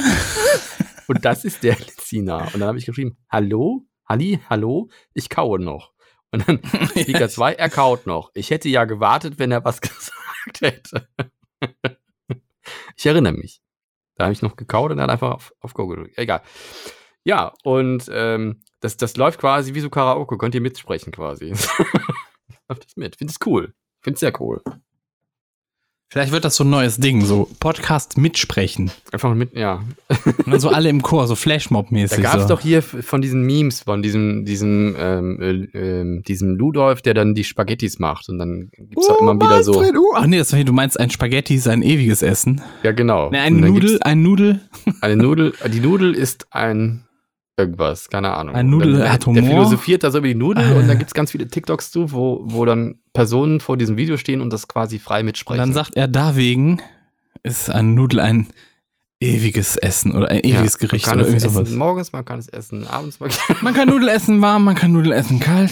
Und 1.08 1.24
das 1.24 1.46
ist 1.46 1.64
der 1.64 1.78
Lezina. 1.78 2.46
Und 2.46 2.60
dann 2.60 2.70
habe 2.70 2.78
ich 2.78 2.86
geschrieben, 2.86 3.18
hallo, 3.30 3.88
Halli, 4.10 4.40
hallo, 4.50 4.88
ich 5.14 5.30
kaue 5.30 5.60
noch. 5.60 5.92
Und 6.32 6.48
dann 6.48 6.62
Speaker 6.90 7.30
2, 7.30 7.54
er 7.54 7.70
kaut 7.70 8.06
noch. 8.06 8.32
Ich 8.34 8.50
hätte 8.50 8.70
ja 8.70 8.86
gewartet, 8.86 9.40
wenn 9.40 9.52
er 9.52 9.64
was 9.64 9.82
gesagt 9.82 10.62
hätte. 10.62 11.08
ich 12.96 13.06
erinnere 13.06 13.34
mich. 13.34 13.62
Da 14.16 14.26
habe 14.26 14.34
ich 14.34 14.42
noch 14.42 14.56
gekaut 14.56 14.92
und 14.92 14.98
dann 14.98 15.10
einfach 15.10 15.32
auf, 15.32 15.54
auf 15.60 15.74
Go 15.74 15.88
gedrückt. 15.88 16.18
Egal. 16.18 16.42
Ja, 17.24 17.54
und 17.64 18.10
ähm, 18.12 18.62
das, 18.80 18.98
das 18.98 19.16
läuft 19.18 19.40
quasi 19.40 19.74
wie 19.74 19.80
so 19.80 19.90
Karaoke. 19.90 20.38
Könnt 20.38 20.56
ihr 20.56 20.62
mitsprechen 20.62 21.12
quasi. 21.12 21.50
läuft 22.68 22.86
das 22.86 22.96
mit. 22.96 23.16
Finde 23.16 23.32
es 23.32 23.46
cool. 23.46 23.74
Finde 24.02 24.16
es 24.16 24.20
sehr 24.22 24.42
cool. 24.42 24.62
Vielleicht 26.10 26.32
wird 26.32 26.46
das 26.46 26.56
so 26.56 26.64
ein 26.64 26.70
neues 26.70 26.98
Ding, 26.98 27.26
so 27.26 27.50
Podcast 27.60 28.18
mitsprechen. 28.18 28.92
Einfach 29.12 29.34
mit, 29.36 29.54
ja. 29.58 29.84
Und 30.26 30.48
dann 30.52 30.60
so 30.62 30.70
alle 30.70 30.88
im 30.88 31.02
Chor, 31.02 31.28
so 31.28 31.34
Da 31.34 31.40
Flashmob-mäßig. 31.42 32.22
gab 32.24 32.36
es 32.38 32.44
so. 32.44 32.48
doch 32.48 32.62
hier 32.62 32.82
von 32.82 33.22
diesen 33.22 33.42
Memes, 33.44 33.82
von 33.82 34.02
diesem, 34.02 34.46
diesem, 34.46 34.96
ähm, 34.98 35.42
äh, 35.74 35.78
ähm, 35.78 36.24
diesem 36.24 36.56
Ludolf, 36.56 37.02
der 37.02 37.14
dann 37.14 37.36
die 37.36 37.44
Spaghettis 37.44 38.00
macht. 38.00 38.30
Und 38.30 38.40
dann 38.40 38.70
gibt's 38.78 39.06
Oh, 39.10 39.14
auch 39.16 39.22
immer 39.22 39.36
wieder 39.36 39.64
so. 39.64 39.74
Manfred, 39.74 39.98
uh. 39.98 40.14
Ach 40.16 40.28
nee, 40.28 40.38
das 40.38 40.52
du 40.52 40.72
meinst 40.72 40.98
ein 40.98 41.10
Spaghetti 41.10 41.56
ist 41.56 41.68
ein 41.68 41.82
ewiges 41.82 42.22
Essen. 42.22 42.62
Ja, 42.84 42.94
genau. 42.94 43.30
Nee, 43.30 43.40
ein 43.40 43.58
Nudel, 43.60 44.00
ein 44.02 44.22
Nudel. 44.22 44.62
Eine 45.02 45.18
Nudel, 45.18 45.54
die 45.74 45.82
Nudel 45.82 46.14
ist 46.14 46.48
ein 46.52 47.04
irgendwas, 47.58 48.10
keine 48.10 48.34
Ahnung. 48.36 48.56
Ein 48.56 48.70
Nudel 48.70 48.94
Und 48.96 49.00
dann, 49.00 49.12
hat 49.12 49.22
Der 49.26 49.34
Humor. 49.34 49.44
philosophiert 49.50 50.04
da 50.04 50.12
so 50.12 50.20
über 50.20 50.28
die 50.28 50.36
Nudel 50.36 50.64
Ah. 50.64 50.78
und 50.80 50.88
dann 50.88 50.98
gibt's 51.00 51.14
ganz 51.14 51.32
viele 51.32 51.48
TikToks 51.48 51.92
zu, 51.92 52.12
wo, 52.12 52.42
wo 52.44 52.66
dann 52.66 53.00
Personen 53.14 53.60
vor 53.60 53.78
diesem 53.78 53.98
Video 53.98 54.18
stehen 54.18 54.42
und 54.42 54.52
das 54.54 54.68
quasi 54.68 55.00
frei 55.00 55.20
Und 55.22 55.26
mitsprechen. 55.28 55.60
dann 55.60 55.74
sagt 55.74 55.96
er, 55.96 56.08
deswegen 56.08 56.82
ist 57.44 57.70
ein 57.70 57.94
Nudel 57.96 58.20
ein 58.20 58.48
ewiges 59.20 59.76
Essen 59.78 60.16
oder 60.16 60.28
ein 60.30 60.42
Ja, 60.44 60.58
ewiges 60.60 60.78
Gericht 60.78 61.08
man 61.08 61.18
kann 61.18 61.26
oder 61.26 61.36
es 61.36 61.44
essen 61.44 61.78
morgens, 61.78 62.14
man 62.14 62.24
kann 62.24 62.38
es 62.40 62.48
essen 62.50 62.86
abends. 62.88 63.20
Man 63.20 63.32
Man 63.62 63.74
kann 63.74 63.88
Nudel 63.90 64.10
essen 64.10 64.40
warm, 64.42 64.64
man 64.64 64.76
kann 64.76 64.92
Nudel 64.92 65.12
essen 65.12 65.40
kalt. 65.40 65.72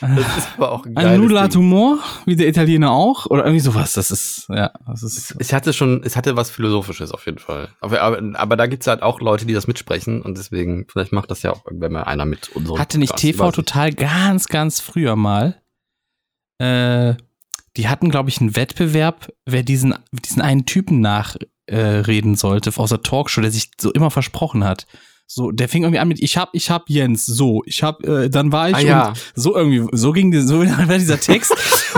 Das 0.00 0.38
ist 0.38 0.48
aber 0.56 0.72
auch 0.72 0.86
ein 0.86 0.96
Ein 0.96 1.20
geiles 1.20 1.40
hat 1.40 1.54
Ding. 1.54 1.60
Humor, 1.60 1.98
wie 2.24 2.36
der 2.36 2.48
Italiener 2.48 2.90
auch. 2.90 3.26
Oder 3.26 3.44
irgendwie 3.44 3.60
sowas. 3.60 3.92
Das 3.92 4.10
ist, 4.10 4.46
ja, 4.48 4.72
das 4.86 5.02
ist. 5.02 5.36
Es 5.38 5.52
hatte 5.52 5.72
schon, 5.72 6.02
es 6.04 6.16
hatte 6.16 6.36
was 6.36 6.50
Philosophisches 6.50 7.12
auf 7.12 7.26
jeden 7.26 7.38
Fall. 7.38 7.68
Aber, 7.80 8.00
aber, 8.00 8.20
aber 8.34 8.56
da 8.56 8.66
gibt's 8.66 8.86
halt 8.86 9.02
auch 9.02 9.20
Leute, 9.20 9.46
die 9.46 9.54
das 9.54 9.66
mitsprechen 9.66 10.22
und 10.22 10.38
deswegen, 10.38 10.86
vielleicht 10.88 11.12
macht 11.12 11.30
das 11.30 11.42
ja 11.42 11.52
auch 11.52 11.66
irgendwann 11.66 11.92
mal 11.92 12.04
einer 12.04 12.24
mit 12.24 12.48
unserem 12.50 12.78
Hatte 12.78 12.98
nicht 12.98 13.10
Podcast, 13.10 13.36
TV. 13.36 13.52
Total 13.52 13.92
ganz, 13.92 14.46
ganz 14.46 14.80
früher 14.80 15.16
mal. 15.16 15.60
Äh, 16.58 17.14
die 17.76 17.88
hatten, 17.88 18.10
glaube 18.10 18.28
ich, 18.28 18.40
einen 18.40 18.56
Wettbewerb, 18.56 19.32
wer 19.46 19.62
diesen, 19.62 19.94
diesen 20.12 20.42
einen 20.42 20.64
Typen 20.64 21.00
nachreden 21.00 22.34
äh, 22.34 22.36
sollte 22.36 22.72
aus 22.76 22.90
der 22.90 23.02
Talkshow, 23.02 23.40
der 23.40 23.50
sich 23.50 23.72
so 23.80 23.92
immer 23.92 24.10
versprochen 24.10 24.64
hat. 24.64 24.86
So, 25.26 25.50
der 25.50 25.68
fing 25.70 25.82
irgendwie 25.82 25.98
an 26.00 26.08
mit, 26.08 26.20
ich 26.22 26.36
hab, 26.36 26.50
ich 26.52 26.70
hab 26.70 26.88
Jens, 26.90 27.24
so, 27.24 27.62
ich 27.64 27.82
hab, 27.82 28.04
äh, 28.04 28.28
dann 28.28 28.52
war 28.52 28.68
ich 28.68 28.76
Ah, 28.76 28.80
ja. 28.80 29.08
und 29.08 29.22
so 29.34 29.56
irgendwie, 29.56 29.86
so 29.96 30.12
ging 30.12 30.30
die, 30.30 30.40
so 30.40 30.60
war 30.88 30.98
dieser 30.98 31.18
Text. 31.18 31.52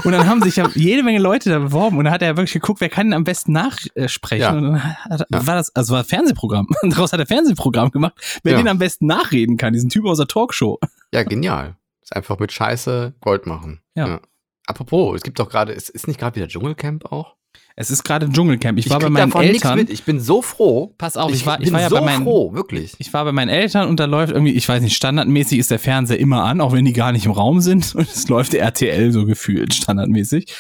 und 0.04 0.12
dann 0.12 0.26
haben 0.28 0.40
sich 0.42 0.56
ja 0.56 0.70
jede 0.74 1.02
Menge 1.02 1.18
Leute 1.18 1.50
da 1.50 1.58
beworben 1.58 1.98
und 1.98 2.04
dann 2.04 2.14
hat 2.14 2.22
er 2.22 2.36
wirklich 2.36 2.52
geguckt, 2.52 2.80
wer 2.80 2.88
kann 2.88 3.08
denn 3.08 3.14
am 3.14 3.24
besten 3.24 3.52
nachsprechen. 3.52 4.40
Ja. 4.42 4.52
Und 4.52 4.62
dann 4.62 4.94
hat, 4.94 5.26
Ja. 5.30 5.46
war 5.46 5.56
das, 5.56 5.74
also 5.74 5.94
war 5.94 6.00
ein 6.02 6.06
Fernsehprogramm. 6.06 6.68
Und 6.82 6.90
daraus 6.96 7.12
hat 7.12 7.18
er 7.20 7.26
Fernsehprogramm 7.26 7.90
gemacht, 7.90 8.14
wer 8.44 8.52
Ja. 8.52 8.58
den 8.58 8.68
am 8.68 8.78
besten 8.78 9.06
nachreden 9.06 9.56
kann, 9.56 9.72
diesen 9.72 9.88
Typ 9.90 10.04
aus 10.06 10.18
der 10.18 10.28
Talkshow. 10.28 10.78
Ja, 11.12 11.24
genial. 11.24 11.76
Ist 12.02 12.14
einfach 12.14 12.38
mit 12.38 12.52
Scheiße 12.52 13.14
Gold 13.20 13.46
machen. 13.46 13.80
Ja. 13.96 14.20
Apropos, 14.68 15.16
es 15.16 15.22
gibt 15.22 15.40
doch 15.40 15.48
gerade, 15.48 15.72
ist, 15.72 15.88
ist 15.90 16.06
nicht 16.06 16.20
gerade 16.20 16.36
wieder 16.36 16.46
Dschungelcamp 16.48 17.06
auch? 17.12 17.34
Es 17.78 17.90
ist 17.90 18.04
gerade 18.04 18.30
Dschungelcamp. 18.30 18.78
Ich, 18.78 18.88
war 18.88 18.98
bei 18.98 19.10
meinen 19.10 19.30
Eltern. 19.32 19.86
Ich 19.90 20.04
bin 20.04 20.18
so 20.18 20.40
froh. 20.40 20.94
Pass 20.96 21.18
auf, 21.18 21.30
ich, 21.30 21.44
war, 21.44 21.58
ich 21.60 21.66
bin 21.66 21.74
war 21.74 21.82
ja 21.82 21.90
so 21.90 21.96
bei 21.96 22.00
meinen, 22.00 22.24
froh, 22.24 22.54
wirklich. 22.54 22.94
ich 22.98 23.12
war 23.12 23.22
bei 23.26 23.32
meinen 23.32 23.50
Eltern 23.50 23.88
und 23.88 24.00
da 24.00 24.06
läuft 24.06 24.32
irgendwie, 24.32 24.52
ich 24.52 24.66
weiß 24.66 24.82
nicht, 24.82 24.96
standardmäßig 24.96 25.58
ist 25.58 25.70
der 25.70 25.78
Fernseher 25.78 26.18
immer 26.18 26.42
an, 26.44 26.62
auch 26.62 26.72
wenn 26.72 26.86
die 26.86 26.94
gar 26.94 27.12
nicht 27.12 27.26
im 27.26 27.32
Raum 27.32 27.60
sind. 27.60 27.94
Und 27.94 28.08
es 28.08 28.28
läuft 28.28 28.54
RTL 28.54 29.12
so 29.12 29.26
gefühlt 29.26 29.74
standardmäßig. 29.74 30.54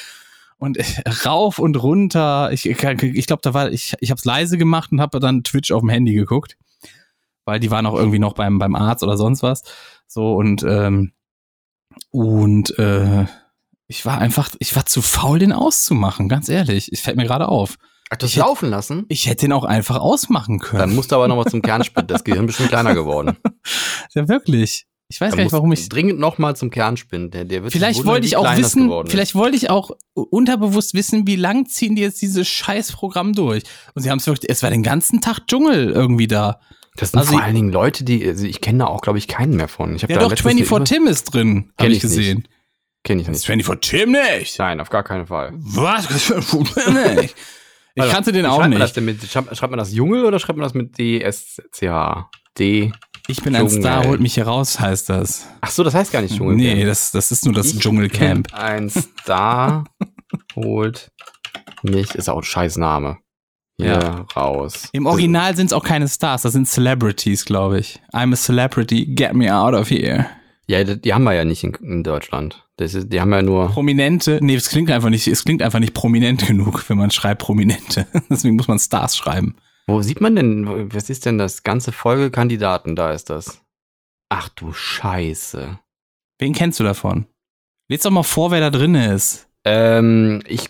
Und 0.58 0.78
rauf 1.24 1.58
und 1.58 1.82
runter. 1.82 2.50
Ich, 2.52 2.66
ich 2.66 2.76
glaube, 2.78 3.42
da 3.42 3.54
war 3.54 3.70
ich, 3.70 3.94
ich 4.00 4.10
habe 4.10 4.18
es 4.18 4.24
leise 4.24 4.58
gemacht 4.58 4.92
und 4.92 5.00
habe 5.02 5.20
dann 5.20 5.42
Twitch 5.42 5.70
auf 5.70 5.80
dem 5.80 5.90
Handy 5.90 6.14
geguckt. 6.14 6.56
weil 7.46 7.60
die 7.60 7.70
waren 7.70 7.86
auch 7.86 7.94
irgendwie 7.94 8.18
noch 8.18 8.34
beim, 8.34 8.58
beim 8.58 8.74
Arzt 8.74 9.02
oder 9.02 9.16
sonst 9.16 9.42
was. 9.42 9.62
So 10.06 10.34
und, 10.34 10.62
ähm, 10.62 11.12
und 12.10 12.78
äh, 12.78 13.26
ich 13.88 14.04
war 14.06 14.18
einfach, 14.18 14.50
ich 14.58 14.74
war 14.76 14.86
zu 14.86 15.02
faul, 15.02 15.38
den 15.38 15.52
auszumachen, 15.52 16.28
ganz 16.28 16.48
ehrlich. 16.48 16.88
Es 16.92 17.00
fällt 17.00 17.16
mir 17.16 17.24
gerade 17.24 17.48
auf. 17.48 17.76
Ach, 18.10 18.16
das 18.16 18.30
Ich 18.30 18.36
hätte- 18.36 18.46
laufen 18.46 18.70
lassen? 18.70 19.04
Ich 19.08 19.26
hätte 19.26 19.46
den 19.46 19.52
auch 19.52 19.64
einfach 19.64 19.96
ausmachen 19.98 20.58
Dann 20.58 20.68
können. 20.68 20.94
musst 20.94 21.10
du 21.10 21.16
aber 21.16 21.26
noch 21.28 21.36
mal 21.36 21.46
zum 21.46 21.60
Kernspind. 21.62 22.10
Das 22.10 22.22
Gehirn 22.24 22.44
ist 22.44 22.48
bestimmt 22.48 22.68
kleiner 22.70 22.94
geworden. 22.94 23.36
Ja, 24.14 24.28
wirklich. 24.28 24.86
Ich 25.08 25.20
weiß 25.20 25.30
Dann 25.30 25.36
gar 25.38 25.44
nicht, 25.44 25.52
warum 25.52 25.72
ich. 25.72 25.88
Dringend 25.88 26.18
noch 26.18 26.38
mal 26.38 26.56
zum 26.56 26.70
Kernspind. 26.70 27.32
Der, 27.34 27.44
der 27.44 27.62
wird 27.62 27.72
Vielleicht 27.72 28.04
wollte 28.06 28.26
ich 28.26 28.36
auch 28.36 28.56
wissen, 28.56 28.90
vielleicht 29.06 29.34
wollte 29.36 29.56
ich 29.56 29.70
auch 29.70 29.90
unterbewusst 30.14 30.94
wissen, 30.94 31.26
wie 31.26 31.36
lang 31.36 31.66
ziehen 31.66 31.94
die 31.96 32.02
jetzt 32.02 32.20
dieses 32.22 32.48
scheiß 32.48 32.92
Programm 32.92 33.32
durch. 33.32 33.62
Und 33.94 34.02
sie 34.02 34.10
haben 34.10 34.18
es 34.18 34.26
wirklich, 34.26 34.50
es 34.50 34.62
war 34.62 34.70
den 34.70 34.82
ganzen 34.82 35.20
Tag 35.20 35.46
Dschungel 35.46 35.90
irgendwie 35.90 36.26
da. 36.26 36.60
Das 36.96 37.10
sind 37.10 37.18
Also 37.20 37.32
vor 37.32 37.40
ich- 37.40 37.44
allen 37.44 37.54
Dingen 37.54 37.70
Leute, 37.72 38.02
die, 38.04 38.26
also 38.26 38.46
ich 38.46 38.60
kenne 38.60 38.78
da 38.80 38.86
auch, 38.86 39.00
glaube 39.02 39.18
ich, 39.18 39.28
keinen 39.28 39.54
mehr 39.56 39.68
von. 39.68 39.94
Ich 39.94 40.02
Ja 40.02 40.08
da 40.08 40.14
doch, 40.14 40.30
letztens 40.30 40.54
24 40.54 40.76
eine- 40.96 41.04
Tim 41.04 41.12
ist 41.12 41.24
drin, 41.24 41.72
habe 41.78 41.90
ich 41.92 42.02
ich 42.02 42.10
nicht. 42.16 42.48
Gesehen. 43.06 43.18
Kenn 43.18 43.18
ich 43.20 43.26
Das 43.26 43.36
nicht. 43.38 43.46
24 43.46 43.90
Tim 43.90 44.12
nicht. 44.12 44.58
Nein, 44.58 44.80
auf 44.80 44.90
gar 44.90 45.02
keinen 45.02 45.26
Fall. 45.26 45.52
Was? 45.54 46.08
nicht. 46.10 47.34
Ich 47.98 48.02
Warte, 48.02 48.12
kannte 48.14 48.32
den 48.32 48.44
auch 48.44 48.58
schreibt 48.58 48.70
Man 48.72 48.78
das 48.80 48.90
nicht. 48.90 48.96
denn 48.98 49.04
mit, 49.06 49.22
schreibt, 49.26 49.56
schreibt 49.56 49.70
man 49.70 49.78
das 49.78 49.90
Junge 49.94 50.26
oder 50.26 50.38
schreibt 50.38 50.58
man 50.58 50.64
das 50.64 50.74
mit 50.74 50.98
D-S-C-H? 50.98 52.30
D. 52.58 52.92
Ich 53.26 53.42
bin 53.42 53.56
ein 53.56 53.66
Dschungel. 53.68 53.80
Star, 53.80 54.04
holt 54.06 54.20
mich 54.20 54.34
hier 54.34 54.46
raus, 54.46 54.78
heißt 54.78 55.08
das. 55.08 55.46
Ach 55.62 55.70
so, 55.70 55.82
das 55.82 55.94
heißt 55.94 56.12
gar 56.12 56.20
nicht 56.20 56.36
Dschungel. 56.36 56.56
Nee, 56.56 56.84
das, 56.84 57.10
das 57.12 57.32
ist 57.32 57.46
nur 57.46 57.54
das 57.54 57.68
Ich 57.72 57.78
Dschungelcamp. 57.78 58.48
bin 58.50 58.54
Ein 58.58 58.90
Star 58.90 59.84
holt 60.54 61.08
mich, 61.82 62.14
ist 62.14 62.28
auch 62.28 62.36
ein 62.36 62.42
scheiß 62.42 62.76
Name. 62.76 63.16
Hier 63.80 63.92
Ja. 63.92 64.26
raus. 64.36 64.90
Im 64.92 65.06
Original 65.06 65.56
sind 65.56 65.66
es 65.68 65.72
auch 65.72 65.82
keine 65.84 66.06
Stars, 66.06 66.42
das 66.42 66.52
sind 66.52 66.68
Celebrities, 66.68 67.46
glaube 67.46 67.78
ich. 67.78 67.98
I'm 68.12 68.30
a 68.34 68.36
celebrity, 68.36 69.06
get 69.06 69.32
me 69.34 69.50
out 69.50 69.72
of 69.72 69.88
here. 69.90 70.26
Ja, 70.68 70.82
die, 70.82 71.14
haben 71.14 71.22
wir 71.24 71.32
ja 71.32 71.44
nicht 71.44 71.62
in, 71.62 71.74
in 71.74 72.02
Deutschland. 72.02 72.66
Das 72.76 72.94
ist, 72.94 73.12
die 73.12 73.20
haben 73.20 73.32
ja 73.32 73.42
nur. 73.42 73.68
Prominente, 73.70 74.40
nee, 74.42 74.56
es 74.56 74.68
klingt 74.68 74.90
einfach 74.90 75.10
nicht, 75.10 75.28
es 75.28 75.44
klingt 75.44 75.62
einfach 75.62 75.78
nicht 75.78 75.94
prominent 75.94 76.46
genug, 76.46 76.88
wenn 76.88 76.98
man 76.98 77.10
schreibt 77.12 77.42
Prominente. 77.42 78.06
Deswegen 78.30 78.56
muss 78.56 78.66
man 78.68 78.78
Stars 78.80 79.16
schreiben. 79.16 79.56
Wo 79.86 80.02
sieht 80.02 80.20
man 80.20 80.34
denn, 80.34 80.92
was 80.92 81.08
ist 81.08 81.24
denn 81.26 81.38
das 81.38 81.62
ganze 81.62 81.92
Folgekandidaten? 81.92 82.96
Da 82.96 83.12
ist 83.12 83.30
das. 83.30 83.62
Ach 84.28 84.48
du 84.48 84.72
Scheiße. 84.72 85.78
Wen 86.40 86.52
kennst 86.52 86.80
du 86.80 86.84
davon? 86.84 87.26
Lies 87.88 88.02
doch 88.02 88.10
mal 88.10 88.24
vor, 88.24 88.50
wer 88.50 88.58
da 88.60 88.70
drin 88.70 88.96
ist. 88.96 89.48
Ähm, 89.64 90.42
ich. 90.48 90.68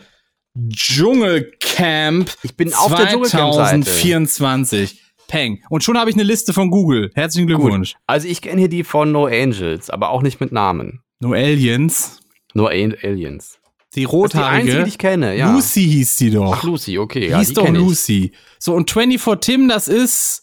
Dschungelcamp 0.68 2.30
Ich 2.42 2.56
bin 2.56 2.72
auf 2.72 2.94
der 2.94 3.06
Dschungelcamp-Seite. 3.08 3.82
2024. 3.82 5.02
Peng. 5.26 5.62
Und 5.68 5.82
schon 5.84 5.98
habe 5.98 6.08
ich 6.08 6.16
eine 6.16 6.22
Liste 6.22 6.52
von 6.52 6.70
Google. 6.70 7.10
Herzlichen 7.14 7.48
Glückwunsch. 7.48 7.94
Also 8.06 8.28
ich 8.28 8.40
kenne 8.40 8.60
hier 8.60 8.70
die 8.70 8.84
von 8.84 9.10
No 9.12 9.26
Angels, 9.26 9.90
aber 9.90 10.10
auch 10.10 10.22
nicht 10.22 10.40
mit 10.40 10.52
Namen. 10.52 11.02
No 11.20 11.32
Aliens. 11.32 12.20
Al- 12.54 12.96
Aliens. 13.02 13.57
Die 13.94 14.02
Das 14.02 14.12
ist 14.12 14.12
die 14.12 14.16
rothaarige. 14.16 14.60
einzige, 14.62 14.82
die 14.84 14.88
ich 14.90 14.98
kenne, 14.98 15.36
ja. 15.36 15.50
Lucy 15.52 15.82
hieß 15.84 16.16
die 16.16 16.30
doch. 16.30 16.52
Ach, 16.52 16.62
Lucy, 16.62 16.98
okay. 16.98 17.30
Ja, 17.30 17.38
hieß 17.38 17.54
doch 17.54 17.64
ich. 17.64 17.70
Lucy. 17.72 18.32
So, 18.58 18.74
und 18.74 18.90
24 18.90 19.40
Tim, 19.40 19.68
das 19.68 19.88
ist. 19.88 20.42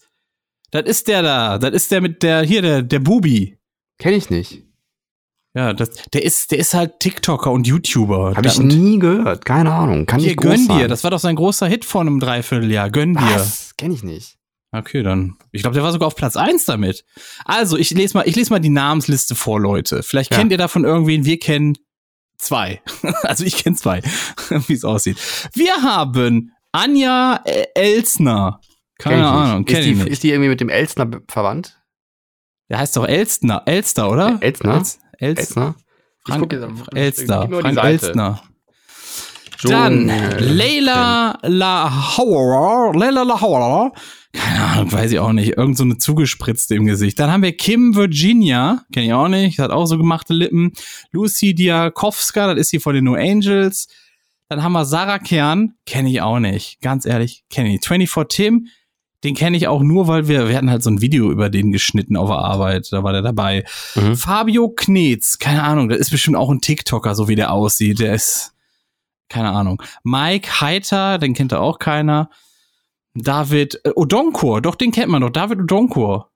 Das 0.72 0.84
ist 0.86 1.08
der 1.08 1.22
da. 1.22 1.58
Das 1.60 1.72
ist 1.74 1.92
der 1.92 2.02
mit 2.02 2.24
der. 2.24 2.42
Hier, 2.44 2.62
der, 2.62 2.82
der 2.82 3.00
Bubi. 3.00 3.58
Kenn 4.00 4.14
ich 4.14 4.30
nicht. 4.30 4.64
Ja, 5.56 5.72
das, 5.74 5.90
der 6.12 6.24
ist, 6.24 6.52
der 6.52 6.60
ist 6.60 6.74
halt 6.74 7.00
TikToker 7.00 7.50
und 7.52 7.66
YouTuber. 7.66 8.34
Habe 8.36 8.48
ich 8.48 8.60
nie 8.60 9.00
gehört. 9.00 9.46
Keine 9.46 9.72
Ahnung. 9.72 10.06
Kann 10.06 10.20
Hier, 10.20 10.36
groß 10.36 10.68
gönn 10.68 10.68
dir. 10.80 10.88
Das 10.90 11.04
war 11.06 11.12
doch 11.12 11.20
sein 11.20 11.36
großer 11.38 11.68
Hit 11.68 11.86
vor 11.86 12.02
einem 12.02 12.20
Dreivierteljahr. 12.20 12.90
Gönn 12.90 13.14
dir. 13.14 13.22
Was? 13.36 13.74
Kenn 13.78 13.92
ich 13.94 14.04
nicht. 14.04 14.36
Okay, 14.74 15.02
dann. 15.04 15.38
Ich 15.54 15.62
glaube, 15.62 15.76
der 15.76 15.84
war 15.84 15.94
sogar 15.94 16.08
auf 16.08 16.16
Platz 16.16 16.36
eins 16.36 16.66
damit. 16.66 17.06
Also, 17.46 17.78
ich 17.78 17.92
lese 17.92 18.18
mal, 18.18 18.28
ich 18.28 18.36
lese 18.36 18.50
mal 18.50 18.60
die 18.60 18.70
Namensliste 18.70 19.34
vor, 19.36 19.62
Leute. 19.62 20.04
Vielleicht 20.04 20.34
Ja. 20.34 20.40
kennt 20.40 20.52
ihr 20.52 20.58
davon 20.58 20.84
irgendwen. 20.84 21.24
Wir 21.24 21.40
kennen 21.40 21.78
zwei. 22.38 22.82
also 23.24 23.44
ich 23.44 23.58
kenne 23.64 23.76
zwei, 23.76 24.02
wie 24.68 24.74
es 24.74 24.84
aussieht. 24.86 25.18
Wir 25.54 25.74
haben 25.82 26.52
Anja 26.72 27.42
äh, 27.46 27.66
Elsner. 27.76 28.60
Keine 28.98 29.16
Kenn 29.16 29.24
ich 29.24 29.30
Ahnung, 29.30 29.66
kenn 29.66 29.76
ist, 29.78 29.86
ich 29.86 29.86
die, 29.86 29.96
nicht. 29.96 30.08
ist 30.08 30.24
die 30.24 30.30
irgendwie 30.32 30.50
mit 30.50 30.62
dem 30.62 30.70
Elstner 30.70 31.06
be- 31.06 31.22
verwandt? 31.30 31.82
Der 32.70 32.80
heißt 32.80 32.96
doch 32.98 33.06
Elstner, 33.06 33.62
Elster, 33.66 34.10
oder? 34.10 34.38
Elstner? 34.42 34.76
Els, 34.76 35.00
Els, 35.18 35.40
Elstner? 35.40 35.76
Ich 36.28 36.34
Frank, 36.34 36.42
guck 36.42 36.54
jetzt 36.54 36.96
Elster, 36.96 37.48
Frank. 37.48 37.78
Elstner. 37.84 38.42
Dann 39.64 40.10
Dschungel- 40.10 40.40
Leila 40.40 41.38
Lahauer, 41.44 42.94
Leila 42.96 43.24
Lahauer, 43.24 43.92
keine 44.34 44.64
Ahnung, 44.66 44.92
weiß 44.92 45.12
ich 45.12 45.20
auch 45.20 45.32
nicht, 45.32 45.58
irgend 45.58 45.78
so 45.78 45.84
eine 45.84 45.98
zugespritzte 45.98 46.76
im 46.76 46.86
Gesicht. 46.86 47.20
Dann 47.20 47.32
haben 47.32 47.44
wir 47.44 47.56
Kim 47.56 47.96
Virginia, 47.96 48.84
kenne 48.94 49.06
ich 49.08 49.14
auch 49.14 49.28
nicht, 49.30 49.60
hat 49.60 49.72
auch 49.72 49.86
so 49.86 49.98
gemachte 49.98 50.34
Lippen. 50.34 50.74
Lucy 51.12 51.54
Diakowska, 51.56 52.48
das 52.54 52.60
ist 52.60 52.70
sie 52.70 52.80
von 52.80 52.94
den 52.96 53.06
No 53.06 53.14
Angels. 53.16 53.88
Dann 54.50 54.62
haben 54.62 54.74
wir 54.74 54.86
Sarah 54.86 55.20
Kern, 55.20 55.74
kenne 55.86 56.10
ich 56.10 56.22
auch 56.22 56.40
nicht, 56.40 56.82
ganz 56.82 57.06
ehrlich, 57.06 57.44
kenne 57.50 57.74
ich. 57.74 57.82
24 57.88 58.28
Tim, 58.36 58.68
den 59.24 59.34
kenne 59.36 59.58
ich 59.58 59.68
auch 59.68 59.82
nur, 59.82 60.08
weil 60.08 60.28
wir, 60.28 60.48
wir 60.50 60.56
hatten 60.56 60.70
halt 60.70 60.84
so 60.84 60.90
ein 60.92 61.02
Video 61.02 61.32
über 61.32 61.50
den 61.50 61.72
geschnitten 61.72 62.16
auf 62.16 62.30
der 62.30 62.38
Arbeit, 62.38 62.90
da 62.92 63.04
war 63.04 63.14
der 63.14 63.24
dabei. 63.24 63.64
Mhm. 63.96 64.16
Fabio 64.18 64.70
Knetz, 64.70 65.40
keine 65.40 65.64
Ahnung, 65.64 65.90
das 65.90 65.98
ist 66.00 66.12
bestimmt 66.12 66.36
auch 66.36 66.52
ein 66.52 66.62
TikToker, 66.62 67.16
so 67.16 67.28
wie 67.28 67.36
der 67.36 67.52
aussieht. 67.52 68.00
Der 68.00 68.14
ist, 68.14 68.52
keine 69.30 69.52
Ahnung. 69.52 69.82
Mike 70.04 70.62
Heiter, 70.62 71.18
den 71.18 71.34
kennt 71.34 71.52
da 71.52 71.60
auch 71.60 71.80
keiner. 71.80 72.30
David 73.14 73.80
äh, 73.86 73.92
Odonkor, 73.96 74.62
doch, 74.62 74.76
den 74.76 74.92
kennt 74.92 75.10
man 75.12 75.22
doch. 75.22 75.30
David 75.30 75.60
Odonkor. 75.62 76.32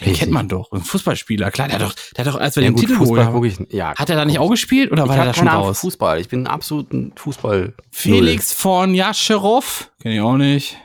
Den 0.00 0.04
Richtig. 0.06 0.20
kennt 0.20 0.32
man 0.32 0.48
doch. 0.48 0.72
Ein 0.72 0.80
Fußballspieler. 0.80 1.52
Klar, 1.52 1.68
der 1.68 1.78
hat 1.78 1.86
doch, 1.86 1.94
der 2.16 2.24
hat 2.24 2.34
doch, 2.34 2.40
als 2.40 2.56
wir 2.56 2.64
Ja, 2.64 2.70
den 2.70 2.74
gut, 2.74 2.80
Titel 2.80 2.96
Fußball 2.96 3.26
haben. 3.26 3.44
ich, 3.44 3.58
ja. 3.70 3.94
Hat 3.94 4.10
er 4.10 4.16
da 4.16 4.24
nicht 4.24 4.40
auch 4.40 4.50
gespielt 4.50 4.90
oder 4.90 5.04
ich 5.04 5.08
war 5.08 5.14
der 5.16 5.26
hab 5.26 5.32
da 5.34 5.38
schon 5.38 5.48
Ahnung 5.48 5.64
raus? 5.66 5.80
Fußball. 5.80 6.20
Ich 6.20 6.28
bin 6.28 6.46
ein 6.48 7.12
Fußball. 7.14 7.74
Felix 7.92 8.52
von 8.52 8.92
Jascherow, 8.94 9.92
kenn 10.02 10.12
ich 10.12 10.20
auch 10.20 10.36
nicht. 10.36 10.76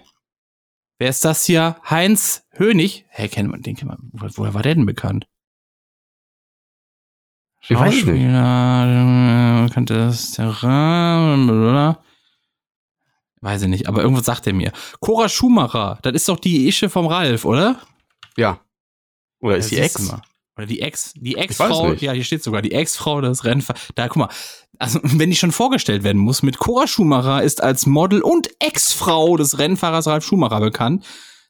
Wer 0.99 1.09
ist 1.09 1.25
das 1.25 1.43
hier? 1.45 1.77
Heinz 1.89 2.43
Hönig. 2.51 3.05
Hä, 3.09 3.29
kennt 3.29 3.49
man, 3.49 3.61
den 3.63 3.75
kennt 3.77 3.89
man. 3.89 3.97
Wo- 4.11 4.27
Woher 4.35 4.53
war 4.53 4.61
der 4.61 4.75
denn 4.75 4.85
bekannt? 4.85 5.25
Ich 7.69 7.77
weiß 7.77 8.05
nicht. 8.05 9.73
Könnte 9.73 9.93
das 9.93 10.35
blablabla. 10.35 12.03
Weiß 13.41 13.61
ich 13.61 13.69
nicht, 13.69 13.87
aber 13.87 14.01
irgendwas 14.01 14.25
sagt 14.25 14.47
er 14.47 14.53
mir. 14.53 14.73
Cora 14.99 15.29
Schumacher, 15.29 15.99
das 16.01 16.13
ist 16.13 16.27
doch 16.27 16.39
die 16.39 16.67
Ische 16.67 16.89
vom 16.89 17.05
Ralf, 17.07 17.45
oder? 17.45 17.79
Ja. 18.35 18.59
Oder 19.39 19.57
ist 19.57 19.71
die 19.71 19.77
Ex? 19.77 20.13
Oder 20.57 20.65
die 20.65 20.81
Ex, 20.81 21.13
die 21.15 21.37
Ex-Frau, 21.37 21.93
ja, 21.93 22.11
hier 22.11 22.25
steht 22.25 22.43
sogar, 22.43 22.61
die 22.61 22.73
Ex-Frau 22.73 23.21
des 23.21 23.45
Rennfahrers. 23.45 23.81
Da, 23.95 24.09
guck 24.09 24.17
mal, 24.17 24.29
also 24.77 24.99
wenn 25.03 25.29
die 25.29 25.37
schon 25.37 25.53
vorgestellt 25.53 26.03
werden 26.03 26.17
muss, 26.17 26.43
mit 26.43 26.57
Cora 26.57 26.85
Schumacher 26.85 27.41
ist 27.43 27.63
als 27.63 27.85
Model 27.85 28.21
und 28.21 28.49
Ex-Frau 28.59 29.37
des 29.37 29.57
Rennfahrers 29.57 30.07
Ralf 30.07 30.25
Schumacher 30.25 30.59
bekannt, 30.59 31.05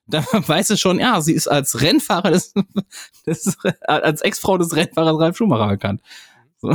dann 0.10 0.26
weiß 0.47 0.72
es 0.72 0.80
schon, 0.80 0.99
ja, 0.99 1.22
sie 1.22 1.34
ist 1.34 1.47
als 1.47 1.82
Rennfahrer 1.82 2.32
des, 2.32 2.53
des 3.26 3.57
als 3.82 4.22
Ex-Frau 4.22 4.57
des 4.57 4.76
Rennfahrers 4.76 5.20
Ralf 5.20 5.38
Schumacher 5.38 5.68
bekannt. 5.68 6.01
So, 6.62 6.70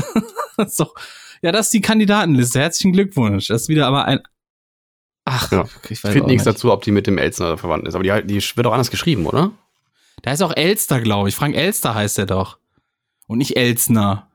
das 0.57 0.69
ist 0.71 0.81
doch, 0.81 0.95
ja, 1.43 1.53
das 1.53 1.67
ist 1.67 1.75
die 1.75 1.81
Kandidatenliste. 1.83 2.59
Herzlichen 2.61 2.93
Glückwunsch. 2.93 3.49
Das 3.49 3.63
ist 3.63 3.69
wieder 3.69 3.87
aber 3.87 4.07
ein, 4.07 4.21
ach, 5.25 5.53
Ja. 5.53 5.67
ich 5.89 6.01
finde 6.01 6.21
nichts 6.27 6.45
nicht. 6.45 6.47
dazu, 6.47 6.73
ob 6.73 6.83
die 6.83 6.91
mit 6.91 7.07
dem 7.07 7.19
Elstner 7.19 7.59
verwandt 7.59 7.87
ist. 7.87 7.95
Aber 7.95 8.03
die, 8.05 8.27
die 8.27 8.57
wird 8.57 8.67
auch 8.67 8.73
anders 8.73 8.91
geschrieben, 8.91 9.27
oder? 9.27 9.53
Da 10.23 10.33
ist 10.33 10.43
auch 10.43 10.57
Elster, 10.57 11.01
glaube 11.03 11.29
ich. 11.29 11.35
Frank 11.35 11.55
Elster 11.55 11.95
heißt 11.95 12.19
er 12.19 12.27
doch. 12.27 12.59
Und 13.27 13.39
nicht 13.39 13.57
Elsner. 13.57 14.29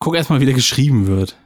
Guck 0.00 0.16
erstmal, 0.16 0.40
wie 0.40 0.44
der 0.44 0.54
geschrieben 0.54 1.06
wird. 1.06 1.36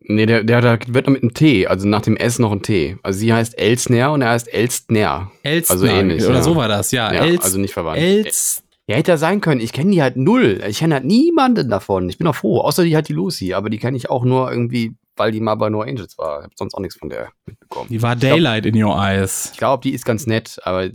Nee, 0.00 0.26
der, 0.26 0.44
der, 0.44 0.60
der 0.60 0.78
wird 0.88 1.06
noch 1.06 1.12
mit 1.12 1.22
einem 1.22 1.34
T, 1.34 1.66
also 1.66 1.86
nach 1.86 2.02
dem 2.02 2.16
S 2.16 2.38
noch 2.38 2.52
ein 2.52 2.62
T. 2.62 2.96
Also 3.02 3.18
sie 3.20 3.32
heißt 3.32 3.58
Elsner 3.58 4.12
und 4.12 4.22
er 4.22 4.30
heißt 4.30 4.52
Elstner. 4.52 5.30
Elstner. 5.42 5.74
Also 5.74 5.86
ähnlich, 5.86 6.24
Oder 6.24 6.36
ja. 6.36 6.42
so 6.42 6.56
war 6.56 6.68
das, 6.68 6.90
ja. 6.92 7.12
Ja, 7.12 7.24
Els, 7.24 7.44
also 7.44 7.58
nicht 7.58 7.72
verwandt. 7.74 7.98
Els, 8.00 8.62
Ja, 8.86 8.96
hätte 8.96 9.10
er 9.12 9.18
sein 9.18 9.40
können. 9.40 9.60
Ich 9.60 9.72
kenne 9.72 9.90
die 9.90 10.02
halt 10.02 10.16
null. 10.16 10.60
Ich 10.68 10.78
kenne 10.78 10.94
halt 10.94 11.04
niemanden 11.04 11.68
davon. 11.68 12.08
Ich 12.08 12.18
bin 12.18 12.26
auch 12.26 12.34
froh. 12.34 12.60
Außer 12.60 12.84
die 12.84 12.96
hat 12.96 13.08
die 13.08 13.12
Lucy, 13.12 13.54
aber 13.54 13.68
die 13.70 13.78
kenne 13.78 13.96
ich 13.96 14.08
auch 14.10 14.24
nur 14.24 14.50
irgendwie 14.50 14.94
weil 15.18 15.32
die 15.32 15.40
mal 15.40 15.54
bei 15.56 15.68
No 15.68 15.82
Angels 15.82 16.16
war. 16.18 16.38
Ich 16.40 16.44
habe 16.44 16.54
sonst 16.56 16.74
auch 16.74 16.80
nichts 16.80 16.96
von 16.96 17.08
der 17.08 17.30
mitbekommen. 17.46 17.88
Die 17.90 18.00
war 18.02 18.16
Daylight 18.16 18.66
in 18.66 18.82
your 18.82 18.96
eyes. 18.96 19.50
Ich 19.52 19.58
glaube, 19.58 19.82
die 19.82 19.92
ist 19.92 20.04
ganz 20.04 20.26
nett, 20.26 20.58
aber 20.64 20.86
ich 20.86 20.94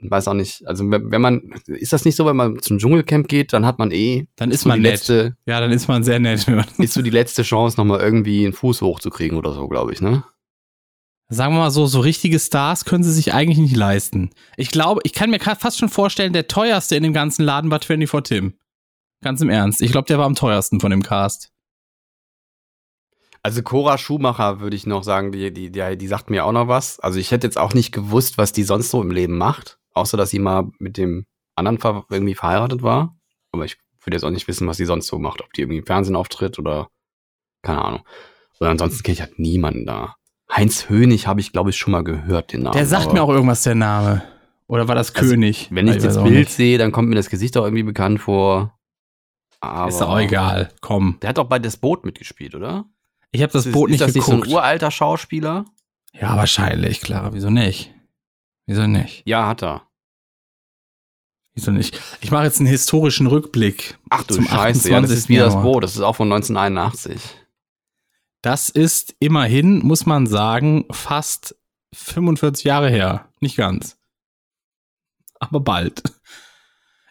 weiß 0.00 0.28
auch 0.28 0.34
nicht. 0.34 0.66
Also 0.66 0.84
wenn 0.90 1.20
man, 1.20 1.54
ist 1.66 1.92
das 1.92 2.04
nicht 2.04 2.16
so, 2.16 2.26
wenn 2.26 2.36
man 2.36 2.60
zum 2.60 2.78
Dschungelcamp 2.78 3.28
geht, 3.28 3.52
dann 3.52 3.66
hat 3.66 3.78
man 3.78 3.90
eh 3.92 4.26
Dann 4.36 4.50
ist 4.50 4.62
so 4.62 4.68
man 4.68 4.80
nett. 4.80 4.92
letzte, 4.92 5.36
Ja, 5.46 5.60
dann 5.60 5.70
ist 5.72 5.88
man 5.88 6.02
sehr 6.02 6.18
nett. 6.18 6.46
ist 6.78 6.94
so 6.94 7.02
die 7.02 7.10
letzte 7.10 7.42
Chance, 7.42 7.76
nochmal 7.76 8.00
irgendwie 8.00 8.44
einen 8.44 8.52
Fuß 8.52 8.82
hochzukriegen 8.82 9.38
oder 9.38 9.52
so, 9.52 9.68
glaube 9.68 9.92
ich, 9.92 10.00
ne? 10.00 10.24
Sagen 11.32 11.54
wir 11.54 11.60
mal 11.60 11.70
so, 11.70 11.86
so 11.86 12.00
richtige 12.00 12.40
Stars 12.40 12.84
können 12.84 13.04
sie 13.04 13.12
sich 13.12 13.32
eigentlich 13.32 13.58
nicht 13.58 13.76
leisten. 13.76 14.30
Ich 14.56 14.72
glaube, 14.72 15.00
ich 15.04 15.12
kann 15.12 15.30
mir 15.30 15.38
fast 15.38 15.78
schon 15.78 15.88
vorstellen, 15.88 16.32
der 16.32 16.48
teuerste 16.48 16.96
in 16.96 17.04
dem 17.04 17.12
ganzen 17.12 17.44
Laden 17.44 17.70
war 17.70 17.78
24 17.80 18.36
Tim. 18.38 18.54
Ganz 19.22 19.40
im 19.40 19.48
Ernst. 19.48 19.80
Ich 19.80 19.92
glaube, 19.92 20.06
der 20.08 20.18
war 20.18 20.26
am 20.26 20.34
teuersten 20.34 20.80
von 20.80 20.90
dem 20.90 21.02
Cast. 21.04 21.49
Also 23.42 23.62
Cora 23.62 23.96
Schumacher 23.96 24.60
würde 24.60 24.76
ich 24.76 24.86
noch 24.86 25.02
sagen, 25.02 25.32
die, 25.32 25.52
die, 25.52 25.70
die, 25.70 25.96
die 25.96 26.06
sagt 26.06 26.28
mir 26.30 26.44
auch 26.44 26.52
noch 26.52 26.68
was. 26.68 27.00
Also 27.00 27.18
ich 27.18 27.30
hätte 27.30 27.46
jetzt 27.46 27.58
auch 27.58 27.72
nicht 27.74 27.92
gewusst, 27.92 28.36
was 28.38 28.52
die 28.52 28.64
sonst 28.64 28.90
so 28.90 29.00
im 29.00 29.10
Leben 29.10 29.38
macht, 29.38 29.78
außer 29.94 30.16
dass 30.16 30.30
sie 30.30 30.38
mal 30.38 30.70
mit 30.78 30.96
dem 30.98 31.24
anderen 31.56 31.78
ver 31.78 32.04
irgendwie 32.10 32.34
verheiratet 32.34 32.82
war. 32.82 33.16
Aber 33.52 33.64
ich 33.64 33.78
würde 34.04 34.16
jetzt 34.16 34.24
auch 34.24 34.30
nicht 34.30 34.46
wissen, 34.48 34.68
was 34.68 34.76
sie 34.76 34.84
sonst 34.84 35.06
so 35.06 35.18
macht, 35.18 35.40
ob 35.42 35.52
die 35.54 35.62
irgendwie 35.62 35.78
im 35.78 35.86
Fernsehen 35.86 36.16
auftritt 36.16 36.58
oder 36.58 36.88
keine 37.62 37.82
Ahnung. 37.84 38.02
Und 38.58 38.66
ansonsten 38.66 39.02
kenne 39.02 39.14
ich 39.14 39.20
halt 39.22 39.38
niemanden 39.38 39.86
da. 39.86 40.16
Heinz 40.54 40.88
Hönig 40.90 41.26
habe 41.26 41.40
ich, 41.40 41.52
glaube 41.52 41.70
ich, 41.70 41.76
schon 41.76 41.92
mal 41.92 42.04
gehört, 42.04 42.52
den 42.52 42.62
Namen. 42.62 42.74
Der 42.76 42.86
sagt 42.86 43.12
mir 43.12 43.22
auch 43.22 43.28
irgendwas, 43.30 43.62
der 43.62 43.74
Name. 43.74 44.22
Oder 44.66 44.86
war 44.88 44.94
das 44.94 45.14
Also, 45.14 45.30
König? 45.30 45.68
Wenn 45.70 45.88
ich 45.88 45.96
weiß 45.96 46.02
das 46.02 46.22
Bild 46.22 46.34
nicht. 46.34 46.50
sehe, 46.52 46.76
dann 46.76 46.92
kommt 46.92 47.08
mir 47.08 47.14
das 47.14 47.30
Gesicht 47.30 47.56
auch 47.56 47.64
irgendwie 47.64 47.82
bekannt 47.84 48.20
vor. 48.20 48.74
Aber 49.60 49.88
Ist 49.88 50.02
auch 50.02 50.18
egal. 50.18 50.70
Komm. 50.80 51.18
Der 51.22 51.30
hat 51.30 51.38
doch 51.38 51.44
bei 51.48 51.58
Das 51.58 51.76
Boot 51.76 52.04
mitgespielt, 52.04 52.54
oder? 52.54 52.84
Ich 53.32 53.42
habe 53.42 53.52
das 53.52 53.66
ist, 53.66 53.72
Boot 53.72 53.90
ist 53.90 53.92
nicht 53.92 54.02
das 54.02 54.12
geguckt. 54.14 54.36
nicht 54.36 54.44
so 54.46 54.50
ein 54.50 54.54
uralter 54.54 54.90
Schauspieler? 54.90 55.64
ja, 56.12 56.36
wahrscheinlich, 56.36 57.00
klar. 57.00 57.32
Wieso 57.32 57.50
nicht? 57.50 57.94
Wieso 58.66 58.86
nicht? 58.86 59.22
Ja, 59.26 59.46
hat 59.46 59.62
er. 59.62 59.82
Wieso 61.54 61.70
nicht? 61.70 62.00
Ich 62.20 62.30
mache 62.30 62.44
jetzt 62.44 62.58
einen 62.58 62.68
historischen 62.68 63.26
Rückblick. 63.26 63.98
Ach 64.08 64.22
du 64.24 64.34
Zum 64.34 64.44
Scheiße, 64.44 64.90
ja, 64.90 65.00
das 65.00 65.10
28. 65.10 65.16
ist 65.18 65.28
wie 65.28 65.36
das. 65.36 65.54
Boot, 65.54 65.82
das 65.84 65.96
ist 65.96 66.02
auch 66.02 66.16
von 66.16 66.32
1981. 66.32 67.20
Das 68.42 68.68
ist 68.68 69.14
immerhin, 69.18 69.80
muss 69.80 70.06
man 70.06 70.26
sagen, 70.26 70.86
fast 70.90 71.56
45 71.94 72.64
Jahre 72.64 72.88
her. 72.88 73.28
Nicht 73.40 73.56
ganz. 73.56 73.96
Aber 75.38 75.60
bald. 75.60 76.02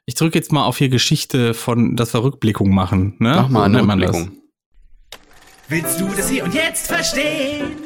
Ich 0.05 0.15
drücke 0.15 0.39
jetzt 0.39 0.51
mal 0.51 0.63
auf 0.65 0.77
hier 0.77 0.89
Geschichte 0.89 1.53
von, 1.53 1.95
dass 1.95 2.13
wir 2.13 2.23
Rückblickung 2.23 2.73
machen. 2.73 3.15
Ne? 3.19 3.33
Mach 3.35 3.49
mal 3.49 3.65
eine. 3.65 3.81
Rückblickung. 3.81 4.38
Willst 5.69 5.99
du 5.99 6.07
das 6.07 6.29
hier 6.29 6.43
und 6.43 6.53
jetzt 6.53 6.87
verstehen? 6.87 7.77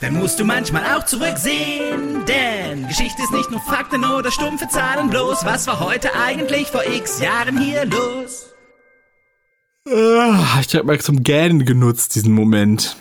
Dann 0.00 0.14
musst 0.14 0.38
du 0.38 0.44
manchmal 0.44 0.84
auch 0.96 1.04
zurücksehen. 1.04 2.24
Denn 2.26 2.86
Geschichte 2.86 3.22
ist 3.22 3.32
nicht 3.32 3.50
nur 3.50 3.60
Fakten 3.60 4.04
oder 4.04 4.30
stumpfe 4.30 4.68
Zahlen 4.68 5.10
bloß. 5.10 5.44
Was 5.44 5.66
war 5.66 5.80
heute 5.80 6.14
eigentlich 6.14 6.68
vor 6.68 6.84
x 6.86 7.20
Jahren 7.20 7.58
hier 7.60 7.84
los? 7.86 8.54
Ah, 9.88 10.60
Ich 10.60 10.74
habe 10.76 10.86
mal 10.86 11.00
zum 11.00 11.22
Gähnen 11.24 11.64
genutzt, 11.64 12.14
diesen 12.14 12.34
Moment. 12.34 12.96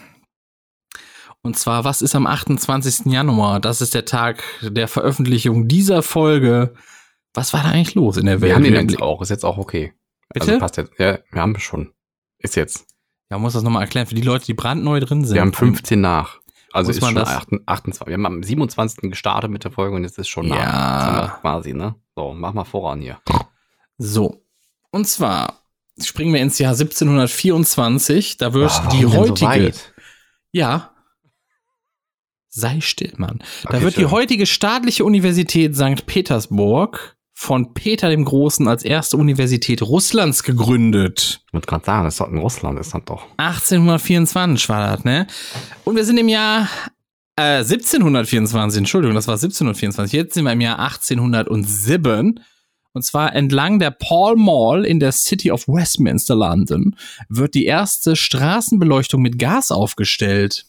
Und 1.43 1.57
zwar, 1.57 1.84
was 1.84 2.01
ist 2.01 2.15
am 2.15 2.26
28. 2.26 3.05
Januar? 3.05 3.59
Das 3.59 3.82
ist 3.82 3.93
der 3.93 4.05
Tag 4.05 4.43
der 4.61 4.88
Veröffentlichung 4.88 5.68
dieser 5.68 6.01
Folge. 6.01 6.74
Was 7.36 7.53
war 7.53 7.61
da 7.61 7.70
eigentlich 7.70 7.93
los 7.95 8.18
in 8.18 8.26
der 8.26 8.41
Welt? 8.41 8.49
Wir 8.49 8.55
haben 8.55 8.63
den 8.63 8.74
jetzt 8.89 9.01
auch, 9.01 9.22
ist 9.22 9.30
jetzt 9.30 9.45
auch 9.45 9.57
okay. 9.59 9.93
Bitte? 10.34 10.47
Also 10.47 10.59
passt 10.59 10.78
jetzt. 10.78 10.91
Ja, 10.97 11.20
wir 11.32 11.41
haben 11.41 11.59
schon. 11.59 11.93
Ist 12.39 12.55
jetzt. 12.55 12.86
Ja, 13.30 13.38
man 13.38 13.41
muss 13.41 13.53
das 13.53 13.63
nochmal 13.63 13.84
erklären 13.84 14.07
für 14.07 14.15
die 14.15 14.21
Leute, 14.21 14.45
die 14.45 14.53
brandneu 14.53 14.99
drin 14.99 15.25
sind. 15.25 15.36
Wir 15.36 15.41
haben 15.41 15.53
15 15.53 15.99
nach. 15.99 16.39
Also 16.73 16.91
ist 16.91 16.99
schon 16.99 17.15
das- 17.15 17.28
28, 17.28 17.67
28. 17.67 18.07
Wir 18.07 18.13
haben 18.13 18.25
am 18.25 18.43
27. 18.43 19.09
gestartet 19.09 19.49
mit 19.51 19.63
der 19.63 19.71
Folge 19.71 19.95
und 19.95 20.03
jetzt 20.03 20.17
ist 20.17 20.28
schon 20.30 20.47
nach. 20.47 20.55
Ja. 20.57 21.38
Quasi, 21.41 21.73
ne? 21.73 21.95
So, 22.15 22.34
mach 22.34 22.53
mal 22.53 22.63
voran 22.65 23.01
hier. 23.01 23.19
So. 23.97 24.43
Und 24.91 25.07
zwar 25.07 25.61
springen 26.01 26.34
wir 26.34 26.41
ins 26.41 26.59
Jahr 26.59 26.75
1724. 26.75 28.38
Da 28.38 28.53
wird 28.53 28.71
Ah, 28.71 28.89
die 28.91 29.01
so 29.03 29.13
heutige. 29.13 29.45
weit? 29.49 29.93
ja. 30.51 30.91
Sei 32.49 32.82
still, 32.82 33.13
Mann. 33.17 33.39
Da 33.63 33.69
Okay, 33.69 33.82
wird 33.82 33.97
die 33.97 34.01
schön. 34.01 34.11
heutige 34.11 34.45
staatliche 34.45 35.05
Universität 35.05 35.75
St. 35.75 36.05
Petersburg 36.07 37.16
von 37.39 37.75
Peter 37.75 38.09
dem 38.09 38.25
Großen 38.25 38.67
als 38.67 38.83
erste 38.83 39.15
Universität 39.15 39.83
Russlands 39.83 40.41
gegründet. 40.41 41.43
Ich 41.45 41.53
wollte 41.53 41.67
gerade 41.67 41.85
sagen, 41.85 42.03
das 42.05 42.15
ist 42.15 42.19
doch 42.19 42.29
in 42.29 42.39
Russland, 42.39 42.79
ist 42.79 42.95
das 42.95 43.03
doch. 43.05 43.27
1824 43.38 44.67
war 44.69 44.95
das, 44.95 45.03
ne? 45.03 45.27
Und 45.83 45.95
wir 45.95 46.03
sind 46.03 46.17
im 46.17 46.29
Jahr 46.29 46.67
äh, 47.35 47.59
1724, 47.59 48.79
Entschuldigung, 48.79 49.13
das 49.13 49.27
war 49.27 49.35
1724. 49.35 50.13
Jetzt 50.13 50.33
sind 50.33 50.45
wir 50.45 50.51
im 50.51 50.61
Jahr 50.61 50.79
1807. 50.79 52.39
Und 52.93 53.05
zwar 53.05 53.35
entlang 53.35 53.77
der 53.77 53.91
Pall 53.91 54.35
Mall 54.35 54.83
in 54.83 54.99
der 54.99 55.11
City 55.11 55.51
of 55.51 55.67
Westminster, 55.67 56.33
London, 56.33 56.95
wird 57.29 57.53
die 57.53 57.65
erste 57.65 58.15
Straßenbeleuchtung 58.15 59.21
mit 59.21 59.38
Gas 59.38 59.69
aufgestellt. 59.69 60.65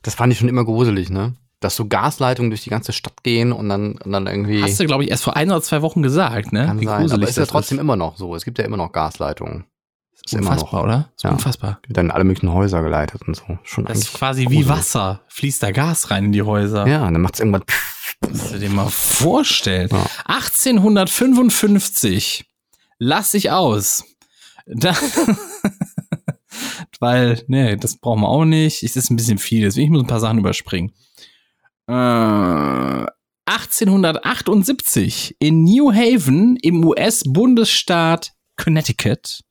Das 0.00 0.14
fand 0.14 0.32
ich 0.32 0.38
schon 0.38 0.48
immer 0.48 0.64
gruselig, 0.64 1.10
ne? 1.10 1.34
Dass 1.60 1.76
so 1.76 1.86
Gasleitungen 1.86 2.50
durch 2.50 2.62
die 2.64 2.70
ganze 2.70 2.92
Stadt 2.92 3.22
gehen 3.22 3.52
und 3.52 3.68
dann, 3.68 3.92
und 3.98 4.10
dann 4.12 4.26
irgendwie. 4.26 4.62
Hast 4.62 4.80
du, 4.80 4.86
glaube 4.86 5.04
ich, 5.04 5.10
erst 5.10 5.22
vor 5.24 5.36
ein 5.36 5.50
oder 5.50 5.60
zwei 5.62 5.82
Wochen 5.82 6.02
gesagt, 6.02 6.52
ne? 6.52 6.64
kann 6.66 6.80
Wie 6.80 6.86
sein, 6.86 7.10
aber 7.12 7.28
ist 7.28 7.36
ja 7.36 7.44
trotzdem 7.46 7.78
immer 7.78 7.96
noch 7.96 8.16
so. 8.16 8.34
Es 8.34 8.44
gibt 8.46 8.58
ja 8.58 8.64
immer 8.64 8.78
noch 8.78 8.90
Gasleitungen. 8.92 9.64
Ist 10.24 10.34
immer 10.34 10.50
unfassbar, 10.52 10.80
noch. 10.80 10.84
oder? 10.84 11.10
Ist 11.16 11.24
Ja. 11.24 11.30
unfassbar. 11.30 11.80
Wird 11.86 11.96
dann 11.96 12.06
in 12.06 12.10
alle 12.12 12.24
möglichen 12.24 12.52
Häuser 12.52 12.82
geleitet 12.82 13.22
und 13.26 13.34
so. 13.36 13.58
Schon 13.62 13.84
Das 13.86 13.98
ist 13.98 14.12
quasi 14.14 14.42
wie 14.42 14.46
gruselig. 14.56 14.68
Wasser. 14.68 15.20
Fließt 15.28 15.62
da 15.62 15.70
Gas 15.70 16.10
rein 16.10 16.26
in 16.26 16.32
die 16.32 16.42
Häuser. 16.42 16.86
Ja, 16.86 17.06
und 17.06 17.14
dann 17.14 17.22
macht 17.22 17.34
es 17.34 17.40
irgendwann. 17.40 17.62
Musst 18.28 18.52
du 18.52 18.58
dir 18.58 18.68
mal 18.70 18.88
vorstellen. 18.90 19.88
Ja. 19.90 20.04
1855. 20.26 22.44
Lass 22.98 23.32
ich 23.34 23.50
aus. 23.50 24.04
Da, 24.66 24.94
weil, 27.00 27.42
nee, 27.48 27.76
das 27.76 27.96
brauchen 27.96 28.20
wir 28.20 28.28
auch 28.28 28.44
nicht. 28.44 28.82
Es 28.82 28.96
ist 28.96 29.10
ein 29.10 29.16
bisschen 29.16 29.38
viel, 29.38 29.62
deswegen 29.62 29.86
ich 29.86 29.90
muss 29.90 30.02
ein 30.02 30.06
paar 30.06 30.20
Sachen 30.20 30.38
überspringen. 30.38 30.92
Äh, 31.90 33.06
1878 33.46 35.36
in 35.40 35.64
New 35.64 35.92
Haven 35.92 36.56
im 36.62 36.84
US-Bundesstaat 36.84 38.32
Connecticut 38.56 39.42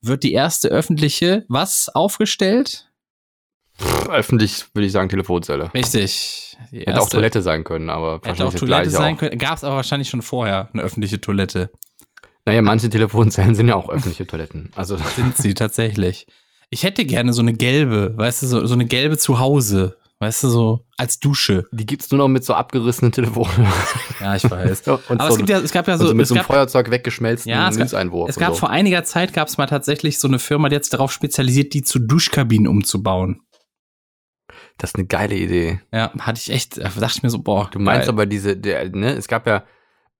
wird 0.00 0.22
die 0.22 0.32
erste 0.32 0.68
öffentliche, 0.68 1.44
was 1.48 1.88
aufgestellt? 1.88 2.90
Öffentlich 4.08 4.66
würde 4.74 4.86
ich 4.86 4.92
sagen 4.92 5.08
Telefonzelle. 5.08 5.72
Richtig. 5.74 6.56
Hätte 6.70 7.00
auch 7.00 7.08
Toilette 7.08 7.42
sein 7.42 7.64
können, 7.64 7.90
aber 7.90 8.20
Hätte 8.22 8.46
auch 8.46 8.54
Toilette 8.54 8.90
sein 8.90 9.14
auch. 9.14 9.18
können. 9.18 9.38
Gab 9.38 9.56
es 9.56 9.64
aber 9.64 9.76
wahrscheinlich 9.76 10.10
schon 10.10 10.22
vorher 10.22 10.68
eine 10.72 10.82
öffentliche 10.82 11.20
Toilette. 11.20 11.70
Naja, 12.44 12.62
manche 12.62 12.88
Telefonzellen 12.88 13.54
sind 13.54 13.68
ja 13.68 13.74
auch 13.74 13.88
öffentliche 13.88 14.26
Toiletten. 14.26 14.70
Also 14.74 14.96
Sind 15.16 15.36
sie 15.36 15.54
tatsächlich. 15.54 16.26
Ich 16.68 16.84
hätte 16.84 17.04
gerne 17.04 17.32
so 17.32 17.42
eine 17.42 17.52
gelbe, 17.52 18.16
weißt 18.16 18.42
du, 18.42 18.46
so, 18.46 18.66
so 18.66 18.74
eine 18.74 18.86
gelbe 18.86 19.18
zu 19.18 19.38
Hause. 19.40 19.96
Weißt 20.22 20.44
du, 20.44 20.48
so 20.50 20.86
als 20.98 21.18
Dusche. 21.18 21.64
die 21.72 21.86
gibt's 21.86 22.10
nur 22.10 22.18
noch 22.18 22.28
mit 22.28 22.44
so 22.44 22.52
abgerissenen 22.52 23.10
Telefonen. 23.10 23.66
Ja, 24.20 24.36
ich 24.36 24.48
weiß. 24.48 24.86
und 24.88 25.18
Aber 25.18 25.28
so, 25.28 25.30
es, 25.30 25.36
gibt 25.38 25.48
ja, 25.48 25.58
es 25.60 25.72
gab 25.72 25.88
ja 25.88 25.96
so, 25.96 26.06
so 26.08 26.14
mit 26.14 26.24
es 26.24 26.28
so 26.28 26.34
einem 26.34 26.40
gab, 26.42 26.46
Feuerzeug 26.48 26.90
weggeschmelzten 26.90 27.50
Ja, 27.50 27.70
es 27.70 27.78
gab- 27.78 27.86
es 28.28 28.36
gab 28.36 28.50
so. 28.52 28.58
vor 28.60 28.68
einiger 28.70 29.02
Zeit 29.04 29.32
gab 29.32 29.48
es 29.48 29.56
mal 29.56 29.66
tatsächlich 29.66 30.18
so 30.18 30.28
eine 30.28 30.38
Firma, 30.38 30.68
die 30.68 30.76
sich 30.76 30.90
darauf 30.90 31.10
spezialisiert, 31.10 31.72
die 31.72 31.82
zu 31.82 31.98
Duschkabinen 31.98 32.68
umzubauen. 32.68 33.40
Das 34.76 34.90
ist 34.90 34.96
eine 34.96 35.06
geile 35.06 35.36
Idee. 35.36 35.80
Ja, 35.90 36.12
hatte 36.18 36.38
ich 36.38 36.50
echt, 36.50 36.76
da 36.76 36.88
dachte 36.88 37.14
ich 37.16 37.22
mir 37.22 37.30
so, 37.30 37.38
boah. 37.42 37.70
Du 37.72 37.78
meinst 37.78 38.02
geil. 38.06 38.10
aber 38.10 38.26
diese, 38.26 38.58
der, 38.58 38.90
ne, 38.90 39.12
es 39.12 39.26
gab 39.26 39.46
ja, 39.46 39.64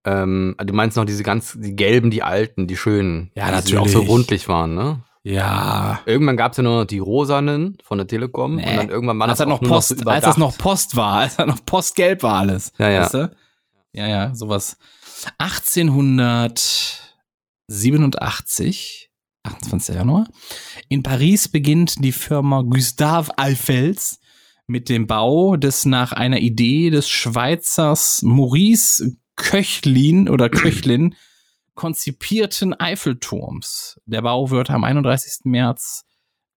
ähm, 0.06 0.54
du 0.64 0.72
meinst 0.72 0.96
noch 0.96 1.04
diese 1.04 1.22
ganz, 1.22 1.58
die 1.60 1.76
gelben, 1.76 2.10
die 2.10 2.22
alten, 2.22 2.66
die 2.66 2.76
schönen. 2.78 3.30
Ja, 3.34 3.60
die 3.60 3.76
auch 3.76 3.86
so 3.86 3.98
natürlich. 3.98 4.08
rundlich 4.08 4.48
waren, 4.48 4.74
ne? 4.74 5.04
Ja. 5.22 6.00
Irgendwann 6.06 6.36
gab's 6.38 6.56
ja 6.56 6.62
nur 6.62 6.80
noch 6.80 6.86
die 6.86 6.98
rosanen 6.98 7.76
von 7.82 7.98
der 7.98 8.06
Telekom 8.06 8.56
Nee. 8.56 8.70
und 8.70 8.76
dann 8.76 8.88
irgendwann 8.88 9.18
waren 9.18 9.30
als, 9.30 9.38
das 9.38 9.48
noch 9.48 9.60
Post, 9.60 9.90
noch 9.98 10.04
so 10.04 10.10
als 10.10 10.24
das 10.24 10.36
noch. 10.38 10.56
Post 10.58 10.96
war, 10.96 11.18
als 11.20 11.36
das 11.36 11.46
noch 11.46 11.64
Postgelb 11.66 12.22
war 12.22 12.36
alles. 12.38 12.72
Ja, 12.78 12.88
ja. 12.88 13.02
Weißt 13.02 13.14
du? 13.14 13.30
Ja, 13.92 14.06
ja, 14.08 14.34
sowas. 14.34 14.76
1887, 17.68 19.10
28. 19.42 19.94
Januar, 19.94 20.26
in 20.88 21.02
Paris 21.02 21.48
beginnt 21.48 22.04
die 22.04 22.12
Firma 22.12 22.62
Gustave 22.62 23.32
Eiffels 23.38 24.20
mit 24.66 24.88
dem 24.88 25.06
Bau 25.06 25.56
des 25.56 25.84
nach 25.84 26.12
einer 26.12 26.38
Idee 26.38 26.90
des 26.90 27.08
Schweizers 27.08 28.22
Maurice 28.22 29.16
Köchlin 29.36 30.28
oder 30.28 30.48
Köchlin 30.50 31.14
konzipierten 31.80 32.78
Eiffelturms. 32.78 33.98
Der 34.04 34.20
Bau 34.20 34.50
wird 34.50 34.68
am 34.70 34.84
31. 34.84 35.44
März 35.44 36.04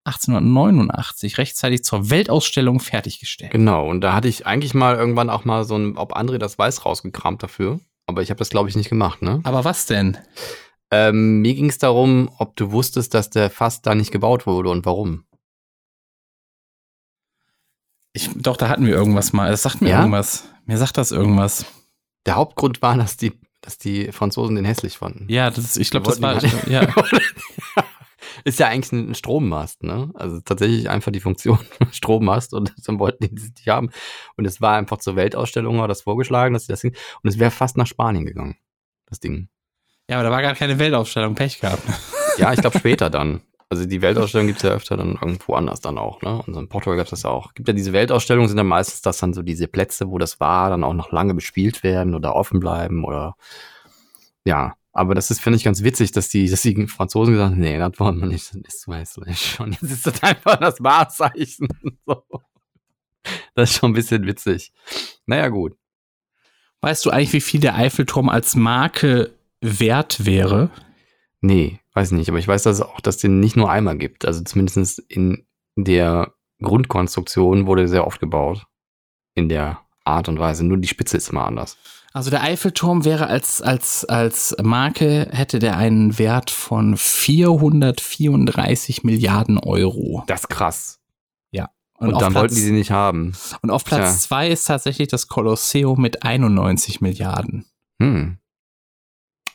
1889 0.04 1.38
rechtzeitig 1.38 1.82
zur 1.82 2.10
Weltausstellung 2.10 2.78
fertiggestellt. 2.78 3.50
Genau, 3.52 3.88
und 3.88 4.02
da 4.02 4.12
hatte 4.12 4.28
ich 4.28 4.46
eigentlich 4.46 4.74
mal 4.74 4.96
irgendwann 4.96 5.30
auch 5.30 5.46
mal 5.46 5.64
so 5.64 5.76
ein, 5.78 5.96
ob 5.96 6.14
André 6.14 6.36
das 6.36 6.58
weiß, 6.58 6.84
rausgekramt 6.84 7.42
dafür. 7.42 7.80
Aber 8.06 8.20
ich 8.20 8.28
habe 8.28 8.36
das, 8.38 8.50
glaube 8.50 8.68
ich, 8.68 8.76
nicht 8.76 8.90
gemacht, 8.90 9.22
ne? 9.22 9.40
Aber 9.44 9.64
was 9.64 9.86
denn? 9.86 10.18
Ähm, 10.90 11.40
mir 11.40 11.54
ging 11.54 11.70
es 11.70 11.78
darum, 11.78 12.30
ob 12.36 12.54
du 12.56 12.70
wusstest, 12.70 13.14
dass 13.14 13.30
der 13.30 13.48
fast 13.48 13.86
da 13.86 13.94
nicht 13.94 14.10
gebaut 14.12 14.46
wurde 14.46 14.68
und 14.68 14.84
warum. 14.84 15.24
Ich, 18.12 18.28
doch, 18.36 18.58
da 18.58 18.68
hatten 18.68 18.84
wir 18.86 18.92
irgendwas 18.94 19.32
mal. 19.32 19.50
Das 19.50 19.62
sagt 19.62 19.80
mir 19.80 19.88
Ja? 19.88 20.00
irgendwas. 20.00 20.44
Mir 20.66 20.76
sagt 20.76 20.98
das 20.98 21.12
irgendwas. 21.12 21.64
Der 22.26 22.36
Hauptgrund 22.36 22.82
war, 22.82 22.96
dass 22.98 23.16
die, 23.16 23.32
dass 23.64 23.78
die 23.78 24.12
Franzosen 24.12 24.56
den 24.56 24.64
hässlich 24.66 24.98
fanden. 24.98 25.26
Ja, 25.28 25.50
das, 25.50 25.76
ich 25.76 25.90
glaube, 25.90 26.06
das 26.06 26.20
war. 26.20 26.42
Ja. 26.68 26.86
Ist 28.44 28.58
ja 28.58 28.68
eigentlich 28.68 28.92
ein 28.92 29.14
Strommast, 29.14 29.82
ne? 29.82 30.10
Also 30.14 30.40
tatsächlich 30.40 30.90
einfach 30.90 31.12
die 31.12 31.20
Funktion 31.20 31.58
Strommast 31.92 32.52
und 32.52 32.74
dann 32.86 32.98
wollten 32.98 33.24
die 33.24 33.34
das 33.34 33.44
nicht 33.44 33.68
haben. 33.68 33.90
Und 34.36 34.44
es 34.44 34.60
war 34.60 34.76
einfach 34.76 34.98
zur 34.98 35.16
Weltausstellung, 35.16 35.78
war 35.78 35.88
das 35.88 36.02
vorgeschlagen, 36.02 36.52
dass 36.52 36.66
sie 36.66 36.72
das 36.72 36.80
Ding, 36.80 36.94
und 37.22 37.28
es 37.28 37.38
wäre 37.38 37.50
fast 37.50 37.76
nach 37.76 37.86
Spanien 37.86 38.26
gegangen, 38.26 38.56
das 39.06 39.20
Ding. 39.20 39.48
ja, 40.10 40.16
aber 40.16 40.24
da 40.24 40.30
war 40.30 40.42
gar 40.42 40.54
keine 40.54 40.78
Weltaufstellung. 40.78 41.34
Pech 41.34 41.60
gehabt. 41.60 41.82
Ja, 42.36 42.52
ich 42.52 42.60
glaube 42.60 42.78
später 42.78 43.08
dann. 43.08 43.40
Also 43.68 43.86
die 43.86 44.02
Weltausstellung 44.02 44.46
gibt's 44.46 44.62
ja 44.62 44.70
öfter 44.70 44.96
dann 44.96 45.18
irgendwo 45.20 45.54
anders 45.54 45.80
dann 45.80 45.98
auch, 45.98 46.22
ne? 46.22 46.42
Und 46.46 46.54
so 46.54 46.60
in 46.60 46.68
Portugal 46.68 46.96
gab's 46.96 47.10
das 47.10 47.22
ja 47.22 47.30
auch. 47.30 47.54
Gibt 47.54 47.68
ja 47.68 47.74
diese 47.74 47.92
Weltausstellungen, 47.92 48.48
sind 48.48 48.56
dann 48.56 48.66
meistens 48.66 49.02
das 49.02 49.18
dann 49.18 49.32
so 49.32 49.42
diese 49.42 49.68
Plätze, 49.68 50.08
wo 50.08 50.18
das 50.18 50.38
war, 50.38 50.70
dann 50.70 50.84
auch 50.84 50.92
noch 50.92 51.12
lange 51.12 51.34
bespielt 51.34 51.82
werden 51.82 52.14
oder 52.14 52.36
offen 52.36 52.60
bleiben 52.60 53.04
oder 53.04 53.36
ja. 54.44 54.76
Aber 54.96 55.16
das 55.16 55.30
ist, 55.32 55.40
finde 55.40 55.56
ich, 55.56 55.64
ganz 55.64 55.82
witzig, 55.82 56.12
dass 56.12 56.28
die, 56.28 56.48
dass 56.48 56.62
die 56.62 56.86
Franzosen 56.86 57.34
gesagt 57.34 57.50
haben, 57.50 57.60
nee, 57.60 57.78
das 57.78 57.98
wollen 57.98 58.20
wir 58.20 58.28
nicht, 58.28 58.54
das 58.54 58.74
ist 58.74 58.80
zu 58.82 58.94
hässlich. 58.94 59.58
Und 59.58 59.72
jetzt 59.72 59.90
ist 59.90 60.06
das 60.06 60.22
einfach 60.22 60.56
das 60.56 60.82
Wahrzeichen. 60.82 61.68
So. 62.06 62.22
Das 63.54 63.70
ist 63.70 63.78
schon 63.78 63.90
ein 63.90 63.94
bisschen 63.94 64.26
witzig. 64.26 64.70
Naja, 65.24 65.48
gut. 65.48 65.74
Weißt 66.82 67.06
du 67.06 67.10
eigentlich, 67.10 67.32
wie 67.32 67.40
viel 67.40 67.60
der 67.60 67.74
Eiffelturm 67.74 68.28
als 68.28 68.54
Marke 68.54 69.32
wert 69.62 70.26
wäre? 70.26 70.70
Nee, 71.40 71.80
weiß 71.94 72.12
nicht, 72.12 72.28
aber 72.28 72.38
ich 72.38 72.48
weiß, 72.48 72.64
dass 72.64 72.76
es 72.76 72.82
auch, 72.82 73.00
dass 73.00 73.16
den 73.16 73.40
nicht 73.40 73.56
nur 73.56 73.70
einmal 73.70 73.96
gibt. 73.96 74.26
Also 74.26 74.42
zumindest 74.42 74.98
in 75.08 75.46
der 75.76 76.34
Grundkonstruktion 76.62 77.66
wurde 77.66 77.88
sehr 77.88 78.06
oft 78.06 78.20
gebaut. 78.20 78.66
In 79.34 79.48
der 79.48 79.80
Art 80.04 80.28
und 80.28 80.38
Weise. 80.38 80.64
Nur 80.64 80.76
die 80.76 80.88
Spitze 80.88 81.16
ist 81.16 81.30
immer 81.30 81.46
anders. 81.46 81.78
Also 82.12 82.30
der 82.30 82.42
Eiffelturm 82.42 83.04
wäre 83.04 83.26
als, 83.26 83.60
als, 83.60 84.04
als 84.04 84.54
Marke, 84.62 85.28
hätte 85.32 85.58
der 85.58 85.76
einen 85.76 86.16
Wert 86.18 86.50
von 86.50 86.96
434 86.96 89.02
Milliarden 89.02 89.58
Euro. 89.58 90.22
Das 90.28 90.42
ist 90.42 90.48
krass. 90.48 91.00
Und, 91.98 92.08
Und, 92.08 92.14
auf 92.14 92.20
dann 92.20 92.32
Platz, 92.32 92.42
wollten 92.42 92.54
die 92.56 92.60
sie 92.60 92.72
nicht 92.72 92.90
haben. 92.90 93.34
und 93.62 93.70
auf. 93.70 93.84
Platz 93.84 94.22
zwei 94.22 94.48
ist 94.48 94.64
tatsächlich 94.64 95.08
das 95.08 95.28
Kolosseum 95.28 96.00
mit 96.00 96.24
91 96.24 97.00
Milliarden. 97.00 97.66
Hm. 98.00 98.38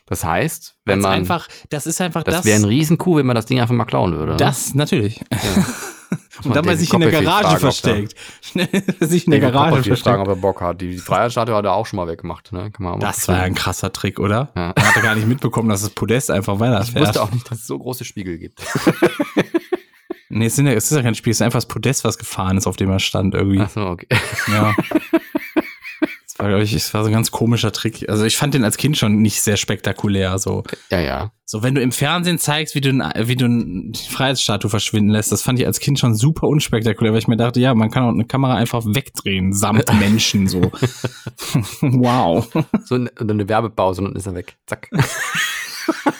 Das 0.10 0.24
heißt, 0.24 0.76
wenn 0.86 0.96
Ganz 0.96 1.04
man. 1.04 1.12
einfach, 1.14 1.48
das 1.70 1.86
ist 1.88 2.02
einfach 2.02 2.24
das 2.24 2.38
das. 2.38 2.46
wäre 2.46 2.60
ein 2.60 2.66
Riesenkuh, 2.66 3.18
wenn 3.18 3.26
man 3.28 3.36
das 3.36 3.46
Ding 3.46 3.60
einfach 3.62 3.76
mal 3.76 3.86
klauen 3.86 4.14
würde. 4.14 4.32
ne? 4.32 4.38
das, 4.38 4.74
natürlich. 4.74 5.22
Muss 6.44 6.56
Und 6.56 6.66
mal 6.66 6.78
sich 6.78 6.92
in 6.94 7.02
der 7.02 7.12
Garage 7.12 7.60
versteckt. 7.60 8.16
sich 9.02 9.26
in 9.26 9.32
der 9.32 9.42
Garage 9.42 9.70
Copperfield 9.72 10.00
fragen, 10.00 10.16
versteckt. 10.16 10.20
ob 10.20 10.28
er 10.30 10.36
Bock 10.38 10.62
hat. 10.62 10.82
Die 10.82 10.98
Freiheitsstatue 10.98 11.54
hat 11.54 11.66
er 11.66 11.74
auch 11.74 11.86
schon 11.86 11.98
mal 11.98 12.08
weggemacht. 12.08 12.52
Ne? 12.54 12.72
Kann 12.72 12.86
man 12.86 13.00
Das 13.00 13.28
war 13.28 13.38
ja 13.38 13.44
ein 13.44 13.54
krasser 13.56 13.92
Trick, 13.92 14.20
oder? 14.20 14.50
Ja. 14.56 14.74
Man 14.76 14.88
hatte 14.88 15.02
gar 15.02 15.16
nicht 15.16 15.28
mitbekommen, 15.28 15.68
dass 15.70 15.82
das 15.82 15.90
Podest 15.92 16.32
einfach 16.32 16.54
Ich 16.56 16.60
weiterfährt. 16.62 17.06
wusste 17.08 17.22
auch 17.22 17.32
nicht, 17.32 17.52
dass 17.52 17.60
es 17.60 17.68
so 17.68 17.78
große 17.78 18.06
Spiegel 18.06 18.38
gibt. 18.38 18.62
Nee, 20.32 20.46
es, 20.46 20.56
sind 20.56 20.68
ja, 20.68 20.74
es 20.74 20.92
ist 20.92 20.96
ja 20.96 21.02
kein 21.02 21.16
Spiel, 21.16 21.32
es 21.32 21.38
ist 21.38 21.42
einfach 21.42 21.58
das 21.58 21.66
Podest, 21.68 22.04
was 22.04 22.20
gefahren 22.20 22.56
ist, 22.56 22.68
auf 22.68 22.76
dem 22.76 22.92
er 22.92 23.00
stand 23.00 23.34
irgendwie. 23.34 23.62
Achso, 23.62 23.90
okay. 23.90 24.06
Ja. 24.48 24.76
Das 26.40 26.46
war, 26.46 26.52
glaube 26.52 26.64
ich, 26.64 26.72
es 26.72 26.94
war 26.94 27.04
so 27.04 27.10
ein 27.10 27.14
ganz 27.14 27.32
komischer 27.32 27.74
Trick. 27.74 28.08
Also 28.08 28.24
ich 28.24 28.38
fand 28.38 28.54
den 28.54 28.64
als 28.64 28.78
Kind 28.78 28.98
schon 28.98 29.18
nicht 29.18 29.42
sehr 29.42 29.58
spektakulär. 29.58 30.40
So, 30.40 30.64
Ja, 30.90 31.02
ja. 31.02 31.32
so 31.44 31.64
wenn 31.64 31.76
du 31.76 31.82
im 31.82 31.92
Fernsehen 31.92 32.40
zeigst, 32.40 32.76
wie 32.76 32.80
du, 32.80 32.92
wie 32.94 33.36
du 33.36 33.44
eine 33.44 33.92
Freiheitsstatue 34.10 34.70
verschwinden 34.70 35.10
lässt, 35.10 35.34
das 35.34 35.42
fand 35.42 35.60
ich 35.60 35.66
als 35.66 35.82
Kind 35.82 36.00
schon 36.00 36.16
super 36.16 36.48
unspektakulär, 36.48 37.12
weil 37.12 37.20
ich 37.20 37.28
mir 37.28 37.36
dachte, 37.36 37.60
ja, 37.60 37.76
man 37.76 37.92
kann 37.92 38.04
auch 38.04 38.14
eine 38.14 38.24
Kamera 38.24 38.56
einfach 38.56 38.86
wegdrehen, 38.86 39.52
samt 39.52 39.94
Menschen 40.00 40.48
so. 40.48 40.62
wow. 41.82 42.48
So 42.86 42.96
eine 42.96 43.50
Werbepause 43.50 44.00
und 44.00 44.08
dann 44.08 44.16
ist 44.16 44.26
er 44.26 44.36
weg. 44.36 44.56
Zack. 44.66 44.90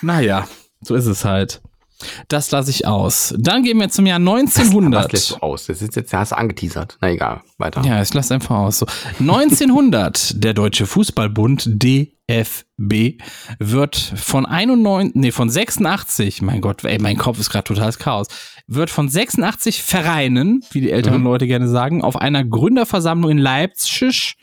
Naja, 0.02 0.48
so 0.82 0.96
ist 0.96 1.06
es 1.06 1.24
halt. 1.24 1.62
Das 2.28 2.50
lasse 2.52 2.72
ich 2.72 2.88
aus. 2.88 3.34
Dann 3.38 3.64
gehen 3.64 3.78
wir 3.80 3.90
zum 3.90 4.06
Jahr 4.06 4.20
Was 4.20 4.42
lässt 4.42 4.58
1900. 4.60 5.32
du 5.32 5.36
aus? 5.44 5.66
Das 5.68 5.82
ist 5.82 5.96
jetzt, 5.96 6.14
hast 6.14 6.32
du 6.32 6.38
angeteasert. 6.38 6.98
Na 7.02 7.10
egal, 7.12 7.42
weiter. 7.58 7.82
Ja, 7.84 8.02
ich 8.02 8.14
lasse 8.14 8.34
einfach 8.34 8.56
aus. 8.56 8.80
So. 8.80 8.86
1900, 9.20 10.44
der 10.44 10.54
Deutsche 10.54 10.86
Fußballbund 10.86 11.64
DFB 11.84 13.22
wird 13.60 13.96
von 13.98 14.46
91, 14.46 15.16
nee, 15.16 15.32
von 15.32 15.50
86, 15.50 16.42
mein 16.42 16.62
Gott, 16.62 16.84
ey, 16.84 17.00
mein 17.00 17.18
Kopf 17.18 17.40
ist 17.40 17.50
gerade 17.50 17.66
totales 17.66 17.98
Chaos, 18.00 18.28
wird 18.68 18.90
von 18.90 19.10
86 19.10 19.82
Vereinen, 19.84 20.62
wie 20.72 20.82
die 20.82 20.92
älteren 20.92 21.20
Mhm. 21.20 21.26
Leute 21.26 21.48
gerne 21.48 21.68
sagen, 21.68 22.04
auf 22.04 22.16
einer 22.16 22.44
Gründerversammlung 22.46 23.32
in 23.32 23.38
Leipzig 23.38 24.36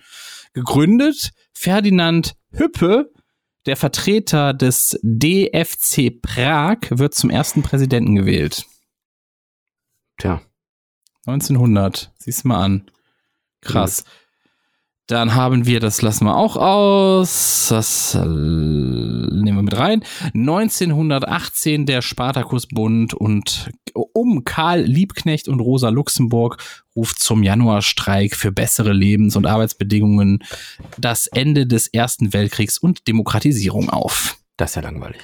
gegründet. 0.52 1.30
Ferdinand 1.52 2.34
Hüppe, 2.52 3.10
der 3.66 3.76
Vertreter 3.76 4.54
des 4.54 4.98
DFC 5.02 6.22
Prag, 6.22 6.78
wird 6.90 7.14
zum 7.14 7.30
ersten 7.30 7.62
Präsidenten 7.62 8.14
gewählt. 8.14 8.64
Tja. 10.18 10.40
1900. 11.26 12.12
Siehst 12.18 12.44
du 12.44 12.48
mal 12.48 12.62
an. 12.62 12.90
Krass. 13.60 14.04
Dann 15.06 15.36
haben 15.36 15.66
wir, 15.66 15.78
das 15.78 16.02
lassen 16.02 16.24
wir 16.24 16.36
auch 16.36 16.56
aus, 16.56 17.66
das 17.68 18.14
äh, 18.16 18.26
nehmen 18.26 19.56
wir 19.56 19.62
mit 19.62 19.78
rein. 19.78 20.02
1918 20.34 21.86
der 21.86 22.02
Spartakusbund 22.02 23.14
und 23.14 23.70
um 23.94 24.42
Karl 24.42 24.82
Liebknecht 24.82 25.46
und 25.48 25.60
Rosa 25.60 25.90
Luxemburg 25.90 26.60
ruft 26.96 27.20
zum 27.20 27.44
Januarstreik 27.44 28.34
für 28.34 28.50
bessere 28.50 28.92
Lebens- 28.92 29.36
und 29.36 29.46
Arbeitsbedingungen 29.46 30.42
das 30.98 31.28
Ende 31.28 31.68
des 31.68 31.86
Ersten 31.86 32.32
Weltkriegs 32.32 32.76
und 32.76 33.06
Demokratisierung 33.06 33.90
auf. 33.90 34.38
Das 34.56 34.72
ist 34.72 34.74
ja 34.74 34.82
langweilig. 34.82 35.20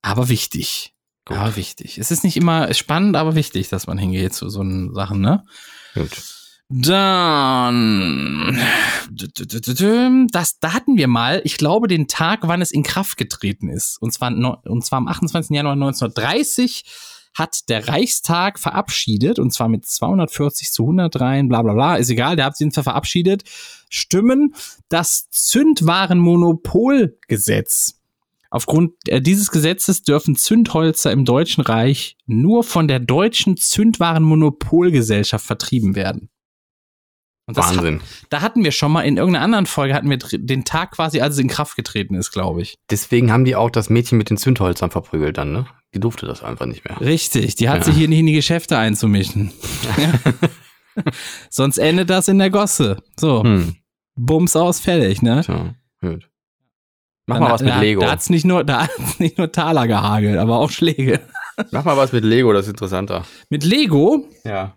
Aber 0.00 0.30
wichtig. 0.30 0.94
Gut. 1.26 1.36
Aber 1.36 1.56
wichtig. 1.56 1.98
Es 1.98 2.10
ist 2.10 2.24
nicht 2.24 2.36
immer 2.38 2.72
spannend, 2.72 3.16
aber 3.16 3.34
wichtig, 3.34 3.68
dass 3.68 3.86
man 3.86 3.98
hingeht 3.98 4.32
zu 4.32 4.48
so 4.48 4.60
einen 4.60 4.94
Sachen, 4.94 5.20
ne? 5.20 5.42
Gut. 5.94 6.35
Dann, 6.68 8.60
das, 10.32 10.58
da 10.58 10.72
hatten 10.72 10.96
wir 10.96 11.06
mal, 11.06 11.40
ich 11.44 11.58
glaube, 11.58 11.86
den 11.86 12.08
Tag, 12.08 12.40
wann 12.42 12.60
es 12.60 12.72
in 12.72 12.82
Kraft 12.82 13.16
getreten 13.16 13.68
ist. 13.68 14.02
Und 14.02 14.12
zwar, 14.12 14.32
und 14.64 14.84
zwar 14.84 14.96
am 14.96 15.06
28. 15.06 15.54
Januar 15.54 15.74
1930 15.74 16.84
hat 17.34 17.68
der 17.68 17.86
Reichstag 17.86 18.58
verabschiedet, 18.58 19.38
und 19.38 19.52
zwar 19.52 19.68
mit 19.68 19.86
240 19.86 20.72
zu 20.72 20.82
103, 20.84 21.44
bla 21.44 21.62
bla 21.62 21.74
bla, 21.74 21.94
ist 21.96 22.10
egal, 22.10 22.34
der 22.34 22.46
hat 22.46 22.56
sich 22.56 22.72
verabschiedet, 22.72 23.44
Stimmen, 23.88 24.52
das 24.88 25.30
Zündwarenmonopolgesetz. 25.30 28.00
Aufgrund 28.50 28.94
äh, 29.06 29.20
dieses 29.20 29.52
Gesetzes 29.52 30.02
dürfen 30.02 30.34
Zündholzer 30.34 31.12
im 31.12 31.24
Deutschen 31.24 31.62
Reich 31.62 32.16
nur 32.26 32.64
von 32.64 32.88
der 32.88 32.98
deutschen 33.00 33.56
Zündwarenmonopolgesellschaft 33.56 35.46
vertrieben 35.46 35.94
werden. 35.94 36.28
Und 37.48 37.56
das 37.56 37.76
Wahnsinn. 37.76 38.00
da 38.28 38.40
hatten 38.40 38.64
wir 38.64 38.72
schon 38.72 38.90
mal 38.90 39.02
in 39.02 39.16
irgendeiner 39.18 39.44
anderen 39.44 39.66
Folge 39.66 39.94
hatten 39.94 40.10
wir 40.10 40.18
den 40.18 40.64
Tag 40.64 40.90
quasi, 40.92 41.20
als 41.20 41.34
es 41.34 41.40
in 41.40 41.46
Kraft 41.48 41.76
getreten 41.76 42.14
ist, 42.16 42.32
glaube 42.32 42.60
ich. 42.62 42.76
Deswegen 42.90 43.30
haben 43.30 43.44
die 43.44 43.54
auch 43.54 43.70
das 43.70 43.88
Mädchen 43.88 44.18
mit 44.18 44.30
den 44.30 44.36
Zündholzern 44.36 44.90
verprügelt 44.90 45.38
dann, 45.38 45.52
ne? 45.52 45.66
Die 45.94 46.00
durfte 46.00 46.26
das 46.26 46.42
einfach 46.42 46.66
nicht 46.66 46.84
mehr. 46.84 47.00
Richtig, 47.00 47.54
die 47.54 47.68
hat 47.68 47.78
Ja. 47.78 47.84
sich 47.84 47.94
hier 47.96 48.08
nicht 48.08 48.18
in 48.18 48.26
die 48.26 48.32
Geschäfte 48.32 48.76
einzumischen. 48.78 49.52
Ja. 49.96 50.12
Sonst 51.50 51.78
endet 51.78 52.08
das 52.10 52.26
in 52.28 52.38
der 52.38 52.50
Gosse. 52.50 53.02
So, 53.18 53.42
Hm. 53.44 53.76
Bums 54.18 54.56
aus, 54.56 54.80
fertig, 54.80 55.20
ne? 55.22 55.42
Tja, 55.44 55.74
gut. 56.00 56.28
Mach 57.26 57.36
Dann 57.36 57.42
mal 57.42 57.46
hat- 57.48 57.54
was 57.54 57.62
mit 57.62 57.70
da, 57.74 57.80
Lego. 57.80 58.00
Da 58.00 58.10
hat's 58.12 58.30
nicht 58.30 58.44
nur, 58.46 58.64
da 58.64 58.84
hat's 58.84 59.18
nicht 59.18 59.36
nur 59.36 59.52
Taler 59.52 59.86
gehagelt, 59.86 60.38
aber 60.38 60.58
auch 60.58 60.70
Schläge. 60.70 61.20
Mach 61.70 61.84
mal 61.84 61.96
was 61.96 62.12
mit 62.12 62.24
Lego, 62.24 62.52
das 62.52 62.66
ist 62.66 62.70
interessanter. 62.70 63.24
Mit 63.50 63.62
Lego, 63.64 64.26
Ja. 64.44 64.76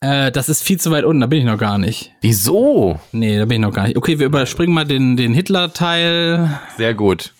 Äh, 0.00 0.30
das 0.30 0.48
ist 0.48 0.62
viel 0.62 0.78
zu 0.78 0.90
weit 0.90 1.04
unten, 1.04 1.20
da 1.20 1.26
bin 1.26 1.40
ich 1.40 1.44
noch 1.44 1.58
gar 1.58 1.78
nicht. 1.78 2.12
Wieso? 2.20 3.00
Nee, 3.12 3.38
da 3.38 3.44
bin 3.44 3.56
ich 3.56 3.66
noch 3.66 3.74
gar 3.74 3.86
nicht. 3.86 3.96
Okay, 3.96 4.18
wir 4.18 4.26
überspringen 4.26 4.74
mal 4.74 4.84
den, 4.84 5.16
den 5.16 5.34
Hitler-Teil. 5.34 6.60
Sehr 6.76 6.94
gut. 6.94 7.32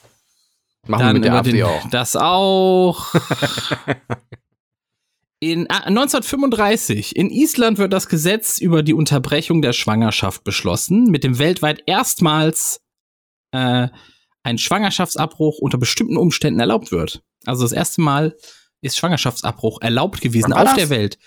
Machen 0.87 1.01
wir 1.01 1.07
Dann 1.07 1.15
mit 1.15 1.25
der 1.25 1.35
AfD 1.35 1.53
den, 1.53 1.63
auch. 1.65 1.91
Das 1.91 2.17
auch. 2.17 3.15
In 5.41 5.71
ah, 5.71 5.85
1935 5.85 7.15
in 7.15 7.31
Island 7.31 7.79
wird 7.79 7.93
das 7.93 8.09
Gesetz 8.09 8.59
über 8.59 8.83
die 8.83 8.95
Unterbrechung 8.95 9.63
der 9.63 9.73
Schwangerschaft 9.73 10.43
beschlossen, 10.43 11.05
mit 11.05 11.23
dem 11.23 11.39
weltweit 11.39 11.85
erstmals 11.87 12.81
äh, 13.53 13.87
ein 14.43 14.59
Schwangerschaftsabbruch 14.59 15.59
unter 15.59 15.79
bestimmten 15.79 16.17
Umständen 16.17 16.59
erlaubt 16.59 16.91
wird. 16.91 17.23
Also 17.45 17.63
das 17.63 17.71
erste 17.71 18.01
Mal 18.01 18.37
ist 18.81 18.99
Schwangerschaftsabbruch 18.99 19.81
erlaubt 19.81 20.21
gewesen 20.21 20.53
auf 20.53 20.65
das? 20.65 20.75
der 20.75 20.91
Welt. 20.91 21.19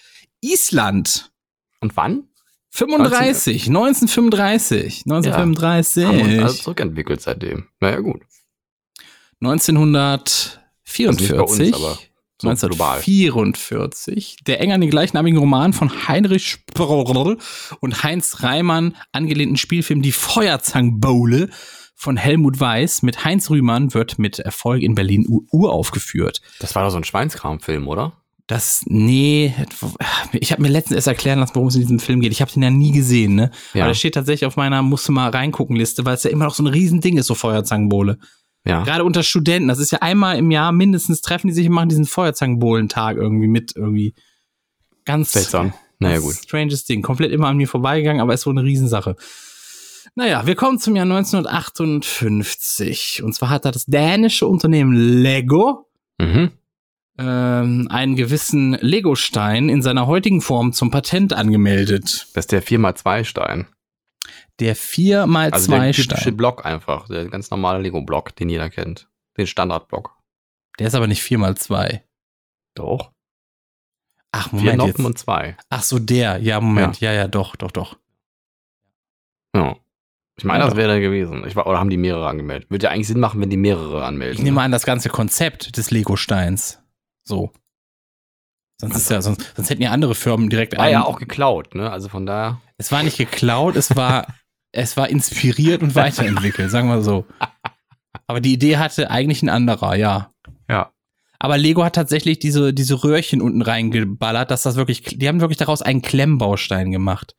Island. 0.42 1.32
Und 1.80 1.96
wann? 1.98 2.26
35, 2.72 3.68
1935, 3.68 5.04
1935. 5.06 6.06
Haben 6.06 6.22
uns 6.22 6.44
also 6.44 6.64
zurückentwickelt 6.64 7.22
seitdem. 7.22 7.68
Naja, 7.80 8.00
gut. 8.00 8.22
Also 8.22 9.64
nicht 9.64 11.32
bei 11.32 11.42
uns, 11.42 11.60
1944. 11.60 11.74
aber 11.76 11.98
So 12.60 12.68
global. 12.68 12.98
1944, 12.98 14.38
der 14.48 14.62
eng 14.62 14.72
an 14.72 14.82
den 14.82 14.90
gleichnamigen 14.90 15.38
Roman 15.40 15.74
von 15.74 16.08
Heinrich 16.08 16.48
Sproll 16.48 17.38
und 17.80 18.04
Heinz 18.04 18.42
Reimann 18.44 18.96
angelehnten 19.12 19.58
Spielfilm 19.58 20.02
Die 20.02 20.12
Feuerzangenbowle 20.12 21.50
von 21.96 22.18
Helmut 22.18 22.60
Weiß 22.60 23.04
mit 23.04 23.24
Heinz 23.26 23.50
Rühmann 23.50 23.94
wird 23.94 24.18
mit 24.18 24.40
Erfolg 24.40 24.82
in 24.82 24.96
Berlin 24.96 25.26
U- 25.28 25.46
uraufgeführt. 25.52 26.42
Das 26.60 26.74
war 26.74 26.84
doch 26.84 26.90
so 26.92 26.98
ein 26.98 27.04
Schweinskram-Film, 27.04 27.88
oder? 27.88 28.14
Das, 28.48 28.84
nee, 28.86 29.54
ich 30.34 30.52
habe 30.52 30.62
mir 30.62 30.68
letztens 30.68 30.96
erst 30.96 31.08
erklären 31.08 31.40
lassen, 31.40 31.56
worum 31.56 31.70
es 31.70 31.76
in 31.76 31.82
diesem 31.82 32.00
Film 32.00 32.22
geht. 32.22 32.32
Ich 32.32 32.42
habe 32.42 32.52
den 32.52 32.64
ja 32.64 32.70
nie 32.70 32.92
gesehen, 32.92 33.36
ne? 33.36 33.52
Ja. 33.74 33.84
Aber 33.84 33.92
der 33.92 33.96
steht 33.96 34.16
tatsächlich 34.16 34.46
auf 34.46 34.58
meiner 34.58 34.82
musst 34.82 35.08
du 35.08 35.12
mal 35.12 35.30
reingucken 35.30 35.76
Liste, 35.76 36.06
weil 36.06 36.16
es 36.16 36.24
ja 36.24 36.32
immer 36.32 36.46
noch 36.46 36.54
so 36.54 36.64
ein 36.64 36.68
Riesending 36.68 37.18
ist, 37.18 37.28
so 37.28 37.36
Feuerzangenbowle. 37.36 38.18
Ja. 38.66 38.84
Gerade 38.84 39.04
unter 39.04 39.24
Studenten, 39.24 39.68
das 39.68 39.80
ist 39.80 39.92
ja 39.92 40.00
einmal 40.00 40.38
im 40.38 40.52
Jahr 40.52 40.72
mindestens 40.72 41.22
treffen 41.22 41.48
die 41.48 41.54
sich 41.54 41.68
und 41.68 41.74
machen 41.74 41.90
diesen 41.90 42.06
Feuerzangenbowlen-Tag 42.06 43.18
irgendwie 43.18 43.48
mit 43.48 43.76
irgendwie. 43.76 44.14
Ganz 45.06 45.32
Seltsam. 45.32 45.74
Naja, 46.00 46.20
gut. 46.20 46.36
Stranges 46.36 46.86
Ding. 46.86 47.02
Komplett 47.02 47.32
immer 47.32 47.48
an 47.48 47.58
mir 47.58 47.68
vorbeigegangen, 47.68 48.22
aber 48.22 48.34
ist 48.34 48.46
wohl 48.46 48.54
eine 48.54 48.64
Riesensache. 48.64 49.16
Naja, 50.16 50.46
wir 50.46 50.56
kommen 50.56 50.80
zum 50.80 50.96
Jahr 50.96 51.06
1958. 51.06 53.24
Und 53.24 53.34
zwar 53.34 53.50
hat 53.50 53.66
da 53.66 53.72
das 53.72 53.86
dänische 53.86 54.48
Unternehmen 54.48 54.94
Lego 54.94 55.88
Mhm. 56.22 56.52
Ähm, 57.18 57.88
einen 57.90 58.16
gewissen 58.16 58.74
Lego-Stein 58.74 59.70
in 59.70 59.82
seiner 59.82 60.08
heutigen 60.08 60.42
Form 60.42 60.74
zum 60.74 60.92
Patent 60.92 61.34
angemeldet. 61.34 62.28
Das 62.34 62.46
ist 62.46 62.52
der 62.52 62.64
4x2-Stein. 62.64 63.68
Der 64.60 64.76
4x2 64.76 65.52
Also 65.52 65.72
der 65.72 65.92
typische 65.92 66.04
Stein. 66.22 66.38
Block 66.38 66.66
einfach. 66.66 67.08
Der 67.08 67.28
ganz 67.28 67.50
normale 67.52 67.82
Lego-Block, 67.82 68.36
den 68.36 68.50
jeder 68.50 68.70
kennt. 68.70 69.10
Den 69.38 69.48
Standard-Block. 69.48 70.18
Der 70.80 70.88
ist 70.88 70.96
aber 70.96 71.08
nicht 71.08 71.24
4x2. 71.24 72.02
Doch. 72.76 73.12
Ach, 74.32 74.50
Vier 74.50 74.60
Moment. 74.60 74.78
Noppen 74.78 74.92
Jetzt. 74.98 75.06
und 75.06 75.20
zwei. 75.20 75.58
Ach 75.70 75.84
so, 75.84 76.00
der. 76.00 76.38
Ja, 76.38 76.62
Moment. 76.62 77.02
Ja, 77.02 77.12
ja, 77.12 77.28
doch, 77.28 77.56
doch, 77.58 77.72
doch. 77.72 77.98
Ja. 79.56 79.76
Ich 80.38 80.46
meine, 80.46 80.60
Ja, 80.64 80.68
das 80.68 80.78
wäre 80.78 80.88
der 80.94 81.02
gewesen. 81.02 81.44
Ich 81.46 81.56
war, 81.56 81.68
oder 81.68 81.80
haben 81.80 81.90
die 81.90 81.98
mehrere 81.98 82.28
angemeldet? 82.30 82.72
Würde 82.72 82.86
ja 82.86 82.92
eigentlich 82.92 83.08
Sinn 83.08 83.20
machen, 83.20 83.42
wenn 83.42 83.50
die 83.50 83.58
mehrere 83.58 84.06
anmelden. 84.06 84.38
Ich 84.38 84.44
nehme 84.44 84.62
an, 84.62 84.72
das 84.72 84.86
ganze 84.86 85.10
Konzept 85.10 85.76
des 85.78 85.92
Lego-Steins. 85.92 86.81
So. 87.32 87.52
Sonst, 88.80 88.96
ist 88.98 89.10
ja, 89.12 89.22
sonst, 89.22 89.54
sonst 89.56 89.70
hätten 89.70 89.82
ja 89.82 89.92
andere 89.92 90.16
Firmen 90.16 90.50
direkt 90.50 90.76
War 90.76 90.84
einen- 90.86 90.94
ja 90.94 91.06
auch 91.06 91.20
geklaut, 91.20 91.76
ne? 91.76 91.92
Also 91.92 92.10
von 92.10 92.26
daher. 92.26 92.62
Es 92.78 92.92
war 92.92 93.04
nicht 93.04 93.18
geklaut, 93.18 93.76
es 93.76 93.96
war, 93.96 94.26
es 94.72 94.98
war 94.98 95.08
inspiriert 95.10 95.82
und 95.84 95.94
weiterentwickelt, 95.96 96.72
sagen 96.72 96.88
wir 96.90 97.02
so. 97.02 97.26
Aber 98.28 98.42
die 98.42 98.54
Idee 98.54 98.78
hatte 98.78 99.10
eigentlich 99.12 99.44
ein 99.44 99.50
anderer, 99.50 99.96
ja. 99.96 100.32
Ja. 100.70 100.92
Aber 101.40 101.58
Lego 101.58 101.84
hat 101.84 101.96
tatsächlich 101.96 102.40
diese, 102.40 102.74
diese 102.74 103.04
Röhrchen 103.04 103.42
unten 103.42 103.62
reingeballert, 103.62 104.50
dass 104.52 104.64
das 104.64 104.76
wirklich, 104.76 105.04
die 105.04 105.28
haben 105.28 105.42
wirklich 105.42 105.58
daraus 105.58 105.82
einen 105.82 106.02
Klemmbaustein 106.02 106.92
gemacht. 106.92 107.36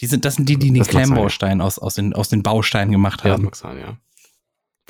Die 0.00 0.06
sind, 0.06 0.24
das 0.24 0.34
sind 0.36 0.48
die, 0.48 0.56
die 0.58 0.72
den 0.72 0.84
sein. 0.84 0.90
Klemmbaustein 1.04 1.60
aus, 1.60 1.78
aus, 1.78 1.94
den, 1.94 2.14
aus 2.14 2.28
den 2.30 2.42
Bausteinen 2.42 2.92
gemacht 2.92 3.20
Ja, 3.20 3.30
das 3.30 3.32
haben. 3.34 3.44
mag 3.44 3.56
sein, 3.56 3.78
ja. 3.78 3.96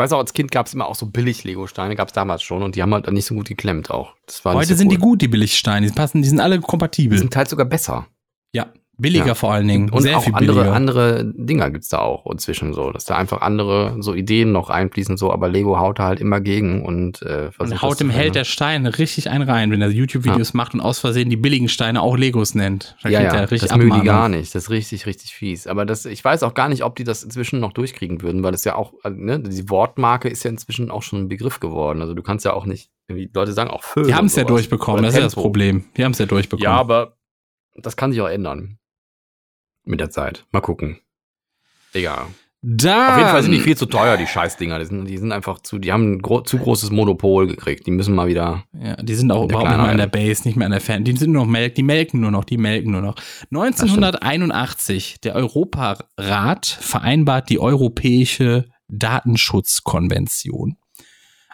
Ich 0.00 0.02
weiß 0.04 0.12
auch, 0.14 0.18
als 0.20 0.32
Kind 0.32 0.50
gab 0.50 0.64
es 0.66 0.72
immer 0.72 0.86
auch 0.86 0.94
so 0.94 1.04
Billig-Lego-Steine, 1.04 1.94
gab 1.94 2.08
es 2.08 2.14
damals 2.14 2.42
schon 2.42 2.62
und 2.62 2.74
die 2.74 2.80
haben 2.80 2.94
halt 2.94 3.12
nicht 3.12 3.26
so 3.26 3.34
gut 3.34 3.48
geklemmt 3.48 3.90
auch. 3.90 4.14
Heute 4.44 4.68
so 4.68 4.74
sind 4.76 4.86
cool. 4.88 4.94
die 4.94 4.98
gut, 4.98 5.20
die 5.20 5.28
Billigsteine. 5.28 5.86
Die 5.88 5.92
passen, 5.92 6.22
die 6.22 6.28
sind 6.30 6.40
alle 6.40 6.56
Die 6.58 6.62
kompatibel. 6.62 7.18
sind 7.18 7.34
teils 7.34 7.50
sogar 7.50 7.66
besser. 7.66 8.06
ja, 8.54 8.72
billiger 9.00 9.26
Ja. 9.28 9.34
vor 9.34 9.52
allen 9.52 9.66
Dingen. 9.68 9.90
Und 9.90 10.02
sehr 10.02 10.18
auch 10.18 10.22
viel 10.24 10.34
andere, 10.34 10.54
billiger. 10.56 10.74
andere 10.74 11.32
Dinger 11.34 11.70
gibt's 11.70 11.88
da 11.88 11.98
auch 11.98 12.30
inzwischen 12.30 12.72
so, 12.74 12.90
dass 12.90 13.04
da 13.04 13.16
einfach 13.16 13.40
andere 13.40 13.96
so 14.00 14.14
Ideen 14.14 14.52
noch 14.52 14.70
einfließen, 14.70 15.16
so, 15.16 15.32
aber 15.32 15.48
Lego 15.48 15.78
haut 15.78 15.98
da 15.98 16.04
halt 16.04 16.20
immer 16.20 16.40
gegen 16.40 16.84
und 16.84 17.22
äh, 17.22 17.50
versucht 17.50 17.72
Und 17.72 17.82
haut 17.82 18.00
dem 18.00 18.10
Held 18.10 18.34
der 18.34 18.44
Steine 18.44 18.98
richtig 18.98 19.30
einen 19.30 19.48
rein, 19.48 19.70
wenn 19.70 19.82
er 19.82 19.90
YouTube-Videos 19.90 20.54
macht 20.54 20.74
und 20.74 20.80
aus 20.80 20.98
Versehen 20.98 21.30
die 21.30 21.36
billigen 21.36 21.68
Steine 21.68 22.02
auch 22.02 22.16
Legos 22.16 22.54
nennt. 22.54 22.96
Da 23.02 23.08
Ja, 23.08 23.20
ja, 23.22 23.46
das 23.46 23.76
mögen 23.76 24.00
die 24.00 24.06
gar 24.06 24.28
nicht. 24.28 24.54
Das 24.54 24.64
ist 24.64 24.70
richtig, 24.70 25.06
richtig 25.06 25.34
fies. 25.34 25.66
Aber 25.66 25.84
das, 25.86 26.04
ich 26.04 26.24
weiß 26.24 26.42
auch 26.42 26.54
gar 26.54 26.68
nicht, 26.68 26.84
ob 26.84 26.96
die 26.96 27.04
das 27.04 27.22
inzwischen 27.22 27.60
noch 27.60 27.72
durchkriegen 27.72 28.22
würden, 28.22 28.42
weil 28.42 28.52
das 28.52 28.64
ja 28.64 28.74
auch, 28.74 28.92
also, 29.02 29.18
ne, 29.18 29.40
die 29.40 29.68
Wortmarke 29.70 30.28
ist 30.28 30.42
ja 30.44 30.50
inzwischen 30.50 30.90
auch 30.90 31.02
schon 31.02 31.20
ein 31.20 31.28
Begriff 31.28 31.60
geworden. 31.60 32.00
Also 32.00 32.14
du 32.14 32.22
kannst 32.22 32.44
ja 32.44 32.52
auch 32.52 32.66
nicht, 32.66 32.90
irgendwie, 33.08 33.30
Leute 33.34 33.52
sagen 33.52 33.70
auch 33.70 33.82
Föhn. 33.82 34.06
Die 34.06 34.14
haben 34.14 34.26
es 34.26 34.36
ja 34.36 34.44
durchbekommen, 34.44 35.00
Oder 35.00 35.08
das 35.08 35.14
ist 35.14 35.18
ja 35.18 35.24
das 35.24 35.34
Tempo. 35.34 35.42
Problem. 35.48 35.84
Die 35.96 36.04
haben 36.04 36.12
es 36.12 36.18
ja 36.18 36.26
durchbekommen. 36.26 36.64
Ja, 36.64 36.76
aber 36.76 37.16
das 37.76 37.96
kann 37.96 38.12
sich 38.12 38.20
auch 38.20 38.28
ändern. 38.28 38.78
Mit 39.90 39.98
der 39.98 40.10
Zeit. 40.10 40.46
Mal 40.52 40.60
gucken. 40.60 41.00
Egal. 41.92 42.26
da 42.62 43.08
Auf 43.08 43.18
jeden 43.18 43.30
Fall 43.30 43.42
sind 43.42 43.52
die 43.52 43.58
viel 43.58 43.76
zu 43.76 43.86
teuer, 43.86 44.16
die 44.16 44.28
Scheißdinger. 44.28 44.78
Die 44.78 44.84
sind, 44.84 45.04
die 45.06 45.18
sind 45.18 45.32
einfach 45.32 45.58
zu, 45.58 45.80
die 45.80 45.90
haben 45.92 46.12
ein 46.12 46.22
gro 46.22 46.42
zu 46.42 46.58
großes 46.58 46.92
Monopol 46.92 47.48
gekriegt. 47.48 47.88
Die 47.88 47.90
müssen 47.90 48.14
mal 48.14 48.28
wieder. 48.28 48.62
Ja, 48.72 48.94
die 48.94 49.14
sind 49.16 49.32
auch 49.32 49.42
überhaupt 49.42 49.68
nicht 49.68 49.78
mehr 49.78 49.88
an 49.88 49.96
der. 49.96 50.06
Base, 50.06 50.46
nicht 50.46 50.56
mehr 50.56 50.66
an 50.66 50.70
der 50.70 50.80
Fan. 50.80 51.02
Die 51.02 51.16
sind 51.16 51.32
nur 51.32 51.44
noch 51.44 51.50
melk, 51.50 51.74
die 51.74 51.82
melken 51.82 52.20
nur 52.20 52.30
noch, 52.30 52.44
die 52.44 52.56
melken 52.56 52.92
nur 52.92 53.00
noch. 53.00 53.16
1981, 53.50 55.20
der 55.20 55.34
Europarat 55.34 56.66
vereinbart 56.66 57.50
die 57.50 57.58
Europäische 57.58 58.68
Datenschutzkonvention. 58.86 60.76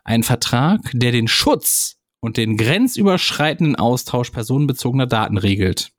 Ein 0.05 0.23
Vertrag, 0.25 0.81
der 0.93 1.11
den 1.11 1.27
Schutz 1.27 1.97
und 2.21 2.37
den 2.37 2.59
grenzüberschreitenden 2.59 3.77
Austausch 3.77 4.31
personenbezogener 4.31 5.07
Daten 5.07 5.39
regelt. 5.39 5.93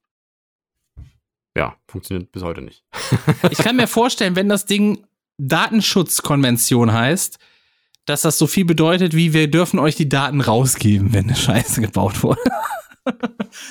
Ja, 1.57 1.75
funktioniert 1.87 2.31
bis 2.31 2.43
heute 2.43 2.61
nicht. 2.61 2.83
Ich 3.49 3.57
kann 3.57 3.75
mir 3.75 3.87
vorstellen, 3.87 4.35
wenn 4.35 4.47
das 4.47 4.65
Ding 4.65 5.05
Datenschutzkonvention 5.39 6.93
heißt, 6.93 7.39
dass 8.05 8.21
das 8.21 8.37
so 8.37 8.47
viel 8.47 8.65
bedeutet, 8.65 9.15
wie 9.15 9.33
wir 9.33 9.49
dürfen 9.49 9.79
euch 9.79 9.95
die 9.95 10.07
Daten 10.07 10.41
rausgeben, 10.41 11.13
wenn 11.13 11.25
eine 11.25 11.35
Scheiße 11.35 11.81
gebaut 11.81 12.23
wurde. 12.23 12.41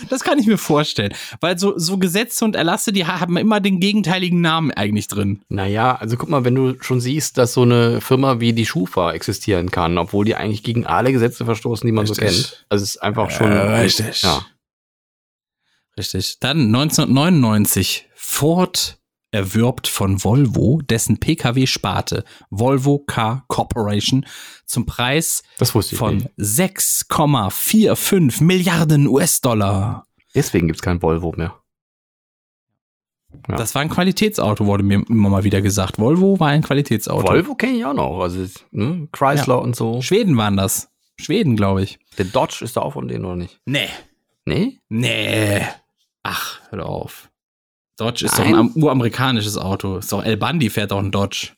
Das 0.09 0.25
kann 0.25 0.39
ich 0.39 0.47
mir 0.47 0.57
vorstellen. 0.57 1.13
Weil 1.41 1.59
so, 1.59 1.79
so 1.79 1.99
Gesetze 1.99 2.43
und 2.47 2.57
Erlasse, 2.57 2.91
die 2.91 3.05
haben 3.05 3.37
immer 3.37 3.61
den 3.61 3.81
gegenteiligen 3.81 4.41
Namen 4.41 4.71
eigentlich 4.71 5.09
drin. 5.09 5.43
Naja, 5.51 5.95
also 5.95 6.17
guck 6.17 6.31
mal, 6.31 6.47
wenn 6.47 6.55
du 6.55 6.75
schon 6.81 7.03
siehst, 7.03 7.37
dass 7.37 7.53
so 7.53 7.61
eine 7.61 8.01
Firma 8.01 8.41
wie 8.41 8.55
die 8.55 8.65
Schufa 8.65 9.13
existieren 9.13 9.71
kann, 9.71 9.99
obwohl 9.99 10.25
die 10.25 10.35
eigentlich 10.35 10.63
gegen 10.63 10.87
alle 10.87 11.13
Gesetze 11.13 11.45
verstoßen, 11.45 11.87
die 11.87 11.93
man 11.93 12.07
so 12.07 12.15
Richtig. 12.15 12.29
kennt. 12.29 12.67
Also 12.71 12.85
es 12.85 12.95
ist 12.97 13.03
einfach 13.03 13.31
schon. 13.31 13.53
Äh, 13.53 13.81
richtig. 13.81 14.23
Ja. 14.23 14.43
Richtig. 15.99 16.39
Dann 16.41 16.75
1999. 16.75 18.09
Ford 18.15 18.99
erwirbt 19.31 19.89
von 19.89 20.23
Volvo 20.23 20.81
dessen 20.83 21.19
Pkw-Sparte 21.19 22.25
Volvo 22.51 22.99
Car 23.01 23.45
Corporation 23.49 24.27
zum 24.65 24.87
Preis 24.87 25.43
von 25.59 26.17
nicht. 26.17 26.31
6,45 26.39 28.43
Milliarden 28.43 29.09
US-Dollar. 29.09 30.07
Deswegen 30.35 30.69
gibt's 30.69 30.83
kein 30.83 31.03
Volvo 31.03 31.33
mehr. 31.37 31.61
Ja. 33.49 33.57
Das 33.57 33.75
war 33.75 33.83
ein 33.83 33.91
Qualitätsauto, 33.91 34.67
wurde 34.67 34.83
mir 34.83 35.03
immer 35.09 35.29
mal 35.29 35.45
wieder 35.45 35.61
gesagt. 35.61 35.99
Volvo 35.99 36.41
war 36.41 36.49
ein 36.49 36.63
Qualitätsauto. 36.63 37.29
Volvo 37.29 37.55
kenne 37.55 37.79
ich 37.79 37.85
auch 37.85 37.95
noch. 37.95 38.21
Also 38.21 38.47
ne? 38.71 39.09
Chrysler 39.13 39.61
und 39.61 39.77
so. 39.77 40.01
Schweden 40.01 40.37
waren 40.37 40.57
das. 40.57 40.89
Schweden, 41.19 41.57
glaube 41.57 41.83
ich. 41.83 41.99
Der 42.19 42.27
Dodge 42.27 42.59
ist 42.63 42.77
da 42.77 42.83
auch 42.83 42.95
von 42.95 43.09
denen, 43.09 43.25
oder 43.25 43.37
nicht? 43.37 43.61
Nee. 43.65 43.89
Nee? 44.45 44.79
Nee. 44.89 45.67
Ach, 46.29 46.61
hör 46.71 46.87
auf. 46.87 47.31
Dodge 47.99 48.27
ist 48.27 48.39
Nein. 48.39 48.53
doch 48.53 48.59
ein 48.59 48.71
am- 48.77 48.83
uramerikanisches 48.83 49.57
Auto. 49.57 49.99
Ist 49.99 50.13
doch 50.13 50.23
El 50.25 50.37
Bandi 50.37 50.69
fährt 50.71 50.93
auch 50.93 50.99
ein 50.99 51.13
Dodge. 51.13 51.53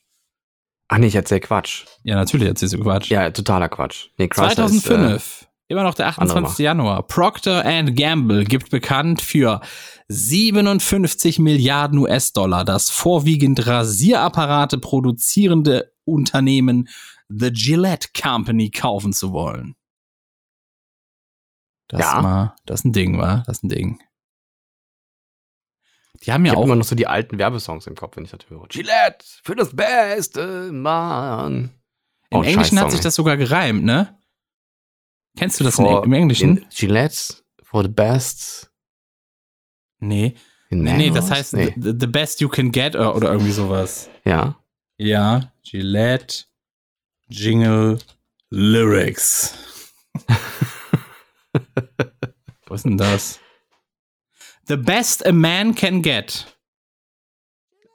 Ach 0.87 0.97
nee, 0.97 1.07
ich 1.07 1.15
erzähl 1.15 1.39
Quatsch. 1.39 1.85
Ja, 2.03 2.15
natürlich 2.15 2.47
erzählst 2.47 2.73
du 2.75 2.79
Quatsch. 2.79 3.09
Ja, 3.09 3.29
totaler 3.31 3.69
Quatsch. 3.69 4.07
Nee, 4.17 4.27
Chrysler 4.27 4.55
2005. 4.55 5.15
Ist, 5.15 5.41
äh, 5.43 5.45
Immer 5.71 5.83
noch 5.83 5.93
der 5.93 6.07
28. 6.07 6.37
Andere 6.37 6.63
Januar. 6.63 7.03
Procter 7.07 7.63
Gamble 7.83 8.43
gibt 8.45 8.71
bekannt 8.71 9.21
für 9.21 9.61
57 10.07 11.37
Milliarden 11.37 11.99
US-Dollar 11.99 12.65
das 12.65 12.89
vorwiegend 12.89 13.67
Rasierapparate 13.67 14.79
produzierende 14.79 15.93
Unternehmen 16.05 16.89
The 17.27 17.51
Gillette 17.53 18.07
Company 18.19 18.71
kaufen 18.71 19.13
zu 19.13 19.31
wollen. 19.31 19.75
Das 21.87 22.01
Ja. 22.01 22.21
mal, 22.21 22.55
das 22.65 22.79
ist 22.79 22.85
ein 22.85 22.93
Ding, 22.93 23.19
wa? 23.19 23.43
Das 23.45 23.57
ist 23.57 23.63
ein 23.63 23.69
Ding. 23.69 23.99
Die 26.25 26.31
haben 26.33 26.43
ich 26.43 26.49
ja 26.49 26.51
habe 26.55 26.61
auch 26.61 26.65
immer 26.65 26.75
noch 26.75 26.83
so 26.85 26.95
die 26.95 27.07
alten 27.07 27.37
Werbesongs 27.37 27.87
im 27.87 27.95
Kopf, 27.95 28.17
wenn 28.17 28.25
ich 28.25 28.31
das 28.31 28.41
höre. 28.49 28.67
Gillette 28.67 29.25
für 29.43 29.55
das 29.55 29.75
beste 29.75 30.71
Mann. 30.71 31.71
Im 32.29 32.39
Oh, 32.39 32.43
Englischen 32.43 32.79
hat 32.79 32.91
sich 32.91 32.99
das 33.01 33.15
sogar 33.15 33.37
gereimt, 33.37 33.83
ne? 33.83 34.17
Kennst 35.37 35.59
du 35.59 35.63
das 35.63 35.75
For- 35.75 36.03
im 36.03 36.13
Englischen? 36.13 36.65
Gillette 36.69 37.35
for 37.63 37.83
the 37.83 37.89
best. 37.89 38.69
Nee. 39.99 40.35
Nee, 40.69 40.93
nee, 40.97 41.09
das 41.09 41.31
heißt 41.31 41.53
Nee. 41.53 41.73
the, 41.77 41.93
the 41.99 42.05
best 42.07 42.41
you 42.41 42.49
can 42.49 42.71
get 42.71 42.95
oder, 42.95 43.15
oder 43.15 43.31
irgendwie 43.31 43.51
sowas. 43.51 44.09
Ja. 44.25 44.59
Ja, 44.97 45.51
Gillette, 45.63 46.43
Jingle, 47.29 47.97
Lyrics. 48.49 49.55
Was 52.67 52.79
ist 52.81 52.85
denn 52.85 52.97
das? 52.97 53.39
The 54.69 54.77
best 54.77 55.25
a 55.25 55.31
man 55.33 55.75
can 55.75 56.01
get. 56.01 56.45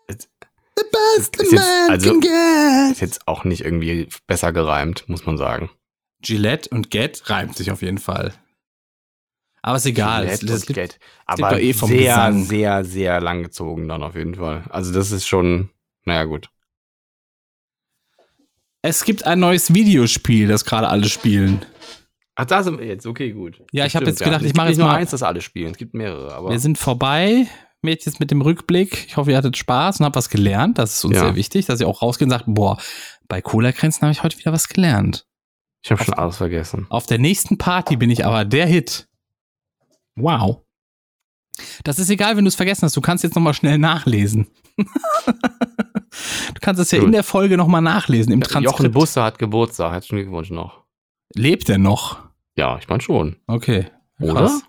The 0.09 0.85
best 1.17 1.41
a 1.41 1.55
man 1.55 1.91
also- 1.91 2.11
can 2.11 2.21
get. 2.21 2.93
Ist 2.93 3.01
jetzt 3.01 3.27
auch 3.29 3.45
nicht 3.45 3.65
irgendwie 3.65 4.09
besser 4.27 4.53
gereimt, 4.53 5.09
muss 5.09 5.25
man 5.25 5.39
sagen. 5.39 5.71
Gillette 6.21 6.69
und 6.71 6.91
get 6.91 7.31
reimt 7.31 7.57
sich 7.57 7.71
auf 7.71 7.81
jeden 7.83 7.99
Fall. 7.99 8.35
Aber 9.63 9.77
ist 9.77 9.87
egal. 9.87 10.25
Juliette 10.25 10.47
Das, 10.47 10.61
und 10.63 10.69
das, 10.71 10.77
Gate. 10.77 10.77
lebt 10.77 11.01
Aber 11.27 11.61
eh 11.61 11.73
vom 11.73 11.89
sehr, 11.89 11.99
Gesang. 12.01 12.45
sehr, 12.45 12.85
sehr 12.85 13.21
langgezogen 13.21 13.89
dann 13.89 14.03
auf 14.03 14.15
jeden 14.15 14.35
Fall. 14.35 14.65
Also 14.69 14.93
das 14.93 15.11
ist 15.11 15.27
schon, 15.27 15.71
naja 16.05 16.25
gut. 16.25 16.51
es 18.83 19.05
gibt 19.05 19.25
ein 19.25 19.41
neues 19.41 19.73
Videospiel, 19.73 20.49
das 20.49 20.65
gerade 20.67 20.89
alle 20.89 21.09
spielen. 21.09 21.65
Ach, 22.37 22.45
da 22.47 22.63
sind 22.63 22.79
wir 22.81 22.87
jetzt. 22.87 23.07
Okay, 23.07 23.31
gut. 23.33 23.59
Ja, 23.73 23.85
Das 23.85 23.93
ich 23.93 23.97
hab 23.97 24.03
stimmt, 24.03 24.07
jetzt 24.09 24.19
gedacht, 24.25 24.41
Es 24.41 24.43
ich 24.43 24.47
gibt 24.49 24.57
mach 24.57 24.65
nicht 24.65 24.71
jetzt 24.73 24.79
nur 24.79 24.89
mal- 24.89 24.97
eins, 24.97 25.11
das 25.11 25.23
alle 25.23 25.41
spielen. 25.41 25.71
Es 25.73 25.79
gibt 25.79 25.95
mehrere, 25.95 26.35
aber 26.35 26.51
Wir 26.51 26.59
sind 26.59 26.79
vorbei 26.79 27.47
jetzt 27.83 28.19
mit 28.19 28.31
dem 28.31 28.41
Rückblick. 28.41 29.05
Ich 29.09 29.17
hoffe, 29.19 29.31
ihr 29.31 29.37
hattet 29.37 29.59
Spaß 29.59 30.01
und 30.01 30.07
habt 30.07 30.17
was 30.17 30.31
gelernt. 30.31 30.79
Das 30.79 30.95
ist 30.97 31.05
uns 31.05 31.17
Ja. 31.17 31.21
sehr 31.27 31.35
wichtig, 31.37 31.67
dass 31.67 31.81
ihr 31.81 31.87
auch 31.87 32.01
rausgehen 32.01 32.31
und 32.33 32.39
sagt, 32.39 32.47
boah, 32.49 32.79
bei 33.29 33.43
Cola-Grenzen 33.43 34.01
habe 34.03 34.13
ich 34.13 34.23
heute 34.23 34.39
wieder 34.39 34.53
was 34.53 34.69
gelernt. 34.69 35.27
ich 35.85 35.91
habe 35.91 36.03
schon 36.03 36.15
alles 36.15 36.39
vergessen. 36.39 36.87
Auf 36.89 37.05
der 37.05 37.19
nächsten 37.19 37.59
Party 37.59 37.97
bin 37.97 38.09
ich 38.11 38.25
aber 38.25 38.47
der 38.47 38.67
Hit. 38.67 39.07
Wow. 40.17 40.63
Das 41.85 41.99
ist 41.99 42.09
egal, 42.09 42.37
wenn 42.39 42.45
du 42.45 42.49
es 42.49 42.55
vergessen 42.55 42.83
hast. 42.87 42.97
Du 42.97 43.03
kannst 43.03 43.23
jetzt 43.23 43.35
nochmal 43.35 43.53
schnell 43.55 43.77
nachlesen. 43.79 44.47
du 44.79 46.61
kannst 46.61 46.81
es 46.81 46.91
ja 46.91 46.99
Gut. 46.99 47.07
in 47.07 47.13
der 47.13 47.23
Folge 47.23 47.57
nochmal 47.57 47.83
nachlesen, 47.83 48.33
im 48.33 48.41
Jochen 48.41 48.65
Transkript. 48.65 48.95
Busse 48.95 49.23
hat 49.23 49.39
Geburtstag. 49.39 49.93
Herzlichen 49.93 50.17
Glückwunsch 50.25 50.51
noch. 50.51 50.85
Lebt 51.35 51.69
er 51.69 51.79
noch? 51.79 52.24
Ja, 52.57 52.79
ich 52.79 52.89
meine 52.89 53.01
schon. 53.01 53.37
Okay. 53.47 53.87
Oder? 54.21 54.61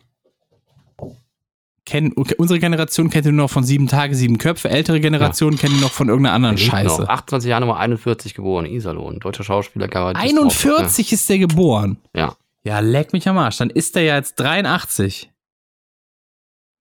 Kenn, 1.85 2.13
okay, 2.15 2.33
unsere 2.39 2.59
Generation 2.59 3.11
kennt 3.11 3.27
ihn 3.27 3.35
noch 3.35 3.51
von 3.51 3.63
sieben 3.63 3.87
Tage, 3.87 4.15
sieben 4.15 4.39
Köpfe. 4.39 4.69
Ältere 4.69 4.99
Generationen 4.99 5.55
kennen 5.55 5.75
ihn 5.75 5.81
noch 5.81 5.91
von 5.91 6.09
irgendeiner 6.09 6.33
anderen 6.35 6.55
Er 6.55 6.59
Scheiße. 6.59 7.01
Noch. 7.03 7.09
28 7.09 7.47
Jahre, 7.47 7.77
41 7.77 8.33
geboren. 8.33 8.65
Iserlohn. 8.65 9.19
Deutscher 9.19 9.43
Schauspieler, 9.43 9.87
Kabarettist. 9.87 10.25
41 10.25 11.13
ist 11.13 11.29
der 11.29 11.37
geboren. 11.37 11.97
Ja. 12.15 12.35
Ja, 12.63 12.79
leck 12.79 13.13
mich 13.13 13.29
am 13.29 13.37
Arsch. 13.37 13.57
Dann 13.57 13.69
ist 13.69 13.95
er 13.95 14.01
ja 14.01 14.15
jetzt 14.15 14.39
83. 14.39 15.31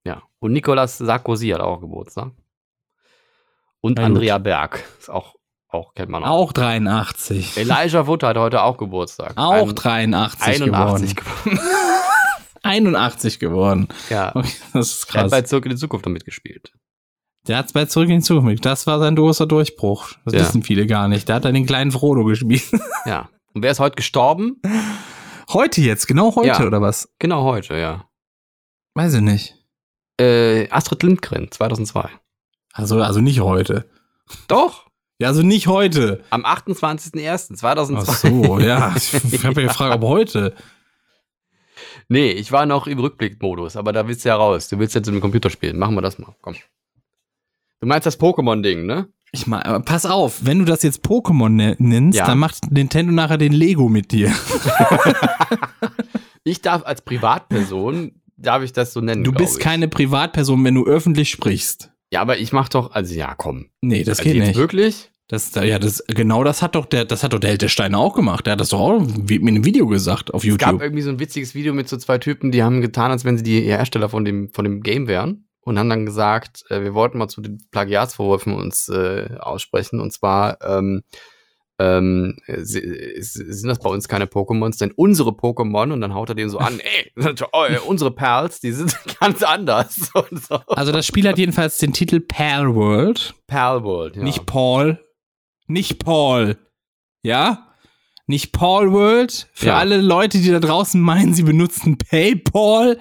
Ja. 0.05 0.23
Und 0.39 0.55
Nicolas 0.55 0.97
Sarkozy 0.97 1.49
hat 1.49 1.61
auch 1.61 1.81
Geburtstag. 1.81 2.33
Und. 3.83 4.01
Andrea 4.01 4.39
Berg. 4.39 4.83
Ist 4.99 5.11
auch, 5.11 5.35
auch 5.75 5.95
kennt 5.95 6.11
man 6.11 6.25
auch. 6.25 6.29
Auch 6.49 6.53
83. 6.53 7.57
Elijah 7.59 8.07
Wood 8.07 8.23
hat 8.23 8.37
heute 8.39 8.63
auch 8.63 8.77
Geburtstag. 8.79 9.33
Auch 9.37 9.69
Ein- 9.69 9.75
83 9.75 10.43
81 10.63 11.17
geworden. 11.17 11.55
geworden. 11.55 11.61
81 12.63 13.39
geworden. 13.39 13.89
ja. 14.11 14.35
Okay, 14.35 14.49
das 14.73 14.89
ist 14.93 15.05
Er 15.05 15.09
hat 15.09 15.21
krass. 15.23 15.31
bei 15.31 15.43
Zurück 15.43 15.65
in 15.67 15.71
die 15.73 15.77
Zukunft 15.77 16.07
damit 16.07 16.25
gespielt. 16.25 16.73
Der 17.47 17.59
hat's 17.59 17.73
bei 17.75 17.85
Zurück 17.85 18.09
in 18.09 18.17
die 18.21 18.23
Zukunft. 18.25 18.65
Das 18.65 18.87
war 18.87 18.99
sein 18.99 19.17
großer 19.17 19.47
Durchbruch. 19.47 20.13
Das 20.25 20.33
Ja. 20.35 20.41
wissen 20.41 20.63
viele 20.63 20.87
gar 20.87 21.09
nicht. 21.09 21.29
Der 21.29 21.37
hat 21.37 21.45
dann 21.45 21.53
den 21.55 21.67
kleinen 21.67 21.91
Frodo 21.93 22.25
gespielt. 22.25 22.65
Ja. 23.07 23.29
Und 23.53 23.63
wer 23.63 23.71
ist 23.71 23.81
heute 23.81 23.97
gestorben? 23.97 24.61
Heute 25.53 25.83
jetzt, 25.83 26.09
genau 26.09 26.35
heute 26.35 26.49
Ja. 26.49 26.67
oder 26.67 26.81
was? 26.81 27.09
Genau 27.19 27.45
heute, 27.45 27.77
ja. 27.77 28.07
Weiß 28.95 29.13
ich 29.15 29.21
nicht. 29.21 29.57
Äh, 30.19 30.71
Astrid 30.71 31.03
Lindgren, 31.03 31.51
2002. 31.51 32.09
Also, 32.73 33.01
also 33.03 33.21
nicht 33.21 33.41
heute. 33.41 33.89
Doch. 34.49 34.87
Ja, 35.25 35.29
also 35.31 35.43
nicht 35.43 35.69
heute. 35.69 36.23
Am 36.29 36.45
28.01.2002. 36.45 37.95
Ach 37.97 38.15
so, 38.15 38.59
ja. 38.59 38.95
Ich 39.33 39.43
habe 39.43 39.63
ja 39.63 39.69
gefragt, 39.69 39.95
ob 39.95 40.03
heute. 40.03 40.55
Nee, 42.11 42.31
ich 42.33 42.53
war 42.53 42.67
noch 42.67 42.87
im 42.87 42.99
Rückblickmodus, 42.99 43.77
aber 43.77 43.95
da 43.95 44.07
willst 44.07 44.27
du 44.27 44.29
ja 44.29 44.37
raus. 44.37 44.69
Du 44.69 44.79
willst 44.79 44.95
jetzt 44.95 45.09
im 45.09 45.23
Computer 45.23 45.49
spielen. 45.49 45.79
Machen 45.79 45.95
wir 45.95 46.03
das 46.03 46.19
mal. 46.19 46.35
Komm. 46.43 46.57
Du 47.81 47.87
meinst 47.87 48.05
das 48.05 48.21
Pokémon-Ding, 48.21 48.85
ne? 48.85 49.09
Ich 49.33 49.49
aber 49.49 49.81
pass 49.81 50.05
auf, 50.05 50.45
wenn 50.45 50.59
du 50.59 50.67
das 50.67 50.83
jetzt 50.83 51.03
Pokémon 51.03 51.49
ne- 51.49 51.77
nennst, 51.79 52.19
Ja. 52.19 52.27
dann 52.27 52.37
macht 52.39 52.71
Nintendo 52.71 53.11
nachher 53.11 53.39
den 53.39 53.55
Lego 53.55 53.89
mit 53.89 54.13
dir. 54.13 54.31
Ich 56.47 56.61
darf 56.61 56.85
als 56.85 57.01
Privatperson, 57.01 58.21
darf 58.37 58.63
ich 58.63 58.75
das 58.75 58.93
so 58.93 59.01
nennen. 59.01 59.25
Du 59.25 59.33
bist 59.33 59.57
ich. 59.57 59.63
keine 59.63 59.89
Privatperson, 59.89 60.63
wenn 60.63 60.75
du 60.75 60.85
öffentlich 60.85 61.31
sprichst. 61.31 61.91
Ja, 62.13 62.21
aber 62.21 62.37
ich 62.37 62.53
mach 62.53 62.69
doch, 62.69 62.93
also 62.93 63.15
ja, 63.15 63.35
komm. 63.35 63.71
Nee, 63.81 64.05
das 64.05 64.19
also 64.19 64.29
geht 64.31 64.37
jetzt 64.37 64.49
nicht. 64.49 64.59
Wirklich? 64.59 65.11
Das, 65.29 65.55
ja, 65.55 65.79
das, 65.79 66.05
genau 66.07 66.45
das 66.45 66.61
hat 66.61 66.75
doch 66.75 66.85
der, 66.85 67.07
das 67.07 67.23
hat 67.23 67.33
doch 67.33 67.39
der 67.39 67.51
Held 67.51 67.63
der 67.63 67.69
Steine 67.69 67.97
auch 67.97 68.15
gemacht. 68.15 68.47
Der 68.47 68.53
hat 68.53 68.61
das 68.61 68.69
doch 68.69 68.81
auch 68.81 69.01
in 69.01 69.49
einem 69.49 69.65
Video 69.65 69.87
gesagt 69.87 70.35
auf 70.35 70.45
Es 70.45 70.59
gab 70.59 70.69
YouTube. 70.73 70.83
irgendwie 70.83 71.03
so 71.03 71.11
ein 71.11 71.19
witziges 71.19 71.55
Video 71.55 71.73
mit 71.73 71.89
so 71.89 71.97
zwei 71.97 72.19
Typen, 72.19 72.53
die 72.53 72.63
haben 72.63 72.83
getan, 72.83 73.11
als 73.11 73.25
wenn 73.25 73.39
sie 73.39 73.43
die 73.43 73.61
Hersteller 73.63 74.11
von 74.11 74.25
dem, 74.25 74.53
von 74.53 74.65
dem 74.65 74.83
Game 74.83 75.09
wären. 75.09 75.49
Und 75.61 75.79
haben 75.79 75.89
dann 75.89 76.05
gesagt, 76.05 76.65
äh, 76.69 76.83
wir 76.83 76.93
wollten 76.93 77.17
mal 77.17 77.29
zu 77.29 77.41
den 77.41 77.59
Plagiatsvorwürfen 77.71 78.53
uns 78.53 78.91
äh, 78.91 79.31
aussprechen. 79.41 79.99
Und 79.99 80.13
zwar 80.13 80.59
ähm, 80.63 81.05
ähm, 81.79 82.37
sind 82.47 83.69
das 83.69 83.79
bei 83.79 83.91
uns 83.91 84.07
keine 84.07 84.27
Pokémons, 84.27 84.79
denn 84.79 84.93
unsere 84.93 85.31
Pokémon, 85.31 85.93
und 85.93 86.01
dann 86.01 86.15
haut 86.15 86.29
er 86.29 86.35
den 86.35 86.51
so 86.51 86.59
an, 86.59 86.81
ey, 87.17 87.35
oh, 87.53 87.65
unsere 87.87 88.11
Perls, 88.11 88.61
die 88.61 88.73
sind 88.73 88.95
ganz 89.21 89.43
anders. 89.43 90.11
So. 90.13 90.57
Also 90.69 90.93
das 90.93 91.07
Spiel 91.07 91.27
hat 91.27 91.39
jedenfalls 91.39 91.79
den 91.79 91.93
Titel 91.93 92.21
Pal 92.21 92.75
World. 92.75 93.35
Pearl 93.47 93.83
World, 93.83 94.17
ja. 94.17 94.23
Nicht 94.23 94.47
Paul. 94.47 95.01
Nicht 95.67 96.05
Paul. 96.05 96.57
Ja? 97.23 97.69
Nicht 98.27 98.53
Paul 98.53 98.93
World. 98.93 99.49
Für 99.53 99.67
Ja. 99.67 99.79
alle 99.79 99.99
Leute, 100.01 100.39
die 100.39 100.51
da 100.51 100.61
draußen 100.61 101.01
meinen, 101.01 101.35
sie 101.35 101.43
benutzen 101.43 101.99
PayPal. 101.99 102.99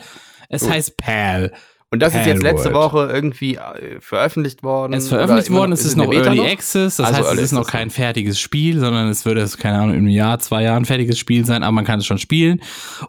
Es 0.49 0.63
Gut. 0.63 0.71
heißt 0.71 0.97
Pal. 0.97 1.53
Und 1.91 1.99
das 1.99 2.15
ist 2.15 2.25
jetzt 2.25 2.41
letzte 2.41 2.71
Palworld. 2.71 2.93
Woche 2.93 3.13
irgendwie 3.13 3.55
äh, 3.55 3.99
veröffentlicht 4.01 4.63
worden. 4.63 4.93
Es 4.93 5.03
ist 5.03 5.09
veröffentlicht 5.09 5.51
worden, 5.51 5.71
es 5.73 5.85
ist 5.85 5.95
der 5.95 6.05
noch 6.05 6.09
Beta 6.09 6.25
Early 6.25 6.37
noch? 6.39 6.47
Access, 6.47 6.95
das 6.95 7.05
Also 7.05 7.17
heißt, 7.17 7.25
es 7.25 7.29
Early 7.33 7.43
ist 7.43 7.51
noch 7.51 7.67
kein 7.67 7.91
fertiges 7.91 8.39
Spiel, 8.39 8.79
sondern 8.79 9.09
es 9.09 9.25
würde, 9.25 9.47
keine 9.59 9.77
Ahnung, 9.77 9.95
im 9.95 10.07
Jahr, 10.07 10.39
zwei 10.39 10.63
Jahren 10.63 10.85
fertiges 10.85 11.19
Spiel 11.19 11.45
sein, 11.45 11.61
aber 11.61 11.71
man 11.71 11.85
kann 11.85 11.99
es 11.99 12.07
schon 12.07 12.17
spielen. 12.17 12.61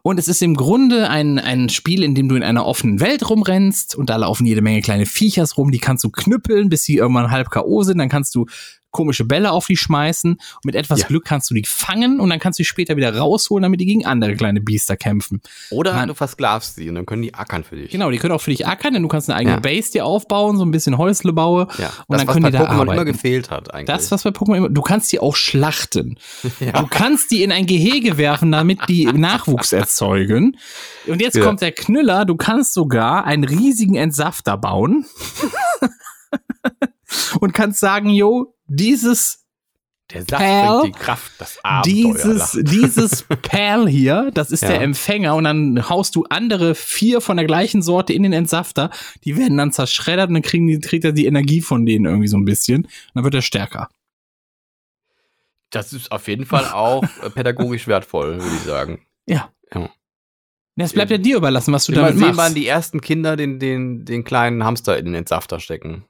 Und 0.02 0.18
es 0.18 0.28
ist 0.28 0.43
im 0.43 0.55
Grunde 0.55 1.09
ein, 1.09 1.39
ein 1.39 1.70
Spiel, 1.70 2.02
in 2.02 2.14
dem 2.14 2.28
du 2.28 2.35
in 2.36 2.43
einer 2.43 2.66
offenen 2.66 3.01
Welt 3.01 3.26
rumrennst 3.31 3.94
und 3.94 4.10
da 4.10 4.16
laufen 4.16 4.44
jede 4.44 4.60
Menge 4.60 4.82
kleine 4.82 5.06
Viechers 5.06 5.56
rum, 5.56 5.70
die 5.70 5.78
kannst 5.78 6.05
du 6.05 6.10
knüppeln, 6.10 6.68
bis 6.68 6.82
sie 6.82 6.97
irgendwann 6.98 7.31
halb 7.31 7.48
K.O. 7.51 7.85
sind, 7.85 7.97
dann 7.97 8.10
kannst 8.10 8.35
du 8.35 8.44
komische 8.94 9.26
Bälle 9.26 9.52
auf 9.52 9.66
die 9.66 9.76
schmeißen 9.76 10.32
und 10.32 10.64
mit 10.64 10.74
etwas 10.74 11.00
Ja. 11.00 11.06
Glück 11.08 11.26
kannst 11.26 11.50
du 11.50 11.54
die 11.54 11.64
fangen 11.66 12.18
und 12.20 12.30
dann 12.30 12.38
kannst 12.38 12.58
du 12.58 12.62
die 12.62 12.66
später 12.66 12.96
wieder 12.96 13.14
rausholen, 13.14 13.62
damit 13.64 13.80
die 13.80 13.84
gegen 13.86 14.06
andere 14.06 14.34
kleine 14.36 14.62
Biester 14.62 14.96
kämpfen. 14.96 15.42
Oder 15.70 15.92
Man- 15.92 16.08
du 16.08 16.14
versklavst 16.14 16.76
sie 16.76 16.88
und 16.88 16.94
dann 16.94 17.04
können 17.04 17.20
die 17.20 17.34
ackern 17.34 17.64
für 17.64 17.76
dich. 17.76 17.90
Genau, 17.90 18.10
die 18.10 18.16
können 18.18 18.32
auch 18.32 18.40
für 18.40 18.50
dich 18.52 18.66
ackern, 18.66 18.94
denn 18.94 19.02
du 19.02 19.08
kannst 19.08 19.28
eine 19.28 19.36
eigene 19.38 19.56
Ja. 19.56 19.60
Base 19.60 19.92
dir 19.92 20.06
aufbauen, 20.06 20.56
so 20.56 20.64
ein 20.64 20.70
bisschen 20.70 20.96
Häusle 20.96 21.32
baue 21.34 21.66
Ja, 21.78 21.88
und 21.88 21.92
das, 22.08 22.18
dann 22.20 22.26
was 22.28 22.32
können 22.32 22.42
bei 22.44 22.50
die 22.52 22.56
da 22.56 22.64
Pokémon 22.64 22.82
immer 22.82 22.92
arbeiten. 22.92 23.04
gefehlt 23.12 23.50
hat 23.50 23.74
eigentlich. 23.74 23.86
Das, 23.86 24.10
was 24.10 24.22
bei 24.22 24.30
Pokémon 24.30 24.56
immer, 24.56 24.68
du 24.70 24.80
kannst 24.80 25.12
die 25.12 25.18
auch 25.18 25.36
schlachten. 25.36 26.16
ja. 26.60 26.72
Du 26.80 26.86
kannst 26.86 27.30
die 27.30 27.42
in 27.42 27.52
ein 27.52 27.66
Gehege 27.66 28.16
werfen, 28.16 28.52
damit 28.52 28.78
die 28.88 29.04
Nachwuchs 29.12 29.72
erzeugen. 29.72 30.56
Und 31.06 31.20
jetzt 31.20 31.40
kommt 31.40 31.60
der 31.60 31.72
Knüller, 31.72 32.24
du 32.24 32.36
kannst 32.36 32.72
sogar 32.74 33.24
einen 33.24 33.44
riesigen 33.44 33.96
Entsafter 33.96 34.56
bauen. 34.56 35.04
und 37.40 37.52
kannst 37.52 37.81
sagen, 37.81 38.10
yo, 38.10 38.55
dieses, 38.66 39.44
Der 40.10 40.20
Saft 40.22 40.36
Perl, 40.43 40.81
bringt 40.81 40.97
die 40.97 40.98
Kraft, 40.98 41.32
das 41.39 41.59
Abenteuer. 41.64 42.12
dieses, 42.14 42.59
dieses 42.62 43.22
Perl 43.43 43.89
hier, 43.89 44.31
das 44.35 44.51
ist 44.51 44.62
Ja. 44.62 44.68
der 44.68 44.81
Empfänger 44.82 45.35
und 45.35 45.44
dann 45.44 45.89
haust 45.89 46.14
du 46.16 46.24
andere 46.31 46.74
vier 46.74 47.20
von 47.20 47.36
der 47.36 47.47
gleichen 47.47 47.82
Sorte 47.82 48.12
in 48.12 48.22
den 48.22 48.32
Entsafter. 48.32 48.90
Die 49.24 49.36
werden 49.36 49.56
dann 49.56 49.72
zerschreddert 49.72 50.28
und 50.28 50.35
dann 50.35 50.43
kriegen 50.43 50.66
die, 50.66 50.78
kriegt 50.81 51.05
er 51.05 51.12
die 51.12 51.26
Energie 51.26 51.60
von 51.60 51.86
denen 51.86 52.05
irgendwie 52.06 52.28
so 52.28 52.36
ein 52.36 52.44
bisschen. 52.44 52.85
Und 52.85 52.90
dann 53.14 53.24
wird 53.24 53.35
er 53.35 53.43
stärker. 53.43 53.89
Das 55.70 55.93
ist 55.93 56.12
auf 56.12 56.28
jeden 56.28 56.47
Fall 56.47 56.66
auch 56.66 57.02
pädagogisch 57.35 57.89
wertvoll, 57.89 58.40
würde 58.40 58.56
ich 58.56 58.62
sagen. 58.62 59.05
Ja. 59.26 59.51
Ja. 59.74 59.90
Es 60.76 60.93
bleibt 60.93 61.10
ja 61.12 61.18
dir 61.18 61.36
überlassen, 61.36 61.72
was 61.72 61.86
du 61.86 61.93
damit 61.93 62.14
sehen, 62.14 62.20
machst. 62.20 62.36
wann 62.39 62.55
die 62.55 62.66
ersten 62.66 63.01
Kinder 63.01 63.36
den, 63.36 63.59
den, 63.60 64.05
den 64.05 64.24
kleinen 64.24 64.64
Hamster 64.64 64.98
in 64.98 65.06
den 65.06 65.14
Entsafter 65.14 65.60
stecken. 65.60 66.05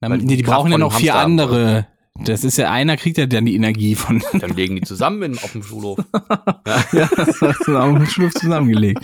Na, 0.00 0.16
die 0.16 0.24
nee, 0.24 0.36
die 0.36 0.42
Kraft 0.42 0.58
brauchen 0.58 0.72
ja 0.72 0.78
noch 0.78 0.92
vier 0.92 1.14
Hamster 1.14 1.22
haben 1.22 1.32
andere. 1.32 1.86
Das 2.20 2.42
ist 2.42 2.58
ja 2.58 2.70
einer 2.70 2.96
kriegt 2.96 3.16
ja 3.16 3.26
dann 3.26 3.46
die 3.46 3.54
Energie 3.54 3.94
von. 3.94 4.22
Dann 4.32 4.50
legen 4.50 4.76
die 4.76 4.82
zusammen 4.82 5.22
in, 5.22 5.38
auf 5.38 5.52
dem 5.52 5.62
Schulhof. 5.62 5.98
ja, 6.92 7.08
das 7.16 7.40
hast 7.40 7.66
du 7.66 7.76
auf 7.76 7.96
dem 7.96 8.06
Schluss 8.06 8.32
zusammengelegt. 8.34 9.02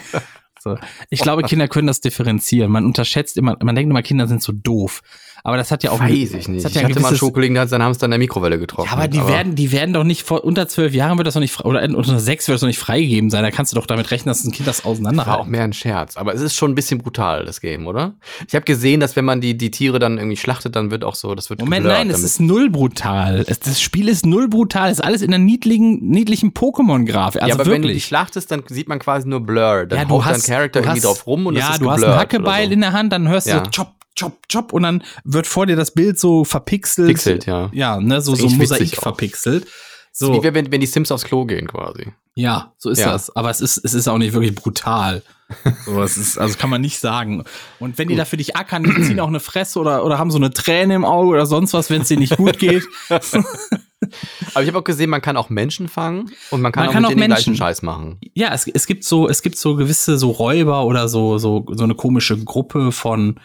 So. 0.60 0.78
Ich 1.10 1.20
glaube, 1.20 1.42
Kinder 1.42 1.68
können 1.68 1.86
das 1.86 2.00
differenzieren. 2.00 2.72
Man 2.72 2.86
unterschätzt 2.86 3.36
immer, 3.36 3.56
man 3.62 3.74
denkt 3.74 3.90
immer, 3.90 4.02
Kinder 4.02 4.26
sind 4.26 4.42
so 4.42 4.52
doof. 4.52 5.02
Aber 5.46 5.58
das 5.58 5.70
hat 5.70 5.82
ja 5.84 5.90
auch. 5.90 6.00
Weiß 6.00 6.10
ich 6.32 6.48
nicht. 6.48 6.64
Das 6.64 6.64
hat 6.64 6.70
Ich 6.70 6.76
ja 6.76 6.80
ein 6.86 6.90
hatte 6.90 7.00
mal 7.02 7.08
einen 7.08 7.18
Schokokollegen, 7.18 7.52
der 7.54 7.64
hat 7.64 7.68
seinen 7.68 7.82
Hamster 7.82 8.06
in 8.06 8.12
der 8.12 8.18
Mikrowelle 8.18 8.58
getroffen. 8.58 8.88
ja, 8.88 8.96
aber 8.96 9.08
die 9.08 9.26
werden, 9.28 9.54
die 9.54 9.72
werden 9.72 9.92
doch 9.92 10.02
nicht 10.02 10.22
vor 10.22 10.42
unter 10.42 10.68
zwölf 10.68 10.94
Jahren 10.94 11.18
wird 11.18 11.26
das 11.26 11.34
doch 11.34 11.40
nicht 11.42 11.62
oder 11.66 11.82
unter 11.82 12.18
sechs 12.18 12.48
wird 12.48 12.54
das 12.54 12.60
doch 12.62 12.66
nicht 12.66 12.78
freigegeben 12.78 13.28
sein. 13.28 13.42
Da 13.42 13.50
kannst 13.50 13.70
du 13.70 13.76
doch 13.76 13.84
damit 13.86 14.10
rechnen, 14.10 14.30
dass 14.30 14.42
ein 14.42 14.52
Kind 14.52 14.66
das 14.66 14.78
Das 14.84 15.02
war 15.02 15.38
auch 15.38 15.46
mehr 15.46 15.62
ein 15.64 15.74
Scherz. 15.74 16.16
Aber 16.16 16.32
es 16.34 16.40
ist 16.40 16.56
schon 16.56 16.72
ein 16.72 16.74
bisschen 16.74 16.96
brutal, 16.98 17.44
das 17.44 17.60
Game, 17.60 17.86
oder? 17.86 18.14
Ich 18.48 18.54
habe 18.54 18.64
gesehen, 18.64 19.00
dass 19.00 19.16
wenn 19.16 19.26
man 19.26 19.42
die, 19.42 19.54
die 19.54 19.70
Tiere 19.70 19.98
dann 19.98 20.16
irgendwie 20.16 20.38
schlachtet, 20.38 20.76
dann 20.76 20.90
wird 20.90 21.04
auch 21.04 21.14
so, 21.14 21.34
das 21.34 21.50
wird 21.50 21.60
Moment, 21.60 21.84
nein, 21.84 22.08
es 22.08 22.16
damit. 22.16 22.24
ist 22.26 22.40
null 22.40 22.70
brutal. 22.70 23.44
Es, 23.46 23.60
das 23.60 23.82
Spiel 23.82 24.08
ist 24.08 24.24
null 24.24 24.48
brutal. 24.48 24.90
Es 24.90 24.98
ist 25.00 25.04
alles 25.04 25.20
in 25.20 25.30
der 25.30 25.40
niedlichen, 25.40 26.08
niedlichen 26.08 26.52
Pokémon-Grafik. 26.54 27.42
Also 27.42 27.48
ja, 27.50 27.54
aber 27.60 27.66
wenn 27.70 27.82
du 27.82 27.88
die 27.88 27.94
wirklich. 27.94 28.06
schlachtest, 28.06 28.50
dann 28.50 28.62
sieht 28.68 28.88
man 28.88 28.98
quasi 28.98 29.28
nur 29.28 29.40
Blur. 29.40 29.84
Dann 29.84 29.98
ja, 29.98 30.04
du 30.06 30.14
haut 30.14 30.24
hast, 30.24 30.48
dein 30.48 30.56
Charakter 30.56 30.80
irgendwie 30.80 31.00
drauf 31.02 31.26
rum 31.26 31.44
und 31.46 31.54
ja, 31.56 31.66
es 31.66 31.72
ist 31.74 31.82
du 31.82 31.90
hast 31.90 32.02
einen 32.02 32.16
Hackebeil 32.16 32.66
so. 32.68 32.72
in 32.72 32.80
der 32.80 32.92
Hand, 32.92 33.12
dann 33.12 33.28
hörst 33.28 33.46
Ja. 33.46 33.58
du 33.60 33.64
so 33.66 33.70
chop, 33.82 33.92
chop, 34.18 34.48
chop 34.48 34.72
und 34.72 34.82
dann 34.82 35.02
wird 35.24 35.46
vor 35.46 35.66
dir 35.66 35.76
das 35.76 35.92
Bild 35.92 36.18
so 36.18 36.44
verpixelt. 36.44 37.08
Pixelt, 37.08 37.46
ja. 37.46 37.70
Ja, 37.72 38.00
ne, 38.00 38.20
so, 38.20 38.34
so 38.34 38.48
Mosaik 38.48 38.96
verpixelt. 38.96 39.66
So. 40.12 40.42
Wie 40.42 40.54
wenn, 40.54 40.70
wenn 40.70 40.80
die 40.80 40.86
Sims 40.86 41.10
aufs 41.10 41.24
Klo 41.24 41.44
gehen 41.44 41.66
quasi. 41.66 42.12
Ja, 42.36 42.72
so 42.78 42.90
ist 42.90 43.00
Ja. 43.00 43.12
das. 43.12 43.34
Aber 43.34 43.50
es 43.50 43.60
ist, 43.60 43.78
es 43.78 43.94
ist 43.94 44.06
auch 44.08 44.18
nicht 44.18 44.32
wirklich 44.32 44.54
brutal. 44.54 45.22
So, 45.84 46.00
es 46.02 46.16
ist, 46.16 46.38
also 46.38 46.56
kann 46.56 46.70
man 46.70 46.80
nicht 46.80 46.98
sagen. 47.00 47.44
Und 47.80 47.98
wenn 47.98 48.08
die 48.08 48.16
da 48.16 48.24
für 48.24 48.36
dich 48.36 48.56
ackern, 48.56 48.82
die 48.84 49.02
ziehen 49.02 49.20
auch 49.20 49.28
eine 49.28 49.40
Fresse 49.40 49.78
oder, 49.78 50.04
oder 50.04 50.18
haben 50.18 50.30
so 50.30 50.38
eine 50.38 50.50
Träne 50.52 50.94
im 50.94 51.04
Auge 51.04 51.28
oder 51.30 51.46
sonst 51.46 51.74
was, 51.74 51.90
wenn 51.90 52.02
es 52.02 52.08
denen 52.08 52.20
nicht 52.20 52.36
gut 52.36 52.58
geht. 52.58 52.84
Aber 54.54 54.62
ich 54.62 54.68
habe 54.68 54.78
auch 54.78 54.84
gesehen, 54.84 55.10
man 55.10 55.22
kann 55.22 55.36
auch 55.36 55.48
Menschen 55.50 55.88
fangen 55.88 56.30
und 56.50 56.60
man 56.60 56.72
kann 56.72 56.82
Man 56.84 56.88
auch 56.90 56.92
kann 56.94 57.04
auch 57.06 57.10
Menschen. 57.10 57.26
gleichen 57.28 57.56
Scheiß 57.56 57.82
machen. 57.82 58.18
ja, 58.34 58.52
es, 58.52 58.66
es 58.66 58.86
gibt 58.86 59.04
so, 59.04 59.28
es 59.28 59.42
gibt 59.42 59.56
so 59.58 59.76
gewisse 59.76 60.18
so 60.18 60.30
Räuber 60.30 60.84
oder 60.84 61.08
so, 61.08 61.38
so, 61.38 61.64
so 61.72 61.84
eine 61.84 61.94
komische 61.94 62.36
Gruppe 62.42 62.92
von, 62.92 63.40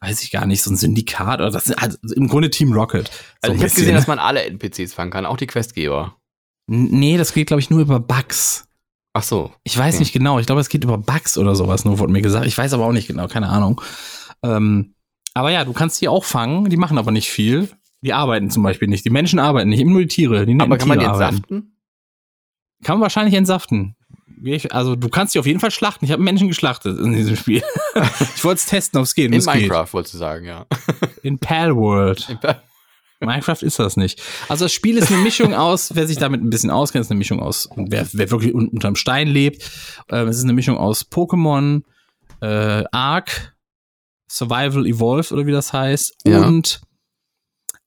weiß 0.00 0.22
ich 0.22 0.30
gar 0.30 0.46
nicht, 0.46 0.62
so 0.62 0.70
ein 0.70 0.76
Syndikat 0.76 1.40
oder 1.40 1.50
das, 1.50 1.70
also 1.72 1.96
im 2.14 2.28
Grunde 2.28 2.50
Team 2.50 2.72
Rocket. 2.72 3.08
So 3.08 3.12
Also 3.42 3.56
ich 3.56 3.62
habe 3.62 3.74
gesehen, 3.74 3.94
dass 3.94 4.06
man 4.06 4.18
alle 4.18 4.42
NPCs 4.44 4.92
fangen 4.94 5.10
kann, 5.10 5.24
auch 5.26 5.36
die 5.36 5.46
Questgeber. 5.46 6.16
Nee, 6.66 7.16
das 7.16 7.32
geht, 7.32 7.46
glaube 7.46 7.60
ich, 7.60 7.70
nur 7.70 7.80
über 7.80 8.00
Bugs. 8.00 8.66
Ach 9.14 9.22
so. 9.22 9.52
Ich 9.62 9.76
weiß 9.78 9.94
Okay. 9.94 10.02
nicht 10.02 10.12
genau. 10.12 10.38
Ich 10.38 10.46
glaube, 10.46 10.60
es 10.60 10.68
geht 10.68 10.82
über 10.84 10.98
Bugs 10.98 11.38
oder 11.38 11.54
sowas, 11.54 11.84
nur 11.84 11.98
wurde 11.98 12.12
mir 12.12 12.22
gesagt. 12.22 12.46
Ich 12.46 12.58
weiß 12.58 12.72
aber 12.72 12.84
auch 12.86 12.92
nicht 12.92 13.06
genau, 13.06 13.28
keine 13.28 13.48
Ahnung. 13.48 13.80
Ähm, 14.42 14.94
aber 15.34 15.50
ja, 15.50 15.64
du 15.64 15.72
kannst 15.72 16.00
die 16.00 16.08
auch 16.08 16.24
fangen, 16.24 16.68
die 16.70 16.76
machen 16.76 16.98
aber 16.98 17.10
nicht 17.10 17.30
viel. 17.30 17.68
Die 18.02 18.12
arbeiten 18.12 18.50
zum 18.50 18.62
Beispiel 18.62 18.88
nicht. 18.88 19.04
Die 19.04 19.10
Menschen 19.10 19.38
arbeiten 19.38 19.70
nicht, 19.70 19.80
immer 19.80 19.92
nur 19.92 20.00
die 20.02 20.08
Tiere. 20.08 20.44
Die 20.46 20.58
Aber 20.60 20.76
kann 20.78 20.88
man 20.88 20.98
die 20.98 21.04
Tiere 21.04 21.14
arbeiten. 21.14 21.34
entsaften? 21.36 21.76
Kann 22.82 22.96
man 22.96 23.02
wahrscheinlich 23.02 23.34
entsaften. 23.34 23.96
Also 24.70 24.96
du 24.96 25.08
kannst 25.08 25.34
die 25.34 25.38
auf 25.38 25.46
jeden 25.46 25.60
Fall 25.60 25.70
schlachten. 25.70 26.04
Ich 26.04 26.10
habe 26.12 26.22
Menschen 26.22 26.48
geschlachtet 26.48 26.98
in 26.98 27.12
diesem 27.12 27.36
Spiel. 27.36 27.62
ich 28.36 28.44
wollte 28.44 28.58
es 28.58 28.66
testen, 28.66 28.98
ob 28.98 29.04
es 29.04 29.14
geht. 29.14 29.32
In. 29.34 29.42
Minecraft, 29.44 29.88
wolltest 29.92 30.14
du 30.14 30.18
sagen, 30.18 30.44
ja. 30.46 30.66
In 31.22 31.38
Palworld. 31.38 32.28
In 32.28 32.38
Pa- 32.40 32.62
Minecraft 33.20 33.62
ist 33.62 33.78
das 33.78 33.96
nicht. 33.96 34.20
Also 34.48 34.66
das 34.66 34.72
Spiel 34.72 34.98
ist 34.98 35.10
eine 35.10 35.22
Mischung 35.22 35.54
aus, 35.54 35.94
wer 35.94 36.06
sich 36.06 36.18
damit 36.18 36.42
ein 36.42 36.50
bisschen 36.50 36.70
auskennt, 36.70 37.04
ist 37.04 37.10
eine 37.10 37.16
Mischung 37.18 37.40
aus, 37.40 37.70
wer, 37.76 38.06
wer 38.12 38.30
wirklich 38.30 38.54
un 38.54 38.68
unterm 38.68 38.96
Stein 38.96 39.28
lebt. 39.28 39.70
Ähm, 40.10 40.28
es 40.28 40.36
ist 40.36 40.44
eine 40.44 40.52
Mischung 40.52 40.76
aus 40.76 41.06
Pokémon, 41.10 41.82
äh, 42.42 42.84
Ark, 42.92 43.54
Survival 44.28 44.86
Evolved 44.86 45.32
oder 45.32 45.46
wie 45.46 45.52
das 45.52 45.72
heißt, 45.72 46.16
Ja. 46.26 46.42
und 46.46 46.82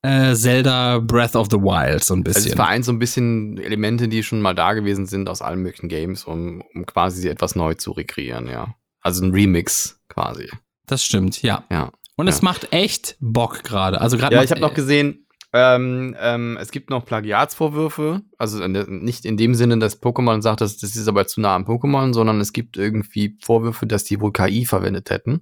äh, 0.04 0.36
Zelda 0.36 1.00
Breath 1.00 1.36
of 1.36 1.48
the 1.52 1.58
Wild 1.58 2.04
so 2.04 2.14
ein 2.16 2.20
Also 2.26 2.38
es 2.38 2.44
bisschen. 2.44 2.56
vereint 2.58 2.86
so 2.86 2.92
ein 2.92 3.00
bisschen 3.00 3.58
Elemente, 3.58 4.08
die 4.08 4.24
schon 4.24 4.42
mal 4.42 4.54
da 4.54 4.74
gewesen 4.74 5.06
sind 5.06 5.28
aus 5.30 5.42
allen 5.42 5.62
möglichen 5.62 5.90
Games, 5.90 6.24
um, 6.26 6.62
um 6.74 6.86
quasi 6.86 7.28
etwas 7.28 7.56
neu 7.56 7.74
zu 7.74 7.92
rekreieren, 7.92 8.48
ja. 8.48 8.76
Also 9.02 9.24
ein 9.26 9.32
Remix 9.32 10.00
quasi. 10.10 10.50
das 10.86 11.04
stimmt, 11.04 11.42
ja. 11.42 11.64
Ja. 11.72 11.92
Und 12.16 12.28
es 12.28 12.38
Ja. 12.40 12.46
macht 12.46 12.72
echt 12.72 13.16
Bock 13.20 13.64
gerade. 13.64 14.00
Also 14.02 14.18
gerade 14.18 14.36
Ja, 14.36 14.44
ich 14.44 14.52
habe 14.52 14.62
noch 14.62 14.74
gesehen, 14.74 15.26
ähm, 15.54 16.16
ähm, 16.20 16.58
es 16.60 16.72
gibt 16.72 16.90
noch 16.90 17.06
Plagiatsvorwürfe. 17.06 18.22
Also 18.38 18.66
nicht 18.68 19.26
in 19.26 19.38
dem 19.38 19.56
Sinne, 19.56 19.80
dass 19.80 20.02
Pokémon 20.02 20.42
sagt, 20.42 20.62
dass 20.62 20.78
das 20.78 20.96
ist 20.96 21.08
aber 21.08 21.26
zu 21.28 21.42
nah 21.42 21.56
am 21.56 21.66
Pokémon, 21.66 22.14
sondern 22.14 22.40
es 22.42 22.54
gibt 22.54 22.78
irgendwie 22.78 23.38
Vorwürfe, 23.44 23.88
dass 23.88 24.04
die 24.04 24.20
wohl 24.20 24.32
KI 24.34 24.66
verwendet 24.66 25.10
hätten. 25.10 25.42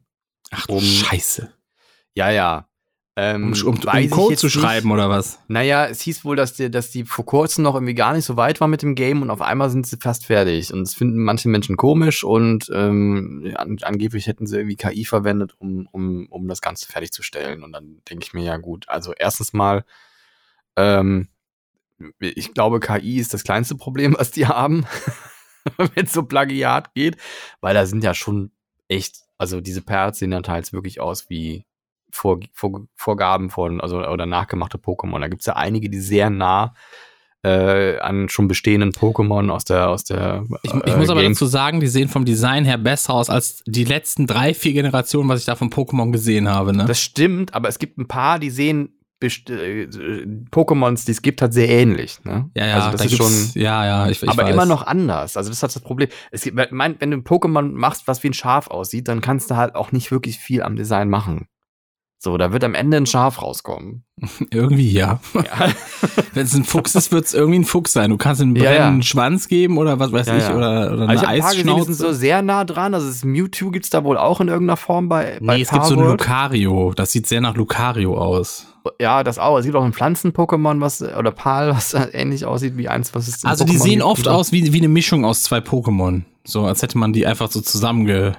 Ach 0.52 0.68
du 0.68 0.74
um- 0.76 0.82
Scheiße. 0.84 1.52
Ja, 2.16 2.30
ja. 2.30 2.68
Ähm, 3.18 3.54
Um, 3.64 3.70
um, 3.70 3.76
um 3.76 4.10
Code 4.10 4.36
zu 4.36 4.48
nicht. 4.48 4.54
schreiben 4.54 4.92
oder 4.92 5.10
was? 5.10 5.40
Naja, 5.48 5.86
es 5.86 6.02
hieß 6.02 6.26
wohl, 6.26 6.36
dass 6.36 6.54
die, 6.54 6.70
dass 6.70 6.92
die 6.92 7.06
vor 7.06 7.26
kurzem 7.26 7.64
noch 7.64 7.76
irgendwie 7.76 7.94
gar 7.94 8.14
nicht 8.14 8.26
so 8.26 8.36
weit 8.36 8.60
war 8.60 8.68
mit 8.68 8.82
dem 8.82 8.94
Game 8.94 9.22
und 9.22 9.30
auf 9.30 9.42
einmal 9.42 9.70
sind 9.70 9.88
sie 9.88 9.96
fast 9.98 10.26
fertig. 10.26 10.74
Und 10.74 10.82
das 10.82 10.94
finden 10.94 11.24
manche 11.24 11.48
Menschen 11.48 11.78
komisch 11.78 12.26
und 12.26 12.70
ähm, 12.74 13.54
an, 13.56 13.78
angeblich 13.84 14.28
hätten 14.28 14.48
sie 14.48 14.58
irgendwie 14.58 14.76
KI 14.76 15.06
verwendet, 15.06 15.54
um, 15.60 15.88
um, 15.92 16.28
um 16.30 16.48
das 16.50 16.60
Ganze 16.60 16.88
fertigzustellen. 16.88 17.64
Und 17.64 17.72
dann 17.72 18.02
denke 18.10 18.26
ich 18.26 18.34
mir, 18.34 18.44
ja 18.44 18.58
gut, 18.58 18.90
also 18.90 19.14
erstens 19.18 19.54
mal, 19.54 19.86
ähm, 20.76 21.30
ich 22.20 22.54
glaube, 22.54 22.82
KI 22.82 23.20
ist 23.20 23.34
das 23.34 23.46
kleinste 23.46 23.76
Problem, 23.76 24.16
was 24.20 24.32
die 24.32 24.48
haben, 24.48 24.86
wenn 25.78 26.06
es 26.06 26.12
so 26.12 26.24
Plagiat 26.24 26.94
geht, 26.94 27.16
weil 27.62 27.74
da 27.74 27.86
sind 27.86 28.04
ja 28.04 28.14
schon 28.14 28.52
echt, 28.90 29.22
also 29.38 29.62
diese 29.62 29.82
Perls 29.82 30.20
sehen 30.20 30.32
dann 30.32 30.44
teils 30.44 30.74
wirklich 30.74 31.00
aus 31.00 31.30
wie 31.30 31.66
vor, 32.16 32.40
vor, 32.54 32.88
Vorgaben 32.96 33.50
von, 33.50 33.82
also 33.82 33.98
oder 34.00 34.26
nachgemachte 34.26 34.78
Pokémon. 34.78 35.20
Da 35.20 35.28
gibt 35.28 35.42
es 35.42 35.46
ja 35.46 35.56
einige, 35.56 35.90
die 35.90 36.00
sehr 36.00 36.30
nah 36.30 36.74
äh, 37.44 38.00
an 38.00 38.30
schon 38.30 38.48
bestehenden 38.48 38.92
Pokémon 38.92 39.50
aus 39.52 39.66
der, 39.66 39.90
aus 39.90 40.04
der 40.04 40.46
Ich, 40.64 40.74
ich 40.74 40.94
äh, 40.94 40.98
muss 40.98 41.10
aber 41.10 41.22
Game- 41.22 41.34
dazu 41.34 41.46
sagen, 41.46 41.80
die 41.80 41.88
sehen 41.88 42.08
vom 42.08 42.26
Design 42.26 42.66
her 42.66 42.78
besser 42.78 43.14
aus 43.14 43.30
als 43.30 43.62
die 43.68 43.84
letzten 43.84 44.26
drei, 44.26 44.54
vier 44.54 44.74
Generationen, 44.74 45.30
was 45.30 45.42
ich 45.42 45.46
da 45.46 45.56
von 45.56 45.70
Pokémon 45.70 46.12
gesehen 46.12 46.50
habe. 46.50 46.76
Ne? 46.76 46.86
Das 46.86 47.00
stimmt, 47.00 47.54
aber 47.54 47.68
es 47.68 47.78
gibt 47.78 47.98
ein 47.98 48.08
paar, 48.08 48.40
die 48.40 48.50
sehen 48.50 48.96
äh, 49.22 49.28
äh, 49.28 49.88
Pokémons, 50.52 51.06
die 51.06 51.12
es 51.12 51.22
gibt, 51.22 51.42
halt 51.42 51.54
sehr 51.54 51.70
ähnlich. 51.70 52.20
Ne? 52.24 52.50
ja, 52.56 52.66
ja, 52.66 52.76
also 52.76 52.92
das 52.92 53.02
da 53.02 53.06
ist 53.06 53.16
schon. 53.16 53.62
ja, 53.62 53.86
ja, 53.86 54.10
ich, 54.10 54.24
ich 54.24 54.30
aber 54.30 54.44
weiß. 54.44 54.54
immer 54.54 54.66
noch 54.66 54.86
anders. 54.88 55.38
Also 55.38 55.50
das 55.50 55.58
ist 55.58 55.64
halt 55.64 55.76
das 55.76 55.84
Problem. 55.84 56.10
Es 56.32 56.44
gibt, 56.44 56.72
mein, 56.72 56.96
wenn 57.00 57.12
du 57.12 57.18
ein 57.18 57.24
Pokémon 57.24 57.74
machst, 57.74 58.08
was 58.08 58.24
wie 58.24 58.30
ein 58.30 58.34
Schaf 58.34 58.68
aussieht, 58.68 59.08
dann 59.08 59.22
kannst 59.22 59.52
du 59.52 59.56
halt 59.56 59.76
auch 59.76 59.92
nicht 59.92 60.12
wirklich 60.12 60.40
viel 60.40 60.64
am 60.64 60.76
Design 60.76 61.10
machen. 61.10 61.48
So, 62.26 62.38
da 62.40 62.52
wird 62.52 62.64
am 62.64 62.74
Ende 62.74 62.98
ein 62.98 63.06
Schaf 63.06 63.40
rauskommen. 63.40 64.04
Irgendwie 64.50 64.92
ja. 64.92 65.20
Ja. 65.36 65.44
Wenn 66.34 66.48
es 66.48 66.56
ein 66.56 66.64
Fuchs 66.64 66.96
ist, 66.96 67.12
wird 67.12 67.26
es 67.26 67.36
irgendwie 67.36 67.60
ein 67.60 67.66
Fuchs 67.66 67.94
sein. 67.94 68.10
Du 68.10 68.18
kannst 68.18 68.42
ihm 68.42 68.56
einen 68.56 68.56
Ja, 68.56 68.74
ja. 68.74 69.02
Schwanz 69.04 69.48
geben 69.48 69.78
oder 69.78 70.00
was 70.00 70.12
weiß 70.12 70.26
ich, 70.30 70.50
oder, 70.50 70.92
oder 70.92 71.08
Also 71.08 71.08
eine 71.08 71.14
ich 71.14 71.22
habe 71.22 71.32
ein 71.34 71.40
paar 71.42 71.52
gesehen, 71.52 71.68
die 71.68 71.72
sind 71.74 71.80
Eisschnauze. 71.82 71.94
so 71.94 72.14
sehr 72.14 72.42
nah 72.42 72.66
dran. 72.66 72.96
Also 72.96 73.06
das 73.06 73.24
Mewtwo 73.24 73.70
gibt's 73.70 73.92
da 73.92 74.04
wohl 74.04 74.18
auch 74.18 74.42
in 74.42 74.48
irgendeiner 74.48 74.76
Form 74.76 75.08
bei, 75.08 75.38
bei 75.40 75.58
nee, 75.58 75.62
es 75.62 75.70
gibt 75.70 75.86
so 75.86 75.94
ein. 75.94 76.00
Lucario. 76.00 76.94
Das 76.96 77.12
sieht 77.12 77.28
sehr 77.28 77.42
nach 77.42 77.56
Lucario 77.56 78.18
aus. 78.18 78.66
Ja, 79.00 79.24
das 79.24 79.38
auch. 79.38 79.60
Es 79.60 79.66
gibt 79.66 79.78
auch 79.78 79.86
ein 79.86 79.94
Pflanzen-Pokémon, 79.94 80.82
was, 80.82 81.04
oder 81.04 81.30
Pal, 81.30 81.76
was 81.76 81.94
ähnlich 82.12 82.46
aussieht 82.46 82.76
wie 82.76 82.90
eins, 82.90 83.14
was 83.14 83.28
es 83.28 83.46
Also 83.46 83.66
die 83.66 83.74
Pokémon 83.74 83.84
sehen 83.84 83.92
gibt 84.00 84.04
oft 84.06 84.28
aus 84.28 84.52
wie, 84.52 84.74
wie 84.74 84.80
eine 84.80 84.88
Mischung 84.88 85.26
aus 85.26 85.44
zwei 85.44 85.60
Pokémon. 85.60 86.24
So, 86.44 86.66
als 86.66 86.82
hätte 86.82 86.98
man 86.98 87.14
die 87.14 87.28
einfach 87.28 87.52
so 87.52 87.62
zusammenge... 87.62 88.36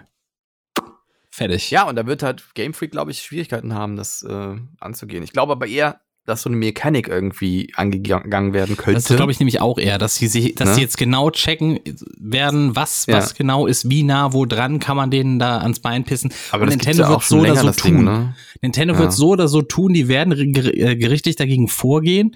Fertig. 1.37 1.71
Ja, 1.71 1.87
und 1.89 1.97
da 1.97 2.07
wird 2.07 2.23
halt 2.23 2.45
Game 2.55 2.73
Freak, 2.73 2.93
glaube 2.93 3.11
ich, 3.11 3.19
Schwierigkeiten 3.21 3.75
haben, 3.75 3.97
das 3.97 4.23
äh, 4.23 4.55
anzugehen. 4.81 5.23
Ich 5.23 5.33
glaube 5.33 5.53
aber 5.53 5.67
eher, 5.67 6.01
dass 6.25 6.43
so 6.43 6.49
eine 6.49 6.57
Mechanik 6.57 7.09
irgendwie 7.09 7.73
angegangen 7.77 8.53
werden 8.55 8.77
könnte. 8.77 8.95
Das 9.01 9.15
glaube 9.17 9.31
ich 9.33 9.39
nämlich 9.39 9.61
auch 9.61 9.79
eher, 9.79 9.99
dass 9.99 10.17
sie, 10.17 10.27
sich- 10.29 10.55
dass 10.55 10.71
Ne? 10.71 10.75
sie 10.77 10.81
jetzt 10.81 10.97
genau 10.99 11.31
checken 11.31 11.79
werden, 12.19 12.75
was, 12.75 13.05
Ja. 13.07 13.19
was 13.19 13.35
genau 13.35 13.67
ist, 13.67 13.91
wie 13.91 14.03
nah, 14.03 14.33
wo 14.33 14.45
dran 14.47 14.79
kann 14.81 14.97
man 14.97 15.11
denen 15.11 15.39
da 15.39 15.59
ans 15.59 15.79
Bein 15.81 16.05
pissen. 16.05 16.33
aber 16.51 16.63
Und 16.63 16.69
das 16.71 16.77
Nintendo 16.79 17.03
ja 17.05 17.09
wird 17.11 17.23
so 17.23 17.39
oder 17.41 17.55
so 17.55 17.71
tun. 17.71 17.91
Ding, 17.97 18.05
ne? 18.05 18.35
Nintendo 18.63 18.95
Ja. 18.95 19.01
wird 19.01 19.13
so 19.13 19.29
oder 19.29 19.47
so 19.47 19.63
tun, 19.63 19.93
die 19.93 20.09
werden 20.09 20.33
äh, 20.33 20.97
gerichtlich 20.97 21.37
dagegen 21.37 21.69
vorgehen. 21.69 22.35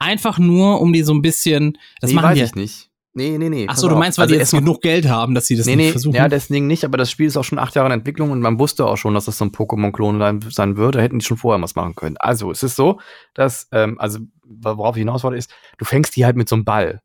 Einfach 0.00 0.38
nur, 0.38 0.80
um 0.80 0.92
die 0.92 1.02
so 1.02 1.12
ein 1.12 1.20
bisschen, 1.22 1.76
das 2.00 2.10
nee, 2.10 2.16
machen 2.16 2.30
weiß 2.30 2.38
die. 2.38 2.44
ich 2.44 2.54
nicht. 2.54 2.89
Nee, 3.12 3.38
nee, 3.38 3.48
nee. 3.48 3.64
Ach 3.66 3.72
pass 3.72 3.80
so, 3.80 3.88
du 3.88 3.96
meinst, 3.96 4.18
weil 4.18 4.24
Also 4.24 4.34
die 4.34 4.38
jetzt 4.40 4.52
genug 4.52 4.82
Geld 4.82 5.08
haben, 5.08 5.34
dass 5.34 5.46
sie 5.46 5.56
das 5.56 5.66
Nee, 5.66 5.74
nicht 5.76 5.86
nee, 5.86 5.90
versuchen? 5.92 6.14
ja, 6.14 6.28
deswegen 6.28 6.68
nicht, 6.68 6.84
aber 6.84 6.96
das 6.96 7.10
Spiel 7.10 7.26
ist 7.26 7.36
auch 7.36 7.42
schon 7.44 7.58
acht 7.58 7.74
Jahre 7.74 7.86
in 7.88 7.92
Entwicklung 7.92 8.30
und 8.30 8.40
man 8.40 8.58
wusste 8.60 8.86
auch 8.86 8.96
schon, 8.96 9.14
dass 9.14 9.24
das 9.24 9.36
so 9.38 9.44
ein 9.44 9.50
Pokémon-Klon 9.50 10.40
sein- 10.50 10.76
wird. 10.76 10.94
Da 10.94 11.00
hätten 11.00 11.18
die 11.18 11.24
schon 11.24 11.36
vorher 11.36 11.60
was 11.60 11.74
machen 11.74 11.96
können. 11.96 12.16
Also, 12.18 12.52
es 12.52 12.62
ist 12.62 12.76
so, 12.76 13.00
dass, 13.34 13.66
ähm, 13.72 13.98
also, 13.98 14.20
worauf 14.44 14.94
ich 14.96 15.00
hinaus 15.00 15.24
wollte, 15.24 15.38
ist, 15.38 15.50
du 15.78 15.84
fängst 15.84 16.14
die 16.14 16.24
halt 16.24 16.36
mit 16.36 16.48
so 16.48 16.54
einem 16.54 16.64
Ball. 16.64 17.00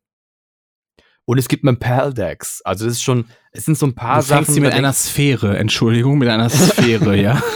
Und 1.24 1.38
es 1.38 1.48
gibt 1.48 1.66
einen 1.66 1.78
Paldex. 1.80 2.62
Also, 2.62 2.84
das 2.84 2.94
ist 2.94 3.02
schon, 3.02 3.24
es 3.50 3.64
sind 3.64 3.76
so 3.76 3.86
ein 3.86 3.96
paar 3.96 4.20
du 4.20 4.26
fängst 4.26 4.28
Sachen. 4.46 4.54
sie 4.54 4.60
mit 4.60 4.72
einer 4.72 4.92
Sphäre, 4.92 5.58
Entschuldigung, 5.58 6.18
mit 6.18 6.28
einer 6.28 6.48
Sphäre, 6.50 7.16
ja. 7.16 7.42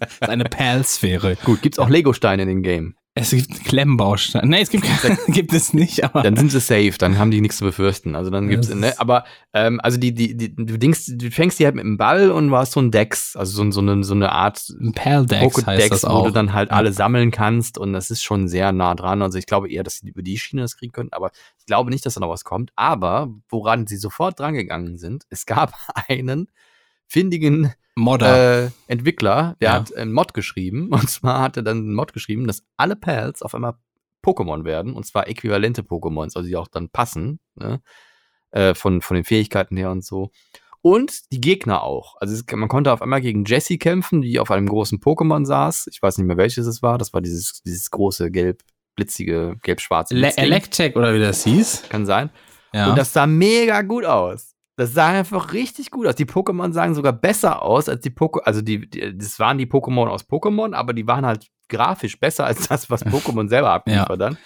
Eine 0.20 0.44
Perlsphäre. 0.44 1.36
Gut, 1.44 1.62
gibt's 1.62 1.78
auch 1.78 1.88
Lego-Steine 1.88 2.42
in 2.42 2.48
dem 2.48 2.62
Game. 2.62 2.94
Es 3.20 3.30
gibt 3.30 3.50
einen 3.50 3.64
Klemmbaustein. 3.64 4.48
Nee, 4.48 4.62
es 4.62 4.70
gibt, 4.70 4.86
gibt 5.28 5.52
es 5.52 5.72
nicht, 5.72 6.04
aber. 6.04 6.22
Dann 6.22 6.36
sind 6.36 6.50
sie 6.50 6.60
safe, 6.60 6.94
dann 6.98 7.18
haben 7.18 7.30
die 7.30 7.40
nichts 7.40 7.58
zu 7.58 7.64
befürchten. 7.64 8.14
Also 8.14 8.30
dann 8.30 8.48
gibt's, 8.48 8.68
ne, 8.68 8.94
aber 8.98 9.24
ähm, 9.52 9.80
also 9.82 9.98
die, 9.98 10.14
die, 10.14 10.36
die, 10.36 10.54
du 10.54 10.78
denkst, 10.78 11.02
du 11.08 11.30
fängst 11.30 11.58
die 11.58 11.64
halt 11.64 11.74
mit 11.74 11.84
einem 11.84 11.96
Ball 11.96 12.30
und 12.30 12.50
hast 12.52 12.72
so 12.72 12.80
ein 12.80 12.90
Dex, 12.90 13.36
also 13.36 13.64
so, 13.64 13.70
so, 13.70 13.80
eine, 13.80 14.04
so 14.04 14.14
eine 14.14 14.32
Art 14.32 14.62
Perldex 14.94 15.66
heißt 15.66 15.90
das 15.90 16.04
wo 16.04 16.08
auch. 16.08 16.26
du 16.26 16.32
dann 16.32 16.52
halt 16.52 16.70
alle 16.70 16.92
sammeln 16.92 17.30
kannst 17.30 17.78
und 17.78 17.92
das 17.92 18.10
ist 18.10 18.22
schon 18.22 18.48
sehr 18.48 18.72
nah 18.72 18.94
dran. 18.94 19.22
Also 19.22 19.38
ich 19.38 19.46
glaube 19.46 19.70
eher, 19.70 19.82
dass 19.82 19.98
sie 19.98 20.08
über 20.08 20.22
die 20.22 20.38
Schiene 20.38 20.62
das 20.62 20.76
kriegen 20.76 20.92
können, 20.92 21.12
aber 21.12 21.30
ich 21.58 21.66
glaube 21.66 21.90
nicht, 21.90 22.06
dass 22.06 22.14
da 22.14 22.20
noch 22.20 22.30
was 22.30 22.44
kommt. 22.44 22.72
Aber 22.76 23.28
woran 23.48 23.86
sie 23.86 23.96
sofort 23.96 24.38
drangegangen 24.38 24.98
sind, 24.98 25.24
es 25.30 25.46
gab 25.46 25.74
einen 26.08 26.48
findigen 27.08 27.72
Modder. 27.96 28.66
äh, 28.66 28.70
Entwickler, 28.86 29.56
der 29.60 29.68
Ja. 29.70 29.74
hat 29.74 29.94
einen 29.96 30.12
Mod 30.12 30.34
geschrieben. 30.34 30.88
Und 30.92 31.10
zwar 31.10 31.40
hat 31.42 31.56
er 31.56 31.62
dann 31.64 31.78
einen 31.78 31.94
Mod 31.94 32.12
geschrieben, 32.12 32.46
dass 32.46 32.62
alle 32.76 32.94
Pals 32.96 33.42
auf 33.42 33.54
einmal 33.54 33.74
Pokémon 34.24 34.64
werden. 34.64 34.92
Und 34.94 35.04
zwar 35.04 35.26
äquivalente 35.28 35.82
Pokémons, 35.82 36.36
also 36.36 36.42
die 36.42 36.56
auch 36.56 36.68
dann 36.68 36.90
passen. 36.90 37.40
Ne? 37.56 37.80
Äh, 38.50 38.74
von, 38.74 39.00
von 39.02 39.14
den 39.14 39.24
Fähigkeiten 39.24 39.76
her 39.76 39.90
und 39.90 40.04
so. 40.04 40.30
Und 40.80 41.32
die 41.32 41.40
Gegner 41.40 41.82
auch. 41.82 42.14
Also 42.20 42.34
es, 42.34 42.44
man 42.54 42.68
konnte 42.68 42.92
auf 42.92 43.02
einmal 43.02 43.20
gegen 43.20 43.44
Jessie 43.44 43.78
kämpfen, 43.78 44.22
die 44.22 44.38
auf 44.38 44.50
einem 44.50 44.68
großen 44.68 45.00
Pokémon 45.00 45.44
saß. 45.44 45.88
Ich 45.90 46.00
weiß 46.00 46.18
nicht 46.18 46.26
mehr 46.26 46.36
welches 46.36 46.66
es 46.66 46.82
war. 46.82 46.98
Das 46.98 47.12
war 47.12 47.20
dieses, 47.20 47.62
dieses 47.64 47.90
große 47.90 48.30
gelb, 48.30 48.62
blitzige, 48.94 49.56
gelb-schwarze. 49.62 50.14
Electek 50.14 50.94
oder 50.96 51.12
wie 51.14 51.18
das 51.18 51.44
hieß. 51.44 51.84
Kann 51.88 52.06
sein. 52.06 52.30
Ja. 52.72 52.90
Und 52.90 52.96
das 52.96 53.12
sah 53.12 53.26
mega 53.26 53.82
gut 53.82 54.04
aus. 54.04 54.47
Das 54.78 54.94
sah 54.94 55.08
einfach 55.08 55.52
richtig 55.54 55.90
gut 55.90 56.06
aus. 56.06 56.14
Die 56.14 56.24
Pokémon 56.24 56.72
sahen 56.72 56.94
sogar 56.94 57.12
besser 57.12 57.62
aus 57.62 57.88
als 57.88 58.00
die 58.00 58.10
Pokémon. 58.10 58.42
Also 58.44 58.62
die, 58.62 58.88
die, 58.88 59.18
das 59.18 59.40
waren 59.40 59.58
die 59.58 59.66
Pokémon 59.66 60.06
aus 60.06 60.22
Pokémon, 60.22 60.72
aber 60.72 60.92
die 60.92 61.04
waren 61.08 61.26
halt 61.26 61.48
grafisch 61.68 62.20
besser 62.20 62.46
als 62.46 62.68
das, 62.68 62.88
was 62.88 63.04
Pokémon 63.06 63.48
selber 63.48 63.72
abliefert 63.72 64.20
dann. 64.20 64.38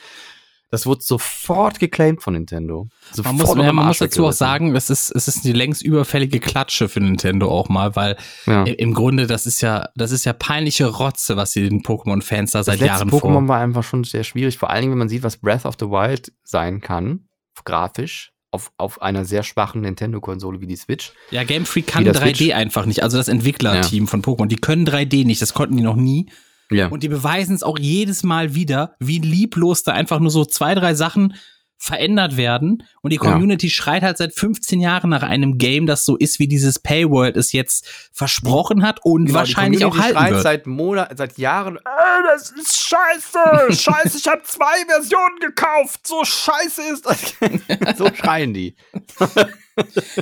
Das 0.70 0.86
wurde 0.86 1.02
sofort 1.02 1.78
geclaimed 1.78 2.22
von 2.22 2.32
Nintendo. 2.32 2.88
Sofort 3.12 3.36
Man 3.36 3.46
muss, 3.46 3.56
ja, 3.66 3.72
man 3.74 3.86
muss 3.88 3.98
dazu 3.98 4.26
auch 4.26 4.32
sagen, 4.32 4.74
es 4.74 4.88
ist, 4.88 5.10
es 5.10 5.28
ist 5.28 5.44
die 5.44 5.52
längst 5.52 5.82
überfällige 5.82 6.40
Klatsche 6.40 6.88
für 6.88 7.00
Nintendo 7.00 7.50
auch 7.50 7.68
mal, 7.68 7.94
weil 7.94 8.16
Ja. 8.46 8.64
im 8.64 8.94
Grunde, 8.94 9.26
das 9.26 9.44
ist 9.44 9.60
ja, 9.60 9.90
das 9.96 10.12
ist 10.12 10.24
ja 10.24 10.32
peinliche 10.32 10.86
Rotze, 10.86 11.36
was 11.36 11.52
sie 11.52 11.68
den 11.68 11.82
Pokémon-Fans 11.82 12.52
da 12.52 12.60
Das 12.60 12.66
seit 12.66 12.80
letzte 12.80 12.86
Jahren 12.86 13.10
Pokémon 13.10 13.48
war 13.48 13.59
einfach 13.59 13.82
schon 13.82 14.02
sehr 14.04 14.24
schwierig, 14.24 14.56
vor 14.56 14.70
allen 14.70 14.80
Dingen, 14.80 14.92
wenn 14.92 14.98
man 15.00 15.10
sieht, 15.10 15.24
was 15.24 15.36
Breath 15.36 15.66
of 15.66 15.74
the 15.78 15.90
Wild 15.90 16.32
sein 16.42 16.80
kann, 16.80 17.28
grafisch, 17.66 18.31
auf, 18.52 18.70
auf 18.76 19.02
einer 19.02 19.24
sehr 19.24 19.42
schwachen 19.42 19.80
Nintendo-Konsole 19.80 20.60
wie 20.60 20.66
die 20.66 20.76
Switch. 20.76 21.12
Ja, 21.30 21.42
Game 21.42 21.66
Freak 21.66 21.88
kann 21.88 22.04
Wie 22.04 22.08
das 22.08 22.20
3D 22.20 22.36
Switch. 22.36 22.54
einfach 22.54 22.86
nicht. 22.86 23.02
Also 23.02 23.16
das 23.16 23.28
Entwicklerteam 23.28 24.06
von 24.06 24.22
Pokémon, 24.22 24.46
die 24.46 24.56
können 24.56 24.86
3D 24.86 25.24
nicht, 25.24 25.42
das 25.42 25.54
konnten 25.54 25.76
die 25.76 25.82
noch 25.82 25.96
nie. 25.96 26.26
Ja. 26.70 26.88
Und 26.88 27.02
die 27.02 27.08
beweisen 27.08 27.54
es 27.54 27.62
auch 27.62 27.78
jedes 27.78 28.22
Mal 28.22 28.54
wieder, 28.54 28.94
wie 29.00 29.18
lieblos 29.18 29.82
da 29.82 29.92
einfach 29.92 30.20
nur 30.20 30.30
so 30.30 30.44
zwei, 30.44 30.74
drei 30.74 30.94
Sachen 30.94 31.34
verändert 31.82 32.36
werden. 32.36 32.84
Und 33.00 33.10
die 33.12 33.16
Ja. 33.16 33.22
Community 33.22 33.68
schreit 33.68 34.04
halt 34.04 34.16
seit 34.16 34.34
15 34.34 34.78
Jahren 34.80 35.10
nach 35.10 35.24
einem 35.24 35.59
Game, 35.59 35.86
das 35.86 36.04
so 36.04 36.16
ist, 36.16 36.38
wie 36.38 36.46
dieses 36.46 36.78
Payworld 36.78 37.36
es 37.36 37.50
jetzt 37.50 37.88
versprochen 38.12 38.86
hat 38.86 39.00
und 39.04 39.24
Genau, 39.26 39.40
wahrscheinlich 39.40 39.84
auch 39.84 39.98
halten 39.98 40.16
schreit 40.16 40.30
wird. 40.30 40.42
seit 40.42 40.66
Monaten, 40.68 41.16
seit 41.16 41.38
Jahren, 41.38 41.78
äh, 41.78 41.80
das 42.28 42.52
ist 42.52 42.76
scheiße, 42.88 43.72
scheiße, 43.82 44.16
ich 44.18 44.28
habe 44.28 44.42
zwei 44.44 44.84
Versionen 44.86 45.40
gekauft, 45.40 46.06
so 46.06 46.22
scheiße 46.24 46.82
ist 46.92 47.04
das. 47.04 47.34
so 47.98 48.09
schreien 48.14 48.54
die. 48.54 48.76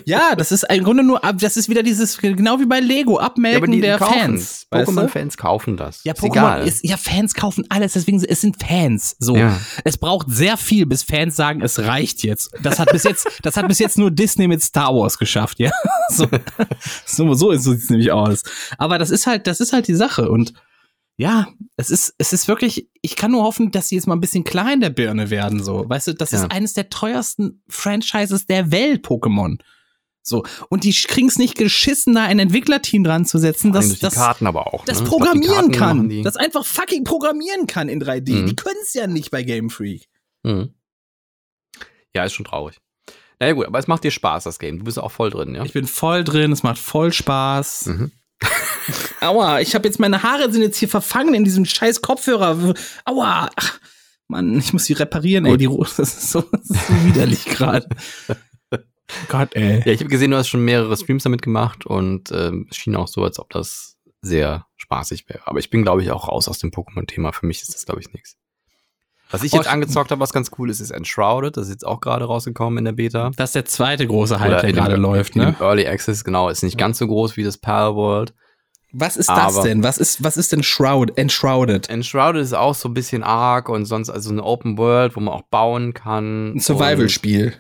Ja, 0.05 0.35
das 0.37 0.53
ist 0.53 0.65
im 0.71 0.85
Grunde 0.85 1.03
nur, 1.03 1.21
das 1.21 1.57
ist 1.57 1.69
wieder 1.69 1.83
dieses, 1.83 2.19
genau 2.19 2.61
wie 2.61 2.67
bei 2.67 2.81
Lego, 2.81 3.19
Abmelden 3.19 3.81
der 3.81 3.99
Fans. 3.99 4.67
Pokémon-Fans 4.71 5.37
kaufen 5.37 5.77
das. 5.77 6.05
Ja, 6.05 6.13
Pokémon 6.13 6.31
egal. 6.31 6.69
ist, 6.69 6.85
ja, 6.85 6.97
Fans 6.97 7.35
kaufen 7.35 7.65
alles, 7.69 7.95
deswegen, 7.95 8.23
es 8.25 8.41
sind 8.41 8.63
Fans. 8.63 9.17
So. 9.19 9.37
Ja. 9.37 9.59
Es 9.85 9.99
braucht 9.99 10.31
sehr 10.31 10.57
viel, 10.57 10.87
bis 10.87 11.03
Fans 11.03 11.37
sagen, 11.37 11.61
es 11.63 11.79
reicht 11.81 12.23
jetzt. 12.23 12.51
Das 12.63 12.79
hat 12.79 12.93
bis 12.93 13.05
jetzt, 13.05 13.27
das 13.43 13.57
hat 13.57 13.67
bis 13.69 13.79
jetzt 13.79 13.99
nur 13.99 14.11
Disney 14.11 14.47
mit 14.49 14.63
Star 14.63 14.95
Wars 14.95 15.19
geschafft, 15.19 15.59
ja. 15.59 15.71
So, 16.11 16.27
so, 17.07 17.55
so 17.55 17.73
sieht's 17.73 17.89
nämlich 17.89 18.11
aus. 18.11 18.43
Aber 18.79 18.99
das 18.99 19.11
ist 19.11 19.29
halt, 19.29 19.47
das 19.47 19.61
ist 19.61 19.73
halt 19.73 19.87
die 19.87 19.95
Sache 19.95 20.29
und 20.29 20.55
ja, 21.21 21.49
es 21.77 21.91
ist, 21.91 22.15
es 22.17 22.33
ist 22.33 22.49
wirklich, 22.49 22.89
ich 23.03 23.15
kann 23.15 23.33
nur 23.33 23.43
hoffen, 23.43 23.71
dass 23.71 23.89
sie 23.89 23.97
jetzt 23.97 24.07
mal 24.07 24.15
ein 24.17 24.21
bisschen 24.21 24.43
klar 24.43 24.73
in 24.73 24.81
der 24.81 24.89
Birne 24.89 25.29
werden, 25.29 25.63
so. 25.63 25.87
Weißt 25.87 26.07
du, 26.07 26.15
das 26.15 26.31
Ja. 26.31 26.39
ist 26.45 26.51
eines 26.51 26.73
der 26.73 26.89
teuersten 26.89 27.63
Franchises 27.69 28.47
der 28.47 28.73
Welt, 28.73 29.05
Pokémon. 29.07 29.59
So. 30.23 30.45
Und 30.71 30.85
die 30.85 30.93
kriegen 30.93 31.29
es 31.29 31.37
nicht 31.37 31.59
geschissen, 31.59 32.15
da 32.15 32.23
ein 32.23 32.39
Entwicklerteam 32.39 33.05
dran 33.05 33.27
zu 33.27 33.37
setzen, 33.39 33.71
das, 33.73 33.99
das, 33.99 34.15
Karten 34.15 34.47
aber 34.47 34.73
auch. 34.73 34.87
das 34.87 35.01
ne? 35.01 35.07
Programmieren 35.09 35.73
kann. 35.73 36.23
Das 36.23 36.37
einfach 36.37 36.65
fucking 36.65 37.05
programmieren 37.05 37.67
kann 37.67 37.91
in 37.91 38.03
3D. 38.03 38.33
Mhm. 38.43 38.47
Die 38.47 38.57
können 38.57 38.81
es 38.83 38.95
ja 38.95 39.07
nicht 39.07 39.31
bei 39.31 39.43
Game 39.43 39.69
Freak. 39.69 40.09
Mhm. 40.43 40.73
Ja, 42.15 42.25
ist 42.25 42.33
schon 42.33 42.47
traurig. 42.47 42.79
Naja 43.39 43.53
gut, 43.53 43.67
aber 43.67 43.79
es 43.79 43.89
macht 43.89 44.05
dir 44.05 44.11
Spaß, 44.11 44.45
das 44.45 44.59
Game. 44.59 44.79
Du 44.79 44.85
bist 44.85 44.99
auch 44.99 45.13
voll 45.13 45.29
drin, 45.29 45.55
ja? 45.55 45.65
Ich 45.65 45.75
bin 45.75 45.87
voll 45.87 46.25
drin, 46.25 46.51
es 46.53 46.63
macht 46.63 46.79
voll 46.79 47.13
Spaß. 47.13 47.87
Mhm. 47.87 48.11
Aua, 49.21 49.61
ich 49.61 49.75
habe 49.75 49.87
jetzt 49.87 49.99
meine 49.99 50.23
Haare 50.23 50.51
sind 50.53 50.63
jetzt 50.63 50.79
hier 50.79 50.89
verfangen 50.89 51.35
in 51.35 51.45
diesem 51.45 51.65
scheiß 51.65 52.01
Kopfhörer. 52.03 52.75
Aua. 53.05 53.51
Ach, 53.57 53.81
Mann, 54.29 54.59
ich 54.59 54.73
muss 54.73 54.85
sie 54.85 54.93
reparieren, 54.95 55.45
ey. 55.45 55.53
Gut. 55.53 55.61
Die 55.61 55.67
Ro- 55.67 55.85
das 55.97 55.99
ist 55.99 56.31
so, 56.31 56.41
das 56.53 56.71
ist 56.71 56.87
so 56.87 57.05
widerlich 57.05 57.45
gerade. 57.47 57.89
Gott, 59.29 59.55
ey. 59.57 59.81
Ja, 59.85 59.93
ich 59.93 60.01
habe 60.01 60.09
gesehen, 60.11 60.31
du 60.31 60.37
hast 60.37 60.49
schon 60.49 60.65
mehrere 60.65 60.97
Streams 60.97 61.25
damit 61.25 61.43
gemacht 61.43 61.85
und 61.85 62.31
ähm, 62.33 62.69
es 62.71 62.77
schien 62.77 62.95
auch 62.95 63.09
so, 63.09 63.25
als 63.25 63.39
ob 63.41 63.51
das 63.51 63.97
sehr 64.23 64.67
spaßig 64.77 65.29
wäre. 65.29 65.41
Aber 65.47 65.59
ich 65.59 65.69
bin, 65.71 65.83
glaube 65.83 66.03
ich, 66.03 66.11
auch 66.13 66.29
raus 66.29 66.47
aus 66.49 66.59
dem 66.59 66.71
Pokémon-Thema. 66.71 67.33
Für 67.33 67.47
mich 67.47 67.63
ist 67.63 67.75
das, 67.75 67.87
glaube 67.87 68.01
ich, 68.01 68.13
nichts. 68.13 68.37
Was 69.33 69.43
ich 69.43 69.53
Oh, 69.53 69.57
jetzt 69.57 69.67
ich- 69.67 69.73
angezockt 69.73 70.11
habe, 70.13 70.21
was 70.21 70.33
ganz 70.33 70.51
cool 70.59 70.71
ist, 70.71 70.81
ist 70.81 70.91
Enshrouded. 70.93 71.57
Das 71.57 71.65
ist 71.67 71.71
jetzt 71.73 71.87
auch 71.87 72.01
gerade 72.01 72.25
rausgekommen 72.25 72.79
in 72.79 72.85
der 72.85 72.93
Beta. 72.93 73.31
Das 73.37 73.51
ist 73.51 73.55
der 73.55 73.65
zweite 73.65 74.07
große 74.07 74.39
Hype, 74.39 74.61
der 74.61 74.73
gerade 74.73 74.97
läuft, 74.97 75.35
ne? 75.37 75.57
Early 75.61 75.87
Access, 75.89 76.23
genau. 76.25 76.49
Ist 76.49 76.63
nicht 76.63 76.79
ganz 76.79 76.99
so 76.99 77.07
groß 77.07 77.37
wie 77.37 77.43
das 77.45 77.59
Pal 77.59 77.95
World. 77.97 78.33
Was 78.93 79.17
ist 79.17 79.29
das 79.29 79.57
Aber- 79.57 79.63
denn? 79.63 79.83
Was 79.83 79.99
ist, 79.99 80.23
was 80.25 80.37
ist 80.37 80.53
denn 80.53 80.63
Shroud, 80.63 81.17
Enshrouded? 81.17 81.89
Enshrouded 81.89 82.43
ist 82.43 82.55
auch 82.55 82.75
so 82.75 82.89
ein 82.89 82.95
bisschen 82.95 83.23
arg 83.23 83.69
und 83.69 83.85
sonst 83.85 84.11
also 84.11 84.31
eine 84.31 84.43
Open 84.43 84.79
World, 84.79 85.15
wo 85.17 85.21
man 85.21 85.33
auch 85.35 85.43
bauen 85.43 85.95
kann. 85.95 86.55
Ein 86.55 86.61
Survival-Spiel. 86.61 87.55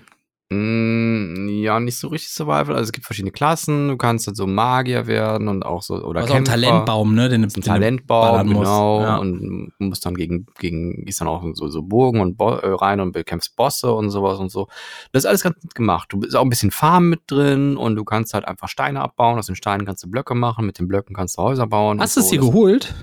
Mm, 0.52 1.48
Ja, 1.48 1.78
nicht 1.78 1.96
so 1.96 2.08
richtig 2.08 2.30
Survival. 2.32 2.70
Also 2.72 2.82
es 2.82 2.92
gibt 2.92 3.06
verschiedene 3.06 3.30
Klassen. 3.30 3.88
Du 3.88 3.96
kannst 3.96 4.26
dann 4.26 4.34
so 4.34 4.46
Magier 4.46 5.06
werden 5.06 5.48
und 5.48 5.64
auch 5.64 5.82
so 5.82 5.94
oder 5.94 6.20
Also 6.20 6.32
auch 6.32 6.36
ein 6.36 6.44
Kämpfer. 6.44 6.60
Talentbaum, 6.60 7.14
ne? 7.14 7.28
Den, 7.28 7.44
ein 7.44 7.48
den 7.48 7.62
Talentbaum, 7.62 8.48
genau. 8.48 9.00
Ja. 9.02 9.16
Und 9.16 9.72
du 9.78 9.84
musst 9.84 10.04
dann 10.04 10.14
gegen, 10.16 10.46
gegen, 10.58 11.04
gehst 11.04 11.20
dann 11.20 11.28
auch 11.28 11.44
so, 11.54 11.68
so 11.68 11.82
Burgen 11.82 12.20
und 12.20 12.36
Bo 12.36 12.50
äh, 12.56 12.68
rein 12.72 13.00
und 13.00 13.12
bekämpfst 13.12 13.54
Bosse 13.56 13.92
und 13.92 14.10
sowas 14.10 14.38
und 14.38 14.50
so. 14.50 14.68
Das 15.12 15.22
ist 15.24 15.26
alles 15.28 15.42
ganz 15.42 15.60
gut 15.60 15.74
gemacht. 15.74 16.12
Du 16.12 16.18
bist 16.18 16.34
auch 16.34 16.42
ein 16.42 16.50
bisschen 16.50 16.70
Farm 16.70 17.08
mit 17.08 17.20
drin 17.28 17.76
und 17.76 17.96
du 17.96 18.04
kannst 18.04 18.34
halt 18.34 18.44
einfach 18.46 18.68
Steine 18.68 19.00
abbauen. 19.00 19.38
Aus 19.38 19.46
den 19.46 19.56
Steinen 19.56 19.86
kannst 19.86 20.02
du 20.02 20.10
Blöcke 20.10 20.34
machen, 20.34 20.66
mit 20.66 20.78
den 20.78 20.88
Blöcken 20.88 21.14
kannst 21.14 21.38
du 21.38 21.42
Häuser 21.42 21.66
bauen. 21.66 22.00
Hast 22.00 22.16
du 22.16 22.20
und 22.20 22.24
es 22.24 22.30
so. 22.30 22.36
dir 22.36 22.40
geholt? 22.40 22.94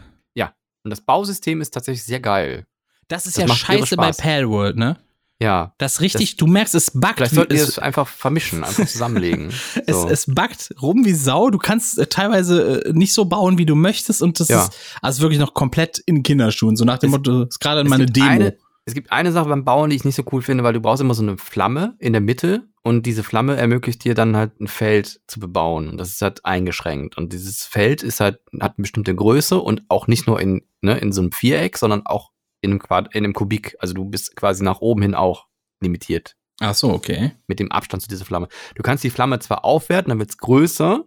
Und 0.84 0.91
das 0.91 1.02
Bausystem 1.02 1.60
ist 1.60 1.72
tatsächlich 1.72 2.06
sehr 2.06 2.22
geil. 2.22 2.65
Das 3.10 3.26
ist 3.26 3.38
Das 3.38 3.45
ja 3.49 3.53
scheiße 3.53 3.98
bei. 3.98 4.11
Palworld, 4.14 4.78
ne? 4.78 4.95
Ja. 5.40 5.74
Das 5.78 6.02
richtig, 6.02 6.38
du 6.38 6.48
merkst, 6.48 6.74
es 6.74 6.92
buggt. 6.92 7.18
Vielleicht 7.18 7.36
sollten 7.36 7.54
wir 7.54 7.62
es, 7.62 7.70
es 7.70 7.80
einfach 7.80 8.08
vermischen, 8.08 8.64
einfach 8.64 8.88
zusammenlegen. 8.88 9.52
es, 9.86 9.96
So. 10.02 10.10
es 10.10 10.26
buggt 10.26 10.74
rum 10.82 11.06
wie 11.06 11.14
Sau. 11.14 11.50
Du 11.52 11.60
kannst 11.60 12.00
äh, 12.00 12.08
teilweise 12.08 12.86
äh, 12.86 12.94
nicht 12.94 13.14
so 13.14 13.26
bauen, 13.26 13.58
wie 13.58 13.66
du 13.66 13.76
möchtest. 13.76 14.22
Und 14.24 14.40
das 14.40 14.48
Ja. 14.48 14.64
ist 14.64 14.74
also 15.02 15.22
wirklich 15.22 15.40
noch 15.40 15.54
komplett 15.54 16.00
in 16.06 16.24
Kinderschuhen. 16.24 16.76
So 16.76 16.86
nach 16.86 16.98
dem 16.98 17.10
Es- 17.10 17.18
Motto, 17.18 17.40
das 17.46 17.50
ist 17.56 17.60
gerade 17.60 17.82
Es 17.82 17.88
meine 17.90 18.08
Demo. 18.08 18.26
Eine, 18.28 18.58
es 18.86 18.94
gibt 18.94 19.12
eine 19.12 19.32
Sache 19.32 19.50
beim 19.50 19.64
Bauen, 19.66 19.90
die 19.92 19.96
ich 19.98 20.06
nicht 20.06 20.16
so 20.16 20.24
cool 20.32 20.42
finde, 20.42 20.64
weil 20.64 20.74
du 20.74 20.80
brauchst 20.80 21.02
immer 21.02 21.14
so 21.14 21.22
eine 21.22 21.38
Flamme 21.38 21.96
in 22.00 22.14
der 22.14 22.22
Mitte 22.22 22.64
und 22.84 23.06
diese 23.06 23.22
Flamme 23.22 23.58
ermöglicht 23.58 24.06
dir 24.06 24.16
dann 24.16 24.38
halt 24.38 24.60
ein 24.62 24.68
Feld 24.68 25.20
zu 25.28 25.42
bebauen 25.42 25.90
und 25.90 25.98
das 25.98 26.10
ist 26.12 26.22
halt 26.22 26.46
eingeschränkt 26.46 27.18
und 27.18 27.34
dieses 27.34 27.66
Feld 27.66 28.02
ist 28.02 28.22
halt 28.22 28.40
hat 28.62 28.76
eine 28.78 28.84
bestimmte 28.84 29.14
Größe 29.14 29.60
und 29.60 29.84
auch 29.90 30.08
nicht 30.08 30.26
nur 30.26 30.40
in 30.40 30.62
ne, 30.82 30.98
in 31.00 31.12
so 31.12 31.20
einem 31.22 31.34
Viereck, 31.34 31.78
sondern 31.78 32.06
auch 32.06 32.32
in 32.62 32.72
einem 32.72 32.80
Quad 32.80 33.14
in 33.14 33.24
einem 33.24 33.34
Kubik. 33.34 33.76
Also 33.80 33.94
du 33.94 34.06
bist 34.06 34.36
quasi 34.36 34.64
nach 34.64 34.82
oben 34.82 35.02
hin 35.02 35.16
auch 35.16 35.48
limitiert 35.80 36.36
Ach 36.60 36.74
so, 36.74 36.92
okay. 36.92 37.34
mit 37.48 37.60
dem 37.60 37.72
Abstand 37.72 38.02
zu 38.02 38.10
dieser 38.10 38.26
Flamme. 38.26 38.48
Du 38.76 38.82
kannst 38.82 39.04
die 39.04 39.10
Flamme 39.10 39.40
zwar 39.40 39.64
aufwerten, 39.64 40.10
dann 40.10 40.20
wird's 40.20 40.38
größer, 40.38 41.04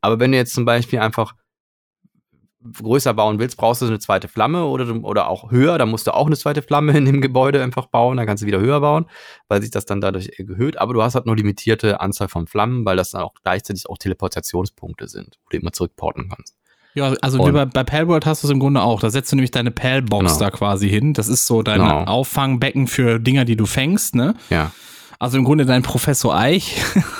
aber 0.00 0.20
wenn 0.20 0.32
du 0.32 0.38
jetzt 0.38 0.54
zum 0.54 0.64
Beispiel 0.64 1.00
einfach 1.00 1.34
größer 2.62 3.14
bauen 3.14 3.38
willst, 3.38 3.56
brauchst 3.56 3.80
du 3.80 3.86
eine 3.86 3.98
zweite 3.98 4.28
Flamme 4.28 4.66
oder, 4.66 4.94
oder 5.02 5.28
auch 5.28 5.50
höher, 5.50 5.78
dann 5.78 5.88
musst 5.88 6.06
du 6.06 6.14
auch 6.14 6.26
eine 6.26 6.36
zweite 6.36 6.60
Flamme 6.62 6.96
in 6.96 7.06
dem 7.06 7.20
Gebäude 7.20 7.62
einfach 7.62 7.86
bauen, 7.86 8.18
dann 8.18 8.26
kannst 8.26 8.42
du 8.42 8.46
wieder 8.46 8.60
höher 8.60 8.80
bauen, 8.80 9.06
weil 9.48 9.62
sich 9.62 9.70
das 9.70 9.86
dann 9.86 10.00
dadurch 10.00 10.38
erhöht, 10.38 10.76
aber 10.76 10.92
du 10.92 11.02
hast 11.02 11.14
halt 11.14 11.26
nur 11.26 11.36
limitierte 11.36 12.00
Anzahl 12.00 12.28
von 12.28 12.46
Flammen, 12.46 12.84
weil 12.84 12.96
das 12.96 13.12
dann 13.12 13.22
auch 13.22 13.34
gleichzeitig 13.42 13.88
auch 13.88 13.96
Teleportationspunkte 13.96 15.08
sind, 15.08 15.38
wo 15.44 15.48
du 15.50 15.56
immer 15.56 15.72
zurückporten 15.72 16.28
kannst. 16.28 16.59
Ja, 16.94 17.14
also 17.22 17.38
wie 17.38 17.42
Und- 17.42 17.52
bei, 17.52 17.64
bei 17.66 17.84
Palworld 17.84 18.26
hast 18.26 18.42
du 18.42 18.48
es 18.48 18.52
im 18.52 18.58
Grunde 18.60 18.82
auch. 18.82 19.00
Da 19.00 19.10
setzt 19.10 19.30
du 19.32 19.36
nämlich 19.36 19.50
deine 19.52 19.70
Pal-Box 19.70 20.24
Genau. 20.24 20.38
da 20.38 20.50
quasi 20.50 20.88
hin. 20.88 21.14
Das 21.14 21.28
ist 21.28 21.46
so 21.46 21.62
dein 21.62 21.80
Genau. 21.80 22.04
Auffangbecken 22.04 22.86
für 22.88 23.18
Dinger, 23.20 23.44
die 23.44 23.56
du 23.56 23.66
fängst, 23.66 24.14
ne? 24.14 24.34
Ja. 24.50 24.72
Also 25.18 25.36
im 25.38 25.44
Grunde 25.44 25.66
dein 25.66 25.82
Professor 25.82 26.34
Eich 26.36 26.76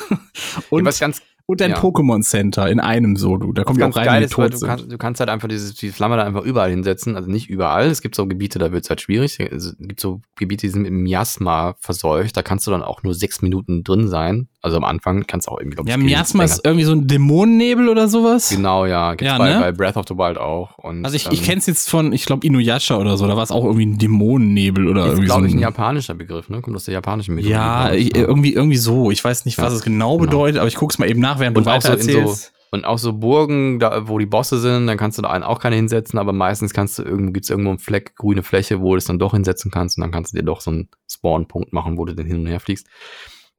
und, 0.71 0.85
was 0.85 0.99
ganz 0.99 1.21
und 1.47 1.61
dein 1.61 1.71
ja. 1.73 1.79
Pokémon 1.79 2.23
Center 2.23 2.69
in 2.69 2.79
einem 2.81 3.17
so, 3.17 3.37
du. 3.37 3.53
Da 3.53 3.65
kommt 3.65 3.81
ja 3.81 3.89
auch 3.89 3.97
rein, 3.97 4.07
geil 4.07 4.23
ist, 4.23 4.33
tot 4.35 4.53
du 4.55 4.61
kannst, 4.61 4.91
du 4.91 4.99
kannst 4.99 5.19
halt 5.21 5.29
einfach 5.31 5.49
dieses, 5.49 5.75
die 5.75 5.91
Flamme 5.91 6.17
da 6.17 6.25
einfach 6.25 6.43
überall 6.45 6.71
hinsetzen. 6.71 7.17
Also 7.17 7.29
nicht 7.29 7.51
überall. 7.51 7.89
Es 7.89 8.03
gibt 8.03 8.15
so 8.15 8.27
Gebiete, 8.27 8.59
da 8.61 8.71
wird 8.73 8.85
es 8.85 8.89
halt 8.91 9.01
schwierig. 9.01 9.39
Es 9.41 9.77
gibt 9.79 9.99
so 10.01 10.21
Gebiete, 10.37 10.67
die 10.67 10.73
sind 10.73 10.83
mit 10.83 10.93
Miasma 10.93 11.75
verseucht. 11.81 12.37
Da 12.37 12.43
kannst 12.43 12.67
du 12.67 12.71
dann 12.71 12.83
auch 12.83 13.03
nur 13.03 13.15
sechs 13.15 13.43
Minuten 13.43 13.83
drin 13.83 14.07
sein. 14.09 14.49
Also 14.63 14.77
am 14.77 14.85
Anfang 14.85 15.27
kannst 15.27 15.47
du 15.47 15.53
auch 15.53 15.59
irgendwie, 15.59 15.77
glaub 15.77 15.89
Ja, 15.89 15.95
ich, 15.95 16.01
viel 16.03 16.11
Miasma 16.11 16.45
ist 16.45 16.61
irgendwie 16.65 16.85
so 16.85 16.93
ein 16.93 17.07
Dämonennebel 17.07 17.89
oder 17.89 18.09
sowas. 18.09 18.51
Genau, 18.51 18.85
ja. 18.85 19.13
Gibt's 19.13 19.25
Ja, 19.25 19.39
bei, 19.39 19.55
ne? 19.55 19.59
bei 19.61 19.73
Breath 19.73 19.97
of 19.97 20.05
the 20.07 20.15
Wild 20.17 20.37
auch. 20.37 20.77
Und, 20.79 21.03
Also 21.05 21.17
ich, 21.17 21.31
ich 21.33 21.41
ähm, 21.41 21.47
kenn's 21.47 21.67
jetzt 21.67 21.89
von, 21.89 22.13
ich 22.13 22.27
glaube, 22.27 22.47
Inuyasha 22.47 22.99
oder 22.99 23.17
so, 23.17 23.27
da 23.27 23.37
war 23.37 23.43
es 23.43 23.51
auch 23.53 23.65
irgendwie 23.65 23.87
ein 23.87 23.97
Dämonennebel 23.97 24.87
oder 24.87 25.01
Ist, 25.03 25.07
irgendwie 25.13 25.27
so. 25.29 25.33
glaube 25.35 25.47
ich, 25.47 25.55
ein 25.55 25.59
ein- 25.59 25.63
japanischer 25.63 26.13
Begriff, 26.15 26.51
ne? 26.51 26.61
Kommt 26.61 26.77
aus 26.77 26.85
der 26.85 26.93
japanischen 26.95 27.37
Mythologie. 27.37 27.55
ja, 27.55 27.87
glaub 27.89 27.99
ich, 27.99 28.15
irgendwie, 28.15 28.53
irgendwie 28.53 28.77
so. 28.77 29.11
Ich 29.11 29.25
weiß 29.25 29.47
nicht, 29.47 29.57
was 29.57 29.73
Ja, 29.73 29.77
es 29.79 29.83
genau 29.83 30.19
genau. 30.19 30.27
bedeutet, 30.31 30.59
aber 30.59 30.69
ich 30.69 30.75
guck's 30.77 30.99
mal 30.99 31.09
eben 31.09 31.21
nach, 31.21 31.39
während 31.39 31.57
Und 31.57 31.65
du 31.67 31.71
weiter 31.71 31.89
erzählst. 31.91 32.53
und 32.71 32.85
auch 32.85 32.99
so 32.99 33.15
Burgen, 33.15 33.79
da, 33.79 34.09
wo 34.09 34.19
die 34.19 34.27
Bosse 34.27 34.59
sind, 34.61 34.87
dann 34.87 34.99
kannst 34.99 35.17
du 35.17 35.23
da 35.23 35.31
einen 35.31 35.43
auch 35.43 35.59
keine 35.59 35.77
hinsetzen, 35.77 36.19
aber 36.19 36.35
meistens 36.35 36.75
kannst 36.75 36.99
du 36.99 37.03
irgendwo, 37.03 37.33
gibt's 37.33 37.49
irgendwo 37.49 37.71
einen 37.71 37.79
Fleck, 37.79 38.15
grüne 38.15 38.43
Fläche, 38.43 38.83
wo 38.83 38.91
du 38.93 38.99
es 38.99 39.07
dann 39.07 39.19
doch 39.19 39.33
hinsetzen 39.33 39.71
kannst 39.71 39.97
und 39.97 40.03
dann 40.03 40.11
kannst 40.11 40.35
du 40.35 40.37
dir 40.37 40.45
doch 40.45 40.61
so 40.61 40.71
einen 40.71 40.89
Spawn-Punkt 41.11 41.73
machen, 41.73 41.97
wo 41.97 42.05
du 42.05 42.15
dann 42.15 42.27
hin 42.27 42.41
und 42.41 42.47
her 42.47 42.61
fliegst. 42.61 42.87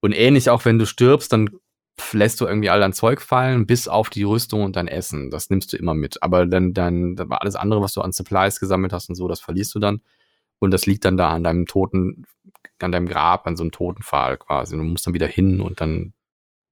Und 0.02 0.14
ähnlich 0.14 0.50
auch, 0.50 0.66
wenn 0.66 0.80
du 0.80 0.86
stirbst, 0.86 1.32
dann 1.32 1.50
lässt 2.12 2.42
du 2.42 2.46
irgendwie 2.46 2.70
all 2.70 2.80
dein 2.80 2.94
Zeug 2.94 3.22
fallen, 3.22 3.66
bis 3.66 3.88
auf 3.88 4.10
die 4.10 4.24
Rüstung 4.24 4.64
und 4.64 4.76
dein 4.76 4.88
Essen. 4.88 5.30
Das 5.30 5.50
nimmst 5.50 5.72
du 5.72 5.78
immer 5.78 5.94
mit. 5.94 6.22
Aber 6.24 6.46
dann, 6.46 6.74
dann, 6.74 7.16
dann 7.16 7.32
alles 7.32 7.56
andere, 7.56 7.82
was 7.82 7.94
du 7.94 8.02
an 8.02 8.12
Supplies 8.12 8.60
gesammelt 8.60 8.94
hast 8.94 9.10
und 9.10 9.16
so, 9.16 9.28
das 9.28 9.40
verlierst 9.40 9.74
du 9.76 9.80
dann. 9.80 10.02
Und 10.60 10.72
das 10.72 10.86
liegt 10.86 11.06
dann 11.06 11.18
da 11.18 11.30
an 11.30 11.44
deinem 11.44 11.66
toten, 11.66 12.26
an 12.80 12.92
deinem 12.92 13.08
Grab, 13.08 13.48
an 13.48 13.56
so 13.56 13.64
einem 13.64 13.72
Totenpfahl 13.72 14.38
quasi. 14.38 14.76
Du 14.76 14.84
musst 14.84 15.06
dann 15.06 15.14
wieder 15.14 15.28
hin 15.28 15.62
und 15.62 15.82
dann, 15.82 16.14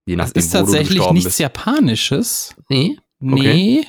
je 0.06 0.16
Das 0.16 0.30
nachdem, 0.30 0.40
ist 0.40 0.54
wo 0.54 0.58
du 0.58 0.64
tatsächlich 0.64 1.12
nichts 1.12 1.26
bist. 1.26 1.40
Japanisches. 1.40 2.56
Nee? 2.70 2.98
Nee. 3.20 3.86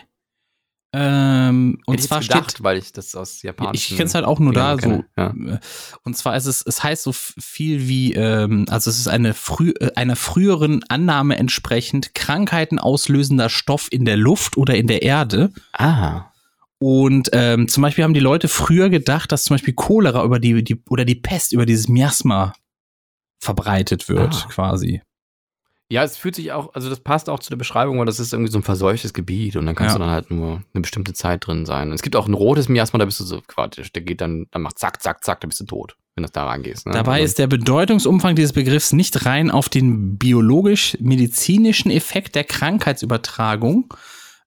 Ähm, 0.92 1.78
und 1.86 1.94
Hätte 1.94 2.02
ich 2.02 2.08
zwar 2.08 2.20
gedacht, 2.20 2.50
steht, 2.50 2.64
weil 2.64 2.76
ich 2.78 2.92
das 2.92 3.14
aus 3.14 3.42
Japan. 3.42 3.70
ich 3.74 3.90
kenne 3.90 4.04
es 4.04 4.14
halt 4.14 4.24
auch 4.24 4.40
nur 4.40 4.52
da 4.52 4.76
so. 4.76 5.04
Ja. 5.16 5.28
Äh, 5.28 5.58
Und 6.02 6.16
zwar 6.16 6.36
ist 6.36 6.46
es, 6.46 6.62
es 6.66 6.82
heißt 6.82 7.04
so 7.04 7.12
viel 7.12 7.86
wie, 7.86 8.12
ähm, 8.14 8.66
also 8.68 8.90
es 8.90 8.98
ist 8.98 9.06
eine 9.06 9.32
früh, 9.34 9.70
äh, 9.78 9.92
einer 9.94 10.16
früheren 10.16 10.82
Annahme 10.88 11.36
entsprechend 11.38 12.14
Krankheiten 12.14 12.80
auslösender 12.80 13.48
Stoff 13.50 13.86
in 13.92 14.04
der 14.04 14.16
Luft 14.16 14.56
oder 14.56 14.74
in 14.74 14.88
der 14.88 15.02
Erde. 15.02 15.52
Ah. 15.72 16.24
Und 16.78 17.28
ähm, 17.34 17.68
zum 17.68 17.82
Beispiel 17.82 18.02
haben 18.02 18.14
die 18.14 18.20
Leute 18.20 18.48
früher 18.48 18.88
gedacht, 18.90 19.30
dass 19.30 19.44
zum 19.44 19.54
Beispiel 19.54 19.74
Cholera 19.74 20.24
über 20.24 20.40
die, 20.40 20.64
die 20.64 20.82
oder 20.88 21.04
die 21.04 21.14
Pest 21.14 21.52
über 21.52 21.66
dieses 21.66 21.86
Miasma 21.88 22.52
verbreitet 23.38 24.08
wird, 24.08 24.34
Ah. 24.34 24.48
quasi. 24.50 25.02
Ja, 25.90 26.04
es 26.04 26.16
fühlt 26.16 26.36
sich 26.36 26.52
auch, 26.52 26.72
also 26.74 26.88
das 26.88 27.00
passt 27.00 27.28
auch 27.28 27.40
zu 27.40 27.50
der 27.50 27.56
Beschreibung, 27.56 27.98
weil 27.98 28.06
das 28.06 28.20
ist 28.20 28.32
irgendwie 28.32 28.52
so 28.52 28.58
ein 28.58 28.62
verseuchtes 28.62 29.12
Gebiet 29.12 29.56
und 29.56 29.66
dann 29.66 29.74
kannst 29.74 29.94
Ja. 29.94 29.98
du 29.98 30.04
dann 30.04 30.12
halt 30.12 30.30
nur 30.30 30.62
eine 30.72 30.80
bestimmte 30.82 31.12
Zeit 31.14 31.44
drin 31.46 31.66
sein. 31.66 31.90
Es 31.90 32.02
gibt 32.02 32.14
auch 32.14 32.28
ein 32.28 32.34
rotes 32.34 32.68
Miasma, 32.68 33.00
da 33.00 33.04
bist 33.04 33.18
du 33.18 33.24
so 33.24 33.40
quatsch, 33.46 33.80
der 33.94 34.02
geht 34.02 34.20
dann, 34.20 34.46
dann 34.52 34.62
macht 34.62 34.78
zack, 34.78 35.02
zack, 35.02 35.24
zack, 35.24 35.40
da 35.40 35.48
bist 35.48 35.58
du 35.58 35.64
tot, 35.64 35.96
wenn 36.14 36.22
du 36.22 36.30
da 36.30 36.46
reingehst. 36.46 36.86
Ne? 36.86 36.92
Dabei 36.92 37.14
Also- 37.14 37.24
ist 37.24 37.38
der 37.40 37.48
Bedeutungsumfang 37.48 38.36
dieses 38.36 38.52
Begriffs 38.52 38.92
nicht 38.92 39.26
rein 39.26 39.50
auf 39.50 39.68
den 39.68 40.16
biologisch-medizinischen 40.16 41.90
Effekt 41.90 42.34
der 42.36 42.44
Krankheitsübertragung 42.44 43.92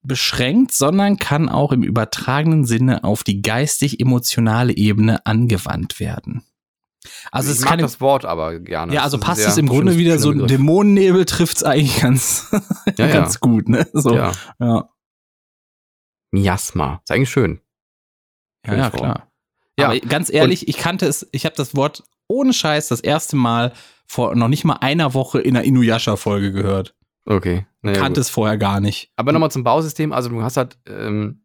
beschränkt, 0.02 0.72
sondern 0.72 1.18
kann 1.18 1.48
auch 1.48 1.72
im 1.72 1.82
übertragenen 1.82 2.64
Sinne 2.64 3.04
auf 3.04 3.22
die 3.24 3.42
geistig-emotionale 3.42 4.74
Ebene 4.76 5.24
angewandt 5.26 5.98
werden. 6.00 6.42
Also 7.32 7.48
es 7.48 7.54
ich 7.56 7.58
ist 7.60 7.64
mag 7.64 7.70
keine, 7.70 7.82
das 7.82 8.00
Wort 8.00 8.24
aber 8.24 8.58
gerne. 8.60 8.92
ja, 8.94 9.02
also 9.02 9.18
passt 9.18 9.46
es 9.46 9.56
im 9.58 9.66
Grunde 9.68 9.96
wieder 9.96 10.18
so 10.18 10.30
ein. 10.30 10.46
Dämonennebel 10.46 11.24
trifft 11.24 11.56
es 11.58 11.62
eigentlich 11.64 12.00
ganz, 12.00 12.48
Ja, 12.96 13.06
ja. 13.06 13.12
ganz 13.12 13.40
gut, 13.40 13.68
ne? 13.68 13.86
So, 13.92 14.14
ja, 14.14 14.32
Ja, 14.60 14.66
ja, 14.66 14.88
Miasma. 16.32 17.00
Ist 17.04 17.10
eigentlich 17.10 17.30
schön. 17.30 17.60
ja, 18.66 18.72
Schönes 18.72 18.84
Wort. 18.92 18.94
klar. 18.96 19.28
Ja, 19.78 19.86
Aber 19.88 19.98
ganz 20.00 20.32
ehrlich, 20.32 20.68
ich 20.68 20.76
kannte 20.76 21.06
es, 21.06 21.28
ich 21.32 21.44
habe 21.46 21.56
das 21.56 21.74
Wort 21.74 22.04
ohne 22.28 22.52
Scheiß 22.52 22.88
das 22.88 23.00
erste 23.00 23.36
Mal 23.36 23.72
vor 24.06 24.34
noch 24.36 24.48
nicht 24.48 24.64
mal 24.64 24.74
einer 24.80 25.14
Woche 25.14 25.40
in 25.40 25.56
einer 25.56 25.64
Inuyasha-Folge 25.64 26.52
gehört. 26.52 26.94
Okay. 27.26 27.66
Naja, 27.82 27.98
kannte 27.98 28.20
es 28.20 28.30
vorher 28.30 28.56
gar 28.58 28.80
nicht. 28.80 29.10
Aber 29.16 29.32
nochmal 29.32 29.50
zum 29.50 29.64
Bausystem. 29.64 30.12
Also 30.12 30.28
du 30.28 30.42
hast 30.42 30.56
halt 30.56 30.78
ähm, 30.86 31.43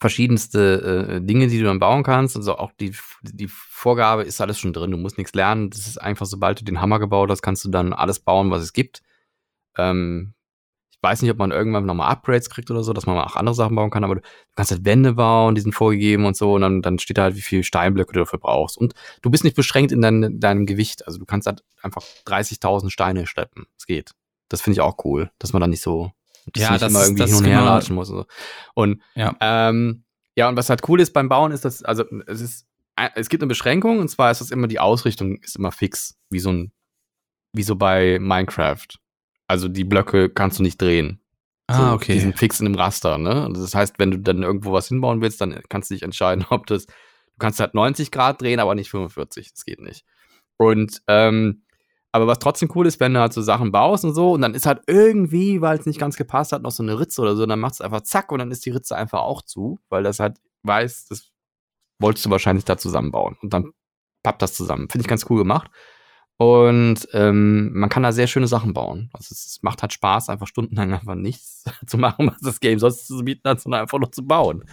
verschiedenste 0.00 1.18
äh, 1.18 1.20
Dinge, 1.20 1.48
die 1.48 1.58
du 1.58 1.64
dann 1.64 1.78
bauen 1.78 2.02
kannst. 2.02 2.36
Also 2.36 2.56
auch 2.56 2.72
die, 2.80 2.94
die 3.22 3.48
Vorgabe 3.48 4.22
ist 4.22 4.40
alles 4.40 4.58
schon 4.58 4.72
drin. 4.72 4.90
Du 4.90 4.96
musst 4.96 5.18
nichts 5.18 5.34
lernen. 5.34 5.70
Das 5.70 5.86
ist 5.86 6.00
einfach, 6.00 6.26
sobald 6.26 6.60
du 6.60 6.64
den 6.64 6.80
Hammer 6.80 6.98
gebaut 6.98 7.30
hast, 7.30 7.42
kannst 7.42 7.64
du 7.64 7.70
dann 7.70 7.92
alles 7.92 8.18
bauen, 8.18 8.50
was 8.50 8.62
es 8.62 8.72
gibt. 8.72 9.02
Ähm, 9.76 10.32
ich 10.90 10.98
weiß 11.02 11.22
nicht, 11.22 11.30
ob 11.30 11.38
man 11.38 11.50
irgendwann 11.50 11.86
nochmal 11.86 12.10
Upgrades 12.10 12.50
kriegt 12.50 12.70
oder 12.70 12.82
so, 12.82 12.92
dass 12.92 13.06
man 13.06 13.16
auch 13.18 13.36
andere 13.36 13.54
Sachen 13.54 13.74
bauen 13.74 13.90
kann, 13.90 14.04
aber 14.04 14.16
du 14.16 14.20
kannst 14.54 14.70
halt 14.70 14.84
Wände 14.84 15.14
bauen, 15.14 15.54
die 15.54 15.62
sind 15.62 15.72
vorgegeben 15.72 16.26
und 16.26 16.36
so, 16.36 16.54
und 16.54 16.60
dann, 16.60 16.82
dann 16.82 16.98
steht 16.98 17.16
da 17.16 17.22
halt, 17.22 17.36
wie 17.36 17.40
viel 17.40 17.64
Steinblöcke 17.64 18.12
du 18.12 18.18
dafür 18.18 18.38
brauchst. 18.38 18.76
Und 18.76 18.92
du 19.22 19.30
bist 19.30 19.44
nicht 19.44 19.56
beschränkt 19.56 19.92
in 19.92 20.02
dein, 20.02 20.40
deinem 20.40 20.66
Gewicht. 20.66 21.06
Also 21.06 21.18
du 21.18 21.24
kannst 21.24 21.46
halt 21.46 21.62
einfach 21.82 22.02
30.000 22.26 22.90
Steine 22.90 23.26
schleppen. 23.26 23.66
Es 23.78 23.86
geht. 23.86 24.12
Das 24.50 24.60
finde 24.60 24.74
ich 24.74 24.80
auch 24.82 24.96
cool, 25.04 25.30
dass 25.38 25.54
man 25.54 25.60
da 25.60 25.68
nicht 25.68 25.82
so 25.82 26.12
dass 26.52 26.62
Ja, 26.62 26.70
nicht 26.72 26.82
das 26.82 26.90
immer 26.92 27.02
irgendwie 27.04 27.24
hin 27.24 27.34
und 27.34 27.44
her 27.44 27.58
genau- 27.60 27.74
latschen 27.74 27.94
muss. 27.94 28.10
Und, 28.10 28.16
so. 28.18 28.26
und 28.74 29.02
Ja. 29.14 29.36
ähm, 29.40 30.04
ja, 30.36 30.48
und 30.48 30.56
was 30.56 30.70
halt 30.70 30.88
cool 30.88 31.00
ist 31.00 31.12
beim 31.12 31.28
Bauen, 31.28 31.52
ist, 31.52 31.64
dass, 31.64 31.82
also 31.82 32.04
es 32.26 32.40
ist, 32.40 32.66
es 33.14 33.28
gibt 33.28 33.42
eine 33.42 33.48
Beschränkung, 33.48 33.98
und 33.98 34.08
zwar 34.08 34.30
ist 34.30 34.40
das 34.40 34.50
immer, 34.50 34.66
die 34.68 34.78
Ausrichtung 34.80 35.36
ist 35.38 35.56
immer 35.56 35.72
fix, 35.72 36.18
wie 36.30 36.38
so 36.40 36.50
ein, 36.52 36.72
wie 37.52 37.62
so 37.62 37.76
bei 37.76 38.18
Minecraft. 38.20 38.86
Also 39.48 39.68
die 39.68 39.84
Blöcke 39.84 40.28
kannst 40.30 40.58
du 40.58 40.62
nicht 40.62 40.80
drehen. 40.80 41.20
So, 41.70 41.76
Ah, 41.76 41.88
Die 41.90 41.94
okay. 41.94 42.18
sind 42.18 42.38
fix 42.38 42.60
in 42.60 42.66
einem 42.66 42.74
Raster, 42.76 43.16
ne? 43.18 43.48
Das 43.52 43.74
heißt, 43.74 43.96
wenn 43.98 44.10
du 44.10 44.18
dann 44.18 44.42
irgendwo 44.42 44.72
was 44.72 44.88
hinbauen 44.88 45.20
willst, 45.20 45.40
dann 45.40 45.60
kannst 45.68 45.90
du 45.90 45.94
dich 45.94 46.02
entscheiden, 46.02 46.44
ob 46.50 46.66
das, 46.66 46.86
du 46.86 46.92
kannst 47.38 47.60
halt 47.60 47.74
90 47.74 48.10
Grad 48.10 48.40
drehen, 48.42 48.60
aber 48.60 48.74
nicht 48.74 48.90
45. 48.90 49.52
Das 49.52 49.64
geht 49.64 49.80
nicht. 49.80 50.04
Und, 50.56 51.00
ähm, 51.08 51.62
aber 52.12 52.26
was 52.26 52.40
trotzdem 52.40 52.70
cool 52.74 52.86
ist, 52.86 52.98
wenn 53.00 53.14
du 53.14 53.20
halt 53.20 53.32
so 53.32 53.42
Sachen 53.42 53.70
baust 53.70 54.04
und 54.04 54.14
so, 54.14 54.32
und 54.32 54.42
dann 54.42 54.54
ist 54.54 54.66
halt 54.66 54.82
irgendwie, 54.86 55.60
weil 55.60 55.78
es 55.78 55.86
nicht 55.86 56.00
ganz 56.00 56.16
gepasst 56.16 56.52
hat, 56.52 56.62
noch 56.62 56.72
so 56.72 56.82
eine 56.82 56.98
Ritze 56.98 57.22
oder 57.22 57.36
so, 57.36 57.46
dann 57.46 57.60
machst 57.60 57.80
du 57.80 57.84
einfach 57.84 58.00
zack 58.02 58.32
und 58.32 58.40
dann 58.40 58.50
ist 58.50 58.66
die 58.66 58.70
Ritze 58.70 58.96
einfach 58.96 59.20
auch 59.20 59.42
zu, 59.42 59.78
weil 59.88 60.02
das 60.02 60.18
halt 60.18 60.38
weiß, 60.64 61.06
das 61.06 61.30
wolltest 62.00 62.26
du 62.26 62.30
wahrscheinlich 62.30 62.64
da 62.64 62.76
zusammenbauen. 62.76 63.36
Und 63.42 63.52
dann 63.52 63.72
pappt 64.22 64.42
das 64.42 64.54
zusammen. 64.54 64.88
Finde 64.88 65.02
ich 65.02 65.08
ganz 65.08 65.26
cool 65.30 65.38
gemacht. 65.38 65.70
Und 66.36 67.06
ähm, 67.12 67.70
man 67.74 67.90
kann 67.90 68.02
da 68.02 68.12
sehr 68.12 68.26
schöne 68.26 68.48
Sachen 68.48 68.72
bauen. 68.72 69.10
Also 69.12 69.28
es, 69.30 69.44
es 69.44 69.62
macht 69.62 69.82
halt 69.82 69.92
Spaß, 69.92 70.30
einfach 70.30 70.46
stundenlang 70.46 70.92
einfach 70.94 71.14
nichts 71.14 71.64
zu 71.86 71.98
machen, 71.98 72.28
was 72.28 72.40
das 72.40 72.60
Game 72.60 72.78
sonst 72.78 73.06
zu 73.06 73.18
bieten 73.18 73.48
hat, 73.48 73.60
sondern 73.60 73.82
einfach 73.82 73.98
nur 73.98 74.10
zu 74.10 74.26
bauen. 74.26 74.64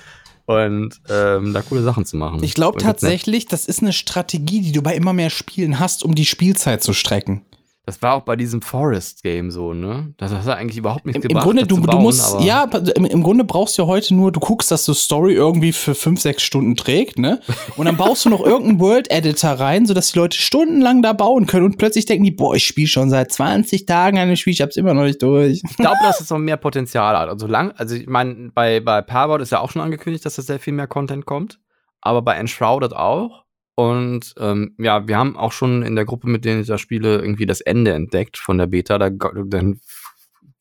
Und 0.47 1.01
ähm, 1.09 1.53
da 1.53 1.61
coole 1.61 1.83
Sachen 1.83 2.05
zu 2.05 2.15
machen. 2.15 2.41
Ich 2.41 2.53
glaube 2.53 2.79
tatsächlich, 2.79 3.47
das 3.47 3.65
ist 3.65 3.81
eine 3.81 3.91
Strategie, 3.91 4.61
die 4.61 4.71
du 4.71 4.81
bei 4.81 4.95
immer 4.95 5.11
mehr 5.11 5.29
Spielen 5.29 5.77
hast, 5.77 6.05
um 6.05 6.15
die 6.15 6.25
Spielzeit 6.25 6.81
zu 6.81 6.93
strecken. 6.93 7.41
Das 7.87 8.01
war 8.01 8.15
auch 8.15 8.23
bei 8.23 8.35
diesem 8.35 8.61
Forest-Game 8.61 9.49
so, 9.49 9.73
ne? 9.73 10.13
Das 10.17 10.33
hat 10.33 10.45
eigentlich 10.49 10.77
überhaupt 10.77 11.05
nichts 11.05 11.15
Im, 11.15 11.21
im 11.21 11.27
gebracht. 11.29 11.45
Grunde, 11.45 11.61
das 11.61 11.69
du, 11.69 11.75
zu 11.75 11.81
du 11.83 11.87
bauen, 11.87 12.03
musst, 12.03 12.41
ja, 12.41 12.65
im, 12.95 13.05
im 13.05 13.23
Grunde 13.23 13.45
brauchst 13.45 13.77
du 13.77 13.83
ja 13.83 13.87
heute 13.87 14.13
nur, 14.13 14.33
du 14.33 14.41
guckst, 14.41 14.69
dass 14.71 14.83
du 14.83 14.93
Story 14.93 15.35
irgendwie 15.35 15.71
für 15.71 15.95
fünf, 15.95 16.19
sechs 16.19 16.43
Stunden 16.43 16.75
trägt, 16.75 17.17
ne? 17.17 17.39
Und 17.77 17.85
dann 17.85 17.95
baust 17.95 18.25
du 18.25 18.29
noch 18.29 18.41
irgendeinen 18.45 18.81
World-Editor 18.81 19.51
rein, 19.51 19.85
sodass 19.85 20.11
die 20.11 20.19
Leute 20.19 20.37
stundenlang 20.37 21.01
da 21.01 21.13
bauen 21.13 21.45
können 21.45 21.63
und 21.63 21.77
plötzlich 21.77 22.05
denken 22.05 22.25
die, 22.25 22.31
boah, 22.31 22.55
ich 22.55 22.67
spiele 22.67 22.89
schon 22.89 23.09
seit 23.09 23.31
20 23.31 23.85
Tagen 23.85 24.17
dem 24.17 24.35
Spiel, 24.35 24.51
ich 24.51 24.61
hab's 24.61 24.75
immer 24.75 24.93
noch 24.93 25.03
nicht 25.03 25.23
durch. 25.23 25.61
Ich 25.63 25.77
glaube, 25.77 25.95
dass 26.03 26.19
es 26.19 26.29
noch 26.29 26.39
mehr 26.39 26.57
Potenzial 26.57 27.17
hat. 27.17 27.29
Also 27.37 27.47
lang, 27.47 27.71
also 27.77 27.95
ich 27.95 28.07
meine, 28.07 28.51
bei, 28.53 28.81
bei 28.81 29.01
Parbout 29.01 29.41
ist 29.41 29.51
ja 29.53 29.61
auch 29.61 29.71
schon 29.71 29.81
angekündigt, 29.81 30.25
dass 30.25 30.35
da 30.35 30.41
sehr 30.41 30.59
viel 30.59 30.73
mehr 30.73 30.87
Content 30.87 31.25
kommt. 31.25 31.59
Aber 32.01 32.21
bei 32.21 32.33
Enshrouded 32.33 32.93
auch. 32.93 33.45
Und 33.79 34.33
ähm, 34.39 34.73
ja, 34.79 35.07
wir 35.07 35.19
haben 35.19 35.37
auch 35.37 35.51
schon 35.51 35.83
in 35.83 35.95
der 35.95 36.05
Gruppe, 36.05 36.27
mit 36.27 36.45
denen 36.45 36.61
ich 36.61 36.67
da 36.67 36.79
spiele, 36.79 37.19
irgendwie 37.19 37.45
das 37.45 37.61
Ende 37.61 37.93
entdeckt 37.93 38.35
von 38.35 38.57
der 38.57 38.65
Beta. 38.65 38.97
Da, 38.97 39.11
dann 39.11 39.79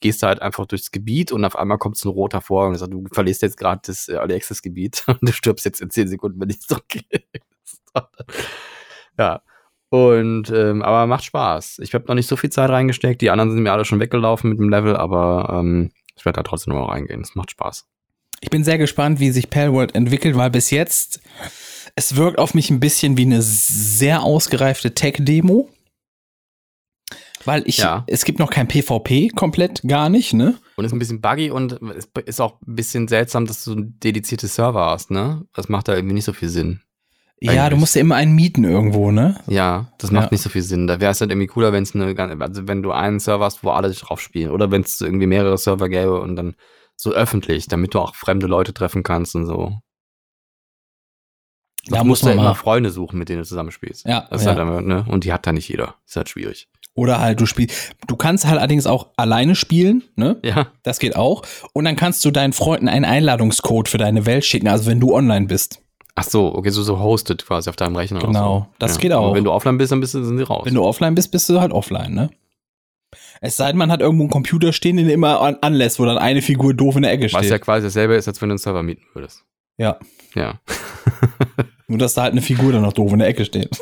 gehst 0.00 0.22
du 0.22 0.26
halt 0.26 0.42
einfach 0.42 0.66
durchs 0.66 0.90
Gebiet 0.90 1.32
und 1.32 1.42
auf 1.46 1.56
einmal 1.56 1.78
kommt 1.78 1.96
so 1.96 2.10
ein 2.10 2.12
roter 2.12 2.42
vor 2.42 2.66
und 2.66 2.74
sagt, 2.74 2.92
du 2.92 3.04
verlierst 3.10 3.40
jetzt 3.40 3.56
gerade 3.56 3.80
das 3.86 4.08
äh, 4.08 4.16
Early 4.16 4.34
Access 4.34 4.60
Gebiet 4.60 5.02
und 5.08 5.18
du 5.22 5.32
stirbst 5.32 5.64
jetzt 5.64 5.80
in 5.80 5.88
10 5.88 6.08
Sekunden, 6.08 6.38
wenn 6.38 6.48
nichts 6.48 6.66
drückst. 6.66 7.06
ja. 9.18 9.40
Und 9.88 10.50
ähm, 10.50 10.82
aber 10.82 11.06
macht 11.06 11.24
Spaß. 11.24 11.78
Ich 11.78 11.94
habe 11.94 12.04
noch 12.08 12.16
nicht 12.16 12.28
so 12.28 12.36
viel 12.36 12.50
Zeit 12.50 12.68
reingesteckt. 12.68 13.22
Die 13.22 13.30
anderen 13.30 13.50
sind 13.52 13.62
mir 13.62 13.72
alle 13.72 13.86
schon 13.86 14.00
weggelaufen 14.00 14.50
mit 14.50 14.58
dem 14.58 14.68
Level, 14.68 14.94
aber 14.94 15.58
ähm, 15.58 15.90
ich 16.16 16.26
werde 16.26 16.36
da 16.36 16.42
trotzdem 16.42 16.74
noch 16.74 16.90
reingehen. 16.90 17.22
Es 17.22 17.34
macht 17.34 17.52
Spaß. 17.52 17.86
Ich 18.40 18.50
bin 18.50 18.64
sehr 18.64 18.78
gespannt, 18.78 19.18
wie 19.20 19.30
sich 19.30 19.50
Palworld 19.50 19.94
entwickelt, 19.94 20.36
weil 20.36 20.50
bis 20.50 20.70
jetzt, 20.70 21.20
es 21.94 22.16
wirkt 22.16 22.38
auf 22.38 22.54
mich 22.54 22.70
ein 22.70 22.80
bisschen 22.80 23.16
wie 23.16 23.22
eine 23.22 23.40
sehr 23.42 24.22
ausgereifte 24.22 24.94
Tech-Demo. 24.94 25.68
Weil 27.44 27.62
ich, 27.66 27.78
Ja. 27.78 28.04
es 28.08 28.24
gibt 28.24 28.40
noch 28.40 28.50
kein 28.50 28.66
PvP 28.66 29.28
komplett, 29.28 29.82
gar 29.86 30.08
nicht, 30.08 30.32
ne? 30.34 30.56
Und 30.74 30.84
ist 30.84 30.92
ein 30.92 30.98
bisschen 30.98 31.20
buggy 31.20 31.50
und 31.50 31.78
es 31.96 32.08
ist 32.26 32.40
auch 32.40 32.60
ein 32.66 32.74
bisschen 32.74 33.06
seltsam, 33.06 33.46
dass 33.46 33.64
du 33.64 33.70
so 33.72 33.76
ein 33.78 33.98
dedizierte 34.02 34.48
Server 34.48 34.86
hast, 34.86 35.10
ne? 35.12 35.44
Das 35.54 35.68
macht 35.68 35.86
da 35.86 35.94
irgendwie 35.94 36.14
nicht 36.14 36.24
so 36.24 36.32
viel 36.32 36.48
Sinn. 36.48 36.80
Ja, 37.40 37.68
du 37.70 37.76
musst 37.76 37.94
ja 37.94 38.00
immer 38.00 38.16
einen 38.16 38.34
mieten 38.34 38.64
irgendwo, 38.64 39.12
ne? 39.12 39.38
Ja, 39.46 39.92
das 39.98 40.10
macht 40.10 40.24
Ja. 40.24 40.28
nicht 40.32 40.40
so 40.42 40.48
viel 40.48 40.62
Sinn. 40.62 40.86
Da 40.88 41.00
wäre 41.00 41.12
es 41.12 41.20
halt 41.20 41.30
irgendwie 41.30 41.46
cooler, 41.46 41.72
wenn 41.72 41.82
es 41.84 41.94
eine, 41.94 42.14
also 42.40 42.66
wenn 42.66 42.82
du 42.82 42.90
einen 42.92 43.20
Server 43.20 43.44
hast, 43.44 43.62
wo 43.62 43.70
alle 43.70 43.90
drauf 43.92 44.20
spielen. 44.20 44.50
Oder 44.50 44.70
wenn 44.72 44.82
es 44.82 45.00
irgendwie 45.00 45.26
mehrere 45.26 45.56
Server 45.58 45.88
gäbe 45.88 46.18
und 46.20 46.34
dann 46.34 46.56
so 46.96 47.12
öffentlich, 47.12 47.68
damit 47.68 47.94
du 47.94 48.00
auch 48.00 48.14
fremde 48.14 48.46
Leute 48.46 48.74
treffen 48.74 49.02
kannst 49.02 49.34
und 49.36 49.46
so. 49.46 49.78
Da 51.88 51.98
du 51.98 52.04
muss 52.04 52.06
musst 52.06 52.24
man 52.24 52.36
ja 52.36 52.42
immer 52.42 52.54
Freunde 52.54 52.90
suchen, 52.90 53.18
mit 53.18 53.28
denen 53.28 53.42
du 53.42 53.44
zusammenspielst. 53.46 54.06
Ja, 54.06 54.26
Das 54.30 54.40
ist 54.40 54.46
ja. 54.46 54.54
halt 54.54 54.60
einfach, 54.60 54.80
ne? 54.80 55.04
Und 55.08 55.24
die 55.24 55.32
hat 55.32 55.46
da 55.46 55.52
nicht 55.52 55.68
jeder. 55.68 55.94
Ist 56.06 56.16
halt 56.16 56.28
schwierig. 56.28 56.68
Oder 56.94 57.20
halt 57.20 57.38
du 57.40 57.46
spielst, 57.46 57.92
du 58.06 58.16
kannst 58.16 58.46
halt 58.46 58.58
allerdings 58.58 58.86
auch 58.86 59.08
alleine 59.16 59.54
spielen, 59.54 60.02
ne? 60.16 60.38
Ja. 60.42 60.68
Das 60.82 60.98
geht 60.98 61.14
auch. 61.14 61.42
Und 61.74 61.84
dann 61.84 61.94
kannst 61.94 62.24
du 62.24 62.30
deinen 62.30 62.54
Freunden 62.54 62.88
einen 62.88 63.04
Einladungscode 63.04 63.88
für 63.88 63.98
deine 63.98 64.26
Welt 64.26 64.44
schicken, 64.44 64.66
also 64.66 64.86
wenn 64.86 64.98
du 64.98 65.14
online 65.14 65.46
bist. 65.46 65.80
Ach 66.14 66.24
so, 66.24 66.54
okay, 66.54 66.70
so, 66.70 66.82
so 66.82 66.98
hosted 66.98 67.44
quasi 67.46 67.68
auf 67.68 67.76
deinem 67.76 67.94
Rechner. 67.94 68.20
Genau, 68.20 68.60
so. 68.60 68.66
das 68.78 68.94
ja. 68.94 69.00
geht 69.02 69.12
Aber 69.12 69.26
auch. 69.26 69.34
wenn 69.34 69.44
du 69.44 69.52
offline 69.52 69.76
bist, 69.76 69.92
dann 69.92 70.00
bist 70.00 70.14
du, 70.14 70.24
sind 70.24 70.38
die 70.38 70.42
raus. 70.42 70.62
Wenn 70.64 70.74
du 70.74 70.82
offline 70.82 71.14
bist, 71.14 71.30
bist 71.30 71.48
du 71.50 71.60
halt 71.60 71.72
offline, 71.72 72.14
ne? 72.14 72.30
Es 73.40 73.56
sei 73.56 73.68
denn, 73.68 73.76
man 73.76 73.90
hat 73.90 74.00
irgendwo 74.00 74.24
einen 74.24 74.30
Computer 74.30 74.72
stehen, 74.72 74.96
den 74.96 75.08
immer 75.08 75.40
an 75.40 75.56
anlässt, 75.60 75.98
wo 75.98 76.04
dann 76.04 76.18
eine 76.18 76.42
Figur 76.42 76.74
doof 76.74 76.96
in 76.96 77.02
der 77.02 77.12
Ecke 77.12 77.24
Was 77.24 77.32
ja 77.32 77.42
steht. 77.42 77.62
quasi 77.62 77.86
dasselbe 77.86 78.14
ist, 78.14 78.28
als 78.28 78.40
wenn 78.40 78.48
du 78.48 78.54
einen 78.54 78.58
Server 78.58 78.82
mieten 78.82 79.04
würdest. 79.14 79.44
Ja. 79.76 79.98
Ja. 80.34 80.60
Nur, 81.88 81.98
dass 81.98 82.14
da 82.14 82.22
halt 82.22 82.32
eine 82.32 82.42
Figur 82.42 82.72
dann 82.72 82.82
noch 82.82 82.92
doof 82.92 83.12
in 83.12 83.18
der 83.20 83.28
Ecke 83.28 83.44
steht. 83.44 83.78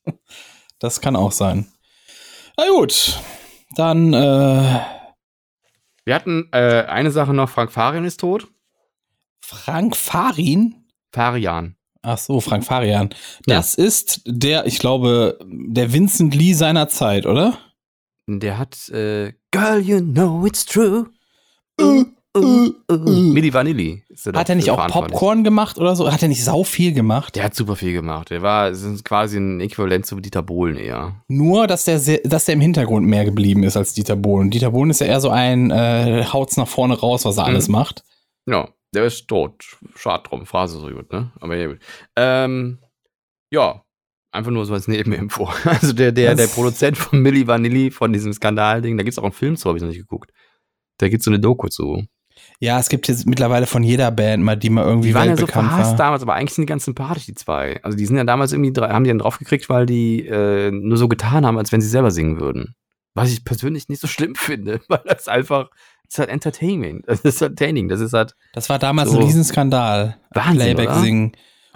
das 0.78 1.00
kann 1.00 1.16
auch 1.16 1.32
sein. 1.32 1.66
Na 2.56 2.64
gut. 2.70 3.20
Dann, 3.76 4.12
äh, 4.12 4.80
Wir 6.04 6.14
hatten 6.14 6.48
äh, 6.52 6.84
eine 6.84 7.10
Sache 7.10 7.34
noch, 7.34 7.48
Frank 7.50 7.72
Farian 7.72 8.04
ist 8.04 8.20
tot. 8.20 8.48
Frank 9.40 9.96
Farin. 9.96 10.76
Farian. 11.12 11.76
Ach 12.02 12.18
so, 12.18 12.40
Frank 12.40 12.64
Farian. 12.64 13.10
Das 13.44 13.74
ist 13.74 14.22
der, 14.24 14.64
ich 14.66 14.78
glaube, 14.78 15.38
der 15.44 15.92
Vincent 15.92 16.34
Lee 16.34 16.54
seiner 16.54 16.88
Zeit, 16.88 17.26
oder? 17.26 17.58
Der 18.38 18.58
hat 18.58 18.88
äh, 18.90 19.32
Girl, 19.50 19.80
you 19.80 20.00
know 20.00 20.46
it's 20.46 20.64
true. 20.64 21.06
Äh, 21.80 22.04
uh, 22.36 22.70
uh. 22.92 22.94
Milli 23.32 23.52
Vanilli. 23.52 24.04
Hat 24.34 24.48
er 24.48 24.54
nicht 24.54 24.70
auch. 24.70 24.86
Popcorn 24.86 25.42
gemacht 25.42 25.78
oder 25.78 25.96
so? 25.96 26.12
Hat 26.12 26.22
er 26.22 26.28
nicht 26.28 26.44
sau 26.44 26.62
viel 26.62 26.92
gemacht? 26.92 27.34
Der 27.34 27.42
hat 27.42 27.54
super 27.56 27.74
viel 27.74 27.92
gemacht. 27.92 28.30
Der 28.30 28.42
war 28.42 28.70
quasi 29.02 29.38
ein 29.38 29.60
Äquivalent 29.60 30.06
zu 30.06 30.20
Dieter 30.20 30.42
Bohlen 30.42 30.76
eher. 30.76 31.22
Nur, 31.26 31.66
dass 31.66 31.84
der, 31.86 31.98
sehr, 31.98 32.20
dass 32.24 32.44
der 32.44 32.54
im 32.54 32.60
Hintergrund 32.60 33.06
mehr 33.06 33.24
geblieben 33.24 33.64
ist 33.64 33.76
als 33.76 33.94
Dieter 33.94 34.14
Bohlen. 34.16 34.50
Dieter 34.50 34.70
Bohlen 34.70 34.90
ist 34.90 35.00
ja 35.00 35.06
eher 35.08 35.20
so 35.20 35.30
ein 35.30 35.70
äh, 35.72 36.24
Haut's 36.32 36.56
nach 36.56 36.68
vorne 36.68 36.94
raus, 36.98 37.24
was 37.24 37.36
er 37.38 37.46
alles 37.46 37.66
Mhm. 37.68 37.72
macht. 37.72 38.04
Ja, 38.46 38.68
der 38.94 39.06
ist 39.06 39.26
tot. 39.26 39.64
Schade 39.96 40.22
drum, 40.28 40.46
Phrase 40.46 40.78
so 40.78 40.88
gut, 40.88 41.12
ne? 41.12 41.32
Aber 41.40 41.56
ja, 41.56 41.66
gut. 41.66 41.78
Ähm, 42.16 42.78
ja, 43.50 43.82
einfach 44.32 44.50
nur 44.50 44.64
so 44.66 44.74
als 44.74 44.88
Nebeninfo. 44.88 45.48
Also 45.64 45.92
der, 45.92 46.12
der, 46.12 46.34
der 46.34 46.46
Produzent 46.46 46.96
von 46.96 47.20
Milli 47.20 47.46
Vanilli, 47.46 47.90
von 47.90 48.12
diesem 48.12 48.32
Skandalding, 48.32 48.96
da 48.96 49.02
gibt's 49.04 49.18
auch 49.18 49.24
einen 49.24 49.32
Film 49.32 49.56
zu, 49.56 49.68
habe 49.68 49.78
ich 49.78 49.82
noch 49.82 49.88
nicht 49.90 49.98
geguckt. 50.00 50.30
Da 50.98 51.08
gibt's 51.08 51.24
so 51.24 51.30
eine 51.30 51.40
Doku 51.40 51.68
zu. 51.68 52.04
Ja, 52.58 52.78
es 52.78 52.88
gibt 52.88 53.06
jetzt 53.08 53.26
mittlerweile 53.26 53.66
von 53.66 53.82
jeder 53.82 54.10
Band 54.10 54.42
mal, 54.42 54.56
die 54.56 54.70
mal 54.70 54.84
irgendwie 54.84 55.08
Die 55.08 55.14
waren 55.14 55.28
ja 55.28 55.36
so 55.36 55.46
verhasst 55.46 55.90
war. 55.92 55.96
damals, 55.96 56.22
aber 56.22 56.34
eigentlich 56.34 56.54
sind 56.54 56.62
die 56.62 56.72
ganz 56.72 56.84
sympathisch, 56.84 57.26
die 57.26 57.34
zwei. 57.34 57.80
Also 57.82 57.96
die 57.98 58.06
sind 58.06 58.16
ja 58.16 58.24
damals 58.24 58.52
irgendwie, 58.52 58.70
dra- 58.72 58.90
haben 58.90 59.04
die 59.04 59.08
dann 59.10 59.18
draufgekriegt, 59.18 59.68
weil 59.68 59.84
die 59.86 60.26
äh, 60.26 60.70
nur 60.70 60.96
so 60.96 61.08
getan 61.08 61.44
haben, 61.44 61.58
als 61.58 61.70
wenn 61.72 61.80
sie 61.80 61.88
selber 61.88 62.10
singen 62.10 62.40
würden. 62.40 62.74
Was 63.14 63.30
ich 63.32 63.44
persönlich 63.44 63.88
nicht 63.88 64.00
so 64.00 64.06
schlimm 64.06 64.34
finde, 64.36 64.80
weil 64.88 65.00
das 65.06 65.28
einfach, 65.28 65.68
das 66.04 66.12
ist 66.14 66.18
halt 66.18 66.30
Entertainment. 66.30 67.04
Das 67.06 67.20
ist 67.20 67.42
Entertaining. 67.42 67.88
Das 67.88 68.00
ist 68.00 68.12
halt, 68.14 68.34
Das 68.54 68.68
war 68.70 68.78
damals 68.78 69.10
So. 69.10 69.18
ein 69.18 69.24
Riesenskandal. 69.24 70.16
Wahnsinn, 70.32 70.56
Playback 70.56 70.88
oder? 70.90 71.00
singen. 71.00 71.32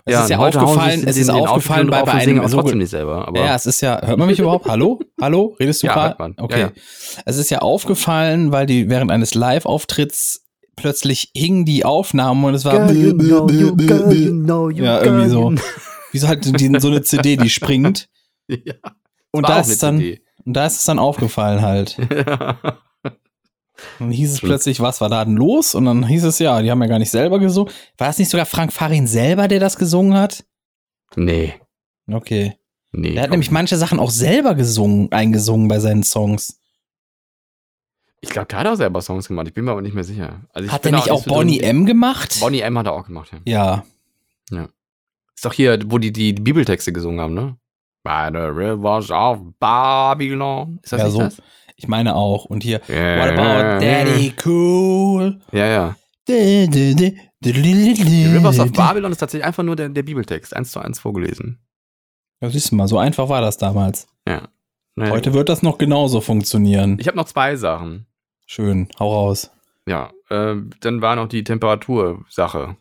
Es 0.06 0.20
ist 0.24 0.30
ja 0.30 0.36
heute 0.38 0.58
hauen 0.60 0.66
aufgefallen, 0.68 1.04
es 1.06 1.16
ist 1.16 1.30
aufgefallen 1.30 1.88
bei, 1.88 2.02
bei 2.02 2.12
einem 2.12 2.46
so 2.48 2.58
trotzdem 2.60 2.78
nicht 2.78 2.90
selber. 2.90 3.26
Aber 3.26 3.40
Ja, 3.42 3.54
es 3.54 3.64
ist 3.64 3.80
ja, 3.80 4.00
hört 4.04 4.18
man 4.18 4.28
mich 4.28 4.38
überhaupt? 4.38 4.66
Hallo? 4.66 5.00
Hallo? 5.20 5.56
Redest 5.58 5.82
du 5.82 5.86
Ja, 5.86 5.94
gerade? 5.94 6.08
hört 6.10 6.18
man. 6.18 6.34
Okay. 6.36 6.60
Ja, 6.60 6.66
ja. 6.66 6.72
Es 7.24 7.38
ist 7.38 7.50
ja 7.50 7.60
aufgefallen, 7.60 8.52
weil 8.52 8.66
die 8.66 8.90
während 8.90 9.10
eines 9.10 9.34
Live-Auftritts 9.34 10.42
plötzlich 10.76 11.30
hingen 11.34 11.64
die 11.64 11.86
Aufnahmen 11.86 12.44
und 12.44 12.52
es 12.54 12.64
war 12.66 12.74
ja, 12.74 12.90
irgendwie 12.90 13.26
so. 15.28 15.54
Wie 16.12 16.18
so 16.18 16.28
halt 16.28 16.60
die, 16.60 16.80
so 16.80 16.88
eine 16.88 17.02
CD, 17.02 17.36
die 17.36 17.50
springt. 17.50 18.08
Ja, 18.46 18.74
Und 19.30 19.48
da 19.48 19.60
ist 19.60 19.82
dann, 19.82 19.96
CD. 20.00 20.20
und 20.44 20.52
da 20.54 20.66
ist 20.66 20.78
es 20.78 20.84
dann 20.84 20.98
aufgefallen 20.98 21.62
halt. 21.62 21.96
Und 23.98 24.06
dann 24.06 24.10
hieß 24.12 24.32
es 24.34 24.40
plötzlich, 24.40 24.80
was 24.80 25.00
war 25.00 25.08
da 25.08 25.24
denn 25.24 25.34
los? 25.36 25.74
Und 25.74 25.84
dann 25.86 26.06
hieß 26.06 26.24
es 26.24 26.38
ja, 26.38 26.62
die 26.62 26.70
haben 26.70 26.80
ja 26.80 26.86
gar 26.88 26.98
nicht 27.00 27.10
selber 27.10 27.38
gesungen. 27.40 27.72
War 27.98 28.08
es 28.08 28.18
nicht 28.18 28.30
sogar 28.30 28.46
Frank 28.46 28.72
Farin 28.72 29.06
selber, 29.06 29.48
der 29.48 29.60
das 29.60 29.76
gesungen 29.76 30.14
hat? 30.14 30.44
nee, 31.16 31.54
Okay. 32.10 32.54
nee. 32.92 33.12
Der 33.14 33.22
hat 33.24 33.30
nämlich 33.30 33.50
manche 33.50 33.76
Sachen 33.76 33.98
auch 33.98 34.10
selber 34.10 34.54
gesungen, 34.54 35.10
eingesungen 35.12 35.68
bei 35.68 35.78
seinen 35.80 36.02
Songs. 36.02 36.58
Ich 38.20 38.30
glaube, 38.30 38.46
der 38.46 38.60
hat 38.60 38.66
auch 38.66 38.74
selber 38.76 39.02
Songs 39.02 39.28
gemacht. 39.28 39.48
Ich 39.48 39.54
bin 39.54 39.64
mir 39.64 39.72
aber 39.72 39.82
nicht 39.82 39.94
mehr 39.94 40.04
sicher. 40.04 40.40
Also 40.52 40.70
Hat 40.70 40.84
er 40.86 40.92
nicht 40.92 41.10
auch 41.10 41.22
so 41.24 41.30
Bonnie 41.30 41.58
dumm. 41.58 41.68
M 41.68 41.86
gemacht? 41.86 42.38
Bonnie 42.40 42.60
M 42.60 42.78
hat 42.78 42.86
er 42.86 42.92
auch 42.94 43.06
gemacht, 43.06 43.30
ja. 43.44 43.84
Ja. 44.50 44.68
Ist 45.34 45.44
doch 45.44 45.52
hier, 45.52 45.78
wo 45.86 45.98
die, 45.98 46.12
die, 46.12 46.34
die 46.34 46.42
Bibeltexte 46.42 46.92
gesungen 46.92 47.20
haben, 47.20 47.34
ne? 47.34 47.56
By 48.02 48.28
the 48.32 48.38
rivers 48.38 49.10
of 49.10 49.40
Babylon. 49.58 50.78
Ist 50.82 50.92
das 50.92 51.00
Ja, 51.00 51.04
nicht 51.06 51.12
so. 51.14 51.20
das? 51.20 51.42
Ich 51.76 51.88
meine 51.88 52.14
auch. 52.14 52.44
Und 52.44 52.62
hier, 52.62 52.80
Yeah. 52.88 53.18
what 53.20 53.38
about 53.38 53.84
Daddy 53.84 54.32
Cool? 54.44 55.40
Ja, 55.52 55.66
ja. 55.66 55.96
Die 56.28 58.26
Rivers 58.32 58.58
of 58.58 58.72
Babylon 58.72 59.12
ist 59.12 59.18
tatsächlich 59.18 59.44
einfach 59.44 59.62
nur 59.62 59.76
der, 59.76 59.88
der 59.90 60.02
Bibeltext, 60.02 60.54
eins 60.56 60.70
zu 60.72 60.80
eins 60.80 60.98
vorgelesen. 61.00 61.58
Ja, 62.40 62.48
siehst 62.50 62.70
du 62.70 62.76
mal, 62.76 62.88
so 62.88 62.98
einfach 62.98 63.28
war 63.28 63.40
das 63.40 63.58
damals. 63.58 64.06
Ja. 64.26 64.48
Naja, 64.96 65.12
Heute 65.12 65.30
gut. 65.30 65.38
wird 65.38 65.48
das 65.48 65.62
noch 65.62 65.78
genauso 65.78 66.20
funktionieren. 66.20 66.98
Ich 67.00 67.06
habe 67.08 67.16
noch 67.16 67.26
zwei 67.26 67.56
Sachen. 67.56 68.06
Schön, 68.46 68.88
hau 68.98 69.12
raus. 69.12 69.50
Ja, 69.86 70.10
ähm, 70.30 70.70
dann 70.80 71.02
war 71.02 71.16
noch 71.16 71.28
die 71.28 71.44
Temperatursache. 71.44 72.76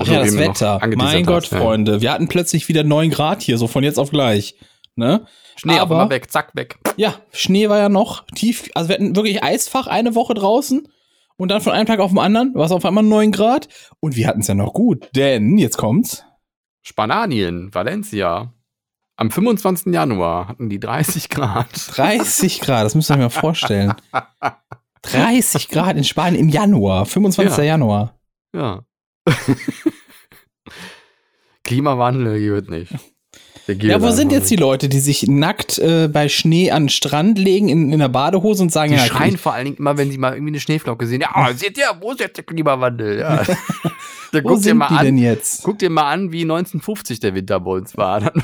Ach 0.00 0.06
ja, 0.06 0.20
das 0.20 0.36
Wetter. 0.36 0.80
Mein 0.96 1.24
Gott, 1.26 1.44
hast. 1.50 1.54
Freunde. 1.58 2.00
Wir 2.00 2.12
hatten 2.12 2.28
plötzlich 2.28 2.68
wieder 2.68 2.84
9 2.84 3.10
Grad 3.10 3.42
hier, 3.42 3.58
so 3.58 3.66
von 3.66 3.82
jetzt 3.84 3.98
auf 3.98 4.10
gleich. 4.10 4.54
Ne? 4.98 5.26
Schnee 5.56 5.74
auf 5.76 5.82
Aber- 5.82 5.94
einmal 6.02 6.10
weg, 6.10 6.30
zack, 6.30 6.50
weg. 6.54 6.78
Ja, 6.96 7.14
Schnee 7.32 7.68
war 7.68 7.78
ja 7.78 7.88
noch 7.88 8.26
tief. 8.34 8.68
Also 8.74 8.88
wir 8.88 8.94
hatten 8.96 9.14
wirklich 9.16 9.42
Eisfach 9.42 9.86
eine 9.86 10.14
Woche 10.14 10.34
draußen. 10.34 10.88
Und 11.36 11.50
dann 11.52 11.60
von 11.60 11.72
einem 11.72 11.86
Tag 11.86 12.00
auf 12.00 12.10
den 12.10 12.18
anderen 12.18 12.52
war 12.56 12.66
es 12.66 12.72
auf 12.72 12.84
einmal 12.84 13.04
9 13.04 13.30
Grad. 13.30 13.68
Und 14.00 14.16
wir 14.16 14.26
hatten 14.26 14.40
es 14.40 14.48
ja 14.48 14.54
noch 14.54 14.72
gut. 14.74 15.08
Denn, 15.14 15.56
jetzt 15.56 15.76
kommt's. 15.78 16.24
Spanien, 16.82 17.72
Valencia. 17.72 18.52
Am 19.16 19.30
25. 19.30 19.92
Januar 19.94 20.48
hatten 20.48 20.68
die 20.68 20.80
30 20.80 21.28
Grad. 21.28 21.68
30 21.96 22.60
Grad, 22.60 22.84
das 22.84 22.94
müsst 22.96 23.10
ihr 23.10 23.14
euch 23.14 23.20
mal 23.20 23.28
vorstellen. 23.30 23.94
30 25.02 25.68
Grad 25.68 25.96
in 25.96 26.02
Spanien 26.04 26.40
im 26.40 26.48
Januar, 26.48 27.06
25. 27.06 27.58
Ja. 27.58 27.64
Januar. 27.64 28.18
Ja. 28.52 28.82
Klimawandel 31.64 32.38
geht 32.38 32.70
nicht. 32.70 32.92
Ja, 33.68 34.00
wo 34.00 34.10
sind 34.10 34.32
jetzt 34.32 34.50
die. 34.50 34.56
Leute, 34.56 34.88
die 34.88 35.00
sich 35.00 35.26
nackt 35.26 35.78
äh, 35.78 36.08
bei 36.08 36.28
Schnee 36.28 36.70
an 36.70 36.84
den 36.84 36.88
Strand 36.88 37.38
legen 37.38 37.68
in, 37.68 37.92
in 37.92 37.98
der 37.98 38.08
Badehose 38.08 38.62
und 38.62 38.72
sagen, 38.72 38.92
Die 38.92 38.98
ja, 38.98 39.04
schreien 39.04 39.36
vor 39.36 39.52
allen 39.54 39.66
Dingen 39.66 39.76
immer, 39.76 39.96
wenn 39.98 40.10
sie 40.10 40.18
mal 40.18 40.32
irgendwie 40.32 40.52
eine 40.52 40.60
Schneeflocke 40.60 41.06
sehen. 41.06 41.20
Ja, 41.20 41.52
seht 41.54 41.78
ihr, 41.78 41.84
wo 42.00 42.12
ist 42.12 42.20
jetzt 42.20 42.36
der 42.36 42.44
Klimawandel? 42.44 43.18
Ja. 43.20 43.42
Dann 44.32 44.44
wo 44.44 44.48
guck 44.48 44.58
dir 44.58 44.62
sind 44.64 44.78
mal 44.78 44.88
die 44.88 44.94
an. 44.94 45.04
denn 45.06 45.18
jetzt? 45.18 45.62
Guck 45.62 45.78
dir 45.78 45.90
mal 45.90 46.10
an, 46.10 46.32
wie 46.32 46.42
1950 46.42 47.20
der 47.20 47.34
Winter 47.34 47.60
bei 47.60 47.70
uns 47.70 47.96
war. 47.96 48.20
Dann 48.20 48.42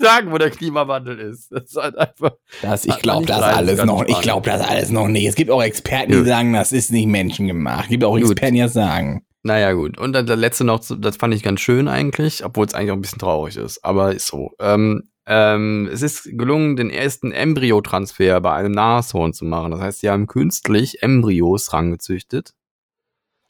sagen, 0.00 0.32
wo 0.32 0.38
der 0.38 0.50
Klimawandel 0.50 1.18
ist. 1.18 1.50
Das 1.52 1.64
ist 1.64 1.76
halt 1.76 1.98
einfach. 1.98 2.32
Das, 2.62 2.84
ich 2.84 2.98
glaube 2.98 3.26
das 3.26 3.42
alles 3.42 3.84
noch. 3.84 4.04
Ich 4.06 4.20
glaube 4.20 4.48
das 4.48 4.60
alles 4.60 4.90
noch 4.90 5.08
nicht. 5.08 5.26
Es 5.26 5.34
gibt 5.34 5.50
auch 5.50 5.62
Experten, 5.62 6.12
die 6.12 6.18
Gut. 6.18 6.26
sagen, 6.26 6.52
das 6.52 6.72
ist 6.72 6.92
nicht 6.92 7.06
menschengemacht. 7.06 7.84
Es 7.84 7.90
gibt 7.90 8.04
auch. 8.04 8.16
Experten, 8.16 8.54
die 8.54 8.60
das 8.60 8.72
sagen. 8.72 9.25
Naja, 9.46 9.74
gut. 9.74 9.96
Und 9.96 10.12
dann 10.12 10.26
der 10.26 10.34
letzte 10.34 10.64
noch, 10.64 10.80
das 10.98 11.18
fand 11.18 11.32
ich 11.32 11.44
ganz 11.44 11.60
schön 11.60 11.86
eigentlich, 11.86 12.44
obwohl 12.44 12.66
es 12.66 12.74
eigentlich 12.74 12.90
auch 12.90 12.96
ein 12.96 13.00
bisschen 13.00 13.20
traurig 13.20 13.56
ist. 13.56 13.84
Aber 13.84 14.12
ist 14.12 14.26
so. 14.26 14.50
Ähm, 14.58 15.08
ähm, 15.24 15.88
es 15.92 16.02
ist 16.02 16.24
gelungen, 16.36 16.74
den 16.74 16.90
ersten 16.90 17.30
Embryotransfer 17.30 18.40
bei 18.40 18.52
einem 18.54 18.72
Nashorn 18.72 19.32
zu 19.34 19.44
machen. 19.44 19.70
Das 19.70 19.80
heißt, 19.80 20.00
sie 20.00 20.10
haben 20.10 20.26
künstlich 20.26 21.00
Embryos 21.00 21.72
rangezüchtet 21.72 22.54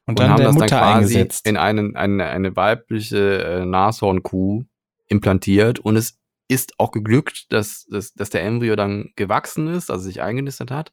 Und 0.05 0.18
dann 0.18 0.28
haben 0.28 0.36
der 0.36 0.48
das 0.48 0.55
Mutter 0.55 0.66
dann 0.66 0.81
quasi 0.81 1.16
eingesetzt. 1.16 1.47
in 1.47 1.56
einen, 1.56 1.97
eine, 1.97 2.27
eine 2.27 2.55
weibliche 2.56 3.43
äh, 3.43 3.64
Nashornkuh 3.64 4.64
implantiert. 5.09 5.78
Und 5.78 5.97
es 5.97 6.18
ist 6.47 6.74
auch 6.78 6.93
geglückt, 6.93 7.51
dass, 7.55 7.86
dass, 7.86 8.12
dass 8.12 8.28
der 8.28 8.44
Embryo 8.44 8.77
dann 8.77 9.12
gewachsen 9.16 9.68
ist, 9.68 9.90
also 9.90 10.05
sich 10.05 10.20
eingenistet 10.20 10.70
hat. 10.70 10.93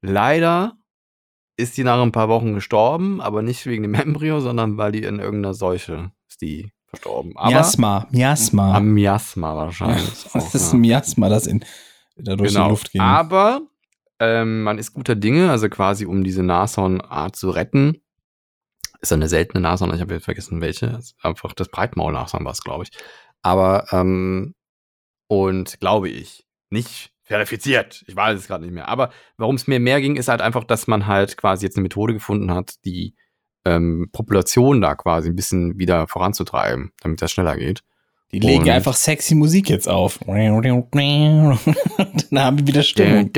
Leider 0.00 0.76
ist 1.56 1.76
die 1.76 1.84
nach 1.84 2.00
ein 2.00 2.12
paar 2.12 2.28
Wochen 2.28 2.54
gestorben, 2.54 3.20
aber 3.20 3.42
nicht 3.42 3.66
wegen 3.66 3.82
dem 3.82 3.94
Embryo, 3.94 4.40
sondern 4.40 4.76
weil 4.76 4.92
die 4.92 5.02
in 5.02 5.18
irgendeiner 5.18 5.54
Seuche 5.54 6.12
ist 6.28 6.40
die 6.42 6.72
verstorben. 6.86 7.36
Aber 7.36 7.50
Miasma, 7.50 8.06
Miasma. 8.10 8.74
am 8.74 8.92
Miasma 8.92 9.56
wahrscheinlich. 9.56 10.24
Das 10.24 10.34
auch, 10.34 10.54
ist 10.54 10.72
ja. 10.72 10.78
ein 10.78 10.80
Miasma, 10.80 11.28
das 11.28 11.46
in, 11.46 11.64
da 12.16 12.36
durch 12.36 12.52
die 12.52 12.58
Luft 12.58 12.92
ging. 12.92 13.00
Aber 13.00 13.62
ähm, 14.18 14.62
man 14.62 14.78
ist 14.78 14.92
guter 14.92 15.14
Dinge, 15.14 15.50
also 15.50 15.68
quasi 15.68 16.06
um 16.06 16.24
diese 16.24 16.42
Nashornart 16.42 17.36
zu 17.36 17.50
retten. 17.50 18.02
Ist 19.00 19.12
eine 19.12 19.28
seltene 19.28 19.60
Nashorn, 19.60 19.94
ich 19.94 20.00
habe 20.00 20.14
jetzt 20.14 20.24
vergessen 20.24 20.60
welche. 20.60 20.98
Einfach 21.22 21.52
das 21.52 21.68
Breitmaul-Nashorn 21.68 22.44
war 22.44 22.52
es, 22.52 22.62
glaube 22.62 22.84
ich. 22.84 22.90
Aber, 23.42 23.86
ähm, 23.92 24.54
und 25.28 25.78
glaube 25.80 26.08
ich, 26.08 26.46
nicht 26.70 27.12
verifiziert. 27.26 28.02
Ich 28.06 28.16
weiß 28.16 28.38
es 28.38 28.46
gerade 28.46 28.64
nicht 28.64 28.72
mehr. 28.74 28.88
Aber 28.88 29.10
warum 29.36 29.56
es 29.56 29.66
mir 29.66 29.78
mehr 29.80 30.00
ging, 30.00 30.16
ist 30.16 30.28
halt 30.28 30.40
einfach, 30.40 30.64
dass 30.64 30.86
man 30.86 31.06
halt 31.06 31.36
quasi 31.36 31.66
jetzt 31.66 31.76
eine 31.76 31.82
Methode 31.82 32.14
gefunden 32.14 32.50
hat, 32.52 32.74
die 32.84 33.14
ähm, 33.64 34.08
Population 34.12 34.80
da 34.80 34.94
quasi 34.94 35.28
ein 35.28 35.36
bisschen 35.36 35.78
wieder 35.78 36.06
voranzutreiben, 36.06 36.92
damit 37.02 37.20
das 37.20 37.32
schneller 37.32 37.56
geht. 37.56 37.82
Die 38.32 38.40
legen 38.40 38.62
Und- 38.62 38.70
einfach 38.70 38.94
sexy 38.94 39.34
Musik 39.36 39.68
jetzt 39.70 39.88
auf. 39.88 40.18
Dann 42.30 42.40
haben 42.44 42.58
wir 42.58 42.66
wieder 42.66 42.82
Stimmung. 42.82 43.30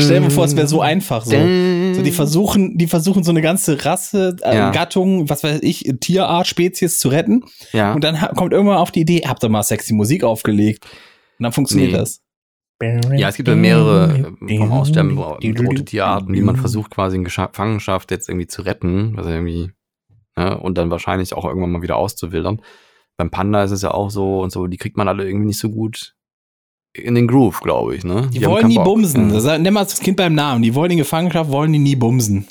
Stell 0.00 0.20
dir 0.22 0.30
vor, 0.30 0.44
es 0.44 0.56
wäre 0.56 0.66
so 0.66 0.80
einfach 0.80 1.24
so. 1.24 1.32
So, 1.32 2.02
die 2.02 2.10
versuchen, 2.12 2.78
die 2.78 2.86
versuchen 2.86 3.22
so 3.24 3.30
eine 3.30 3.42
ganze 3.42 3.84
Rasse, 3.84 4.36
äh, 4.42 4.56
Ja. 4.56 4.70
Gattung, 4.70 5.28
was 5.28 5.44
weiß 5.44 5.60
ich, 5.62 5.90
Tierart, 6.00 6.46
Spezies 6.46 6.98
zu 6.98 7.08
retten. 7.08 7.44
ja. 7.72 7.92
Und 7.92 8.02
dann 8.04 8.16
kommt 8.36 8.52
irgendwann 8.52 8.78
auf 8.78 8.90
die 8.92 9.00
Idee, 9.00 9.22
habt 9.26 9.42
ihr 9.42 9.48
mal 9.50 9.62
sexy 9.62 9.92
Musik 9.94 10.24
aufgelegt. 10.24 10.86
Und 11.38 11.44
dann 11.44 11.52
funktioniert 11.52 11.92
Nee. 11.92 11.98
das. 11.98 12.20
Ja, 12.80 13.28
es 13.28 13.34
gibt 13.36 13.48
ja 13.48 13.56
mehrere 13.56 14.32
äh, 14.48 14.56
vom 14.58 14.70
Aussterben 14.70 15.16
bedrohte 15.40 15.84
Tierarten, 15.84 16.32
die 16.32 16.40
man 16.40 16.54
versucht 16.56 16.92
quasi 16.92 17.16
in 17.16 17.24
Gefangenschaft 17.24 18.12
jetzt 18.12 18.28
irgendwie 18.28 18.46
zu 18.46 18.62
retten, 18.62 19.16
was 19.16 19.26
irgendwie, 19.26 19.72
ne, 20.36 20.56
und 20.60 20.78
dann 20.78 20.88
wahrscheinlich 20.90 21.34
auch 21.34 21.44
irgendwann 21.44 21.72
mal 21.72 21.82
wieder 21.82 21.96
auszuwildern. 21.96 22.62
Beim 23.16 23.30
Panda 23.30 23.64
ist 23.64 23.72
es 23.72 23.82
ja 23.82 23.90
auch 23.90 24.10
so 24.10 24.40
und 24.42 24.52
so, 24.52 24.68
die 24.68 24.76
kriegt 24.76 24.96
man 24.96 25.08
alle 25.08 25.26
irgendwie 25.26 25.46
nicht 25.46 25.58
so 25.58 25.70
gut 25.70 26.14
in 26.92 27.16
den 27.16 27.26
Groove, 27.26 27.60
glaube 27.60 27.96
ich, 27.96 28.04
ne? 28.04 28.28
Die, 28.32 28.44
haben 28.44 28.52
wollen 28.52 28.68
nie 28.68 28.76
Bock. 28.76 28.84
bumsen. 28.84 29.28
Ja. 29.30 29.40
Das, 29.40 29.58
nenn 29.60 29.74
mal 29.74 29.82
das 29.84 29.98
Kind 29.98 30.16
beim 30.16 30.34
Namen. 30.34 30.62
Die 30.62 30.74
wollen 30.74 30.92
in 30.92 30.98
Gefangenschaft, 30.98 31.50
wollen 31.50 31.72
die 31.72 31.78
nie 31.80 31.96
bumsen. 31.96 32.46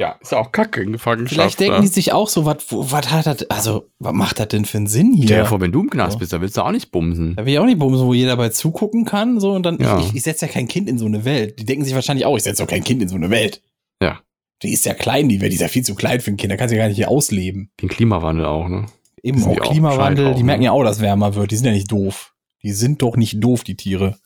Ja, 0.00 0.16
ist 0.20 0.30
ja 0.30 0.38
auch 0.38 0.52
kacke 0.52 0.80
in 0.80 0.92
Gefangenschaft. 0.92 1.34
Vielleicht 1.34 1.60
denken 1.60 1.74
ja. 1.76 1.80
die 1.80 1.88
sich 1.88 2.12
auch 2.12 2.28
so, 2.28 2.46
was 2.46 3.10
hat 3.10 3.26
das, 3.26 3.50
also, 3.50 3.88
was 3.98 4.12
macht 4.12 4.38
das 4.38 4.46
denn 4.48 4.64
für 4.64 4.78
einen 4.78 4.86
Sinn 4.86 5.12
hier? 5.12 5.44
vor, 5.44 5.60
wenn 5.60 5.72
du 5.72 5.80
im 5.80 5.90
Knast 5.90 6.12
So. 6.12 6.18
bist, 6.20 6.32
da 6.32 6.40
willst 6.40 6.56
du 6.56 6.62
auch 6.62 6.70
nicht 6.70 6.92
bumsen. 6.92 7.34
Da 7.34 7.44
will 7.44 7.52
ich 7.52 7.58
auch 7.58 7.64
nicht 7.64 7.80
bumsen, 7.80 8.06
wo 8.06 8.14
jeder 8.14 8.36
bei 8.36 8.50
zugucken 8.50 9.04
kann, 9.04 9.40
so, 9.40 9.52
und 9.52 9.64
dann, 9.64 9.78
Ja. 9.78 9.98
ich, 9.98 10.14
ich, 10.14 10.22
setze 10.22 10.46
ja 10.46 10.52
kein 10.52 10.68
Kind 10.68 10.88
in 10.88 10.98
so 10.98 11.06
eine 11.06 11.24
Welt. 11.24 11.58
Die 11.58 11.64
denken 11.64 11.84
sich 11.84 11.94
wahrscheinlich 11.94 12.26
auch, 12.26 12.36
ich 12.36 12.44
setze 12.44 12.62
doch 12.62 12.70
kein 12.70 12.84
Kind 12.84 13.02
in 13.02 13.08
so 13.08 13.16
eine 13.16 13.30
Welt. 13.30 13.60
Ja. 14.00 14.20
Die 14.62 14.72
ist 14.72 14.84
ja 14.84 14.94
klein, 14.94 15.28
die, 15.28 15.38
die 15.38 15.46
ist 15.48 15.60
ja 15.60 15.68
viel 15.68 15.84
zu 15.84 15.96
klein 15.96 16.20
für 16.20 16.30
ein 16.30 16.36
Kind, 16.36 16.52
da 16.52 16.56
kann 16.56 16.68
sie 16.68 16.76
ja 16.76 16.82
gar 16.82 16.88
nicht 16.88 16.96
hier 16.96 17.08
ausleben. 17.08 17.72
Den 17.80 17.88
Klimawandel 17.88 18.46
auch, 18.46 18.68
ne? 18.68 18.86
Eben 19.24 19.42
auch 19.44 19.56
Klimawandel, 19.56 20.28
auch, 20.28 20.36
die 20.36 20.44
merken 20.44 20.60
ne? 20.60 20.66
ja 20.66 20.72
auch, 20.72 20.84
dass 20.84 21.00
wärmer 21.00 21.34
wird. 21.34 21.50
Die 21.50 21.56
sind 21.56 21.66
ja 21.66 21.72
nicht 21.72 21.90
doof. 21.90 22.34
Die 22.62 22.72
sind 22.72 23.02
doch 23.02 23.16
nicht 23.16 23.42
doof, 23.42 23.64
die 23.64 23.76
Tiere. 23.76 24.16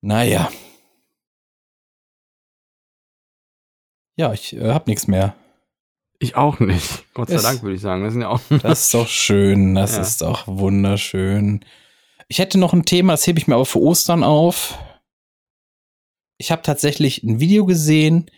Naja. 0.00 0.50
Ja, 4.16 4.32
ich 4.32 4.54
äh, 4.56 4.72
hab 4.72 4.86
nichts 4.86 5.06
mehr. 5.08 5.34
Ich 6.20 6.36
auch 6.36 6.60
nicht. 6.60 7.04
Gott 7.14 7.28
sei 7.28 7.34
Es- 7.36 7.42
Dank, 7.42 7.62
würde 7.62 7.74
ich 7.74 7.80
sagen. 7.82 8.08
Sind 8.10 8.22
ja 8.22 8.28
auch. 8.28 8.40
Das 8.62 8.86
ist 8.86 8.94
doch 8.94 9.08
schön. 9.08 9.74
Das 9.74 9.96
Ja. 9.96 10.02
ist 10.02 10.22
doch 10.22 10.46
wunderschön. 10.46 11.64
Ich 12.28 12.38
hätte 12.38 12.58
noch 12.58 12.72
ein 12.72 12.84
Thema, 12.84 13.12
das 13.12 13.26
hebe 13.26 13.38
ich 13.38 13.46
mir 13.48 13.54
aber 13.56 13.66
für 13.66 13.80
Ostern 13.80 14.24
auf. 14.24 14.78
Ich 16.38 16.50
habe 16.50 16.62
tatsächlich 16.62 17.22
ein 17.22 17.38
Video 17.40 17.66
gesehen, 17.66 18.30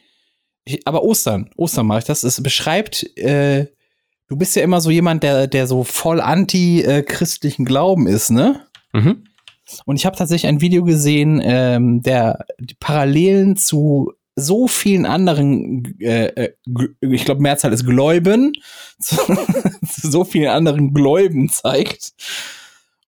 ich, 0.64 0.86
aber 0.86 1.02
Ostern, 1.02 1.50
Ostern 1.56 1.86
mache 1.86 2.00
ich 2.00 2.04
das. 2.04 2.24
Es 2.24 2.42
beschreibt, 2.42 3.04
äh, 3.16 3.66
du 4.28 4.36
bist 4.36 4.56
ja 4.56 4.62
immer 4.62 4.80
so 4.80 4.90
jemand, 4.90 5.22
der, 5.22 5.46
der 5.46 5.66
so 5.66 5.84
voll 5.84 6.20
anti-christlichen 6.20 7.64
Glauben 7.64 8.06
ist, 8.06 8.30
ne? 8.30 8.66
Mhm. 8.92 9.24
Und 9.84 9.96
ich 9.96 10.06
habe 10.06 10.16
tatsächlich 10.16 10.48
ein 10.48 10.60
Video 10.60 10.84
gesehen, 10.84 11.40
ähm, 11.42 12.02
der 12.02 12.44
die 12.58 12.74
Parallelen 12.74 13.56
zu 13.56 14.12
so 14.36 14.68
vielen 14.68 15.06
anderen, 15.06 15.98
äh, 15.98 16.26
äh, 16.26 16.52
ich 17.00 17.24
glaube 17.24 17.40
Mehrzahl 17.40 17.72
ist 17.72 17.86
Gläuben, 17.86 18.52
zu, 19.00 19.16
zu 19.90 20.10
so 20.10 20.24
vielen 20.24 20.50
anderen 20.50 20.92
Gläuben 20.92 21.48
zeigt. 21.48 22.12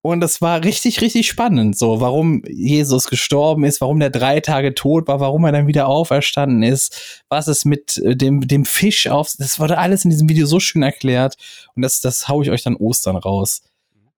Und 0.02 0.22
das 0.22 0.41
war 0.41 0.64
richtig, 0.64 1.02
richtig 1.02 1.28
spannend, 1.28 1.78
so 1.78 1.99
warum 1.99 2.41
Jesus 2.48 3.08
gestorben 3.08 3.66
ist, 3.66 3.82
warum 3.82 3.99
der 3.99 4.10
drei 4.10 4.40
Tage 4.40 4.74
tot 4.74 5.06
war, 5.10 5.20
warum 5.20 5.44
er 5.44 5.52
dann 5.52 5.68
wieder 5.68 5.88
auferstanden 5.88 6.64
ist, 6.64 7.24
was 7.28 7.48
es 7.48 7.66
mit 7.66 7.98
äh, 7.98 8.16
dem, 8.16 8.48
dem 8.48 8.64
Fisch 8.64 9.08
auf, 9.08 9.34
das 9.38 9.60
wurde 9.60 9.78
alles 9.78 10.06
in 10.06 10.12
diesem 10.12 10.30
Video 10.30 10.45
so 10.45 10.62
schön 10.62 10.82
erklärt. 10.82 11.36
Und 11.76 11.82
das, 11.82 11.99
das 11.99 12.30
hau 12.30 12.41
ich 12.41 12.52
euch 12.52 12.64
dann 12.64 12.78
Ostern 12.78 13.18
raus. 13.18 13.64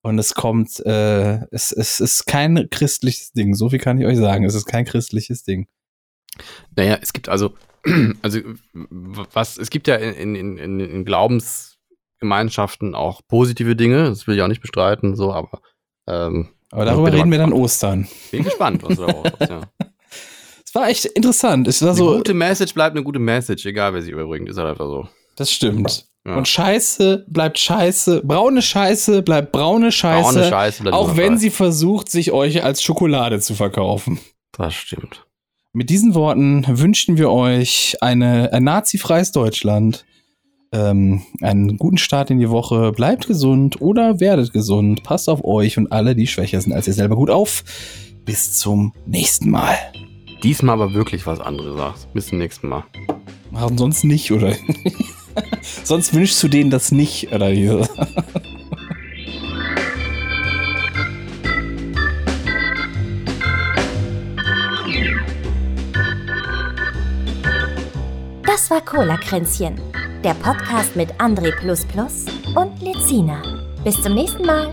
Und 0.03 0.19
es 0.19 0.35
kommt, 0.35 0.79
äh, 0.85 1.39
es, 1.51 1.71
es 1.71 1.99
ist 1.99 2.27
kein 2.27 2.69
christliches 2.69 3.31
Ding. 3.31 3.55
So 3.55 3.69
viel 3.69 3.79
kann 3.79 3.99
ich 3.99 4.05
euch 4.05 4.17
sagen. 4.17 4.45
Es 4.45 4.53
ist 4.53 4.65
kein 4.65 4.85
christliches 4.85 5.43
Ding. 5.43 5.67
Naja, 6.75 6.97
es 7.01 7.13
gibt 7.13 7.29
also, 7.29 7.53
also 8.21 8.39
was, 8.73 9.57
es 9.57 9.69
gibt 9.69 9.87
ja 9.87 9.95
in, 9.95 10.35
in, 10.35 10.57
in, 10.57 10.79
in 10.79 11.05
Glaubensgemeinschaften 11.05 12.95
auch 12.95 13.21
positive 13.27 13.75
Dinge, 13.75 14.05
das 14.09 14.27
will 14.27 14.35
ich 14.35 14.41
auch 14.41 14.47
nicht 14.47 14.61
bestreiten, 14.61 15.15
so, 15.15 15.31
aber 15.33 15.61
ähm, 16.07 16.49
Aber 16.71 16.85
darüber 16.85 17.11
reden 17.13 17.31
wir 17.31 17.37
dann 17.37 17.53
Ostern. 17.53 18.07
bin 18.31 18.43
gespannt, 18.43 18.83
was 18.83 18.97
du 18.97 19.05
da 19.05 19.11
rauskommst, 19.13 19.39
ja. 19.49 19.61
Es 20.65 20.75
war 20.75 20.87
echt 20.87 21.05
interessant. 21.05 21.67
Es 21.67 21.81
war 21.81 21.89
Eine 21.89 21.97
so, 21.97 22.17
gute 22.17 22.33
Message 22.35 22.73
bleibt 22.75 22.95
eine 22.95 23.03
gute 23.03 23.17
Message, 23.19 23.65
egal 23.65 23.93
wer 23.95 24.01
sie 24.03 24.11
überbringt, 24.11 24.47
ist 24.49 24.57
halt 24.57 24.67
einfach 24.67 24.85
so. 24.85 25.07
das 25.35 25.51
stimmt. 25.51 26.05
Ja. 26.27 26.35
Und 26.35 26.47
Scheiße 26.47 27.25
bleibt 27.29 27.57
Scheiße. 27.57 28.21
Braune 28.23 28.61
Scheiße 28.61 29.23
bleibt 29.23 29.51
braune 29.51 29.91
Scheiße. 29.91 30.21
Braune 30.33 30.47
Scheiße 30.49 30.83
bleibt 30.83 30.95
auch 30.95 31.15
wenn 31.15 31.31
Scheiße. 31.33 31.41
sie 31.41 31.49
versucht, 31.49 32.09
sich 32.11 32.33
euch 32.33 32.63
als 32.63 32.83
Schokolade 32.83 33.39
zu 33.39 33.55
verkaufen. 33.55 34.19
Das 34.51 34.75
stimmt. 34.75 35.25
Mit 35.71 35.91
diesen 35.91 36.15
Worten 36.15 36.65
wünschen 36.67 37.17
wir 37.17 37.29
euch 37.29 37.95
eine, 38.01 38.51
ein 38.53 38.63
nazifreies 38.63 39.31
Deutschland. 39.31 40.03
Ähm, 40.71 41.21
einen 41.41 41.77
guten 41.77 41.99
Start 41.99 42.31
in 42.31 42.39
die 42.39 42.49
Woche. 42.49 42.91
Bleibt 42.91 43.27
gesund 43.27 43.79
oder 43.79 44.19
werdet 44.19 44.51
gesund. 44.51 45.03
Passt 45.03 45.29
auf 45.29 45.43
euch 45.43 45.77
und 45.77 45.91
alle, 45.91 46.15
die 46.15 46.25
schwächer 46.25 46.59
sind 46.59 46.73
als 46.73 46.87
ihr 46.87 46.93
selber 46.93 47.15
gut 47.15 47.29
auf. 47.29 47.63
Bis 48.25 48.57
zum 48.57 48.93
nächsten 49.05 49.51
Mal. 49.51 49.75
Diesmal 50.41 50.81
aber 50.81 50.93
wirklich 50.95 51.27
was 51.27 51.39
anderes 51.39 51.77
sagst. 51.77 52.13
Bis 52.13 52.27
zum 52.27 52.39
nächsten 52.39 52.67
Mal. 52.67 52.83
Machen 53.51 53.77
sonst 53.77 54.03
nicht, 54.03 54.31
oder? 54.31 54.55
sonst 55.83 56.15
wünschst 56.15 56.41
du 56.41 56.47
denen 56.47 56.71
das 56.71 56.91
nicht, 56.91 57.31
oder? 57.31 57.51
Das 68.69 68.85
war 68.85 68.85
Cola-Kränzchen, 68.85 69.81
der 70.23 70.35
Podcast 70.35 70.95
mit 70.95 71.11
André 71.13 71.51
und 72.55 72.79
Lezina. 72.83 73.41
Bis 73.83 73.99
zum 73.99 74.13
nächsten 74.13 74.45
Mal. 74.45 74.71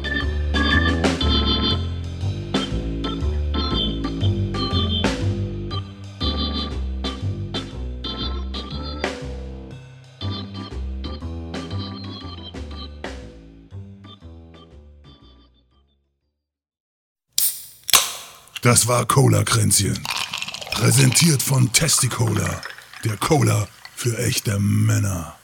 Das 18.61 18.87
war 18.87 19.07
Cola-Kränzchen. 19.07 19.99
Präsentiert 20.73 21.43
von 21.43 21.73
Testicola, 21.73 22.61
der 23.03 23.17
Cola 23.17 23.67
für 23.97 24.19
echte 24.19 24.61
Männer. 24.61 25.36